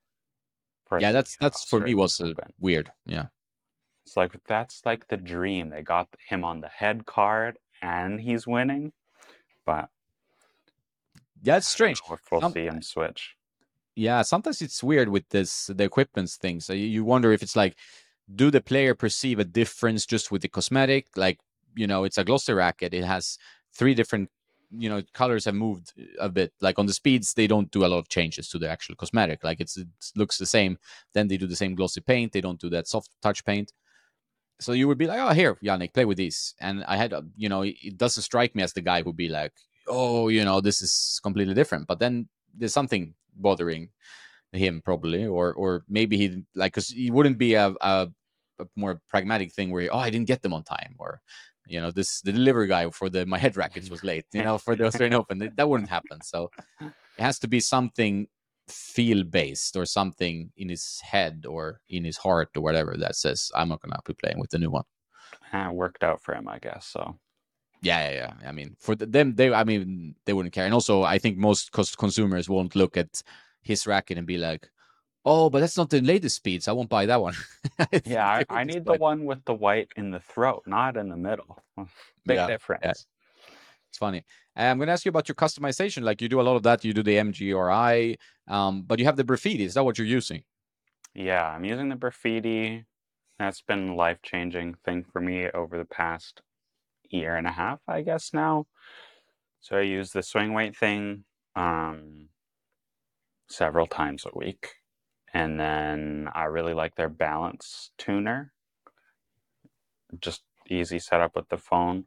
Yeah, 0.99 1.13
that's 1.13 1.37
that's 1.37 1.65
for 1.65 1.81
me 1.81 1.95
was 1.95 2.21
uh, 2.21 2.33
weird. 2.59 2.91
Yeah, 3.05 3.27
it's 4.07 4.17
like 4.17 4.33
that's 4.47 4.83
like 4.87 5.09
the 5.09 5.19
dream. 5.19 5.69
They 5.71 5.83
got 5.83 6.09
him 6.29 6.45
on 6.45 6.63
the 6.63 6.69
head 6.69 7.05
card 7.05 7.59
and 7.83 8.21
he's 8.21 8.47
winning, 8.47 8.93
but 9.67 9.91
yeah, 11.43 11.59
it's 11.59 11.69
strange. 11.69 12.01
If 12.11 12.21
we'll 12.33 12.45
um, 12.45 12.53
see 12.53 12.65
him 12.65 12.81
switch. 12.81 13.37
Yeah, 13.95 14.23
sometimes 14.23 14.63
it's 14.63 14.83
weird 14.83 15.11
with 15.11 15.29
this 15.29 15.67
the 15.67 15.85
equipment 15.85 16.31
thing. 16.31 16.61
So 16.61 16.73
you 16.73 17.05
wonder 17.05 17.33
if 17.33 17.43
it's 17.43 17.57
like 17.57 17.77
do 18.35 18.51
the 18.51 18.61
player 18.61 18.95
perceive 18.95 19.39
a 19.39 19.45
difference 19.45 20.07
just 20.07 20.31
with 20.31 20.43
the 20.43 20.49
cosmetic? 20.49 21.07
Like, 21.17 21.41
you 21.75 21.87
know, 21.87 22.05
it's 22.05 22.19
a 22.19 22.25
glossy 22.25 22.53
racket. 22.53 22.95
It 22.95 23.05
has 23.05 23.39
three 23.75 23.95
different, 23.95 24.31
you 24.71 24.89
know, 24.89 25.03
colors 25.15 25.45
have 25.45 25.55
moved 25.55 25.93
uh, 25.99 26.25
a 26.25 26.29
bit. 26.29 26.53
Like 26.61 26.79
on 26.79 26.87
the 26.87 26.93
speeds, 26.93 27.35
they 27.35 27.47
don't 27.47 27.71
do 27.71 27.85
a 27.85 27.89
lot 27.89 27.99
of 27.99 28.09
changes 28.09 28.49
to 28.51 28.59
the 28.59 28.69
actual 28.69 28.95
cosmetic. 28.95 29.45
Like 29.45 29.61
it 29.61 29.73
looks 30.17 30.39
the 30.39 30.47
same. 30.47 30.79
Then 31.15 31.29
they 31.29 31.37
do 31.37 31.47
the 31.47 31.57
same 31.57 31.75
glossy 31.75 32.01
paint. 32.01 32.33
They 32.33 32.41
don't 32.41 32.61
do 32.61 32.71
that 32.71 32.89
soft 32.89 33.11
touch 33.23 33.45
paint. 33.45 33.73
So 34.61 34.73
you 34.73 34.89
would 34.89 34.99
be 34.99 35.07
like, 35.07 35.21
oh, 35.21 35.33
here, 35.33 35.57
Jannik, 35.63 35.95
play 35.95 36.05
with 36.05 36.19
these. 36.19 36.55
And 36.61 36.85
I 36.85 36.97
had, 36.97 37.13
uh, 37.13 37.23
you 37.37 37.49
know, 37.49 37.63
it 37.63 37.97
doesn't 37.97 38.25
strike 38.25 38.57
me 38.57 38.63
as 38.65 38.73
the 38.73 38.81
guy 38.81 39.03
who'd 39.03 39.17
be 39.17 39.29
like, 39.29 39.53
oh, 39.87 40.29
you 40.29 40.45
know, 40.45 40.61
this 40.61 40.83
is 40.83 41.21
completely 41.23 41.55
different. 41.55 41.87
But 41.87 42.01
then 42.01 42.29
there's 42.57 42.73
something 42.73 43.15
bothering 43.37 43.91
him 44.53 44.81
probably 44.83 45.27
or 45.27 45.53
or 45.53 45.85
maybe 45.89 46.17
he 46.17 46.43
like 46.55 46.73
because 46.73 46.89
he 46.89 47.11
wouldn't 47.11 47.39
be 47.39 47.55
a, 47.55 47.75
a 47.83 48.09
a 48.59 48.67
more 48.77 49.01
pragmatic 49.09 49.53
thing 49.53 49.71
where 49.71 49.89
oh 49.93 49.99
I 49.99 50.11
didn't 50.11 50.27
get 50.27 50.43
them 50.43 50.55
on 50.55 50.65
time 50.65 50.95
or 50.99 51.21
you 51.69 51.81
know 51.81 51.91
this 51.91 52.21
the 52.23 52.33
delivery 52.33 52.67
guy 52.67 52.89
for 52.91 53.09
the 53.09 53.27
my 53.27 53.39
head 53.39 53.57
rackets 53.57 53.91
was 53.91 54.03
late 54.05 54.27
you 54.33 54.43
know 54.43 54.59
for 54.59 54.75
the 54.75 54.85
Australian 54.85 55.15
Open 55.15 55.53
that 55.57 55.69
wouldn't 55.69 55.91
happen 55.91 56.21
so 56.23 56.51
it 56.81 57.23
has 57.23 57.39
to 57.41 57.49
be 57.49 57.61
something 57.61 58.27
feel 58.69 59.25
based 59.25 59.77
or 59.77 59.87
something 59.87 60.53
in 60.57 60.69
his 60.69 61.01
head 61.01 61.45
or 61.49 61.81
in 61.89 62.05
his 62.05 62.19
heart 62.19 62.51
or 62.57 62.63
whatever 62.63 62.97
that 62.99 63.17
says 63.17 63.51
I'm 63.55 63.69
not 63.69 63.81
gonna 63.81 63.99
be 64.05 64.15
playing 64.15 64.39
with 64.39 64.51
the 64.51 64.59
new 64.59 64.71
one. 64.71 64.85
Worked 65.73 66.05
out 66.05 66.21
for 66.21 66.35
him, 66.35 66.49
I 66.49 66.59
guess. 66.59 66.87
So 66.87 67.19
yeah, 67.81 68.11
yeah, 68.11 68.15
yeah. 68.17 68.49
I 68.49 68.53
mean, 68.53 68.77
for 68.81 68.95
them, 68.97 69.35
they, 69.35 69.53
I 69.53 69.65
mean, 69.65 70.17
they 70.25 70.33
wouldn't 70.33 70.55
care. 70.55 70.65
And 70.65 70.75
also, 70.75 71.03
I 71.03 71.19
think 71.19 71.39
most 71.39 71.73
consumers 71.73 72.49
won't 72.49 72.75
look 72.75 72.97
at 72.97 73.23
his 73.63 73.87
racket 73.87 74.19
and 74.19 74.27
be 74.27 74.39
like, 74.39 74.69
Oh, 75.31 75.51
but 75.51 75.61
that's 75.61 75.77
not 75.77 75.91
the 75.91 76.01
latest 76.01 76.37
speeds. 76.37 76.69
I 76.69 76.73
won't 76.73 76.89
buy 76.89 77.05
that 77.05 77.21
one. 77.21 77.35
yeah, 78.07 78.27
I, 78.27 78.45
I 78.49 78.65
need 78.65 78.87
the 78.87 78.95
one 78.95 79.27
with 79.27 79.45
the 79.45 79.53
white 79.53 79.91
in 79.95 80.11
the 80.11 80.21
throat, 80.21 80.63
not 80.65 80.97
in 80.97 81.11
the 81.11 81.19
middle. 81.19 81.63
Big 82.25 82.37
yeah, 82.37 82.47
difference. 82.47 82.83
Yeah. 82.83 82.93
It's 83.91 83.99
funny. 83.99 84.25
I'm 84.57 84.79
going 84.79 84.87
to 84.87 84.93
ask 84.95 85.05
you 85.05 85.11
about 85.11 85.29
your 85.29 85.35
customization. 85.35 86.03
Like 86.03 86.23
you 86.23 86.31
do 86.31 86.41
a 86.41 86.43
lot 86.49 86.57
of 86.57 86.63
that. 86.63 86.83
You 86.83 86.95
do 86.95 87.03
the 87.03 87.17
MGRI, 87.17 88.17
um, 88.49 88.83
but 88.87 88.99
you 88.99 89.05
have 89.05 89.17
the 89.17 89.25
graffiti. 89.25 89.65
Is 89.65 89.75
that 89.75 89.85
what 89.85 89.99
you're 89.99 90.07
using? 90.07 90.45
Yeah, 91.15 91.47
I'm 91.47 91.65
using 91.67 91.91
the 91.91 91.97
graffiti. 91.97 92.87
That's 93.39 93.61
been 93.61 93.97
life 93.97 94.23
changing 94.23 94.77
thing 94.87 95.05
for 95.13 95.21
me 95.21 95.51
over 95.51 95.77
the 95.77 95.85
past 95.85 96.41
year 97.11 97.37
and 97.37 97.47
a 97.47 97.53
half, 97.53 97.81
I 97.87 98.01
guess 98.01 98.33
now. 98.33 98.67
So 99.61 99.77
I 99.77 99.83
use 99.83 100.11
the 100.11 100.23
swing 100.23 100.55
weight 100.55 100.75
thing 100.75 101.25
um, 101.55 102.29
several 103.51 103.87
times 103.87 104.25
a 104.25 104.37
week. 104.37 104.71
And 105.35 105.59
then 105.59 106.29
I 106.35 106.45
really 106.45 106.75
like 106.75 106.95
their 106.95 107.09
balance 107.09 107.91
tuner. 107.99 108.53
Just 110.21 110.43
easy 110.69 110.99
setup 110.99 111.37
with 111.37 111.49
the 111.49 111.59
phone. 111.59 112.05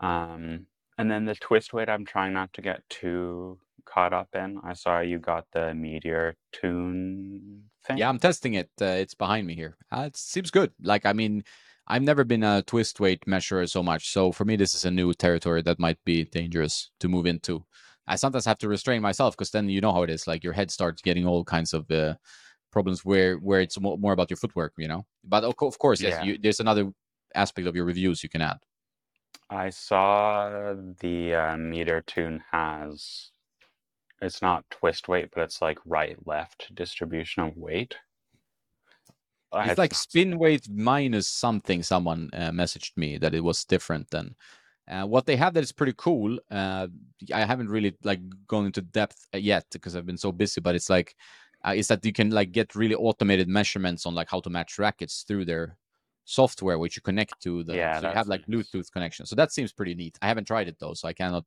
Um, 0.00 0.66
and 0.96 1.10
then 1.10 1.24
the 1.24 1.34
twist 1.34 1.72
weight, 1.72 1.88
I'm 1.88 2.04
trying 2.04 2.32
not 2.32 2.52
to 2.54 2.62
get 2.62 2.82
too 2.88 3.58
caught 3.84 4.12
up 4.12 4.28
in. 4.34 4.60
I 4.64 4.74
saw 4.74 5.00
you 5.00 5.18
got 5.18 5.46
the 5.52 5.74
Meteor 5.74 6.36
tune 6.52 7.64
thing. 7.86 7.98
Yeah, 7.98 8.08
I'm 8.08 8.18
testing 8.18 8.54
it. 8.54 8.70
Uh, 8.80 8.86
it's 8.86 9.14
behind 9.14 9.46
me 9.46 9.54
here. 9.54 9.76
Uh, 9.90 10.04
it 10.06 10.16
seems 10.16 10.50
good. 10.50 10.72
Like, 10.82 11.06
I 11.06 11.12
mean, 11.12 11.44
I've 11.86 12.02
never 12.02 12.24
been 12.24 12.42
a 12.42 12.62
twist 12.62 13.00
weight 13.00 13.26
measurer 13.26 13.66
so 13.66 13.82
much. 13.82 14.12
So 14.12 14.32
for 14.32 14.44
me, 14.44 14.56
this 14.56 14.74
is 14.74 14.84
a 14.84 14.90
new 14.90 15.12
territory 15.14 15.62
that 15.62 15.78
might 15.78 15.98
be 16.04 16.24
dangerous 16.24 16.90
to 17.00 17.08
move 17.08 17.26
into. 17.26 17.64
I 18.06 18.16
sometimes 18.16 18.46
have 18.46 18.58
to 18.58 18.68
restrain 18.68 19.02
myself 19.02 19.36
because 19.36 19.50
then 19.50 19.68
you 19.68 19.80
know 19.80 19.92
how 19.92 20.02
it 20.02 20.10
is. 20.10 20.26
Like 20.26 20.42
your 20.42 20.54
head 20.54 20.70
starts 20.70 21.02
getting 21.02 21.26
all 21.26 21.44
kinds 21.44 21.72
of 21.72 21.90
uh, 21.90 22.14
problems 22.70 23.04
where 23.04 23.36
where 23.36 23.60
it's 23.60 23.78
more, 23.80 23.98
more 23.98 24.12
about 24.12 24.30
your 24.30 24.36
footwork, 24.36 24.72
you 24.78 24.88
know. 24.88 25.06
But 25.24 25.44
of, 25.44 25.56
course, 25.56 26.00
yes, 26.00 26.18
yeah. 26.18 26.24
you, 26.24 26.38
there's 26.38 26.60
another 26.60 26.90
aspect 27.34 27.66
of 27.66 27.76
your 27.76 27.84
reviews 27.84 28.22
you 28.22 28.28
can 28.28 28.42
add. 28.42 28.58
I 29.50 29.70
saw 29.70 30.74
the 31.00 31.34
uh, 31.34 31.56
Meteor 31.56 32.02
tune 32.02 32.42
has 32.50 33.30
it's 34.20 34.42
not 34.42 34.68
twist 34.70 35.08
weight, 35.08 35.30
but 35.34 35.42
it's 35.42 35.62
like 35.62 35.78
right 35.86 36.16
left 36.26 36.74
distribution 36.74 37.44
of 37.44 37.56
weight. 37.56 37.96
It's 39.54 39.78
like 39.78 39.94
spin 39.94 40.38
weight 40.38 40.68
minus 40.68 41.28
something. 41.28 41.82
Someone 41.82 42.28
uh, 42.34 42.50
messaged 42.50 42.96
me 42.96 43.16
that 43.18 43.34
it 43.34 43.42
was 43.42 43.64
different 43.64 44.10
than 44.10 44.34
uh, 44.90 45.04
what 45.04 45.26
they 45.26 45.36
have 45.36 45.54
that 45.54 45.62
is 45.62 45.72
pretty 45.72 45.94
cool. 45.96 46.38
Uh, 46.50 46.88
I 47.32 47.44
haven't 47.44 47.68
really 47.68 47.94
like 48.04 48.20
gone 48.46 48.66
into 48.66 48.82
depth 48.82 49.26
yet 49.32 49.66
because 49.72 49.96
I've 49.96 50.06
been 50.06 50.18
so 50.18 50.32
busy, 50.32 50.60
but 50.60 50.74
it's 50.74 50.90
like 50.90 51.14
uh, 51.66 51.72
is 51.74 51.88
that 51.88 52.04
you 52.04 52.12
can 52.12 52.30
like 52.30 52.52
get 52.52 52.74
really 52.74 52.94
automated 52.94 53.48
measurements 53.48 54.06
on 54.06 54.14
like 54.14 54.30
how 54.30 54.40
to 54.40 54.50
match 54.50 54.78
rackets 54.78 55.24
through 55.26 55.44
their 55.44 55.76
software 56.24 56.78
which 56.78 56.94
you 56.96 57.02
connect 57.02 57.40
to 57.40 57.64
the 57.64 57.74
Yeah, 57.76 58.00
so 58.00 58.08
you 58.08 58.14
have 58.14 58.28
like. 58.28 58.46
Bluetooth 58.46 58.90
connection. 58.92 59.26
So 59.26 59.34
that 59.36 59.52
seems 59.52 59.72
pretty 59.72 59.94
neat. 59.94 60.18
I 60.22 60.28
haven't 60.28 60.46
tried 60.46 60.68
it 60.68 60.78
though, 60.78 60.94
so 60.94 61.08
I 61.08 61.12
cannot 61.14 61.44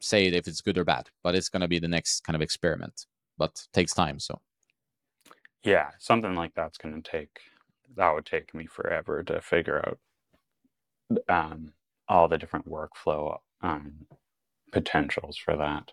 say 0.00 0.26
if 0.26 0.48
it's 0.48 0.60
good 0.60 0.78
or 0.78 0.84
bad. 0.84 1.10
But 1.22 1.34
it's 1.34 1.48
gonna 1.48 1.68
be 1.68 1.78
the 1.78 1.88
next 1.88 2.20
kind 2.22 2.36
of 2.36 2.42
experiment. 2.42 3.06
But 3.38 3.66
takes 3.72 3.94
time. 3.94 4.18
So 4.20 4.40
Yeah, 5.62 5.90
something 5.98 6.34
like 6.34 6.54
that's 6.54 6.78
going 6.78 7.00
to 7.00 7.10
take 7.10 7.40
that 7.96 8.14
would 8.14 8.26
take 8.26 8.54
me 8.54 8.66
forever 8.66 9.22
to 9.24 9.40
figure 9.40 9.78
out 9.86 9.98
um, 11.28 11.72
all 12.08 12.28
the 12.28 12.38
different 12.38 12.68
workflow 12.68 13.38
um, 13.62 14.06
potentials 14.72 15.36
for 15.36 15.56
that. 15.56 15.92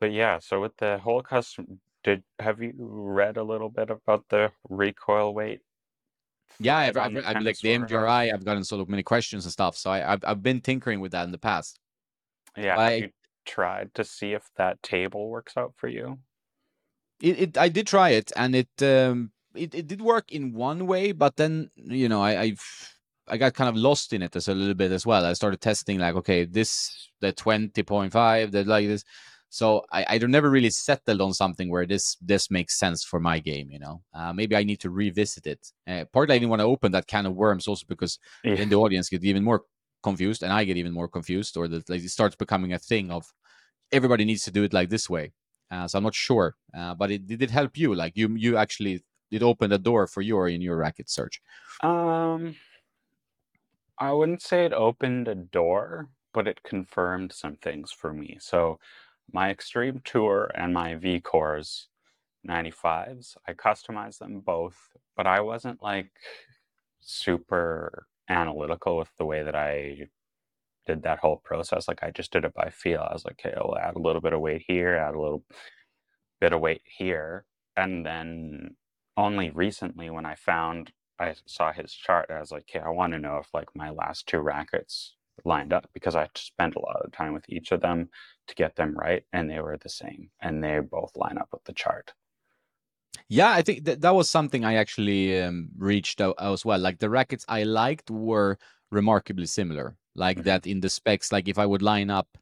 But 0.00 0.12
yeah, 0.12 0.38
so 0.40 0.60
with 0.60 0.76
the 0.78 0.98
whole 0.98 1.22
custom, 1.22 1.80
did 2.02 2.24
have 2.40 2.60
you 2.62 2.72
read 2.76 3.36
a 3.36 3.44
little 3.44 3.68
bit 3.68 3.90
about 3.90 4.28
the 4.28 4.52
recoil 4.68 5.32
weight? 5.34 5.60
yeah, 6.58 6.76
I've, 6.76 6.96
I've, 6.96 7.14
the 7.14 7.22
I've 7.24 7.40
like 7.40 7.58
the? 7.60 7.68
MGRI. 7.74 8.32
I've 8.32 8.44
gotten 8.44 8.64
sort 8.64 8.80
of 8.80 8.88
many 8.88 9.02
questions 9.02 9.44
and 9.44 9.52
stuff. 9.52 9.76
So 9.76 9.90
I, 9.90 10.12
I've 10.12 10.24
I've 10.24 10.42
been 10.42 10.60
tinkering 10.60 11.00
with 11.00 11.12
that 11.12 11.24
in 11.24 11.32
the 11.32 11.38
past. 11.38 11.78
Yeah, 12.56 12.78
I- 12.78 12.90
have 12.92 13.00
you 13.00 13.12
tried 13.44 13.94
to 13.94 14.04
see 14.04 14.32
if 14.34 14.48
that 14.56 14.82
table 14.82 15.28
works 15.30 15.56
out 15.56 15.74
for 15.76 15.88
you? 15.88 16.20
it, 17.20 17.38
it 17.40 17.58
I 17.58 17.68
did 17.68 17.86
try 17.86 18.10
it 18.10 18.32
and 18.36 18.54
it 18.54 18.68
um 18.82 19.32
it, 19.54 19.74
it 19.74 19.86
did 19.88 20.00
work 20.00 20.30
in 20.32 20.52
one 20.52 20.86
way, 20.86 21.12
but 21.12 21.36
then 21.36 21.70
you 21.76 22.08
know 22.08 22.22
I 22.22 22.40
I've 22.40 22.94
I 23.28 23.36
got 23.36 23.54
kind 23.54 23.68
of 23.68 23.76
lost 23.76 24.12
in 24.12 24.22
it 24.22 24.34
as 24.36 24.48
a 24.48 24.54
little 24.54 24.74
bit 24.74 24.92
as 24.92 25.06
well. 25.06 25.24
I 25.24 25.32
started 25.34 25.60
testing 25.60 25.98
like 25.98 26.14
okay 26.16 26.44
this 26.44 27.10
the 27.20 27.32
twenty 27.32 27.82
point 27.82 28.12
five 28.12 28.52
that 28.52 28.66
like 28.66 28.86
this. 28.86 29.04
So 29.50 29.84
I, 29.92 30.06
I 30.10 30.18
don't 30.18 30.30
never 30.30 30.48
really 30.50 30.70
settled 30.70 31.20
on 31.20 31.34
something 31.34 31.68
where 31.70 31.86
this 31.86 32.16
this 32.20 32.50
makes 32.50 32.78
sense 32.78 33.04
for 33.04 33.20
my 33.20 33.40
game, 33.40 33.70
you 33.70 33.78
know. 33.80 34.02
Uh, 34.14 34.32
maybe 34.32 34.56
I 34.56 34.62
need 34.64 34.80
to 34.80 34.90
revisit 34.90 35.46
it. 35.46 35.72
Uh, 35.86 36.04
partly 36.12 36.36
I 36.36 36.38
didn't 36.38 36.50
want 36.50 36.60
to 36.60 36.66
open 36.66 36.92
that 36.92 37.08
can 37.08 37.26
of 37.26 37.34
worms 37.34 37.66
also 37.68 37.84
because 37.88 38.18
Yeah. 38.44 38.56
then 38.56 38.68
the 38.68 38.76
audience 38.76 39.08
get 39.08 39.24
even 39.24 39.44
more 39.44 39.64
confused 40.02 40.42
and 40.42 40.52
I 40.52 40.64
get 40.64 40.76
even 40.76 40.92
more 40.92 41.08
confused, 41.08 41.56
or 41.56 41.68
that 41.68 41.90
like, 41.90 42.02
it 42.02 42.10
starts 42.10 42.36
becoming 42.36 42.72
a 42.72 42.78
thing 42.78 43.10
of 43.10 43.34
everybody 43.92 44.24
needs 44.24 44.44
to 44.44 44.50
do 44.52 44.62
it 44.64 44.72
like 44.72 44.90
this 44.90 45.10
way. 45.10 45.32
Uh, 45.70 45.86
so 45.88 45.98
I'm 45.98 46.04
not 46.04 46.14
sure, 46.14 46.56
uh, 46.74 46.94
but 46.94 47.10
it 47.10 47.26
did 47.26 47.42
it 47.42 47.50
help 47.50 47.76
you? 47.76 47.94
Like 47.94 48.16
you 48.16 48.34
you 48.36 48.56
actually 48.56 49.04
it 49.30 49.42
opened 49.42 49.72
a 49.72 49.78
door 49.78 50.06
for 50.06 50.22
you 50.22 50.42
in 50.44 50.60
your 50.62 50.76
racket 50.76 51.10
search. 51.10 51.40
Um, 51.82 52.56
I 53.98 54.12
wouldn't 54.12 54.42
say 54.42 54.64
it 54.64 54.72
opened 54.72 55.28
a 55.28 55.34
door, 55.34 56.08
but 56.32 56.48
it 56.48 56.62
confirmed 56.64 57.32
some 57.32 57.56
things 57.56 57.92
for 57.92 58.12
me. 58.12 58.38
So, 58.40 58.78
my 59.32 59.50
Extreme 59.50 60.02
Tour 60.04 60.50
and 60.54 60.74
my 60.74 60.94
V 60.94 61.20
Cores 61.20 61.88
95s, 62.48 63.36
I 63.46 63.52
customized 63.52 64.18
them 64.18 64.40
both, 64.40 64.76
but 65.16 65.26
I 65.26 65.40
wasn't 65.40 65.82
like 65.82 66.10
super 67.00 68.06
analytical 68.28 68.96
with 68.96 69.10
the 69.18 69.24
way 69.24 69.42
that 69.42 69.54
I 69.54 70.08
did 70.86 71.02
that 71.02 71.18
whole 71.18 71.36
process. 71.36 71.88
Like, 71.88 72.02
I 72.02 72.10
just 72.10 72.32
did 72.32 72.44
it 72.44 72.54
by 72.54 72.70
feel. 72.70 73.00
I 73.00 73.12
was 73.12 73.24
like, 73.24 73.40
okay, 73.44 73.54
I'll 73.56 73.76
add 73.76 73.96
a 73.96 74.00
little 74.00 74.20
bit 74.20 74.32
of 74.32 74.40
weight 74.40 74.64
here, 74.66 74.96
add 74.96 75.14
a 75.14 75.20
little 75.20 75.44
bit 76.40 76.52
of 76.52 76.60
weight 76.60 76.82
here. 76.84 77.44
And 77.76 78.04
then 78.04 78.76
only 79.16 79.50
recently, 79.50 80.10
when 80.10 80.26
I 80.26 80.34
found 80.34 80.92
I 81.18 81.34
saw 81.46 81.72
his 81.72 81.92
chart, 81.92 82.30
I 82.30 82.40
was 82.40 82.50
like, 82.50 82.64
okay, 82.70 82.84
I 82.84 82.88
want 82.88 83.12
to 83.12 83.18
know 83.18 83.36
if 83.36 83.52
like 83.52 83.68
my 83.74 83.90
last 83.90 84.26
two 84.26 84.40
rackets 84.40 85.14
lined 85.46 85.72
up 85.72 85.90
because 85.92 86.16
I 86.16 86.28
spent 86.36 86.76
a 86.76 86.80
lot 86.80 87.02
of 87.04 87.12
time 87.12 87.32
with 87.34 87.44
each 87.48 87.72
of 87.72 87.80
them 87.80 88.10
to 88.48 88.54
get 88.54 88.76
them 88.76 88.96
right, 88.96 89.24
and 89.32 89.50
they 89.50 89.60
were 89.60 89.76
the 89.78 89.88
same, 89.88 90.30
and 90.40 90.62
they 90.62 90.80
both 90.80 91.16
line 91.16 91.38
up 91.38 91.48
with 91.52 91.64
the 91.64 91.72
chart. 91.72 92.14
Yeah, 93.28 93.50
I 93.52 93.62
think 93.62 93.84
that 93.84 94.00
that 94.00 94.14
was 94.14 94.28
something 94.30 94.64
I 94.64 94.74
actually 94.74 95.40
um, 95.40 95.70
reached 95.76 96.20
out 96.20 96.34
as 96.38 96.64
well. 96.64 96.78
Like 96.78 96.98
the 96.98 97.10
rackets 97.10 97.44
I 97.48 97.62
liked 97.64 98.10
were 98.10 98.58
remarkably 98.90 99.46
similar. 99.46 99.96
Like 100.14 100.42
Mhm. 100.42 100.44
that 100.44 100.66
in 100.66 100.80
the 100.80 100.88
specs. 100.90 101.30
Like 101.32 101.48
if 101.48 101.58
I 101.58 101.66
would 101.66 101.82
line 101.82 102.10
up, 102.10 102.36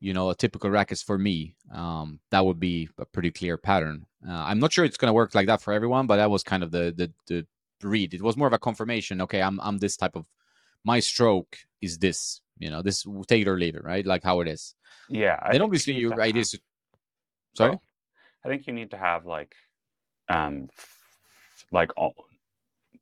you 0.00 0.14
know, 0.14 0.30
a 0.30 0.34
typical 0.34 0.70
rackets 0.70 1.02
for 1.02 1.18
me, 1.18 1.56
um, 1.72 2.20
that 2.30 2.44
would 2.46 2.60
be 2.60 2.88
a 2.98 3.06
pretty 3.06 3.30
clear 3.30 3.58
pattern. 3.58 4.06
Uh, 4.26 4.32
I'm 4.32 4.60
not 4.60 4.72
sure 4.72 4.84
it's 4.84 4.96
going 4.98 5.08
to 5.10 5.14
work 5.14 5.34
like 5.34 5.46
that 5.48 5.62
for 5.62 5.72
everyone, 5.72 6.06
but 6.06 6.16
that 6.16 6.30
was 6.30 6.42
kind 6.44 6.62
of 6.64 6.70
the 6.72 6.92
the 6.96 7.12
the 7.28 7.46
read. 7.88 8.14
It 8.14 8.22
was 8.22 8.36
more 8.36 8.48
of 8.48 8.54
a 8.54 8.58
confirmation. 8.58 9.20
Okay, 9.22 9.42
I'm 9.42 9.60
I'm 9.60 9.78
this 9.78 9.96
type 9.96 10.16
of 10.16 10.26
my 10.84 11.00
stroke 11.00 11.58
is 11.80 11.98
this. 11.98 12.40
You 12.58 12.70
know, 12.70 12.82
this 12.82 13.04
take 13.26 13.42
it 13.42 13.48
or 13.48 13.58
leave 13.58 13.74
it, 13.74 13.84
right? 13.84 14.06
Like 14.06 14.22
how 14.22 14.40
it 14.40 14.48
is. 14.48 14.74
Yeah, 15.08 15.38
I 15.42 15.52
then 15.52 15.62
obviously 15.62 15.94
you 15.94 16.10
to 16.10 16.16
right 16.16 16.36
is 16.36 16.58
sorry. 17.54 17.74
Oh, 17.74 17.80
I 18.44 18.48
think 18.48 18.66
you 18.66 18.72
need 18.72 18.90
to 18.92 18.96
have 18.96 19.26
like, 19.26 19.54
um, 20.28 20.68
f- 20.78 21.66
like 21.72 21.90
all, 21.96 22.14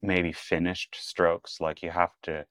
maybe 0.00 0.32
finished 0.32 0.96
strokes. 0.98 1.60
Like 1.60 1.82
you 1.82 1.90
have 1.90 2.12
to, 2.22 2.46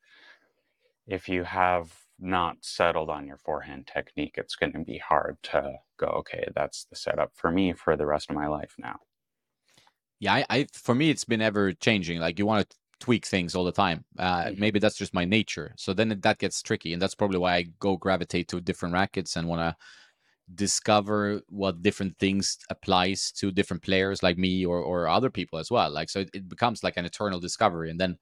if 1.07 1.27
you 1.27 1.43
have 1.43 1.91
not 2.19 2.57
settled 2.61 3.09
on 3.09 3.25
your 3.25 3.37
forehand 3.37 3.89
technique, 3.91 4.35
it's 4.37 4.55
going 4.55 4.73
to 4.73 4.79
be 4.79 4.99
hard 4.99 5.37
to 5.43 5.79
go. 5.97 6.07
Okay, 6.07 6.47
that's 6.55 6.85
the 6.85 6.95
setup 6.95 7.31
for 7.35 7.51
me 7.51 7.73
for 7.73 7.97
the 7.97 8.05
rest 8.05 8.29
of 8.29 8.35
my 8.35 8.47
life 8.47 8.75
now. 8.77 8.99
Yeah, 10.19 10.35
I, 10.35 10.45
I 10.49 10.67
for 10.71 10.93
me 10.93 11.09
it's 11.09 11.25
been 11.25 11.41
ever 11.41 11.73
changing. 11.73 12.19
Like 12.19 12.37
you 12.37 12.45
want 12.45 12.69
to 12.69 12.77
tweak 13.01 13.25
things 13.25 13.55
all 13.55 13.65
the 13.65 13.73
time. 13.73 14.05
Uh, 14.19 14.51
Mhm. 14.51 14.57
Maybe 14.57 14.79
that's 14.79 14.97
just 14.97 15.13
my 15.13 15.25
nature. 15.25 15.73
So 15.77 15.93
then 15.93 16.09
that 16.21 16.39
gets 16.39 16.61
tricky, 16.63 16.93
and 16.93 17.01
that's 17.01 17.15
probably 17.15 17.39
why 17.39 17.55
I 17.57 17.63
go 17.79 17.97
gravitate 17.97 18.47
to 18.49 18.61
different 18.61 18.93
rackets 18.93 19.37
and 19.37 19.47
want 19.49 19.61
to 19.61 19.75
discover 20.55 21.41
what 21.49 21.81
different 21.83 22.17
things 22.19 22.57
applies 22.69 23.31
to 23.33 23.51
different 23.51 23.83
players 23.83 24.23
like 24.23 24.37
me 24.37 24.65
or 24.65 24.79
or 24.81 25.07
other 25.07 25.29
people 25.31 25.59
as 25.59 25.71
well. 25.71 25.91
Like 25.91 26.09
so, 26.09 26.21
it, 26.21 26.29
it 26.33 26.49
becomes 26.49 26.83
like 26.83 26.97
an 26.97 27.05
eternal 27.05 27.39
discovery, 27.39 27.89
and 27.91 27.99
then. 27.99 28.17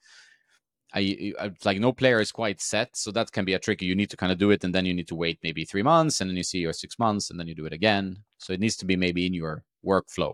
I, 0.93 1.34
I 1.39 1.51
like 1.65 1.80
no 1.80 1.93
player 1.93 2.19
is 2.19 2.31
quite 2.31 2.61
set, 2.61 2.95
so 2.97 3.11
that 3.11 3.31
can 3.31 3.45
be 3.45 3.53
a 3.53 3.60
tricky. 3.60 3.85
You 3.85 3.95
need 3.95 4.10
to 4.10 4.18
kind 4.18 4.31
of 4.31 4.39
do 4.39 4.49
it, 4.51 4.64
and 4.64 4.73
then 4.73 4.85
you 4.85 4.93
need 4.93 5.07
to 5.10 5.15
wait 5.15 5.39
maybe 5.43 5.64
three 5.65 5.84
months, 5.84 6.19
and 6.19 6.30
then 6.30 6.38
you 6.38 6.43
see 6.43 6.60
your 6.60 6.73
six 6.73 6.97
months, 6.97 7.30
and 7.30 7.39
then 7.39 7.47
you 7.47 7.53
do 7.56 7.65
it 7.68 7.73
again. 7.73 8.23
So 8.39 8.53
it 8.53 8.60
needs 8.60 8.76
to 8.77 8.85
be 8.85 8.95
maybe 8.95 9.26
in 9.27 9.34
your 9.34 9.64
workflow. 9.85 10.34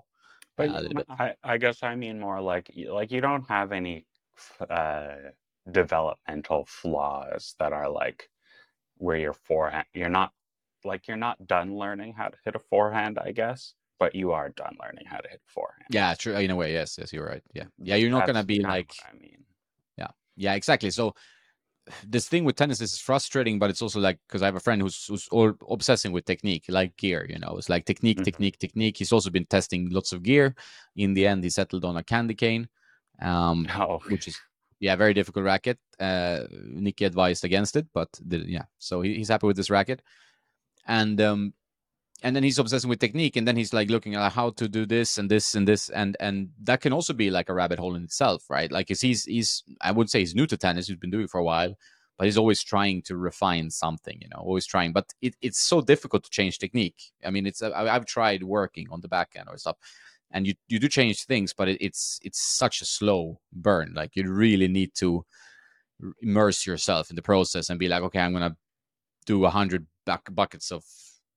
But 0.55 0.69
a 0.69 0.79
y- 0.81 0.81
little 0.81 0.95
bit. 0.95 1.07
I, 1.09 1.35
I 1.43 1.57
guess 1.57 1.83
I 1.83 1.95
mean 1.95 2.19
more 2.19 2.41
like 2.41 2.71
like 2.75 3.11
you 3.11 3.21
don't 3.21 3.47
have 3.49 3.71
any 3.71 4.05
uh, 4.69 5.15
developmental 5.71 6.65
flaws 6.65 7.55
that 7.59 7.73
are 7.73 7.89
like 7.89 8.29
where 8.97 9.17
your 9.17 9.33
forehand 9.33 9.85
you're 9.93 10.09
not 10.09 10.31
like 10.83 11.07
you're 11.07 11.17
not 11.17 11.47
done 11.47 11.75
learning 11.75 12.13
how 12.13 12.27
to 12.27 12.37
hit 12.45 12.55
a 12.55 12.59
forehand, 12.59 13.17
I 13.19 13.31
guess, 13.31 13.73
but 13.99 14.13
you 14.13 14.31
are 14.31 14.49
done 14.49 14.77
learning 14.79 15.05
how 15.07 15.17
to 15.17 15.27
hit 15.27 15.41
forehand. 15.47 15.87
Yeah, 15.89 16.13
true. 16.13 16.35
In 16.35 16.51
a 16.51 16.55
way, 16.55 16.73
yes, 16.73 16.97
yes, 16.99 17.11
you're 17.11 17.25
right. 17.25 17.41
Yeah, 17.53 17.65
yeah, 17.79 17.95
you're 17.95 18.11
not 18.11 18.27
gonna 18.27 18.43
be 18.43 18.61
like, 18.61 18.93
I 19.09 19.13
mean. 19.17 19.43
yeah, 19.97 20.09
yeah, 20.35 20.53
exactly. 20.53 20.91
So 20.91 21.15
this 22.07 22.27
thing 22.27 22.45
with 22.45 22.55
tennis 22.55 22.81
is 22.81 22.97
frustrating, 22.99 23.59
but 23.59 23.69
it's 23.69 23.81
also 23.81 23.99
like 23.99 24.19
because 24.27 24.41
I 24.41 24.45
have 24.45 24.55
a 24.55 24.59
friend 24.59 24.81
who's 24.81 25.05
who's 25.05 25.27
all 25.29 25.53
obsessing 25.69 26.11
with 26.11 26.25
technique, 26.25 26.65
like 26.67 26.95
gear. 26.97 27.25
You 27.29 27.39
know, 27.39 27.55
it's 27.57 27.69
like 27.69 27.85
technique, 27.85 28.19
Mhm. 28.19 28.23
technique, 28.23 28.57
technique. 28.59 28.97
He's 28.97 29.11
also 29.11 29.29
been 29.29 29.45
testing 29.45 29.89
lots 29.89 30.11
of 30.11 30.23
gear. 30.23 30.55
In 30.95 31.13
the 31.13 31.27
end, 31.27 31.43
he 31.43 31.49
settled 31.49 31.85
on 31.85 31.97
a 31.97 32.03
candy 32.03 32.33
cane, 32.35 32.69
um, 33.21 33.67
Oh, 33.75 33.99
which 34.07 34.27
is 34.27 34.37
yeah, 34.79 34.95
very 34.95 35.13
difficult 35.13 35.45
racket. 35.45 35.79
Uh, 35.99 36.41
Nicky 36.51 37.05
advised 37.05 37.45
against 37.45 37.75
it, 37.75 37.87
but 37.93 38.09
the, 38.25 38.39
yeah, 38.39 38.63
so 38.77 39.01
he, 39.01 39.15
he's 39.15 39.29
happy 39.29 39.47
with 39.47 39.55
this 39.57 39.69
racket, 39.69 40.01
and 40.87 41.19
um, 41.21 41.53
and 42.23 42.35
then 42.35 42.43
he's 42.43 42.59
obsessing 42.59 42.89
with 42.89 42.99
technique, 42.99 43.35
and 43.35 43.47
then 43.47 43.57
he's 43.57 43.73
like 43.73 43.89
looking 43.89 44.15
at 44.15 44.31
how 44.31 44.51
to 44.51 44.67
do 44.67 44.85
this 44.85 45.17
and 45.17 45.29
this 45.29 45.55
and 45.55 45.67
this, 45.67 45.89
and 45.89 46.17
and 46.19 46.49
that 46.63 46.81
can 46.81 46.93
also 46.93 47.13
be 47.13 47.29
like 47.31 47.49
a 47.49 47.53
rabbit 47.53 47.79
hole 47.79 47.95
in 47.95 48.03
itself, 48.03 48.45
right? 48.49 48.71
Like, 48.71 48.87
'cause 48.87 49.01
he's 49.01 49.25
he's 49.25 49.63
I 49.81 49.91
would 49.91 50.09
say 50.09 50.19
he's 50.19 50.35
new 50.35 50.47
to 50.47 50.57
tennis, 50.57 50.87
he's 50.87 50.97
been 50.97 51.11
doing 51.11 51.25
it 51.25 51.29
for 51.31 51.39
a 51.39 51.43
while, 51.43 51.75
but 52.17 52.25
he's 52.25 52.37
always 52.37 52.63
trying 52.63 53.01
to 53.03 53.17
refine 53.17 53.69
something, 53.69 54.17
you 54.21 54.29
know, 54.29 54.41
always 54.41 54.65
trying. 54.65 54.93
But 54.93 55.13
it, 55.21 55.35
it's 55.41 55.59
so 55.59 55.81
difficult 55.81 56.23
to 56.23 56.29
change 56.29 56.59
technique. 56.59 57.11
I 57.25 57.31
mean, 57.31 57.45
it's 57.45 57.61
I, 57.61 57.71
I've 57.87 58.05
tried 58.05 58.43
working 58.43 58.87
on 58.91 59.01
the 59.01 59.07
back 59.09 59.31
end 59.35 59.47
or 59.49 59.57
stuff, 59.57 59.77
and 60.31 60.47
you 60.47 60.53
you 60.67 60.79
do 60.79 60.87
change 60.87 61.25
things, 61.25 61.53
but 61.53 61.67
it, 61.67 61.77
it's 61.81 62.19
it's 62.23 62.39
such 62.41 62.81
a 62.81 62.85
slow 62.85 63.39
burn. 63.53 63.93
Like 63.95 64.15
you 64.15 64.31
really 64.31 64.67
need 64.67 64.93
to 64.95 65.25
immerse 66.21 66.65
yourself 66.65 67.09
in 67.09 67.15
the 67.15 67.21
process 67.21 67.69
and 67.69 67.79
be 67.79 67.87
like, 67.87 68.03
okay, 68.03 68.19
I'm 68.19 68.33
gonna 68.33 68.55
do 69.25 69.45
a 69.45 69.49
hundred 69.49 69.87
back 70.05 70.23
buckets 70.33 70.71
of 70.71 70.83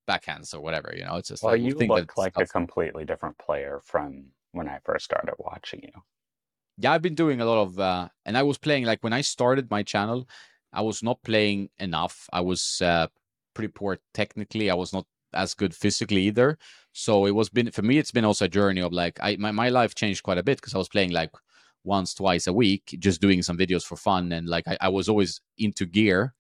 backhands 0.09 0.55
or 0.55 0.61
whatever. 0.61 0.93
You 0.97 1.05
know, 1.05 1.17
it's 1.17 1.29
just 1.29 1.43
well, 1.43 1.53
like 1.53 1.63
you 1.63 1.75
think 1.75 1.91
look 1.91 2.17
like 2.17 2.35
a 2.37 2.47
completely 2.47 3.05
different 3.05 3.39
player 3.39 3.81
from 3.85 4.27
when 4.53 4.69
I 4.69 4.79
first 4.85 5.05
started 5.05 5.35
watching 5.39 5.81
you. 5.83 6.03
yeah 6.79 6.93
i've 6.93 7.03
been 7.03 7.15
doing 7.15 7.41
a 7.41 7.45
lot 7.45 7.61
of 7.61 7.79
uh 7.79 8.09
and 8.25 8.39
i 8.39 8.43
was 8.43 8.59
playing 8.59 8.85
like 8.85 9.03
when 9.03 9.13
i 9.13 9.21
started 9.21 9.71
my 9.71 9.83
channel 9.83 10.27
i 10.73 10.81
was 10.81 11.03
not 11.03 11.23
playing 11.23 11.69
enough 11.79 12.29
i 12.33 12.41
was 12.41 12.81
uh 12.83 13.07
pretty 13.55 13.69
poor 13.69 13.99
technically 14.15 14.71
i 14.71 14.75
was 14.75 14.93
not 14.93 15.05
as 15.35 15.55
good 15.55 15.75
physically 15.75 16.23
either 16.23 16.57
so 16.99 17.27
it 17.27 17.31
was 17.31 17.49
been 17.49 17.71
for 17.71 17.83
me 17.83 17.99
it's 17.99 18.11
been 18.11 18.25
also 18.25 18.47
a 18.47 18.49
journey 18.49 18.81
of 18.81 18.93
like 18.93 19.19
i 19.23 19.37
my, 19.37 19.51
my 19.51 19.69
life 19.69 19.95
changed 19.95 20.23
quite 20.23 20.39
a 20.39 20.43
bit 20.43 20.59
because 20.59 20.75
i 20.75 20.79
was 20.79 20.89
playing 20.89 21.11
like 21.11 21.31
once 21.85 22.13
twice 22.13 22.47
a 22.47 22.53
week 22.53 22.97
just 22.99 23.21
doing 23.21 23.43
some 23.43 23.57
videos 23.57 23.85
for 23.85 23.97
fun 23.97 24.33
and 24.33 24.49
like 24.49 24.67
i, 24.67 24.77
I 24.81 24.89
was 24.89 25.09
always 25.09 25.41
into 25.57 25.87
gear 25.87 26.35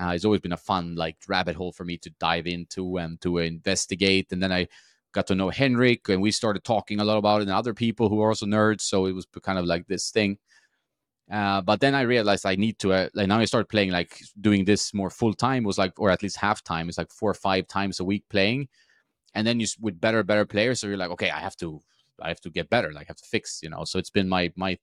uh, 0.00 0.12
it's 0.14 0.24
always 0.24 0.40
been 0.40 0.52
a 0.52 0.56
fun 0.58 0.94
like 0.94 1.16
rabbit 1.26 1.56
hole 1.56 1.72
for 1.72 1.84
me 1.84 1.96
to 1.98 2.10
dive 2.20 2.46
into 2.46 2.98
and 2.98 3.20
to 3.22 3.38
investigate 3.38 4.30
and 4.30 4.42
then 4.42 4.52
i 4.52 4.68
got 5.16 5.26
to 5.26 5.34
know 5.34 5.48
Henrik 5.48 6.08
and 6.10 6.20
we 6.20 6.30
started 6.30 6.62
talking 6.62 7.00
a 7.00 7.04
lot 7.04 7.16
about 7.16 7.40
it 7.40 7.44
and 7.44 7.50
other 7.50 7.72
people 7.74 8.08
who 8.08 8.20
are 8.20 8.28
also 8.28 8.44
nerds. 8.44 8.82
So 8.82 9.06
it 9.06 9.12
was 9.12 9.26
kind 9.42 9.58
of 9.58 9.64
like 9.64 9.86
this 9.86 10.10
thing. 10.10 10.36
Uh, 11.32 11.62
but 11.62 11.80
then 11.80 11.94
I 11.94 12.02
realized 12.02 12.44
I 12.46 12.54
need 12.54 12.78
to. 12.80 12.92
Uh, 12.92 13.08
like 13.14 13.26
now 13.26 13.38
I 13.38 13.46
started 13.46 13.68
playing 13.68 13.90
like 13.90 14.20
doing 14.40 14.64
this 14.64 14.94
more 14.94 15.10
full 15.10 15.34
time 15.34 15.64
was 15.64 15.78
like, 15.78 15.98
or 15.98 16.10
at 16.10 16.22
least 16.22 16.36
half 16.36 16.62
time. 16.62 16.88
It's 16.88 16.98
like 16.98 17.10
four 17.10 17.30
or 17.30 17.34
five 17.34 17.66
times 17.66 17.98
a 17.98 18.04
week 18.04 18.24
playing, 18.28 18.68
and 19.36 19.46
then 19.46 19.60
you 19.60 19.66
with 19.80 20.00
better 20.00 20.24
better 20.24 20.46
players. 20.46 20.80
So 20.80 20.88
you're 20.88 20.96
like, 20.96 21.10
okay, 21.10 21.30
I 21.30 21.38
have 21.38 21.56
to, 21.58 21.80
I 22.20 22.28
have 22.28 22.40
to 22.40 22.50
get 22.50 22.70
better. 22.70 22.92
Like 22.92 23.06
I 23.06 23.10
have 23.10 23.18
to 23.18 23.28
fix, 23.28 23.60
you 23.62 23.70
know. 23.70 23.84
So 23.84 23.98
it's 23.98 24.10
been 24.10 24.28
my 24.28 24.52
my 24.56 24.78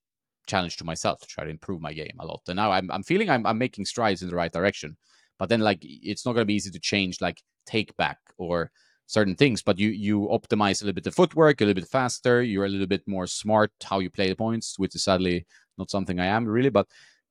challenge 0.47 0.77
to 0.77 0.85
myself 0.85 1.19
to 1.21 1.27
try 1.27 1.43
to 1.43 1.49
improve 1.49 1.81
my 1.81 1.93
game 1.93 2.17
a 2.19 2.25
lot. 2.25 2.41
And 2.47 2.55
now 2.55 2.71
I'm 2.71 2.89
I'm 2.91 3.03
feeling 3.03 3.29
I'm 3.29 3.45
I'm 3.45 3.57
making 3.57 3.85
strides 3.85 4.21
in 4.21 4.29
the 4.29 4.35
right 4.35 4.51
direction. 4.51 4.95
But 5.39 5.49
then 5.49 5.59
like 5.59 5.79
it's 5.81 6.25
not 6.25 6.33
gonna 6.33 6.45
be 6.45 6.53
easy 6.53 6.71
to 6.71 6.79
change 6.79 7.19
like 7.19 7.41
take 7.65 7.97
back 7.97 8.19
or 8.37 8.71
certain 9.07 9.35
things, 9.35 9.63
but 9.63 9.79
you 9.79 9.89
you 9.89 10.29
optimize 10.31 10.81
a 10.81 10.85
little 10.85 10.95
bit 10.95 11.03
the 11.03 11.11
footwork, 11.11 11.59
a 11.59 11.65
little 11.65 11.81
bit 11.81 11.89
faster. 11.89 12.43
You're 12.43 12.65
a 12.65 12.69
little 12.69 12.87
bit 12.87 13.07
more 13.07 13.27
smart 13.27 13.71
how 13.83 13.99
you 13.99 14.11
play 14.11 14.29
the 14.29 14.35
points, 14.35 14.77
which 14.77 14.95
is 14.95 15.03
sadly 15.03 15.45
not 15.77 15.89
something 15.89 16.19
I 16.19 16.27
am 16.27 16.45
really. 16.45 16.69
But 16.69 16.87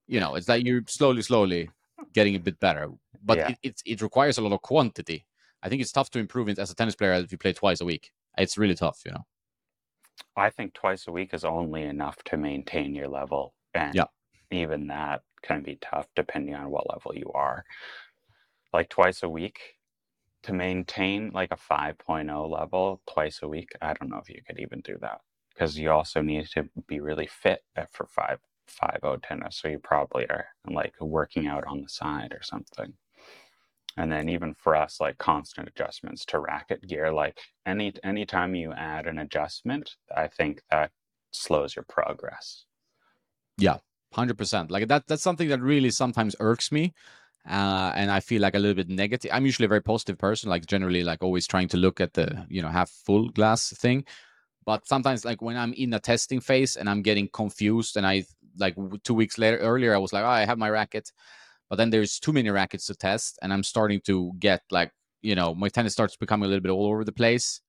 you 0.08 0.18
know, 0.18 0.34
it's 0.34 0.48
like 0.48 0.66
you're 0.66 0.82
slowly, 0.88 1.22
slowly 1.22 1.70
getting 2.12 2.34
a 2.34 2.40
bit 2.40 2.58
better. 2.58 2.90
But 3.24 3.38
yeah. 3.38 3.48
it, 3.50 3.58
it, 3.62 3.82
it 3.86 4.02
requires 4.02 4.38
a 4.38 4.42
lot 4.42 4.52
of 4.52 4.62
quantity. 4.62 5.24
I 5.62 5.68
think 5.68 5.80
it's 5.80 5.92
tough 5.92 6.10
to 6.10 6.18
improve 6.18 6.48
as 6.48 6.70
a 6.70 6.74
tennis 6.74 6.96
player 6.96 7.12
if 7.12 7.32
you 7.32 7.38
play 7.38 7.52
twice 7.52 7.80
a 7.80 7.84
week. 7.84 8.12
It's 8.36 8.58
really 8.58 8.74
tough, 8.74 9.02
you 9.04 9.12
know. 9.12 9.24
I 10.36 10.50
think 10.50 10.74
twice 10.74 11.06
a 11.06 11.12
week 11.12 11.34
is 11.34 11.44
only 11.44 11.82
enough 11.82 12.22
to 12.24 12.36
maintain 12.36 12.94
your 12.94 13.08
level, 13.08 13.54
and 13.74 13.94
yeah. 13.94 14.06
even 14.50 14.86
that 14.88 15.22
can 15.42 15.62
be 15.62 15.78
tough 15.80 16.08
depending 16.16 16.54
on 16.54 16.70
what 16.70 16.90
level 16.90 17.14
you 17.14 17.30
are. 17.34 17.64
Like 18.72 18.88
twice 18.88 19.22
a 19.22 19.28
week, 19.28 19.60
to 20.44 20.52
maintain 20.52 21.30
like 21.32 21.52
a 21.52 21.56
5.0 21.56 22.50
level 22.50 23.00
twice 23.08 23.40
a 23.42 23.48
week, 23.48 23.70
I 23.80 23.94
don't 23.94 24.10
know 24.10 24.18
if 24.18 24.28
you 24.28 24.40
could 24.46 24.58
even 24.58 24.80
do 24.80 24.96
that 25.00 25.20
because 25.50 25.78
you 25.78 25.90
also 25.90 26.22
need 26.22 26.46
to 26.48 26.68
be 26.86 27.00
really 27.00 27.26
fit 27.26 27.60
for 27.90 28.06
5 28.06 28.38
5.0 28.80 29.22
tennis. 29.26 29.56
So 29.56 29.68
you 29.68 29.78
probably 29.78 30.24
are 30.26 30.46
like 30.68 30.94
working 31.00 31.46
out 31.46 31.66
on 31.66 31.82
the 31.82 31.88
side 31.88 32.32
or 32.32 32.42
something. 32.42 32.94
And 33.96 34.10
then 34.10 34.28
even 34.28 34.54
for 34.54 34.74
us, 34.74 35.00
like 35.00 35.18
constant 35.18 35.68
adjustments 35.68 36.24
to 36.26 36.40
racket 36.40 36.86
gear, 36.86 37.12
like 37.12 37.38
any 37.66 37.92
anytime 38.02 38.54
you 38.54 38.72
add 38.72 39.06
an 39.06 39.18
adjustment, 39.18 39.96
I 40.16 40.28
think 40.28 40.62
that 40.70 40.90
slows 41.30 41.76
your 41.76 41.84
progress. 41.88 42.64
Yeah, 43.58 43.78
hundred 44.12 44.38
percent. 44.38 44.70
Like 44.70 44.88
that. 44.88 45.06
That's 45.06 45.22
something 45.22 45.48
that 45.48 45.60
really 45.60 45.90
sometimes 45.90 46.34
irks 46.40 46.72
me 46.72 46.94
uh, 47.48 47.92
and 47.94 48.10
I 48.10 48.20
feel 48.20 48.40
like 48.40 48.54
a 48.54 48.58
little 48.58 48.76
bit 48.76 48.88
negative. 48.88 49.30
I'm 49.32 49.44
usually 49.44 49.66
a 49.66 49.68
very 49.68 49.82
positive 49.82 50.18
person, 50.18 50.48
like 50.48 50.66
generally, 50.66 51.02
like 51.02 51.22
always 51.22 51.46
trying 51.46 51.68
to 51.68 51.76
look 51.76 52.00
at 52.00 52.14
the 52.14 52.46
you 52.48 52.62
know 52.62 52.68
half 52.68 52.90
full 52.90 53.28
glass 53.30 53.70
thing. 53.76 54.04
But 54.64 54.86
sometimes, 54.86 55.24
like 55.24 55.42
when 55.42 55.56
I'm 55.56 55.72
in 55.72 55.92
a 55.94 55.98
testing 55.98 56.40
phase 56.40 56.76
and 56.76 56.88
I'm 56.88 57.02
getting 57.02 57.28
confused, 57.28 57.96
and 57.96 58.06
I 58.06 58.24
like 58.58 58.76
two 59.02 59.14
weeks 59.14 59.38
later 59.38 59.58
earlier, 59.58 59.94
I 59.94 59.98
was 59.98 60.12
like, 60.12 60.22
oh, 60.22 60.28
I 60.28 60.44
have 60.44 60.58
my 60.58 60.70
racket, 60.70 61.10
but 61.72 61.78
then 61.78 61.88
there's 61.88 62.18
too 62.18 62.34
many 62.34 62.50
rackets 62.50 62.84
to 62.88 62.94
test, 62.94 63.38
and 63.40 63.50
I'm 63.50 63.62
starting 63.62 64.02
to 64.02 64.32
get 64.38 64.60
like 64.70 64.92
you 65.22 65.34
know 65.34 65.54
my 65.54 65.70
tennis 65.70 65.94
starts 65.94 66.16
becoming 66.16 66.44
a 66.44 66.48
little 66.48 66.60
bit 66.60 66.70
all 66.70 66.84
over 66.84 67.02
the 67.02 67.12
place. 67.12 67.62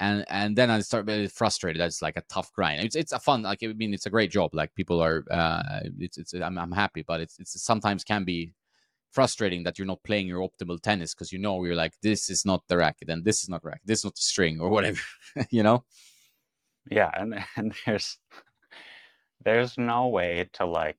And, 0.00 0.24
and 0.28 0.56
then 0.56 0.68
I 0.68 0.80
start 0.80 1.06
getting 1.06 1.28
frustrated. 1.28 1.80
That's 1.80 2.02
like 2.02 2.16
a 2.16 2.24
tough 2.28 2.52
grind. 2.52 2.82
It's 2.82 2.96
it's 2.96 3.12
a 3.12 3.20
fun 3.20 3.42
like 3.42 3.60
I 3.62 3.68
mean 3.68 3.94
it's 3.94 4.06
a 4.06 4.10
great 4.10 4.32
job. 4.32 4.50
Like 4.52 4.74
people 4.74 5.00
are 5.00 5.24
uh 5.30 5.62
it's 6.00 6.18
it's 6.18 6.34
I'm, 6.34 6.58
I'm 6.58 6.72
happy, 6.72 7.04
but 7.06 7.20
it's 7.20 7.38
it's 7.38 7.62
sometimes 7.62 8.02
can 8.02 8.24
be 8.24 8.52
frustrating 9.12 9.62
that 9.62 9.78
you're 9.78 9.86
not 9.86 10.02
playing 10.02 10.26
your 10.26 10.40
optimal 10.40 10.80
tennis 10.80 11.14
because 11.14 11.30
you 11.30 11.38
know 11.38 11.62
you're 11.62 11.76
like 11.76 11.92
this 12.02 12.30
is 12.30 12.44
not 12.44 12.64
the 12.66 12.78
racket 12.78 13.10
and 13.10 13.24
this 13.24 13.44
is 13.44 13.48
not 13.48 13.62
racket 13.62 13.82
this 13.84 14.00
is 14.00 14.04
not 14.06 14.16
the 14.16 14.22
string 14.22 14.60
or 14.60 14.70
whatever 14.70 15.00
you 15.50 15.62
know 15.64 15.84
yeah 16.90 17.10
and 17.14 17.34
and 17.56 17.74
there's 17.86 18.18
there's 19.44 19.76
no 19.78 20.08
way 20.08 20.48
to 20.52 20.64
like 20.64 20.98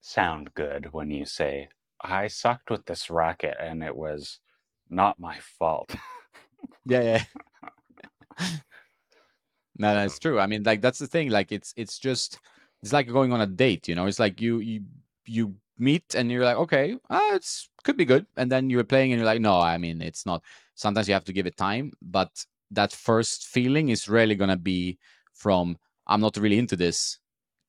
sound 0.00 0.52
good 0.54 0.92
when 0.92 1.10
you 1.10 1.24
say 1.24 1.68
i 2.02 2.26
sucked 2.26 2.70
with 2.70 2.84
this 2.86 3.10
racket 3.10 3.56
and 3.60 3.82
it 3.82 3.94
was 3.94 4.40
not 4.88 5.18
my 5.18 5.38
fault 5.58 5.94
yeah 6.86 7.02
yeah 7.02 7.24
no, 9.78 9.94
no 9.94 10.04
it's 10.04 10.18
true 10.18 10.38
i 10.38 10.46
mean 10.46 10.62
like 10.62 10.80
that's 10.80 10.98
the 10.98 11.06
thing 11.06 11.30
like 11.30 11.52
it's 11.52 11.74
it's 11.76 11.98
just 11.98 12.38
it's 12.82 12.92
like 12.92 13.08
going 13.08 13.32
on 13.32 13.40
a 13.40 13.46
date 13.46 13.88
you 13.88 13.94
know 13.94 14.06
it's 14.06 14.18
like 14.18 14.40
you 14.40 14.58
you 14.58 14.82
you 15.26 15.54
meet 15.80 16.14
and 16.14 16.30
you're 16.30 16.44
like, 16.44 16.56
okay, 16.56 16.96
uh, 17.08 17.30
it's 17.32 17.68
could 17.82 17.96
be 17.96 18.04
good. 18.04 18.26
And 18.36 18.52
then 18.52 18.70
you're 18.70 18.84
playing 18.84 19.12
and 19.12 19.18
you're 19.18 19.26
like, 19.26 19.40
no, 19.40 19.58
I 19.58 19.78
mean, 19.78 20.02
it's 20.02 20.26
not. 20.26 20.42
Sometimes 20.74 21.08
you 21.08 21.14
have 21.14 21.24
to 21.24 21.32
give 21.32 21.46
it 21.46 21.56
time, 21.56 21.92
but 22.02 22.30
that 22.70 22.92
first 22.92 23.46
feeling 23.46 23.88
is 23.88 24.08
really 24.08 24.34
gonna 24.34 24.56
be 24.56 24.98
from 25.32 25.76
I'm 26.06 26.20
not 26.20 26.36
really 26.36 26.58
into 26.58 26.76
this 26.76 27.18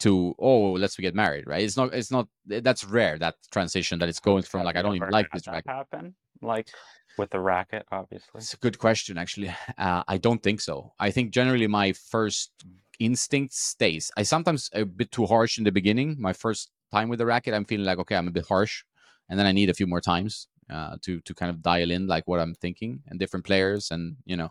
to 0.02 0.36
oh 0.40 0.72
let's 0.74 0.96
get 0.98 1.16
married 1.16 1.46
right? 1.48 1.64
It's 1.64 1.78
not 1.78 1.94
it's 1.94 2.12
not 2.12 2.28
that's 2.46 2.84
rare 2.84 3.18
that 3.20 3.36
transition 3.52 4.00
that 4.00 4.10
it's 4.10 4.20
going 4.20 4.44
from 4.44 4.64
like 4.64 4.76
i 4.76 4.82
don't 4.82 4.96
even 4.96 5.10
like 5.10 5.28
this 5.32 5.48
racket 5.48 5.70
happen 5.70 6.16
like 6.42 6.70
with 7.18 7.30
the 7.30 7.40
racket 7.40 7.86
obviously. 7.92 8.40
It's 8.40 8.54
a 8.54 8.58
good 8.58 8.78
question 8.80 9.18
actually. 9.18 9.54
Uh, 9.78 10.04
i 10.08 10.18
don't 10.18 10.44
think 10.44 10.62
so. 10.62 10.94
I 11.00 11.12
think 11.12 11.32
generally 11.32 11.68
my 11.68 11.94
first 11.94 12.52
instinct 13.00 13.54
stays. 13.54 14.12
I 14.18 14.24
sometimes 14.24 14.70
a 14.74 14.86
bit 14.86 15.12
too 15.12 15.26
harsh 15.26 15.58
in 15.58 15.64
the 15.64 15.72
beginning 15.72 16.18
my 16.20 16.34
first 16.34 16.72
time 16.92 17.10
with 17.10 17.20
the 17.20 17.26
racket, 17.26 17.54
I'm 17.54 17.66
feeling 17.66 17.86
like 17.86 18.00
okay, 18.00 18.16
I'm 18.16 18.28
a 18.28 18.38
bit 18.40 18.48
harsh, 18.48 18.84
and 19.30 19.40
then 19.40 19.46
I 19.46 19.52
need 19.52 19.70
a 19.70 19.74
few 19.74 19.88
more 19.88 20.02
times 20.02 20.48
uh, 20.72 20.98
to 21.02 21.20
to 21.22 21.34
kind 21.34 21.50
of 21.50 21.62
dial 21.62 21.92
in 21.92 22.08
like 22.08 22.28
what 22.28 22.40
I'm 22.40 22.56
thinking 22.56 23.02
and 23.08 23.20
different 23.20 23.46
players 23.46 23.92
and 23.92 24.16
you 24.26 24.38
know. 24.38 24.50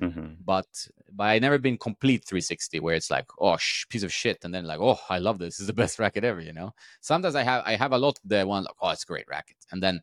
Mm-hmm. 0.00 0.34
But 0.44 0.66
but 1.12 1.24
I 1.24 1.38
never 1.38 1.58
been 1.58 1.78
complete 1.78 2.24
360 2.24 2.80
where 2.80 2.94
it's 2.94 3.10
like 3.10 3.26
oh 3.40 3.56
sh- 3.56 3.86
piece 3.88 4.02
of 4.02 4.12
shit 4.12 4.38
and 4.44 4.54
then 4.54 4.66
like 4.66 4.78
oh 4.80 4.98
I 5.08 5.18
love 5.18 5.38
this. 5.38 5.56
this 5.56 5.60
is 5.60 5.66
the 5.66 5.72
best 5.82 5.98
racket 5.98 6.24
ever 6.24 6.40
you 6.40 6.52
know. 6.52 6.72
Sometimes 7.00 7.34
I 7.34 7.42
have 7.42 7.62
I 7.64 7.76
have 7.76 7.92
a 7.92 7.98
lot 7.98 8.18
the 8.24 8.46
one 8.46 8.64
like 8.64 8.74
oh 8.80 8.90
it's 8.90 9.04
a 9.04 9.06
great 9.06 9.26
racket 9.28 9.56
and 9.72 9.82
then 9.82 10.00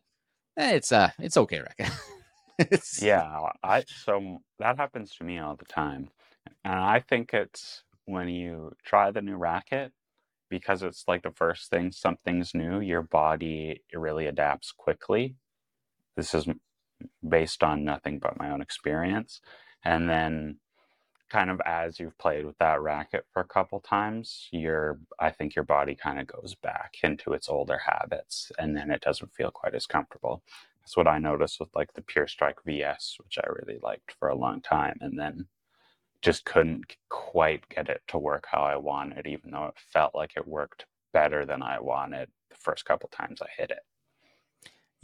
eh, 0.58 0.72
it's 0.72 0.92
a 0.92 0.98
uh, 0.98 1.10
it's 1.18 1.36
okay 1.36 1.60
racket. 1.60 1.92
it's... 2.58 3.02
Yeah, 3.02 3.48
I 3.62 3.84
so 3.86 4.38
that 4.58 4.76
happens 4.76 5.14
to 5.16 5.24
me 5.24 5.38
all 5.38 5.56
the 5.56 5.64
time, 5.64 6.08
and 6.64 6.74
I 6.74 7.00
think 7.00 7.32
it's 7.32 7.84
when 8.06 8.28
you 8.28 8.72
try 8.84 9.10
the 9.10 9.22
new 9.22 9.36
racket 9.36 9.92
because 10.50 10.82
it's 10.82 11.04
like 11.08 11.22
the 11.22 11.30
first 11.30 11.70
thing 11.70 11.90
something's 11.90 12.54
new 12.54 12.80
your 12.80 13.02
body 13.02 13.80
really 13.92 14.26
adapts 14.26 14.72
quickly 14.72 15.36
this 16.16 16.34
is 16.34 16.46
based 17.28 17.62
on 17.62 17.84
nothing 17.84 18.18
but 18.18 18.38
my 18.38 18.50
own 18.50 18.62
experience 18.62 19.40
and 19.84 20.08
then 20.08 20.58
kind 21.30 21.50
of 21.50 21.60
as 21.66 21.98
you've 21.98 22.16
played 22.18 22.46
with 22.46 22.56
that 22.58 22.80
racket 22.80 23.24
for 23.32 23.40
a 23.40 23.46
couple 23.46 23.80
times 23.80 24.48
your 24.52 24.98
i 25.18 25.30
think 25.30 25.54
your 25.54 25.64
body 25.64 25.94
kind 25.94 26.20
of 26.20 26.26
goes 26.26 26.54
back 26.54 26.94
into 27.02 27.32
its 27.32 27.48
older 27.48 27.78
habits 27.78 28.52
and 28.58 28.76
then 28.76 28.90
it 28.90 29.00
doesn't 29.00 29.34
feel 29.34 29.50
quite 29.50 29.74
as 29.74 29.86
comfortable 29.86 30.42
that's 30.80 30.96
what 30.96 31.08
i 31.08 31.18
noticed 31.18 31.58
with 31.58 31.70
like 31.74 31.92
the 31.94 32.02
pure 32.02 32.28
strike 32.28 32.58
vs 32.64 33.16
which 33.18 33.38
i 33.38 33.46
really 33.48 33.80
liked 33.82 34.14
for 34.18 34.28
a 34.28 34.36
long 34.36 34.60
time 34.60 34.96
and 35.00 35.18
then 35.18 35.46
just 36.24 36.46
couldn't 36.46 36.96
quite 37.10 37.68
get 37.68 37.88
it 37.90 38.00
to 38.08 38.18
work 38.18 38.46
how 38.50 38.62
I 38.62 38.76
wanted, 38.76 39.26
even 39.26 39.50
though 39.50 39.66
it 39.66 39.74
felt 39.92 40.14
like 40.14 40.32
it 40.36 40.48
worked 40.48 40.86
better 41.12 41.44
than 41.44 41.62
I 41.62 41.78
wanted 41.80 42.30
the 42.48 42.56
first 42.56 42.86
couple 42.86 43.10
times 43.10 43.42
I 43.42 43.48
hit 43.56 43.70
it. 43.70 43.80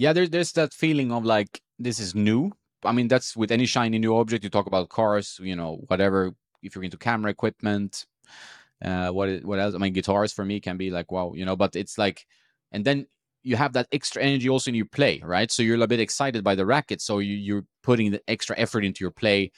Yeah, 0.01 0.15
there's 0.15 0.31
there's 0.31 0.53
that 0.53 0.73
feeling 0.73 1.13
of 1.13 1.25
like 1.27 1.61
this 1.79 1.99
is 2.01 2.15
new. 2.15 2.53
I 2.85 2.93
mean, 2.93 3.07
that's 3.09 3.37
with 3.37 3.53
any 3.53 3.67
shiny 3.67 3.99
new 3.99 4.17
object. 4.17 4.45
You 4.45 4.49
talk 4.51 4.67
about 4.67 4.89
cars, 4.89 5.39
you 5.43 5.55
know, 5.55 5.85
whatever. 5.89 6.33
If 6.63 6.75
you're 6.75 6.85
into 6.85 6.97
camera 6.97 7.31
equipment, 7.31 8.07
uh, 8.85 9.11
what 9.11 9.45
what 9.45 9.59
else? 9.61 9.75
I 9.75 9.79
mean, 9.79 9.93
guitars 9.93 10.33
for 10.33 10.45
me 10.45 10.61
can 10.61 10.79
be 10.79 10.91
like 10.91 11.13
wow, 11.13 11.35
you 11.35 11.45
know. 11.45 11.57
But 11.57 11.77
it's 11.77 11.99
like, 11.99 12.27
and 12.73 12.85
then 12.85 13.07
you 13.43 13.57
have 13.57 13.75
that 13.75 13.89
extra 13.93 14.23
energy 14.23 14.49
also 14.49 14.71
in 14.71 14.77
your 14.77 14.87
play, 14.87 15.21
right? 15.25 15.51
So 15.53 15.63
you're 15.63 15.83
a 15.83 15.87
bit 15.89 16.01
excited 16.01 16.45
by 16.45 16.55
the 16.57 16.67
racket, 16.67 17.03
so 17.03 17.19
you, 17.21 17.35
you're 17.37 17.65
putting 17.83 18.11
the 18.13 18.23
extra 18.29 18.59
effort 18.59 18.85
into 18.85 19.05
your 19.05 19.13
play 19.13 19.53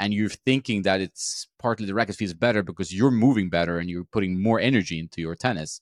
and 0.00 0.14
you're 0.14 0.30
thinking 0.30 0.82
that 0.82 1.00
it's 1.00 1.48
partly 1.58 1.86
the 1.86 1.94
racket 1.94 2.16
feels 2.16 2.34
better 2.34 2.62
because 2.62 2.94
you're 2.94 3.10
moving 3.12 3.50
better 3.50 3.78
and 3.80 3.90
you're 3.90 4.04
putting 4.12 4.40
more 4.42 4.60
energy 4.60 4.98
into 5.00 5.20
your 5.20 5.34
tennis. 5.36 5.80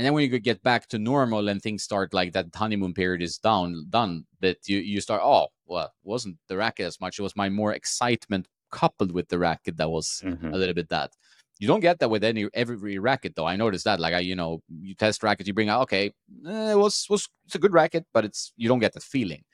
And 0.00 0.06
then 0.06 0.14
when 0.14 0.30
you 0.30 0.38
get 0.38 0.62
back 0.62 0.88
to 0.88 0.98
normal 0.98 1.50
and 1.50 1.60
things 1.60 1.82
start 1.82 2.14
like 2.14 2.32
that 2.32 2.46
honeymoon 2.54 2.94
period 2.94 3.20
is 3.20 3.36
down 3.36 3.84
done, 3.90 4.24
that 4.40 4.56
you 4.66 4.78
you 4.78 4.98
start 4.98 5.20
oh 5.22 5.48
well 5.66 5.84
it 5.84 5.90
wasn't 6.04 6.38
the 6.48 6.56
racket 6.56 6.86
as 6.86 6.98
much 7.02 7.18
it 7.18 7.22
was 7.22 7.36
my 7.36 7.50
more 7.50 7.74
excitement 7.74 8.48
coupled 8.70 9.12
with 9.12 9.28
the 9.28 9.38
racket 9.38 9.76
that 9.76 9.90
was 9.90 10.22
mm-hmm. 10.24 10.54
a 10.54 10.56
little 10.56 10.72
bit 10.72 10.88
that. 10.88 11.12
You 11.58 11.68
don't 11.68 11.80
get 11.80 11.98
that 11.98 12.08
with 12.08 12.24
any 12.24 12.48
every 12.54 12.98
racket 12.98 13.34
though. 13.36 13.44
I 13.44 13.56
noticed 13.56 13.84
that 13.84 14.00
like 14.00 14.14
I 14.14 14.20
you 14.20 14.36
know 14.36 14.62
you 14.70 14.94
test 14.94 15.22
rackets 15.22 15.48
you 15.48 15.52
bring 15.52 15.68
out 15.68 15.82
okay 15.82 16.14
eh, 16.46 16.72
it 16.72 16.78
was 16.78 17.06
was 17.10 17.28
it's 17.44 17.56
a 17.56 17.58
good 17.58 17.74
racket 17.74 18.06
but 18.14 18.24
it's 18.24 18.54
you 18.56 18.68
don't 18.68 18.78
get 18.78 18.94
that 18.94 19.02
feeling. 19.02 19.44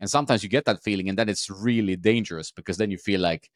And 0.00 0.10
sometimes 0.10 0.42
you 0.42 0.50
get 0.50 0.66
that 0.66 0.82
feeling, 0.82 1.08
and 1.08 1.16
then 1.16 1.30
it's 1.30 1.48
really 1.48 1.96
dangerous 1.96 2.50
because 2.50 2.76
then 2.76 2.90
you 2.90 2.98
feel 2.98 3.20
like 3.22 3.48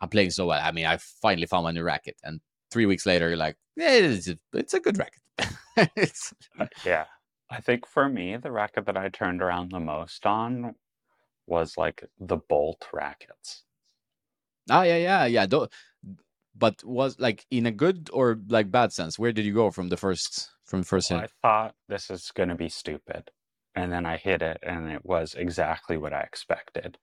I'm 0.00 0.08
playing 0.08 0.30
so 0.30 0.46
well. 0.46 0.60
I 0.60 0.72
mean, 0.72 0.86
I 0.86 0.96
finally 0.96 1.46
found 1.46 1.62
my 1.62 1.70
new 1.70 1.84
racket, 1.84 2.16
and 2.24 2.40
three 2.72 2.86
weeks 2.86 3.06
later, 3.06 3.28
you're 3.28 3.36
like, 3.36 3.56
yeah, 3.76 3.92
it's 3.92 4.26
a, 4.28 4.36
it's 4.54 4.74
a 4.74 4.80
good 4.80 4.98
racket. 4.98 5.21
it's 5.96 6.34
uh, 6.58 6.66
yeah. 6.84 7.06
I 7.50 7.60
think 7.60 7.86
for 7.86 8.08
me, 8.08 8.36
the 8.36 8.50
racket 8.50 8.86
that 8.86 8.96
I 8.96 9.08
turned 9.08 9.42
around 9.42 9.72
the 9.72 9.80
most 9.80 10.24
on 10.26 10.74
was 11.46 11.76
like 11.76 12.04
the 12.18 12.38
bolt 12.38 12.86
rackets. 12.92 13.64
Oh 14.70 14.82
yeah, 14.82 14.96
yeah, 14.96 15.26
yeah. 15.26 15.46
but 16.54 16.82
was 16.84 17.18
like 17.18 17.46
in 17.50 17.66
a 17.66 17.70
good 17.70 18.10
or 18.12 18.38
like 18.48 18.70
bad 18.70 18.92
sense? 18.92 19.18
Where 19.18 19.32
did 19.32 19.44
you 19.44 19.54
go 19.54 19.70
from 19.70 19.88
the 19.88 19.96
first 19.96 20.50
from 20.64 20.82
first 20.82 21.10
Well, 21.10 21.20
hit? 21.20 21.30
I 21.42 21.48
thought 21.48 21.74
this 21.88 22.10
is 22.10 22.30
going 22.32 22.48
to 22.48 22.54
be 22.54 22.68
stupid. 22.68 23.30
And 23.74 23.92
then 23.92 24.04
I 24.06 24.18
hit 24.18 24.42
it 24.42 24.58
and 24.62 24.90
it 24.90 25.04
was 25.04 25.34
exactly 25.34 25.96
what 25.96 26.12
I 26.12 26.20
expected. 26.20 26.98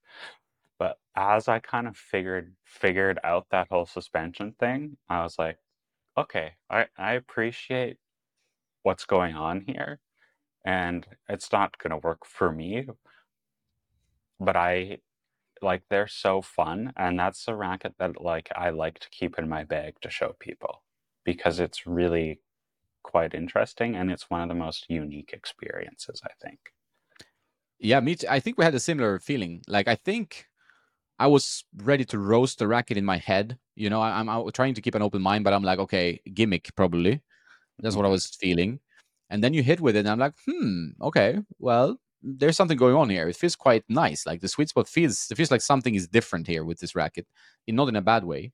But 0.78 1.00
as 1.16 1.48
I 1.48 1.60
kind 1.60 1.88
of 1.88 1.98
figured 1.98 2.56
figured 2.64 3.20
out 3.24 3.48
that 3.52 3.68
whole 3.70 3.86
suspension 3.86 4.54
thing, 4.60 4.98
I 5.10 5.24
was 5.24 5.38
like, 5.40 5.58
okay, 6.18 6.54
I, 6.70 6.88
I 6.98 7.14
appreciate 7.14 7.98
what's 8.84 9.06
going 9.06 9.36
on 9.36 9.62
here. 9.68 10.00
And 10.66 11.06
it's 11.28 11.52
not 11.52 11.78
going 11.78 11.92
to 11.92 12.06
work 12.06 12.26
for 12.26 12.52
me, 12.52 12.86
but 14.40 14.56
I 14.56 15.00
like 15.62 15.84
they're 15.90 16.08
so 16.08 16.42
fun 16.42 16.94
and 16.96 17.20
that's 17.20 17.48
a 17.48 17.56
racket 17.56 17.96
that 18.00 18.22
like 18.22 18.50
I 18.56 18.70
like 18.70 19.00
to 19.00 19.10
keep 19.10 19.38
in 19.38 19.50
my 19.50 19.64
bag 19.64 19.96
to 20.02 20.10
show 20.10 20.36
people 20.40 20.84
because 21.26 21.60
it's 21.60 21.86
really 21.86 22.40
quite 23.04 23.34
interesting 23.34 23.96
and 23.96 24.12
it's 24.12 24.30
one 24.30 24.42
of 24.42 24.50
the 24.50 24.56
most 24.56 24.86
unique 24.90 25.32
experiences, 25.34 26.22
I 26.24 26.32
think. 26.42 26.60
Yeah, 27.80 28.00
me 28.02 28.16
too. 28.16 28.28
I 28.30 28.40
think 28.40 28.58
we 28.58 28.66
had 28.66 28.76
a 28.76 28.80
similar 28.80 29.20
feeling. 29.20 29.62
Like 29.68 29.88
I 29.88 29.96
think 29.96 30.46
I 31.18 31.28
was 31.28 31.64
ready 31.76 32.06
to 32.06 32.18
roast 32.18 32.60
the 32.60 32.68
racket 32.68 32.98
in 32.98 33.06
my 33.06 33.18
head. 33.18 33.58
You 33.76 33.90
know, 33.90 34.02
I, 34.02 34.20
I'm 34.20 34.52
trying 34.52 34.74
to 34.76 34.82
keep 34.82 34.96
an 34.96 35.02
open 35.02 35.22
mind, 35.22 35.44
but 35.44 35.54
I'm 35.54 35.64
like, 35.64 35.80
okay, 35.80 36.22
gimmick 36.34 36.76
probably. 36.76 37.22
That's 37.80 37.96
what 37.96 38.06
I 38.06 38.10
was 38.10 38.26
feeling. 38.28 38.80
And 39.30 39.44
then 39.44 39.54
you 39.54 39.64
hit 39.64 39.80
with 39.82 39.96
it, 39.96 40.00
and 40.00 40.10
I'm 40.10 40.20
like, 40.20 40.34
hmm, 40.46 40.90
okay, 41.02 41.40
well, 41.60 41.98
there's 42.24 42.58
something 42.58 42.78
going 42.78 42.96
on 42.96 43.10
here. 43.10 43.30
It 43.30 43.36
feels 43.36 43.56
quite 43.56 43.84
nice. 43.88 44.26
Like 44.26 44.42
the 44.42 44.48
sweet 44.48 44.70
spot 44.70 44.88
feels, 44.88 45.28
it 45.32 45.36
feels 45.36 45.52
like 45.52 45.62
something 45.62 45.96
is 45.96 46.08
different 46.08 46.48
here 46.48 46.64
with 46.66 46.80
this 46.80 46.96
racket, 46.96 47.28
in, 47.68 47.76
not 47.76 47.90
in 47.90 47.96
a 47.96 48.02
bad 48.02 48.24
way. 48.26 48.52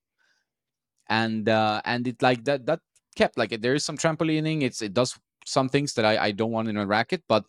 And 1.07 1.47
uh, 1.47 1.81
and 1.85 2.07
it 2.07 2.22
like 2.22 2.45
that 2.45 2.65
that 2.65 2.80
kept 3.15 3.38
like 3.38 3.61
there 3.61 3.76
is 3.76 3.85
some 3.85 3.97
trampolining. 3.97 4.64
It's 4.64 4.81
it 4.81 4.93
does 4.93 5.18
some 5.45 5.69
things 5.69 5.93
that 5.93 6.06
I, 6.06 6.18
I 6.26 6.31
don't 6.31 6.52
want 6.52 6.68
in 6.68 6.77
a 6.77 6.85
racket, 6.85 7.23
but 7.27 7.45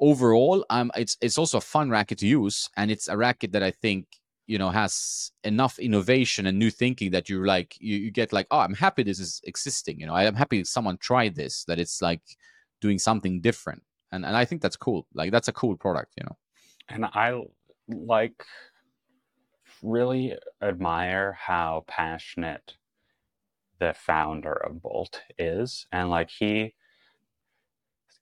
overall, 0.00 0.64
um, 0.70 0.90
it's 0.96 1.16
it's 1.20 1.38
also 1.38 1.58
a 1.58 1.62
fun 1.62 1.90
racket 1.90 2.18
to 2.18 2.26
use, 2.26 2.70
and 2.76 2.90
it's 2.90 3.08
a 3.08 3.16
racket 3.16 3.52
that 3.52 3.62
I 3.62 3.70
think 3.70 4.06
you 4.46 4.58
know 4.58 4.70
has 4.70 5.32
enough 5.44 5.78
innovation 5.78 6.46
and 6.46 6.58
new 6.58 6.70
thinking 6.70 7.10
that 7.10 7.28
you're 7.28 7.46
like 7.46 7.76
you, 7.80 7.96
you 7.96 8.10
get 8.10 8.32
like 8.32 8.46
oh 8.50 8.60
i'm 8.60 8.74
happy 8.74 9.02
this 9.02 9.18
is 9.18 9.40
existing 9.44 9.98
you 9.98 10.06
know 10.06 10.14
i'm 10.14 10.34
happy 10.34 10.62
someone 10.64 10.96
tried 10.98 11.34
this 11.34 11.64
that 11.64 11.78
it's 11.78 12.00
like 12.00 12.22
doing 12.80 12.98
something 12.98 13.40
different. 13.40 13.82
And 14.12 14.24
and 14.24 14.36
i 14.36 14.44
think 14.44 14.62
that's 14.62 14.76
cool. 14.76 15.06
Like 15.14 15.32
that's 15.32 15.48
a 15.48 15.52
cool 15.52 15.76
product 15.76 16.14
you 16.16 16.24
know? 16.24 16.36
And 16.88 17.04
I 17.04 17.42
like 17.88 18.44
really 19.82 20.36
admire 20.62 21.36
how 21.38 21.84
passionate 21.86 22.74
the 23.78 23.94
founder 23.94 24.52
of 24.52 24.82
Bolt 24.82 25.20
is. 25.38 25.86
And 25.92 26.08
like 26.08 26.30
he, 26.30 26.74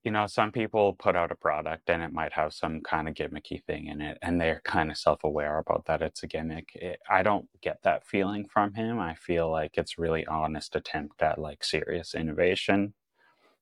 you 0.05 0.11
know, 0.11 0.27
some 0.27 0.53
people 0.53 0.93
put 0.93 1.17
out 1.17 1.33
a 1.33 1.35
product 1.35 1.89
and 1.89 2.03
it 2.03 2.13
might 2.13 2.35
have 2.35 2.53
some 2.53 2.83
kind 2.83 3.09
of 3.09 3.15
gimmicky 3.15 3.65
thing 3.65 3.87
in 3.87 4.03
it, 4.03 4.19
and 4.21 4.39
they're 4.39 4.61
kind 4.63 4.91
of 4.91 4.99
self 4.99 5.25
aware 5.25 5.59
about 5.59 5.87
that 5.87 6.03
it's 6.03 6.23
a 6.23 6.27
gimmick. 6.27 6.69
It, 6.75 7.01
I 7.09 7.23
don't 7.23 7.49
get 7.63 7.79
that 7.85 8.07
feeling 8.07 8.47
from 8.47 8.75
him. 8.75 9.01
I 9.01 9.15
feel 9.15 9.51
like 9.51 9.79
it's 9.79 9.99
really 9.99 10.27
honest 10.27 10.77
attempt 10.77 11.23
at 11.23 11.39
like 11.39 11.65
serious 11.65 12.15
innovation. 12.15 12.93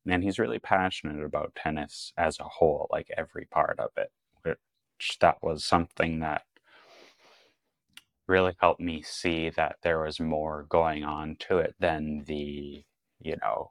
And 0.05 0.25
he's 0.25 0.41
really 0.41 0.59
passionate 0.59 1.25
about 1.25 1.55
tennis 1.55 2.13
as 2.17 2.41
a 2.41 2.45
whole, 2.45 2.89
like 2.91 3.09
every 3.17 3.47
part 3.47 3.79
of 3.79 3.91
it, 3.97 4.11
which 4.43 5.19
that 5.21 5.37
was 5.43 5.65
something 5.65 6.19
that 6.21 6.43
really 8.27 8.57
helped 8.61 8.81
me 8.81 9.03
see 9.03 9.49
that 9.51 9.77
there 9.83 10.03
was 10.03 10.19
more 10.19 10.67
going 10.69 11.05
on 11.05 11.37
to 11.39 11.59
it 11.59 11.77
than 11.79 12.25
the, 12.27 12.85
you 13.21 13.37
know, 13.43 13.71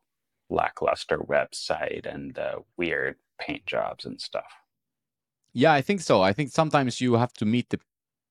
lackluster 0.51 1.19
website 1.19 2.05
and 2.05 2.35
the 2.35 2.55
weird 2.77 3.15
paint 3.39 3.65
jobs 3.65 4.05
and 4.05 4.19
stuff. 4.21 4.51
yeah 5.53 5.73
i 5.73 5.81
think 5.81 6.01
so. 6.01 6.21
I 6.21 6.33
think 6.33 6.51
sometimes 6.51 7.01
you 7.01 7.13
have 7.15 7.33
to 7.33 7.45
meet 7.45 7.69
the 7.69 7.79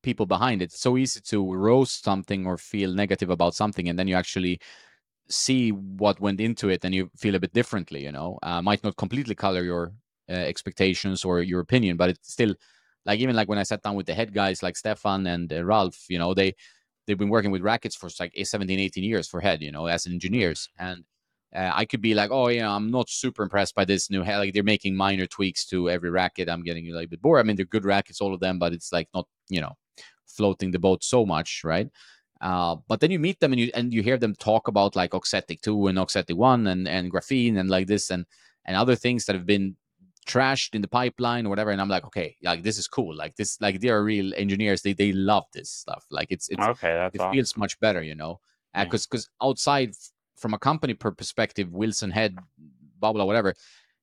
people 0.03 0.27
behind 0.27 0.63
it. 0.63 0.67
It's 0.67 0.81
so 0.81 0.97
easy 0.97 1.21
to 1.21 1.39
roast 1.53 2.05
something 2.05 2.47
or 2.47 2.57
feel 2.57 2.91
negative 2.95 3.31
about 3.31 3.55
something 3.55 3.89
and 3.89 3.99
then 3.99 4.09
you 4.09 4.17
actually 4.17 4.61
see 5.29 5.71
what 5.71 6.21
went 6.21 6.41
into 6.41 6.71
it 6.71 6.85
and 6.85 6.95
you 6.95 7.11
feel 7.17 7.35
a 7.35 7.41
bit 7.41 7.53
differently 7.53 8.03
you 8.03 8.13
know? 8.13 8.39
Uh, 8.43 8.63
might 8.63 8.83
not 8.83 8.97
completely 8.97 9.35
color 9.35 9.63
your 9.63 9.93
uh, 10.29 10.33
expectations 10.53 11.25
or 11.25 11.43
your 11.43 11.61
opinion 11.61 11.97
but 11.97 12.11
it's 12.11 12.33
still 12.33 12.55
like 13.07 13.21
even 13.21 13.37
like 13.37 13.49
when 13.49 13.59
i 13.59 13.63
sat 13.63 13.83
down 13.83 13.97
with 13.97 14.07
the 14.07 14.15
head 14.15 14.33
guys 14.33 14.63
like 14.63 14.77
stefan 14.77 15.27
and 15.27 15.53
uh, 15.53 15.65
ralph 15.65 16.01
you 16.09 16.19
know 16.19 16.35
they 16.35 16.55
they've 17.11 17.19
been 17.19 17.29
working 17.29 17.51
with 17.51 17.63
rackets 17.63 17.97
for 17.97 18.09
like 18.21 18.33
17 18.41 18.79
18 18.79 19.03
years 19.03 19.29
for 19.29 19.41
head 19.41 19.61
you 19.63 19.73
know 19.73 19.87
as 19.87 20.07
engineers. 20.07 20.69
And 20.79 21.05
uh, 21.55 21.71
i 21.75 21.85
could 21.85 22.01
be 22.01 22.15
like 22.15 22.31
oh 22.31 22.49
you 22.49 22.61
know 22.61 22.71
i'm 22.71 22.91
not 22.91 23.09
super 23.09 23.43
impressed 23.43 23.75
by 23.75 23.85
this 23.85 24.11
new 24.11 24.23
head 24.23 24.39
like 24.39 24.53
they're 24.55 24.63
making 24.63 24.95
minor 24.97 25.27
tweaks 25.27 25.67
to 25.67 25.91
every 25.91 26.11
racket 26.11 26.49
i'm 26.49 26.63
getting 26.63 26.87
a 26.89 26.93
little 26.93 27.07
bit 27.09 27.21
bored 27.23 27.41
i 27.41 27.43
mean 27.43 27.57
they're 27.57 27.65
good 27.67 27.85
rackets 27.85 28.21
all 28.21 28.35
of 28.35 28.41
them 28.41 28.59
but 28.59 28.73
it's 28.73 28.93
like 28.93 29.09
not 29.15 29.27
you 29.49 29.61
know 29.61 29.73
floating 30.27 30.71
the 30.71 30.79
boat 30.79 31.03
so 31.03 31.27
much 31.27 31.63
right 31.65 31.89
uh, 32.41 32.77
but 32.89 33.01
then 33.01 33.11
you 33.11 33.19
meet 33.19 33.39
them 33.41 33.53
and 33.53 33.61
you 33.61 33.71
and 33.75 33.93
you 33.93 34.03
hear 34.03 34.17
them 34.17 34.35
talk 34.35 34.67
about 34.67 34.97
like 34.97 35.11
Auxetic 35.11 35.61
2 35.61 35.89
and 35.89 35.99
Auxetic 35.99 36.37
1 36.37 36.67
and, 36.69 36.89
and 36.89 37.13
graphene 37.13 37.59
and 37.59 37.69
like 37.69 37.87
this 37.87 38.11
and 38.11 38.25
and 38.65 38.79
other 38.79 38.97
things 38.97 39.27
that 39.27 39.37
have 39.37 39.45
been 39.45 39.77
trashed 40.27 40.75
in 40.75 40.81
the 40.81 40.89
pipeline 40.89 41.45
or 41.47 41.51
whatever. 41.51 41.71
And 41.71 41.81
I'm 41.83 41.89
like, 41.91 42.05
okay, 42.07 42.37
like 42.43 42.63
this 42.63 42.79
is 42.79 42.89
cool. 42.89 43.15
Like 43.15 43.37
this, 43.37 43.61
like 43.61 43.81
they 43.81 43.91
are 43.91 44.03
real 44.03 44.33
engineers. 44.35 44.81
They 44.81 44.95
they 44.95 45.13
love 45.13 45.45
this 45.53 45.71
stuff. 45.71 46.07
Like 46.11 46.29
it's 46.31 46.49
it's 46.49 46.63
Okay, 46.63 46.95
that's 46.95 47.15
it 47.15 47.21
awesome. 47.21 47.33
feels 47.35 47.57
much 47.59 47.79
better, 47.81 48.03
you 48.03 48.15
know, 48.15 48.41
Yeah. 48.75 48.85
because 48.85 49.07
because 49.07 49.29
outside 49.43 49.93
from 50.41 50.55
a 50.55 50.59
company 50.59 50.95
per 50.95 51.11
perspective, 51.13 51.71
Wilson 51.71 52.11
Head, 52.11 52.37
blah 52.99 53.13
blah 53.13 53.25
whatever, 53.25 53.55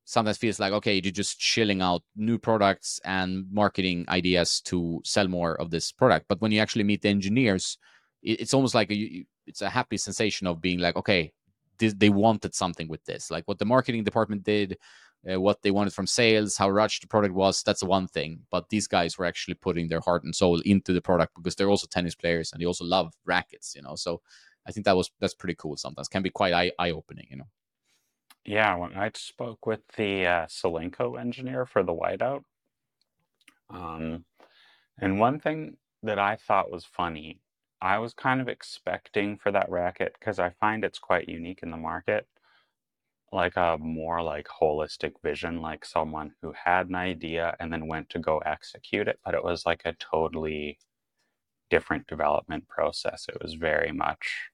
sometimes 0.05 0.37
feels 0.37 0.59
like 0.59 0.71
okay, 0.73 1.01
you're 1.03 1.11
just 1.11 1.39
chilling 1.39 1.81
out 1.81 2.03
new 2.15 2.37
products 2.37 2.99
and 3.03 3.45
marketing 3.51 4.05
ideas 4.07 4.61
to 4.61 5.01
sell 5.03 5.27
more 5.27 5.59
of 5.59 5.71
this 5.71 5.91
product. 5.91 6.27
But 6.29 6.41
when 6.41 6.51
you 6.51 6.61
actually 6.61 6.85
meet 6.85 7.01
the 7.01 7.09
engineers, 7.09 7.77
it, 8.21 8.41
it's 8.41 8.53
almost 8.53 8.75
like 8.75 8.91
a, 8.91 9.25
it's 9.45 9.61
a 9.61 9.69
happy 9.69 9.97
sensation 9.97 10.47
of 10.47 10.61
being 10.61 10.79
like, 10.79 10.95
okay, 10.95 11.33
this, 11.79 11.93
they 11.97 12.09
wanted 12.09 12.55
something 12.55 12.87
with 12.87 13.03
this, 13.05 13.31
like 13.31 13.43
what 13.47 13.59
the 13.59 13.65
marketing 13.65 14.03
department 14.03 14.43
did. 14.43 14.77
Uh, 15.29 15.41
what 15.41 15.61
they 15.63 15.71
wanted 15.71 15.91
from 15.91 16.05
sales, 16.05 16.55
how 16.55 16.69
rushed 16.69 17.01
the 17.01 17.07
product 17.07 17.33
was, 17.33 17.63
that's 17.63 17.83
one 17.83 18.07
thing. 18.07 18.39
But 18.51 18.69
these 18.69 18.87
guys 18.87 19.17
were 19.17 19.25
actually 19.25 19.55
putting 19.55 19.89
their 19.89 19.99
heart 19.99 20.23
and 20.23 20.33
soul 20.33 20.61
into 20.61 20.93
the 20.93 21.01
product 21.01 21.33
because 21.35 21.55
they're 21.55 21.71
also 21.71 21.87
tennis 21.87 22.13
players 22.15 22.51
and 22.53 22.61
they 22.61 22.65
also 22.65 22.85
love 22.85 23.13
rackets, 23.25 23.73
you 23.75 23.81
know. 23.81 23.95
So 23.95 24.21
I 24.67 24.71
think 24.71 24.85
that 24.85 24.97
was 24.97 25.09
that's 25.19 25.33
pretty 25.33 25.55
cool 25.55 25.77
sometimes. 25.77 26.07
Can 26.07 26.21
be 26.21 26.29
quite 26.29 26.53
eye, 26.53 26.71
eye 26.77 26.91
opening, 26.91 27.27
you 27.29 27.37
know. 27.37 27.47
Yeah, 28.45 28.75
when 28.75 28.93
I 28.93 29.11
spoke 29.13 29.65
with 29.65 29.81
the 29.95 30.25
uh, 30.25 30.47
engineer 31.19 31.65
for 31.65 31.83
the 31.83 31.93
whiteout, 31.93 32.43
um, 33.69 34.25
and 34.99 35.19
one 35.19 35.39
thing 35.39 35.77
that 36.03 36.19
I 36.19 36.35
thought 36.35 36.71
was 36.71 36.85
funny, 36.85 37.39
I 37.81 37.99
was 37.99 38.13
kind 38.13 38.41
of 38.41 38.47
expecting 38.47 39.37
for 39.37 39.51
that 39.51 39.69
racket 39.69 40.15
because 40.19 40.39
I 40.39 40.51
find 40.59 40.83
it's 40.83 40.99
quite 40.99 41.29
unique 41.29 41.59
in 41.61 41.71
the 41.71 41.77
market, 41.77 42.27
like 43.31 43.57
a 43.57 43.77
more 43.79 44.21
like 44.21 44.47
holistic 44.47 45.13
vision, 45.23 45.61
like 45.61 45.85
someone 45.85 46.31
who 46.41 46.53
had 46.53 46.87
an 46.89 46.95
idea 46.95 47.55
and 47.59 47.71
then 47.71 47.87
went 47.87 48.09
to 48.09 48.19
go 48.19 48.39
execute 48.39 49.07
it, 49.07 49.19
but 49.23 49.33
it 49.33 49.43
was 49.43 49.65
like 49.65 49.81
a 49.85 49.93
totally 49.93 50.79
different 51.69 52.07
development 52.07 52.67
process. 52.67 53.27
It 53.29 53.41
was 53.41 53.55
very 53.55 53.91
much 53.91 54.49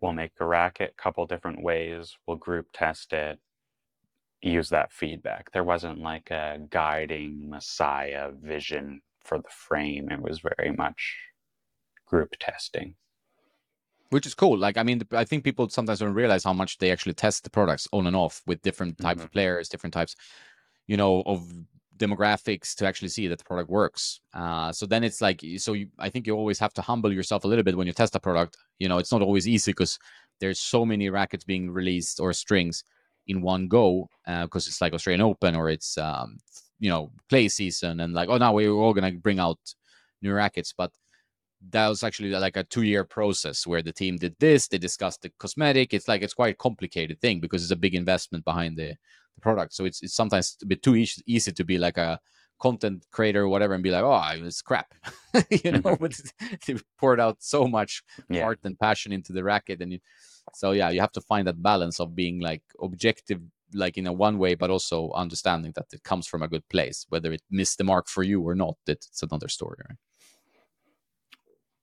we'll 0.00 0.12
make 0.12 0.32
a 0.40 0.44
racket 0.44 0.94
a 0.98 1.02
couple 1.02 1.26
different 1.26 1.62
ways, 1.62 2.16
we'll 2.26 2.36
group 2.36 2.68
test 2.72 3.12
it, 3.12 3.38
use 4.40 4.68
that 4.68 4.92
feedback. 4.92 5.50
There 5.52 5.64
wasn't 5.64 5.98
like 6.00 6.30
a 6.30 6.58
guiding 6.70 7.50
messiah 7.50 8.30
vision 8.30 9.02
for 9.24 9.38
the 9.38 9.48
frame. 9.50 10.10
It 10.10 10.22
was 10.22 10.40
very 10.40 10.72
much 10.72 11.16
group 12.06 12.34
testing. 12.38 12.94
Which 14.10 14.26
is 14.26 14.34
cool. 14.34 14.56
Like 14.56 14.78
I 14.78 14.82
mean, 14.84 15.02
I 15.12 15.24
think 15.24 15.44
people 15.44 15.68
sometimes 15.68 15.98
don't 15.98 16.14
realize 16.14 16.44
how 16.44 16.54
much 16.54 16.78
they 16.78 16.90
actually 16.90 17.12
test 17.14 17.44
the 17.44 17.50
products 17.50 17.86
on 17.92 18.06
and 18.06 18.16
off 18.16 18.42
with 18.46 18.62
different 18.62 18.98
types 18.98 19.20
of 19.20 19.28
mm-hmm. 19.28 19.34
players, 19.34 19.68
different 19.68 19.92
types, 19.92 20.16
you 20.86 20.96
know, 20.96 21.22
of 21.26 21.46
demographics 21.98 22.74
to 22.76 22.86
actually 22.86 23.08
see 23.08 23.28
that 23.28 23.38
the 23.38 23.44
product 23.44 23.70
works. 23.70 24.20
Uh, 24.34 24.72
so 24.72 24.86
then 24.86 25.04
it's 25.04 25.20
like, 25.20 25.42
so 25.58 25.72
you, 25.72 25.88
I 25.98 26.08
think 26.08 26.26
you 26.26 26.34
always 26.34 26.58
have 26.58 26.72
to 26.74 26.82
humble 26.82 27.12
yourself 27.12 27.44
a 27.44 27.48
little 27.48 27.64
bit 27.64 27.76
when 27.76 27.86
you 27.86 27.92
test 27.92 28.14
a 28.14 28.20
product. 28.20 28.56
You 28.78 28.88
know, 28.88 28.98
it's 28.98 29.12
not 29.12 29.22
always 29.22 29.46
easy 29.46 29.72
because 29.72 29.98
there's 30.40 30.60
so 30.60 30.84
many 30.84 31.10
rackets 31.10 31.44
being 31.44 31.70
released 31.70 32.20
or 32.20 32.32
strings 32.32 32.84
in 33.26 33.42
one 33.42 33.68
go 33.68 34.08
because 34.42 34.66
it's 34.66 34.80
like 34.80 34.94
Australian 34.94 35.20
Open 35.20 35.54
or 35.54 35.68
it's 35.68 35.98
um, 35.98 36.38
you 36.80 36.88
know 36.88 37.10
play 37.28 37.48
season 37.48 38.00
and 38.00 38.14
like 38.14 38.28
oh 38.28 38.38
now 38.38 38.52
we're 38.52 38.70
all 38.70 38.94
gonna 38.94 39.12
bring 39.12 39.38
out 39.38 39.58
new 40.22 40.32
rackets, 40.32 40.72
but 40.76 40.92
that 41.70 41.88
was 41.88 42.04
actually 42.04 42.30
like 42.30 42.56
a 42.56 42.64
two 42.64 42.82
year 42.82 43.04
process 43.04 43.66
where 43.66 43.82
the 43.82 43.92
team 43.92 44.16
did 44.16 44.34
this, 44.38 44.68
they 44.68 44.78
discussed 44.78 45.22
the 45.22 45.30
cosmetic. 45.38 45.92
It's 45.92 46.08
like 46.08 46.22
it's 46.22 46.34
quite 46.34 46.54
a 46.54 46.56
complicated 46.56 47.20
thing 47.20 47.40
because 47.40 47.62
it's 47.62 47.72
a 47.72 47.76
big 47.76 47.94
investment 47.94 48.44
behind 48.44 48.76
the, 48.76 48.94
the 49.38 49.42
product. 49.42 49.74
So 49.74 49.84
it's 49.84 50.02
it's 50.02 50.14
sometimes 50.14 50.56
a 50.62 50.66
bit 50.66 50.82
too 50.82 50.96
easy, 50.96 51.22
easy 51.26 51.52
to 51.52 51.64
be 51.64 51.78
like 51.78 51.98
a 51.98 52.18
content 52.60 53.06
creator 53.12 53.42
or 53.44 53.48
whatever 53.48 53.74
and 53.74 53.82
be 53.84 53.90
like, 53.90 54.02
oh, 54.02 54.44
it's 54.46 54.62
crap, 54.62 54.92
you 55.50 55.72
know, 55.72 55.80
Mhm. 55.80 55.98
but 56.00 56.20
they 56.66 56.76
poured 56.98 57.20
out 57.20 57.36
so 57.40 57.66
much 57.68 58.02
Yeah. 58.28 58.42
heart 58.44 58.58
and 58.64 58.78
passion 58.78 59.12
into 59.12 59.32
the 59.32 59.44
racket, 59.44 59.80
and 59.80 59.92
you, 59.92 60.00
so 60.54 60.72
yeah, 60.72 60.90
you 60.90 61.00
have 61.00 61.12
to 61.12 61.20
find 61.20 61.46
that 61.46 61.62
balance 61.62 62.00
of 62.00 62.14
being 62.14 62.40
like 62.40 62.62
objective, 62.82 63.40
like 63.74 63.96
in 63.98 64.06
a 64.06 64.12
one 64.12 64.38
way, 64.38 64.56
but 64.56 64.70
also 64.70 65.12
understanding 65.12 65.72
that 65.76 65.86
it 65.92 66.02
comes 66.02 66.26
from 66.26 66.42
a 66.42 66.48
good 66.48 66.66
place. 66.68 67.06
Whether 67.10 67.32
it 67.32 67.42
missed 67.50 67.78
the 67.78 67.84
mark 67.84 68.08
for 68.08 68.24
you 68.24 68.40
or 68.42 68.54
not, 68.54 68.76
it's 68.86 69.22
another 69.22 69.48
story. 69.48 69.78
Right? 69.88 69.98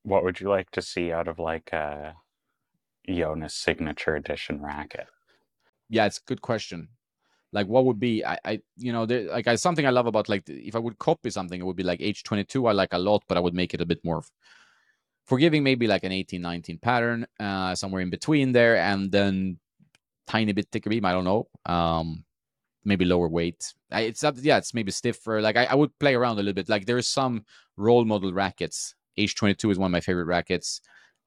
What 0.04 0.24
would 0.24 0.40
you 0.42 0.50
like 0.50 0.72
to 0.72 0.82
see 0.82 1.12
out 1.14 1.28
of 1.28 1.40
like 1.40 1.72
a 1.74 2.16
Jonas 3.08 3.56
signature 3.56 4.16
edition 4.16 4.62
racket? 4.62 5.08
Yeah, 5.90 6.06
it's 6.06 6.18
a 6.18 6.28
good 6.28 6.42
question. 6.42 6.90
Like, 7.56 7.68
what 7.68 7.86
would 7.86 8.00
be? 8.00 8.24
I, 8.24 8.38
I 8.46 8.60
you 8.78 8.94
know, 8.94 9.06
there, 9.06 9.24
like, 9.32 9.48
I 9.48 9.56
something 9.56 9.88
I 9.88 9.90
love 9.90 10.06
about 10.06 10.30
like 10.30 10.44
if 10.48 10.76
I 10.76 10.80
would 10.80 11.00
copy 11.00 11.30
something, 11.30 11.60
it 11.60 11.66
would 11.66 11.76
be 11.76 11.84
like 11.92 12.02
H 12.02 12.24
twenty 12.24 12.44
two. 12.44 12.68
I 12.68 12.74
like 12.74 12.94
a 12.94 13.00
lot, 13.00 13.24
but 13.28 13.38
I 13.38 13.40
would 13.40 13.56
make 13.56 13.74
it 13.74 13.82
a 13.82 13.86
bit 13.86 14.04
more 14.04 14.24
forgiving, 15.26 15.64
maybe 15.64 15.88
like 15.88 16.04
an 16.04 16.12
18, 16.12 16.42
19 16.42 16.78
pattern, 16.78 17.26
uh, 17.40 17.76
somewhere 17.76 18.02
in 18.02 18.10
between 18.10 18.52
there, 18.52 18.78
and 18.78 19.12
then 19.12 19.58
tiny 20.28 20.54
bit 20.54 20.68
thicker 20.72 20.90
beam. 20.90 21.06
I 21.06 21.12
don't 21.12 21.24
know. 21.24 21.48
Um, 21.66 22.24
maybe 22.84 23.06
lower 23.06 23.28
weight. 23.28 23.74
I, 23.92 24.02
it's 24.02 24.24
up, 24.24 24.36
yeah, 24.40 24.58
it's 24.58 24.74
maybe 24.74 24.92
stiffer. 24.92 25.42
Like 25.42 25.58
I, 25.58 25.66
I 25.66 25.76
would 25.76 25.98
play 26.00 26.16
around 26.16 26.36
a 26.36 26.44
little 26.44 26.54
bit. 26.54 26.70
Like 26.70 26.86
there's 26.86 27.08
some 27.08 27.46
role 27.78 28.06
model 28.06 28.34
rackets. 28.34 28.96
H22 29.18 29.72
is 29.72 29.80
one 29.80 29.88
of 29.88 29.92
my 29.92 30.02
favorite 30.02 30.26
rackets. 30.26 30.82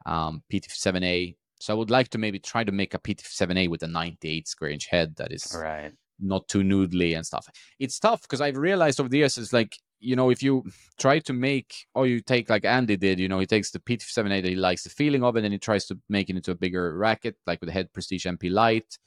Um, 0.07 0.43
PT7A. 0.53 1.37
So 1.61 1.75
I 1.75 1.77
would 1.77 1.91
like 1.91 2.09
to 2.11 2.19
maybe 2.19 2.39
try 2.39 2.63
to 2.63 2.71
make 2.71 2.95
a 2.95 2.99
PT7A 2.99 3.69
with 3.69 3.83
a 3.83 3.89
98 3.89 4.47
square 4.47 4.71
inch 4.71 4.87
head 4.87 5.17
that 5.17 5.33
is 5.33 5.57
Right. 5.59 5.93
Not 6.21 6.49
too 6.49 6.63
noodly 6.63 7.17
and 7.17 7.25
stuff. 7.25 7.49
It's 7.79 7.99
tough 7.99 8.23
because 8.23 8.41
I've 8.41 8.57
realized 8.57 8.99
over 9.01 9.09
the 9.09 9.19
years 9.19 9.39
it's 9.39 9.53
like 9.53 9.77
you 10.01 10.15
know 10.15 10.31
if 10.31 10.43
you 10.43 10.65
try 10.99 11.19
to 11.19 11.33
make 11.33 11.87
or 11.95 12.07
you 12.07 12.21
take 12.21 12.49
like 12.51 12.65
Andy 12.65 12.97
did, 12.97 13.19
you 13.19 13.29
know, 13.29 13.39
he 13.41 13.47
takes 13.47 13.71
the 13.71 13.79
PT7A 13.81 14.43
that 14.43 14.49
he 14.49 14.55
likes 14.57 14.83
the 14.85 14.91
feeling 14.91 15.23
of 15.25 15.37
it, 15.37 15.45
and 15.45 15.53
he 15.53 15.59
tries 15.59 15.87
to 15.87 15.99
make 16.09 16.29
it 16.31 16.37
into 16.37 16.51
a 16.51 16.55
bigger 16.57 16.97
racket, 16.97 17.37
like 17.47 17.61
with 17.61 17.69
the 17.69 17.73
Head 17.73 17.93
Prestige 17.93 18.27
MP 18.27 18.51
Light, 18.51 18.99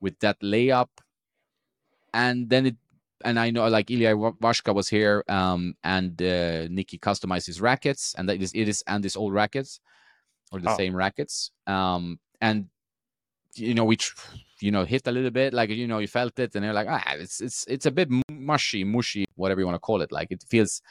with 0.00 0.18
that 0.20 0.40
layup, 0.40 0.88
and 2.14 2.48
then 2.48 2.66
it. 2.66 2.76
And 3.24 3.38
I 3.38 3.50
know, 3.50 3.68
like 3.68 3.88
Ilya 3.88 4.16
Ivashka 4.16 4.74
was 4.74 4.88
here, 4.88 5.22
um, 5.28 5.74
and 5.84 6.20
uh, 6.20 6.66
Nikki 6.68 6.98
customized 6.98 7.46
his 7.46 7.60
rackets, 7.60 8.16
and 8.18 8.28
that 8.28 8.42
is 8.42 8.50
it 8.52 8.66
is 8.68 8.82
Andy's 8.88 9.14
old 9.14 9.32
rackets, 9.32 9.78
or 10.50 10.58
the 10.58 10.70
Oh. 10.72 10.76
same 10.76 10.92
rackets. 10.96 11.52
Um, 11.68 12.18
and 12.40 12.66
you 13.54 13.74
know, 13.74 13.84
we 13.84 13.94
tr- 13.96 14.16
you 14.62 14.70
know 14.70 14.84
hit 14.84 15.06
a 15.06 15.12
little 15.12 15.30
bit 15.30 15.52
like 15.52 15.70
you 15.70 15.86
know 15.86 15.98
you 15.98 16.06
felt 16.08 16.38
it 16.38 16.54
and 16.54 16.64
you're 16.64 16.74
like 16.74 16.88
ah 16.88 17.12
it's 17.14 17.40
it's 17.40 17.64
it's 17.68 17.86
a 17.86 17.90
bit 17.90 18.08
mushy 18.30 18.84
mushy 18.84 19.24
whatever 19.34 19.60
you 19.60 19.66
want 19.66 19.74
to 19.74 19.80
call 19.80 20.02
it 20.02 20.12
like 20.12 20.28
it 20.30 20.44
feels 20.48 20.82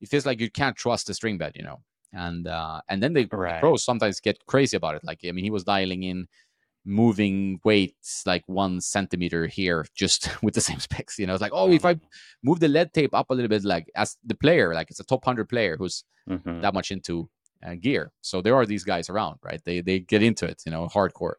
it 0.00 0.08
feels 0.08 0.26
like 0.26 0.40
you 0.40 0.50
can't 0.50 0.76
trust 0.76 1.06
the 1.06 1.14
string 1.14 1.38
bed 1.38 1.52
you 1.54 1.62
know 1.62 1.80
and 2.12 2.46
uh 2.46 2.80
and 2.88 3.02
then 3.02 3.12
the 3.12 3.26
Right. 3.32 3.60
pros 3.60 3.84
sometimes 3.84 4.20
get 4.20 4.44
crazy 4.46 4.76
about 4.76 4.94
it 4.94 5.04
like 5.04 5.20
i 5.26 5.32
mean 5.32 5.44
he 5.44 5.50
was 5.50 5.64
dialing 5.64 6.02
in 6.02 6.26
moving 6.84 7.60
weights 7.64 8.24
like 8.26 8.42
one 8.48 8.80
centimeter 8.80 9.46
here 9.46 9.86
just 9.94 10.28
with 10.42 10.54
the 10.54 10.60
same 10.60 10.80
specs 10.80 11.18
you 11.18 11.26
know 11.26 11.32
it's 11.32 11.40
like 11.42 11.52
oh 11.54 11.70
if 11.70 11.84
i 11.84 11.96
move 12.42 12.58
the 12.58 12.68
lead 12.68 12.92
tape 12.92 13.14
up 13.14 13.30
a 13.30 13.34
little 13.34 13.48
bit 13.48 13.62
like 13.64 13.88
as 13.94 14.16
the 14.24 14.34
player 14.34 14.74
like 14.74 14.90
it's 14.90 14.98
a 15.00 15.04
top 15.04 15.24
100 15.24 15.48
player 15.48 15.76
who's 15.76 16.04
Mhm. 16.28 16.60
that 16.60 16.72
much 16.74 16.90
into 16.92 17.28
uh, 17.66 17.74
gear. 17.74 18.12
So 18.20 18.40
there 18.42 18.54
are 18.54 18.64
these 18.66 18.84
guys 18.84 19.10
around, 19.10 19.38
right? 19.42 19.60
They 19.64 19.80
they 19.80 19.98
get 19.98 20.22
into 20.22 20.46
it, 20.46 20.62
you 20.64 20.70
know, 20.72 20.86
hardcore. 20.86 21.34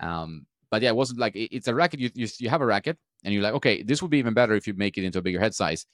Um, 0.00 0.46
but 0.70 0.82
yeah, 0.82 0.88
it 0.90 0.96
wasn't 0.96 1.18
like 1.20 1.36
it- 1.36 1.54
it's 1.54 1.68
a 1.68 1.74
racket. 1.74 2.00
You, 2.00 2.10
you 2.14 2.28
you 2.38 2.48
have 2.48 2.60
a 2.62 2.66
racket, 2.66 2.98
and 3.24 3.32
you're 3.32 3.42
like, 3.42 3.54
okay, 3.54 3.82
this 3.82 4.02
would 4.02 4.10
be 4.10 4.18
even 4.18 4.34
better 4.34 4.54
if 4.54 4.66
you 4.66 4.74
make 4.74 4.98
it 4.98 5.04
into 5.04 5.18
a 5.18 5.22
bigger 5.22 5.40
head 5.40 5.54
size. 5.54 5.86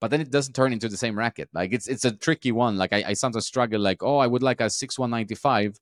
But 0.00 0.10
then 0.10 0.20
it 0.20 0.30
doesn't 0.30 0.54
turn 0.54 0.72
into 0.72 0.88
the 0.88 0.96
same 0.96 1.18
racket. 1.18 1.48
Like 1.52 1.72
it's 1.72 1.86
it's 1.88 2.04
a 2.04 2.12
tricky 2.16 2.52
one. 2.52 2.76
Like 2.78 2.92
I, 2.92 3.04
I 3.08 3.12
sometimes 3.12 3.46
struggle. 3.46 3.80
Like 3.80 4.02
oh, 4.02 4.18
I 4.18 4.26
would 4.26 4.42
like 4.42 4.60
a 4.60 4.70
six 4.70 4.98
one 4.98 5.10
ninety 5.10 5.34
five, 5.34 5.76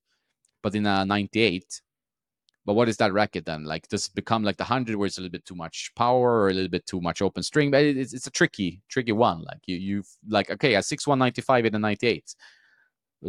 but 0.63 0.75
in 0.75 0.87
a 0.87 1.05
ninety 1.05 1.41
eight. 1.41 1.81
But 2.67 2.75
what 2.75 2.89
is 2.89 2.99
that 2.99 3.13
racket 3.15 3.47
then? 3.47 3.65
Like 3.65 3.89
does 3.89 4.09
it 4.09 4.15
become 4.15 4.43
like 4.43 4.57
the 4.59 4.65
hundred 4.65 4.97
where 4.97 5.07
it's 5.07 5.17
a 5.17 5.23
little 5.23 5.33
bit 5.33 5.47
too 5.47 5.55
much 5.55 5.93
power 5.97 6.41
or 6.43 6.49
a 6.51 6.53
little 6.53 6.69
bit 6.69 6.85
too 6.85 7.01
much 7.01 7.23
open 7.23 7.43
string? 7.43 7.71
But 7.71 7.85
it- 7.85 7.97
it's 7.97 8.13
it's 8.13 8.27
a 8.27 8.31
tricky 8.31 8.83
tricky 8.89 9.13
one. 9.13 9.43
Like 9.45 9.61
you 9.67 9.77
you 9.77 10.03
like 10.29 10.51
okay 10.51 10.75
a 10.75 10.83
six 10.83 11.07
one 11.07 11.19
ninety 11.21 11.41
five 11.41 11.65
in 11.65 11.75
a 11.75 11.79
ninety 11.79 12.07
eight. 12.09 12.35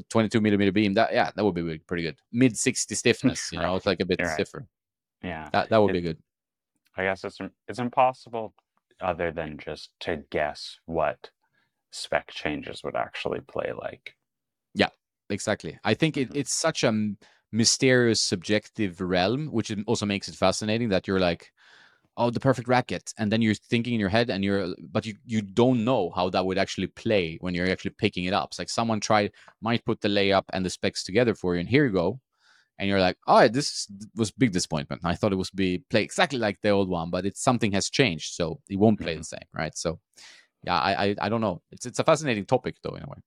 22 0.09 0.39
millimeter 0.39 0.71
beam, 0.71 0.93
that 0.93 1.11
yeah, 1.11 1.31
that 1.35 1.43
would 1.43 1.55
be 1.55 1.79
pretty 1.79 2.03
good. 2.03 2.15
Mid 2.31 2.55
60 2.55 2.93
stiffness, 2.93 3.51
you 3.51 3.57
know, 3.59 3.75
it's 3.75 3.87
like 3.87 3.99
a 4.01 4.05
bit 4.05 4.19
right. 4.21 4.33
stiffer. 4.33 4.67
Yeah. 5.23 5.49
That 5.51 5.69
that 5.69 5.77
would 5.77 5.91
It- 5.91 5.93
be 5.93 6.01
good. 6.01 6.17
I 6.97 7.03
guess 7.03 7.23
it's 7.23 7.37
it's 7.67 7.79
impossible 7.79 8.53
other 8.99 9.31
than 9.31 9.57
just 9.57 9.91
to 10.01 10.17
guess 10.31 10.79
what 10.85 11.29
spec 11.91 12.29
changes 12.31 12.83
would 12.83 12.95
actually 12.95 13.39
play 13.41 13.71
like. 13.71 14.15
Yeah, 14.73 14.89
exactly. 15.29 15.79
I 15.83 15.93
think 15.93 16.17
it, 16.17 16.29
Mhm. 16.29 16.35
it's 16.35 16.53
such 16.53 16.83
a 16.83 16.93
mysterious, 17.51 18.21
subjective 18.21 18.99
realm, 19.01 19.47
which 19.51 19.71
also 19.87 20.05
makes 20.05 20.27
it 20.27 20.35
fascinating 20.35 20.89
that 20.89 21.07
you're 21.07 21.19
like, 21.19 21.51
oh, 22.17 22.29
the 22.31 22.39
perfect 22.39 22.67
racket, 22.67 23.13
and 23.17 23.31
then 23.31 23.41
you're 23.41 23.55
thinking 23.55 23.93
in 23.93 23.99
your 23.99 24.09
head, 24.09 24.29
and 24.29 24.43
you're, 24.43 24.75
but 24.91 25.05
you 25.05 25.15
you 25.25 25.41
don't 25.41 25.83
know 25.85 26.09
how 26.11 26.29
that 26.31 26.45
would 26.45 26.57
actually 26.57 26.87
play 26.87 27.37
when 27.41 27.53
you're 27.55 27.69
actually 27.71 27.91
picking 27.97 28.25
it 28.25 28.33
up. 28.33 28.49
It's 28.51 28.59
like 28.59 28.69
someone 28.69 28.99
tried 28.99 29.31
might 29.61 29.85
put 29.85 30.01
the 30.01 30.09
layup 30.09 30.43
and 30.53 30.65
the 30.65 30.69
specs 30.69 31.03
together 31.03 31.33
for 31.35 31.55
you, 31.55 31.61
and 31.61 31.69
here 31.69 31.85
you 31.85 31.93
go, 31.93 32.19
and 32.79 32.89
you're 32.89 33.01
like, 33.01 33.17
oh, 33.27 33.47
this 33.47 33.87
was 34.15 34.31
big 34.31 34.51
disappointment. 34.53 35.01
I 35.05 35.15
thought 35.15 35.33
it 35.33 35.37
was 35.37 35.51
be 35.51 35.83
play 35.89 36.03
exactly 36.03 36.39
like 36.39 36.59
the 36.61 36.69
old 36.69 36.89
one, 36.89 37.09
but 37.11 37.25
it's 37.25 37.43
something 37.43 37.71
has 37.73 37.89
changed, 37.89 38.33
so 38.33 38.61
it 38.69 38.77
won't 38.79 38.99
play 38.99 39.15
Mhm. 39.15 39.19
the 39.19 39.23
same, 39.25 39.47
right? 39.53 39.77
So, 39.77 39.99
yeah, 40.63 40.79
I, 40.79 41.05
I 41.05 41.15
I 41.23 41.29
don't 41.29 41.41
know. 41.41 41.61
It's 41.71 41.85
it's 41.85 41.99
a 41.99 42.03
fascinating 42.03 42.45
topic 42.45 42.77
though 42.83 42.95
in 42.95 43.03
a 43.03 43.07
way. 43.07 43.19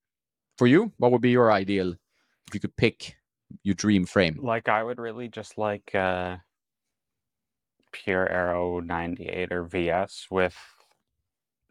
For 0.59 0.67
you, 0.67 0.93
what 0.99 1.13
would 1.13 1.23
be 1.23 1.31
your 1.31 1.53
ideal 1.53 1.93
if 2.49 2.55
you 2.55 2.61
could 2.61 2.77
pick 2.77 3.17
your 3.63 3.75
dream 3.75 4.07
frame? 4.07 4.39
Like 4.43 4.69
I 4.69 4.83
would 4.83 4.99
really 4.99 5.29
just 5.29 5.59
like 5.59 5.95
uh 5.95 6.39
Pure 7.93 8.29
Aero 8.31 8.81
98 8.81 9.53
or 9.53 9.65
VS 9.65 10.27
with 10.31 10.57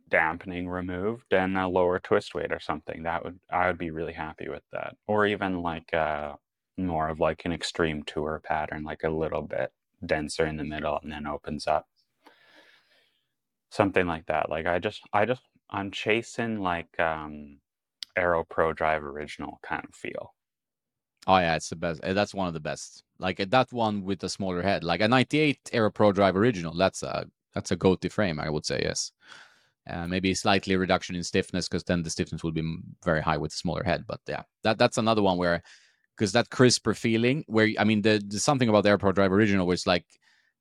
dampening 0.10 0.68
removed 0.68 1.34
and 1.34 1.58
a 1.58 1.68
lower 1.68 2.00
twist 2.00 2.36
weight 2.36 2.52
or 2.52 2.60
something. 2.60 3.04
That 3.04 3.24
would 3.24 3.40
I 3.50 3.68
would 3.68 3.78
be 3.78 3.92
really 3.92 4.14
happy 4.14 4.50
with 4.50 4.64
that. 4.72 4.96
Or 5.08 5.26
even 5.26 5.62
like 5.62 5.94
uh 5.94 6.36
more 6.78 7.10
of 7.10 7.20
like 7.20 7.46
an 7.46 7.52
extreme 7.54 8.04
tour 8.04 8.42
pattern, 8.44 8.84
like 8.84 9.04
a 9.04 9.10
little 9.10 9.42
bit 9.42 9.72
denser 10.06 10.46
in 10.46 10.58
the 10.58 10.64
middle 10.64 11.00
and 11.04 11.12
then 11.12 11.28
opens 11.28 11.68
up. 11.68 11.88
Something 13.70 14.06
like 14.08 14.26
that. 14.28 14.50
Like 14.50 14.66
I 14.66 14.80
just 14.80 15.02
I 15.14 15.26
just 15.26 15.42
I'm 15.70 15.92
chasing 15.92 16.60
like 16.60 17.00
um 17.00 17.60
Aero 18.18 18.44
Pro 18.44 18.74
Drive 18.74 19.04
original 19.04 19.60
kind 19.64 19.86
of 19.86 19.96
feel. 19.96 20.34
Oh 21.28 21.38
yeah, 21.38 21.56
it's 21.56 21.70
the 21.70 21.76
best. 21.76 22.04
uh, 22.04 22.14
That's 22.14 22.34
one 22.34 22.48
of 22.48 22.54
the 22.54 22.60
best. 22.60 23.04
Like 23.20 23.40
uh, 23.40 23.46
that 23.50 23.72
one 23.72 24.04
with 24.04 24.20
the 24.20 24.30
smaller 24.30 24.62
head, 24.62 24.84
like 24.84 25.02
a 25.02 25.08
'98 25.08 25.70
Aero 25.72 25.92
Pro 25.92 26.12
Drive 26.12 26.36
original. 26.36 26.76
That's 26.76 27.04
a 27.04 27.26
that's 27.54 27.72
a 27.72 27.76
goatee 27.76 28.10
frame, 28.10 28.40
I 28.40 28.50
would 28.50 28.66
say. 28.66 28.82
Yes, 28.84 29.12
uh, 29.90 30.08
maybe 30.08 30.34
slightly 30.34 30.76
reduction 30.76 31.16
in 31.16 31.24
stiffness 31.24 31.68
because 31.70 31.84
then 31.84 32.04
the 32.04 32.10
stiffness 32.10 32.44
will 32.44 32.52
be 32.52 32.78
very 33.06 33.22
high 33.22 33.38
with 33.38 33.54
smaller 33.54 33.84
head. 33.84 34.06
But 34.08 34.20
yeah, 34.28 34.44
that 34.64 34.78
that's 34.78 34.98
another 34.98 35.22
one 35.22 35.38
where 35.38 35.62
because 36.22 36.34
that 36.34 36.52
crisper 36.52 36.94
feeling 36.94 37.44
where 37.48 37.70
I 37.80 37.84
mean, 37.84 38.04
the, 38.04 38.22
there's 38.24 38.44
something 38.44 38.70
about 38.70 38.84
the 38.84 38.96
Pro 38.96 39.12
Drive 39.12 39.32
original 39.32 39.72
it's 39.72 39.88
like 39.88 40.06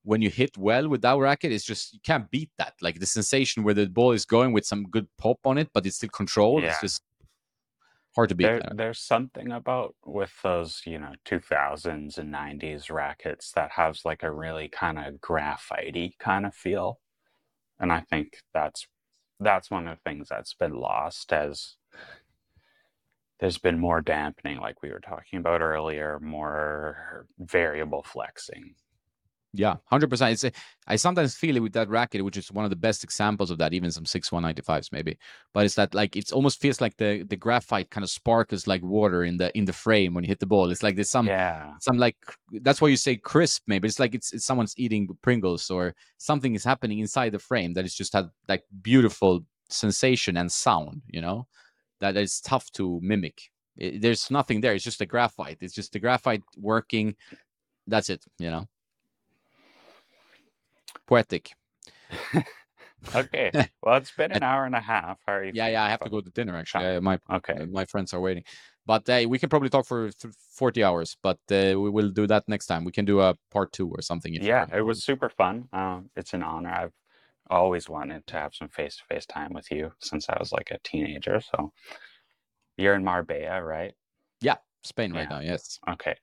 when 0.04 0.22
you 0.22 0.30
hit 0.30 0.56
well 0.56 0.88
with 0.88 1.02
that 1.02 1.18
racket, 1.18 1.52
it's 1.52 1.66
just 1.66 1.92
you 1.92 2.00
can't 2.02 2.30
beat 2.30 2.48
that. 2.56 2.72
Like 2.80 2.98
the 2.98 3.04
sensation 3.04 3.62
where 3.62 3.74
the 3.74 3.86
ball 3.86 4.12
is 4.12 4.24
going 4.24 4.54
with 4.54 4.64
some 4.64 4.84
good 4.84 5.06
pop 5.18 5.36
on 5.44 5.58
it, 5.58 5.68
but 5.74 5.84
it's 5.84 5.96
still 5.96 6.08
controlled. 6.08 6.64
It's 6.64 6.80
just 6.80 7.02
hard 8.14 8.30
to 8.30 8.34
beat. 8.34 8.44
There, 8.44 8.62
there's 8.74 9.00
something 9.00 9.52
about 9.52 9.96
with 10.06 10.32
those, 10.42 10.80
you 10.86 10.98
know, 10.98 11.12
2000s 11.26 12.16
and 12.16 12.34
90s 12.34 12.90
rackets 12.90 13.52
that 13.52 13.72
has 13.72 14.02
like 14.06 14.22
a 14.22 14.32
really 14.32 14.68
kind 14.68 14.98
of 14.98 15.20
graphite 15.20 16.14
kind 16.18 16.46
of 16.46 16.54
feel. 16.54 17.00
And 17.78 17.92
I 17.92 18.00
think 18.00 18.38
that's 18.54 18.86
that's 19.38 19.70
one 19.70 19.86
of 19.86 19.98
the 19.98 20.10
things 20.10 20.28
that's 20.30 20.54
been 20.54 20.72
lost 20.72 21.34
as 21.34 21.76
there's 23.40 23.58
been 23.58 23.78
more 23.78 24.02
dampening 24.02 24.58
like 24.58 24.82
we 24.82 24.90
were 24.90 25.00
talking 25.00 25.38
about 25.38 25.62
earlier, 25.62 26.18
more 26.20 27.26
variable 27.38 28.02
flexing. 28.02 28.74
Yeah, 29.52 29.76
hundred 29.86 30.10
percent. 30.10 30.32
It's 30.32 30.44
a, 30.44 30.52
I 30.86 30.94
sometimes 30.94 31.34
feel 31.34 31.56
it 31.56 31.60
with 31.60 31.72
that 31.72 31.88
racket, 31.88 32.24
which 32.24 32.36
is 32.36 32.52
one 32.52 32.64
of 32.64 32.70
the 32.70 32.76
best 32.76 33.02
examples 33.02 33.50
of 33.50 33.58
that. 33.58 33.72
Even 33.72 33.90
some 33.90 34.06
six 34.06 34.30
one 34.30 34.42
ninety 34.42 34.62
fives, 34.62 34.92
maybe. 34.92 35.18
But 35.52 35.64
it's 35.64 35.74
that 35.74 35.92
like 35.92 36.14
it's 36.14 36.30
almost 36.30 36.60
feels 36.60 36.80
like 36.80 36.96
the 36.98 37.24
the 37.28 37.36
graphite 37.36 37.90
kind 37.90 38.04
of 38.04 38.10
sparkles 38.10 38.68
like 38.68 38.82
water 38.82 39.24
in 39.24 39.38
the 39.38 39.56
in 39.58 39.64
the 39.64 39.72
frame 39.72 40.14
when 40.14 40.22
you 40.22 40.28
hit 40.28 40.38
the 40.38 40.46
ball. 40.46 40.70
It's 40.70 40.84
like 40.84 40.94
there's 40.94 41.10
some 41.10 41.26
yeah. 41.26 41.72
some 41.80 41.98
like 41.98 42.16
that's 42.62 42.80
why 42.80 42.88
you 42.88 42.96
say 42.96 43.16
crisp. 43.16 43.62
Maybe 43.66 43.88
it's 43.88 43.98
like 43.98 44.14
it's, 44.14 44.32
it's 44.32 44.44
someone's 44.44 44.74
eating 44.76 45.08
Pringles 45.20 45.68
or 45.68 45.96
something 46.18 46.54
is 46.54 46.62
happening 46.62 47.00
inside 47.00 47.32
the 47.32 47.40
frame 47.40 47.72
that 47.74 47.84
is 47.84 47.94
just 47.94 48.12
had 48.12 48.28
like 48.48 48.62
beautiful 48.82 49.44
sensation 49.68 50.36
and 50.36 50.52
sound. 50.52 51.02
You 51.08 51.22
know, 51.22 51.48
that 52.00 52.16
is 52.16 52.40
tough 52.40 52.70
to 52.72 52.98
mimic. 53.02 53.50
It- 53.76 54.00
there's 54.02 54.30
nothing 54.30 54.60
there. 54.60 54.74
It's 54.74 54.84
just 54.84 54.98
the 54.98 55.06
graphite. 55.06 55.58
It's 55.60 55.74
just 55.74 55.92
the 55.92 56.00
graphite 56.00 56.42
working. 56.56 57.16
That's 57.86 58.10
it. 58.10 58.24
You 58.38 58.50
know 58.50 58.68
poetic. 61.06 61.52
Okay. 63.14 63.50
Well, 63.82 63.96
it's 63.96 64.12
been 64.12 64.30
an 64.30 64.42
hour 64.42 64.66
and 64.66 64.74
a 64.74 64.80
half. 64.80 65.18
How 65.26 65.32
are 65.34 65.44
you? 65.44 65.52
Yeah, 65.54 65.68
yeah. 65.68 65.82
I 65.84 65.88
have 65.88 66.00
to 66.00 66.10
go 66.10 66.20
to 66.20 66.30
dinner 66.30 66.54
actually. 66.56 66.84
Oh, 66.84 66.98
Uh, 66.98 67.00
my 67.00 67.18
Okay. 67.32 67.54
uh, 67.54 67.66
my 67.66 67.84
friends 67.86 68.12
are 68.14 68.20
waiting. 68.20 68.44
But 68.86 69.08
uh, 69.08 69.26
we 69.28 69.38
can 69.38 69.48
probably 69.48 69.68
talk 69.70 69.86
for 69.86 70.10
th- 70.10 70.34
40 70.54 70.84
hours, 70.84 71.16
but 71.22 71.38
uh, 71.50 71.80
we 71.80 71.90
will 71.90 72.10
do 72.10 72.26
that 72.26 72.44
next 72.46 72.66
time. 72.66 72.84
We 72.84 72.92
can 72.92 73.04
do 73.06 73.20
a 73.20 73.34
part 73.50 73.72
two 73.72 73.88
or 73.88 74.02
something. 74.02 74.34
If 74.34 74.42
Yeah, 74.42 74.66
it 74.72 74.82
was 74.82 75.02
super 75.02 75.28
fun. 75.28 75.68
Um, 75.72 76.10
it's 76.14 76.34
an 76.34 76.42
honor. 76.42 76.70
I've 76.70 76.92
always 77.50 77.88
wanted 77.88 78.26
to 78.28 78.34
have 78.34 78.54
some 78.54 78.68
face-to-face 78.68 79.26
time 79.26 79.52
with 79.52 79.70
you 79.70 79.92
since 80.00 80.28
I 80.28 80.36
was 80.38 80.52
like 80.52 80.70
a 80.70 80.78
teenager. 80.84 81.40
So 81.40 81.72
you're 82.76 82.94
in 82.94 83.04
Marbella, 83.04 83.62
right? 83.62 83.94
Yeah, 84.40 84.56
Spain 84.82 85.12
right 85.12 85.28
Yeah. 85.30 85.36
now. 85.36 85.40
Yes. 85.40 85.78
Okay. 85.88 86.16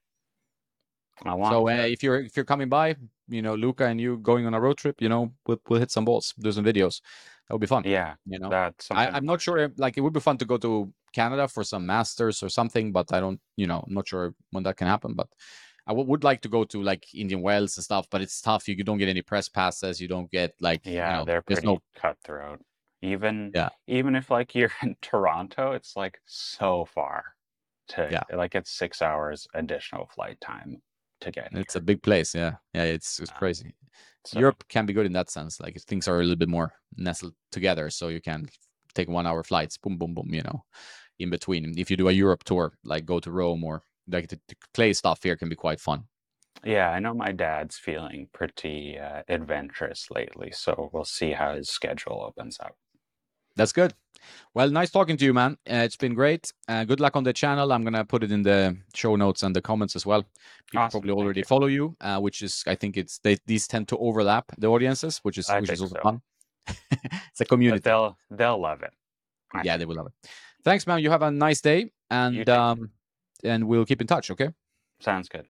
I 1.26 1.34
want 1.34 1.52
So 1.54 1.68
uh, 1.68 1.72
if 1.72 2.04
you're 2.04 2.22
if 2.22 2.36
you're 2.36 2.46
coming 2.46 2.70
by, 2.70 2.96
you 3.28 3.42
know, 3.42 3.56
Luca 3.56 3.86
and 3.86 4.00
you 4.00 4.18
going 4.18 4.46
on 4.46 4.54
a 4.54 4.62
road 4.62 4.78
trip, 4.78 5.02
you 5.02 5.10
know, 5.10 5.34
we'll 5.46 5.60
we'll 5.68 5.80
hit 5.80 5.92
some 5.92 6.06
balls, 6.06 6.34
do 6.40 6.52
some 6.52 6.64
videos. 6.64 7.02
That 7.48 7.56
would 7.56 7.62
be 7.62 7.68
fun. 7.68 7.84
yeah, 7.86 8.16
You 8.26 8.40
know, 8.40 8.50
that's 8.50 8.92
I, 8.92 8.96
something. 8.96 9.16
I'm 9.16 9.26
not 9.26 9.42
sure. 9.42 9.72
Like, 9.78 9.98
it 9.98 10.02
would 10.02 10.14
be 10.14 10.20
fun 10.20 10.38
to 10.38 10.46
go 10.46 10.58
to 10.58 10.94
Canada 11.14 11.48
for 11.48 11.64
some 11.64 11.86
masters 11.86 12.44
or 12.44 12.50
something, 12.50 12.92
but 12.92 13.12
I 13.14 13.20
don't, 13.20 13.40
you 13.56 13.68
know, 13.68 13.84
I'm 13.88 13.94
not 13.94 14.08
sure 14.08 14.36
when 14.52 14.64
that 14.64 14.78
can 14.78 14.88
happen. 14.88 15.14
But 15.14 15.28
I 15.88 15.92
w- 15.92 16.08
would 16.10 16.24
like 16.24 16.42
to 16.44 16.50
go 16.50 16.66
to 16.66 16.84
like 16.84 17.14
Indian 17.16 17.42
Wells 17.42 17.78
and 17.78 17.84
stuff, 17.84 18.08
but 18.12 18.22
it's 18.22 18.42
tough. 18.42 18.68
You 18.68 18.84
don't 18.84 18.98
get 19.00 19.10
any 19.10 19.22
press 19.24 19.50
passes. 19.50 20.02
You 20.02 20.08
don't 20.08 20.30
get 20.32 20.54
like, 20.62 20.84
you 21.02 21.14
yeah, 21.14 21.14
know, 21.14 21.26
they're 21.26 21.42
there's 21.48 21.64
pretty 21.64 21.66
no 21.66 21.82
cutthroat. 21.96 22.62
Even 23.02 23.56
Yeah. 23.56 23.70
even 23.88 24.16
if 24.16 24.32
like 24.32 24.56
you're 24.56 24.72
in 24.82 24.96
Toronto, 25.02 25.74
it's 25.74 25.96
like 25.96 26.20
so 26.26 26.86
far 26.86 27.36
to 27.90 28.10
Yeah. 28.10 28.24
like 28.34 28.56
it's 28.56 28.72
six 28.72 29.02
hours 29.02 29.48
additional 29.54 30.08
flight 30.08 30.40
time 30.42 30.82
to 31.22 31.32
get 31.32 31.54
It's 31.54 31.76
here. 31.76 31.76
a 31.76 31.82
big 31.82 32.04
place. 32.04 32.36
Yeah, 32.36 32.56
yeah. 32.74 32.84
It's 32.84 33.20
it's 33.20 33.32
Yeah. 33.32 33.42
crazy. 33.42 33.74
So, 34.26 34.40
Europe 34.40 34.66
can 34.70 34.86
be 34.86 34.94
good 34.94 35.06
in 35.06 35.14
that 35.14 35.30
sense. 35.30 35.60
Like 35.60 35.78
things 35.82 36.08
are 36.08 36.18
a 36.20 36.24
little 36.24 36.36
bit 36.38 36.50
more 36.50 36.74
nestled 36.98 37.36
together, 37.52 37.90
so 37.90 38.10
you 38.10 38.22
can 38.22 38.48
take 38.94 39.08
one 39.10 39.28
hour 39.28 39.44
flights, 39.44 39.78
boom, 39.78 39.98
boom, 39.98 40.14
boom. 40.14 40.34
You 40.34 40.44
know, 40.44 40.66
in 41.20 41.30
between. 41.32 41.78
If 41.80 41.92
you 41.92 41.98
do 41.98 42.10
a 42.10 42.14
Europe 42.14 42.44
tour, 42.46 42.78
like 42.86 43.06
go 43.06 43.20
to 43.22 43.32
Rome 43.32 43.64
or 43.64 43.84
like 44.08 44.30
the, 44.30 44.40
the 44.48 44.56
clay 44.74 44.94
stuff 44.94 45.24
here 45.24 45.36
can 45.36 45.50
be 45.50 45.56
quite 45.56 45.80
fun. 45.80 46.06
Yeah, 46.64 46.90
I 46.90 47.00
know 47.00 47.14
my 47.14 47.32
dad's 47.32 47.78
feeling 47.78 48.30
pretty 48.34 48.98
uh, 49.00 49.24
adventurous 49.28 50.10
lately, 50.12 50.52
so 50.52 50.90
we'll 50.92 51.06
see 51.06 51.32
how 51.34 51.56
his 51.56 51.70
schedule 51.70 52.22
opens 52.24 52.60
up. 52.60 52.78
That's 53.56 53.72
good. 53.74 53.94
Well, 54.54 54.70
nice 54.70 54.92
talking 54.92 55.18
to 55.18 55.26
you, 55.26 55.34
man. 55.34 55.54
Uh, 55.70 55.84
it's 55.86 55.96
been 55.96 56.14
great. 56.14 56.52
Uh, 56.68 56.84
good 56.84 57.00
luck 57.00 57.16
on 57.16 57.24
the 57.24 57.34
channel. 57.34 57.72
I'm 57.72 57.84
gonna 57.84 58.06
put 58.06 58.24
it 58.24 58.32
in 58.32 58.44
the 58.44 58.78
show 58.94 59.16
notes 59.16 59.44
and 59.44 59.56
the 59.56 59.62
comments 59.62 59.96
as 59.96 60.06
well. 60.06 60.24
People 60.72 60.82
Awesome, 60.82 61.02
probably 61.02 61.12
already 61.12 61.40
you. 61.42 61.46
follow 61.46 61.68
you, 61.68 61.96
uh, 62.02 62.20
which 62.20 62.42
is 62.42 62.64
I 62.68 62.76
think 62.76 62.98
it's 62.98 63.20
they 63.20 63.38
these 63.46 63.68
tend 63.68 63.88
to 63.90 63.98
overlap 63.98 64.46
the 64.58 64.68
audiences, 64.68 65.20
which 65.20 65.38
is 65.38 65.50
I 65.50 65.60
which 65.60 65.72
is 65.72 65.82
also 65.82 65.96
so. 65.96 66.02
fun. 66.02 66.22
it's 66.92 67.42
a 67.42 67.46
But 67.46 67.50
community. 67.50 67.84
they'll 67.84 68.18
they'll 68.30 68.60
love 68.60 68.82
it. 68.84 68.94
I 69.54 69.64
Yeah, 69.64 69.74
think. 69.74 69.80
they 69.80 69.86
will 69.86 69.96
love 69.96 70.08
it. 70.08 70.30
Thanks, 70.64 70.86
man. 70.88 71.00
You 71.00 71.10
have 71.12 71.22
a 71.22 71.32
nice 71.32 71.62
day, 71.62 71.92
and 72.10 72.48
um, 72.50 72.92
and 73.44 73.68
we'll 73.68 73.86
keep 73.86 74.02
in 74.02 74.08
touch. 74.08 74.32
Okay. 74.32 74.50
Sounds 75.00 75.30
good. 75.30 75.48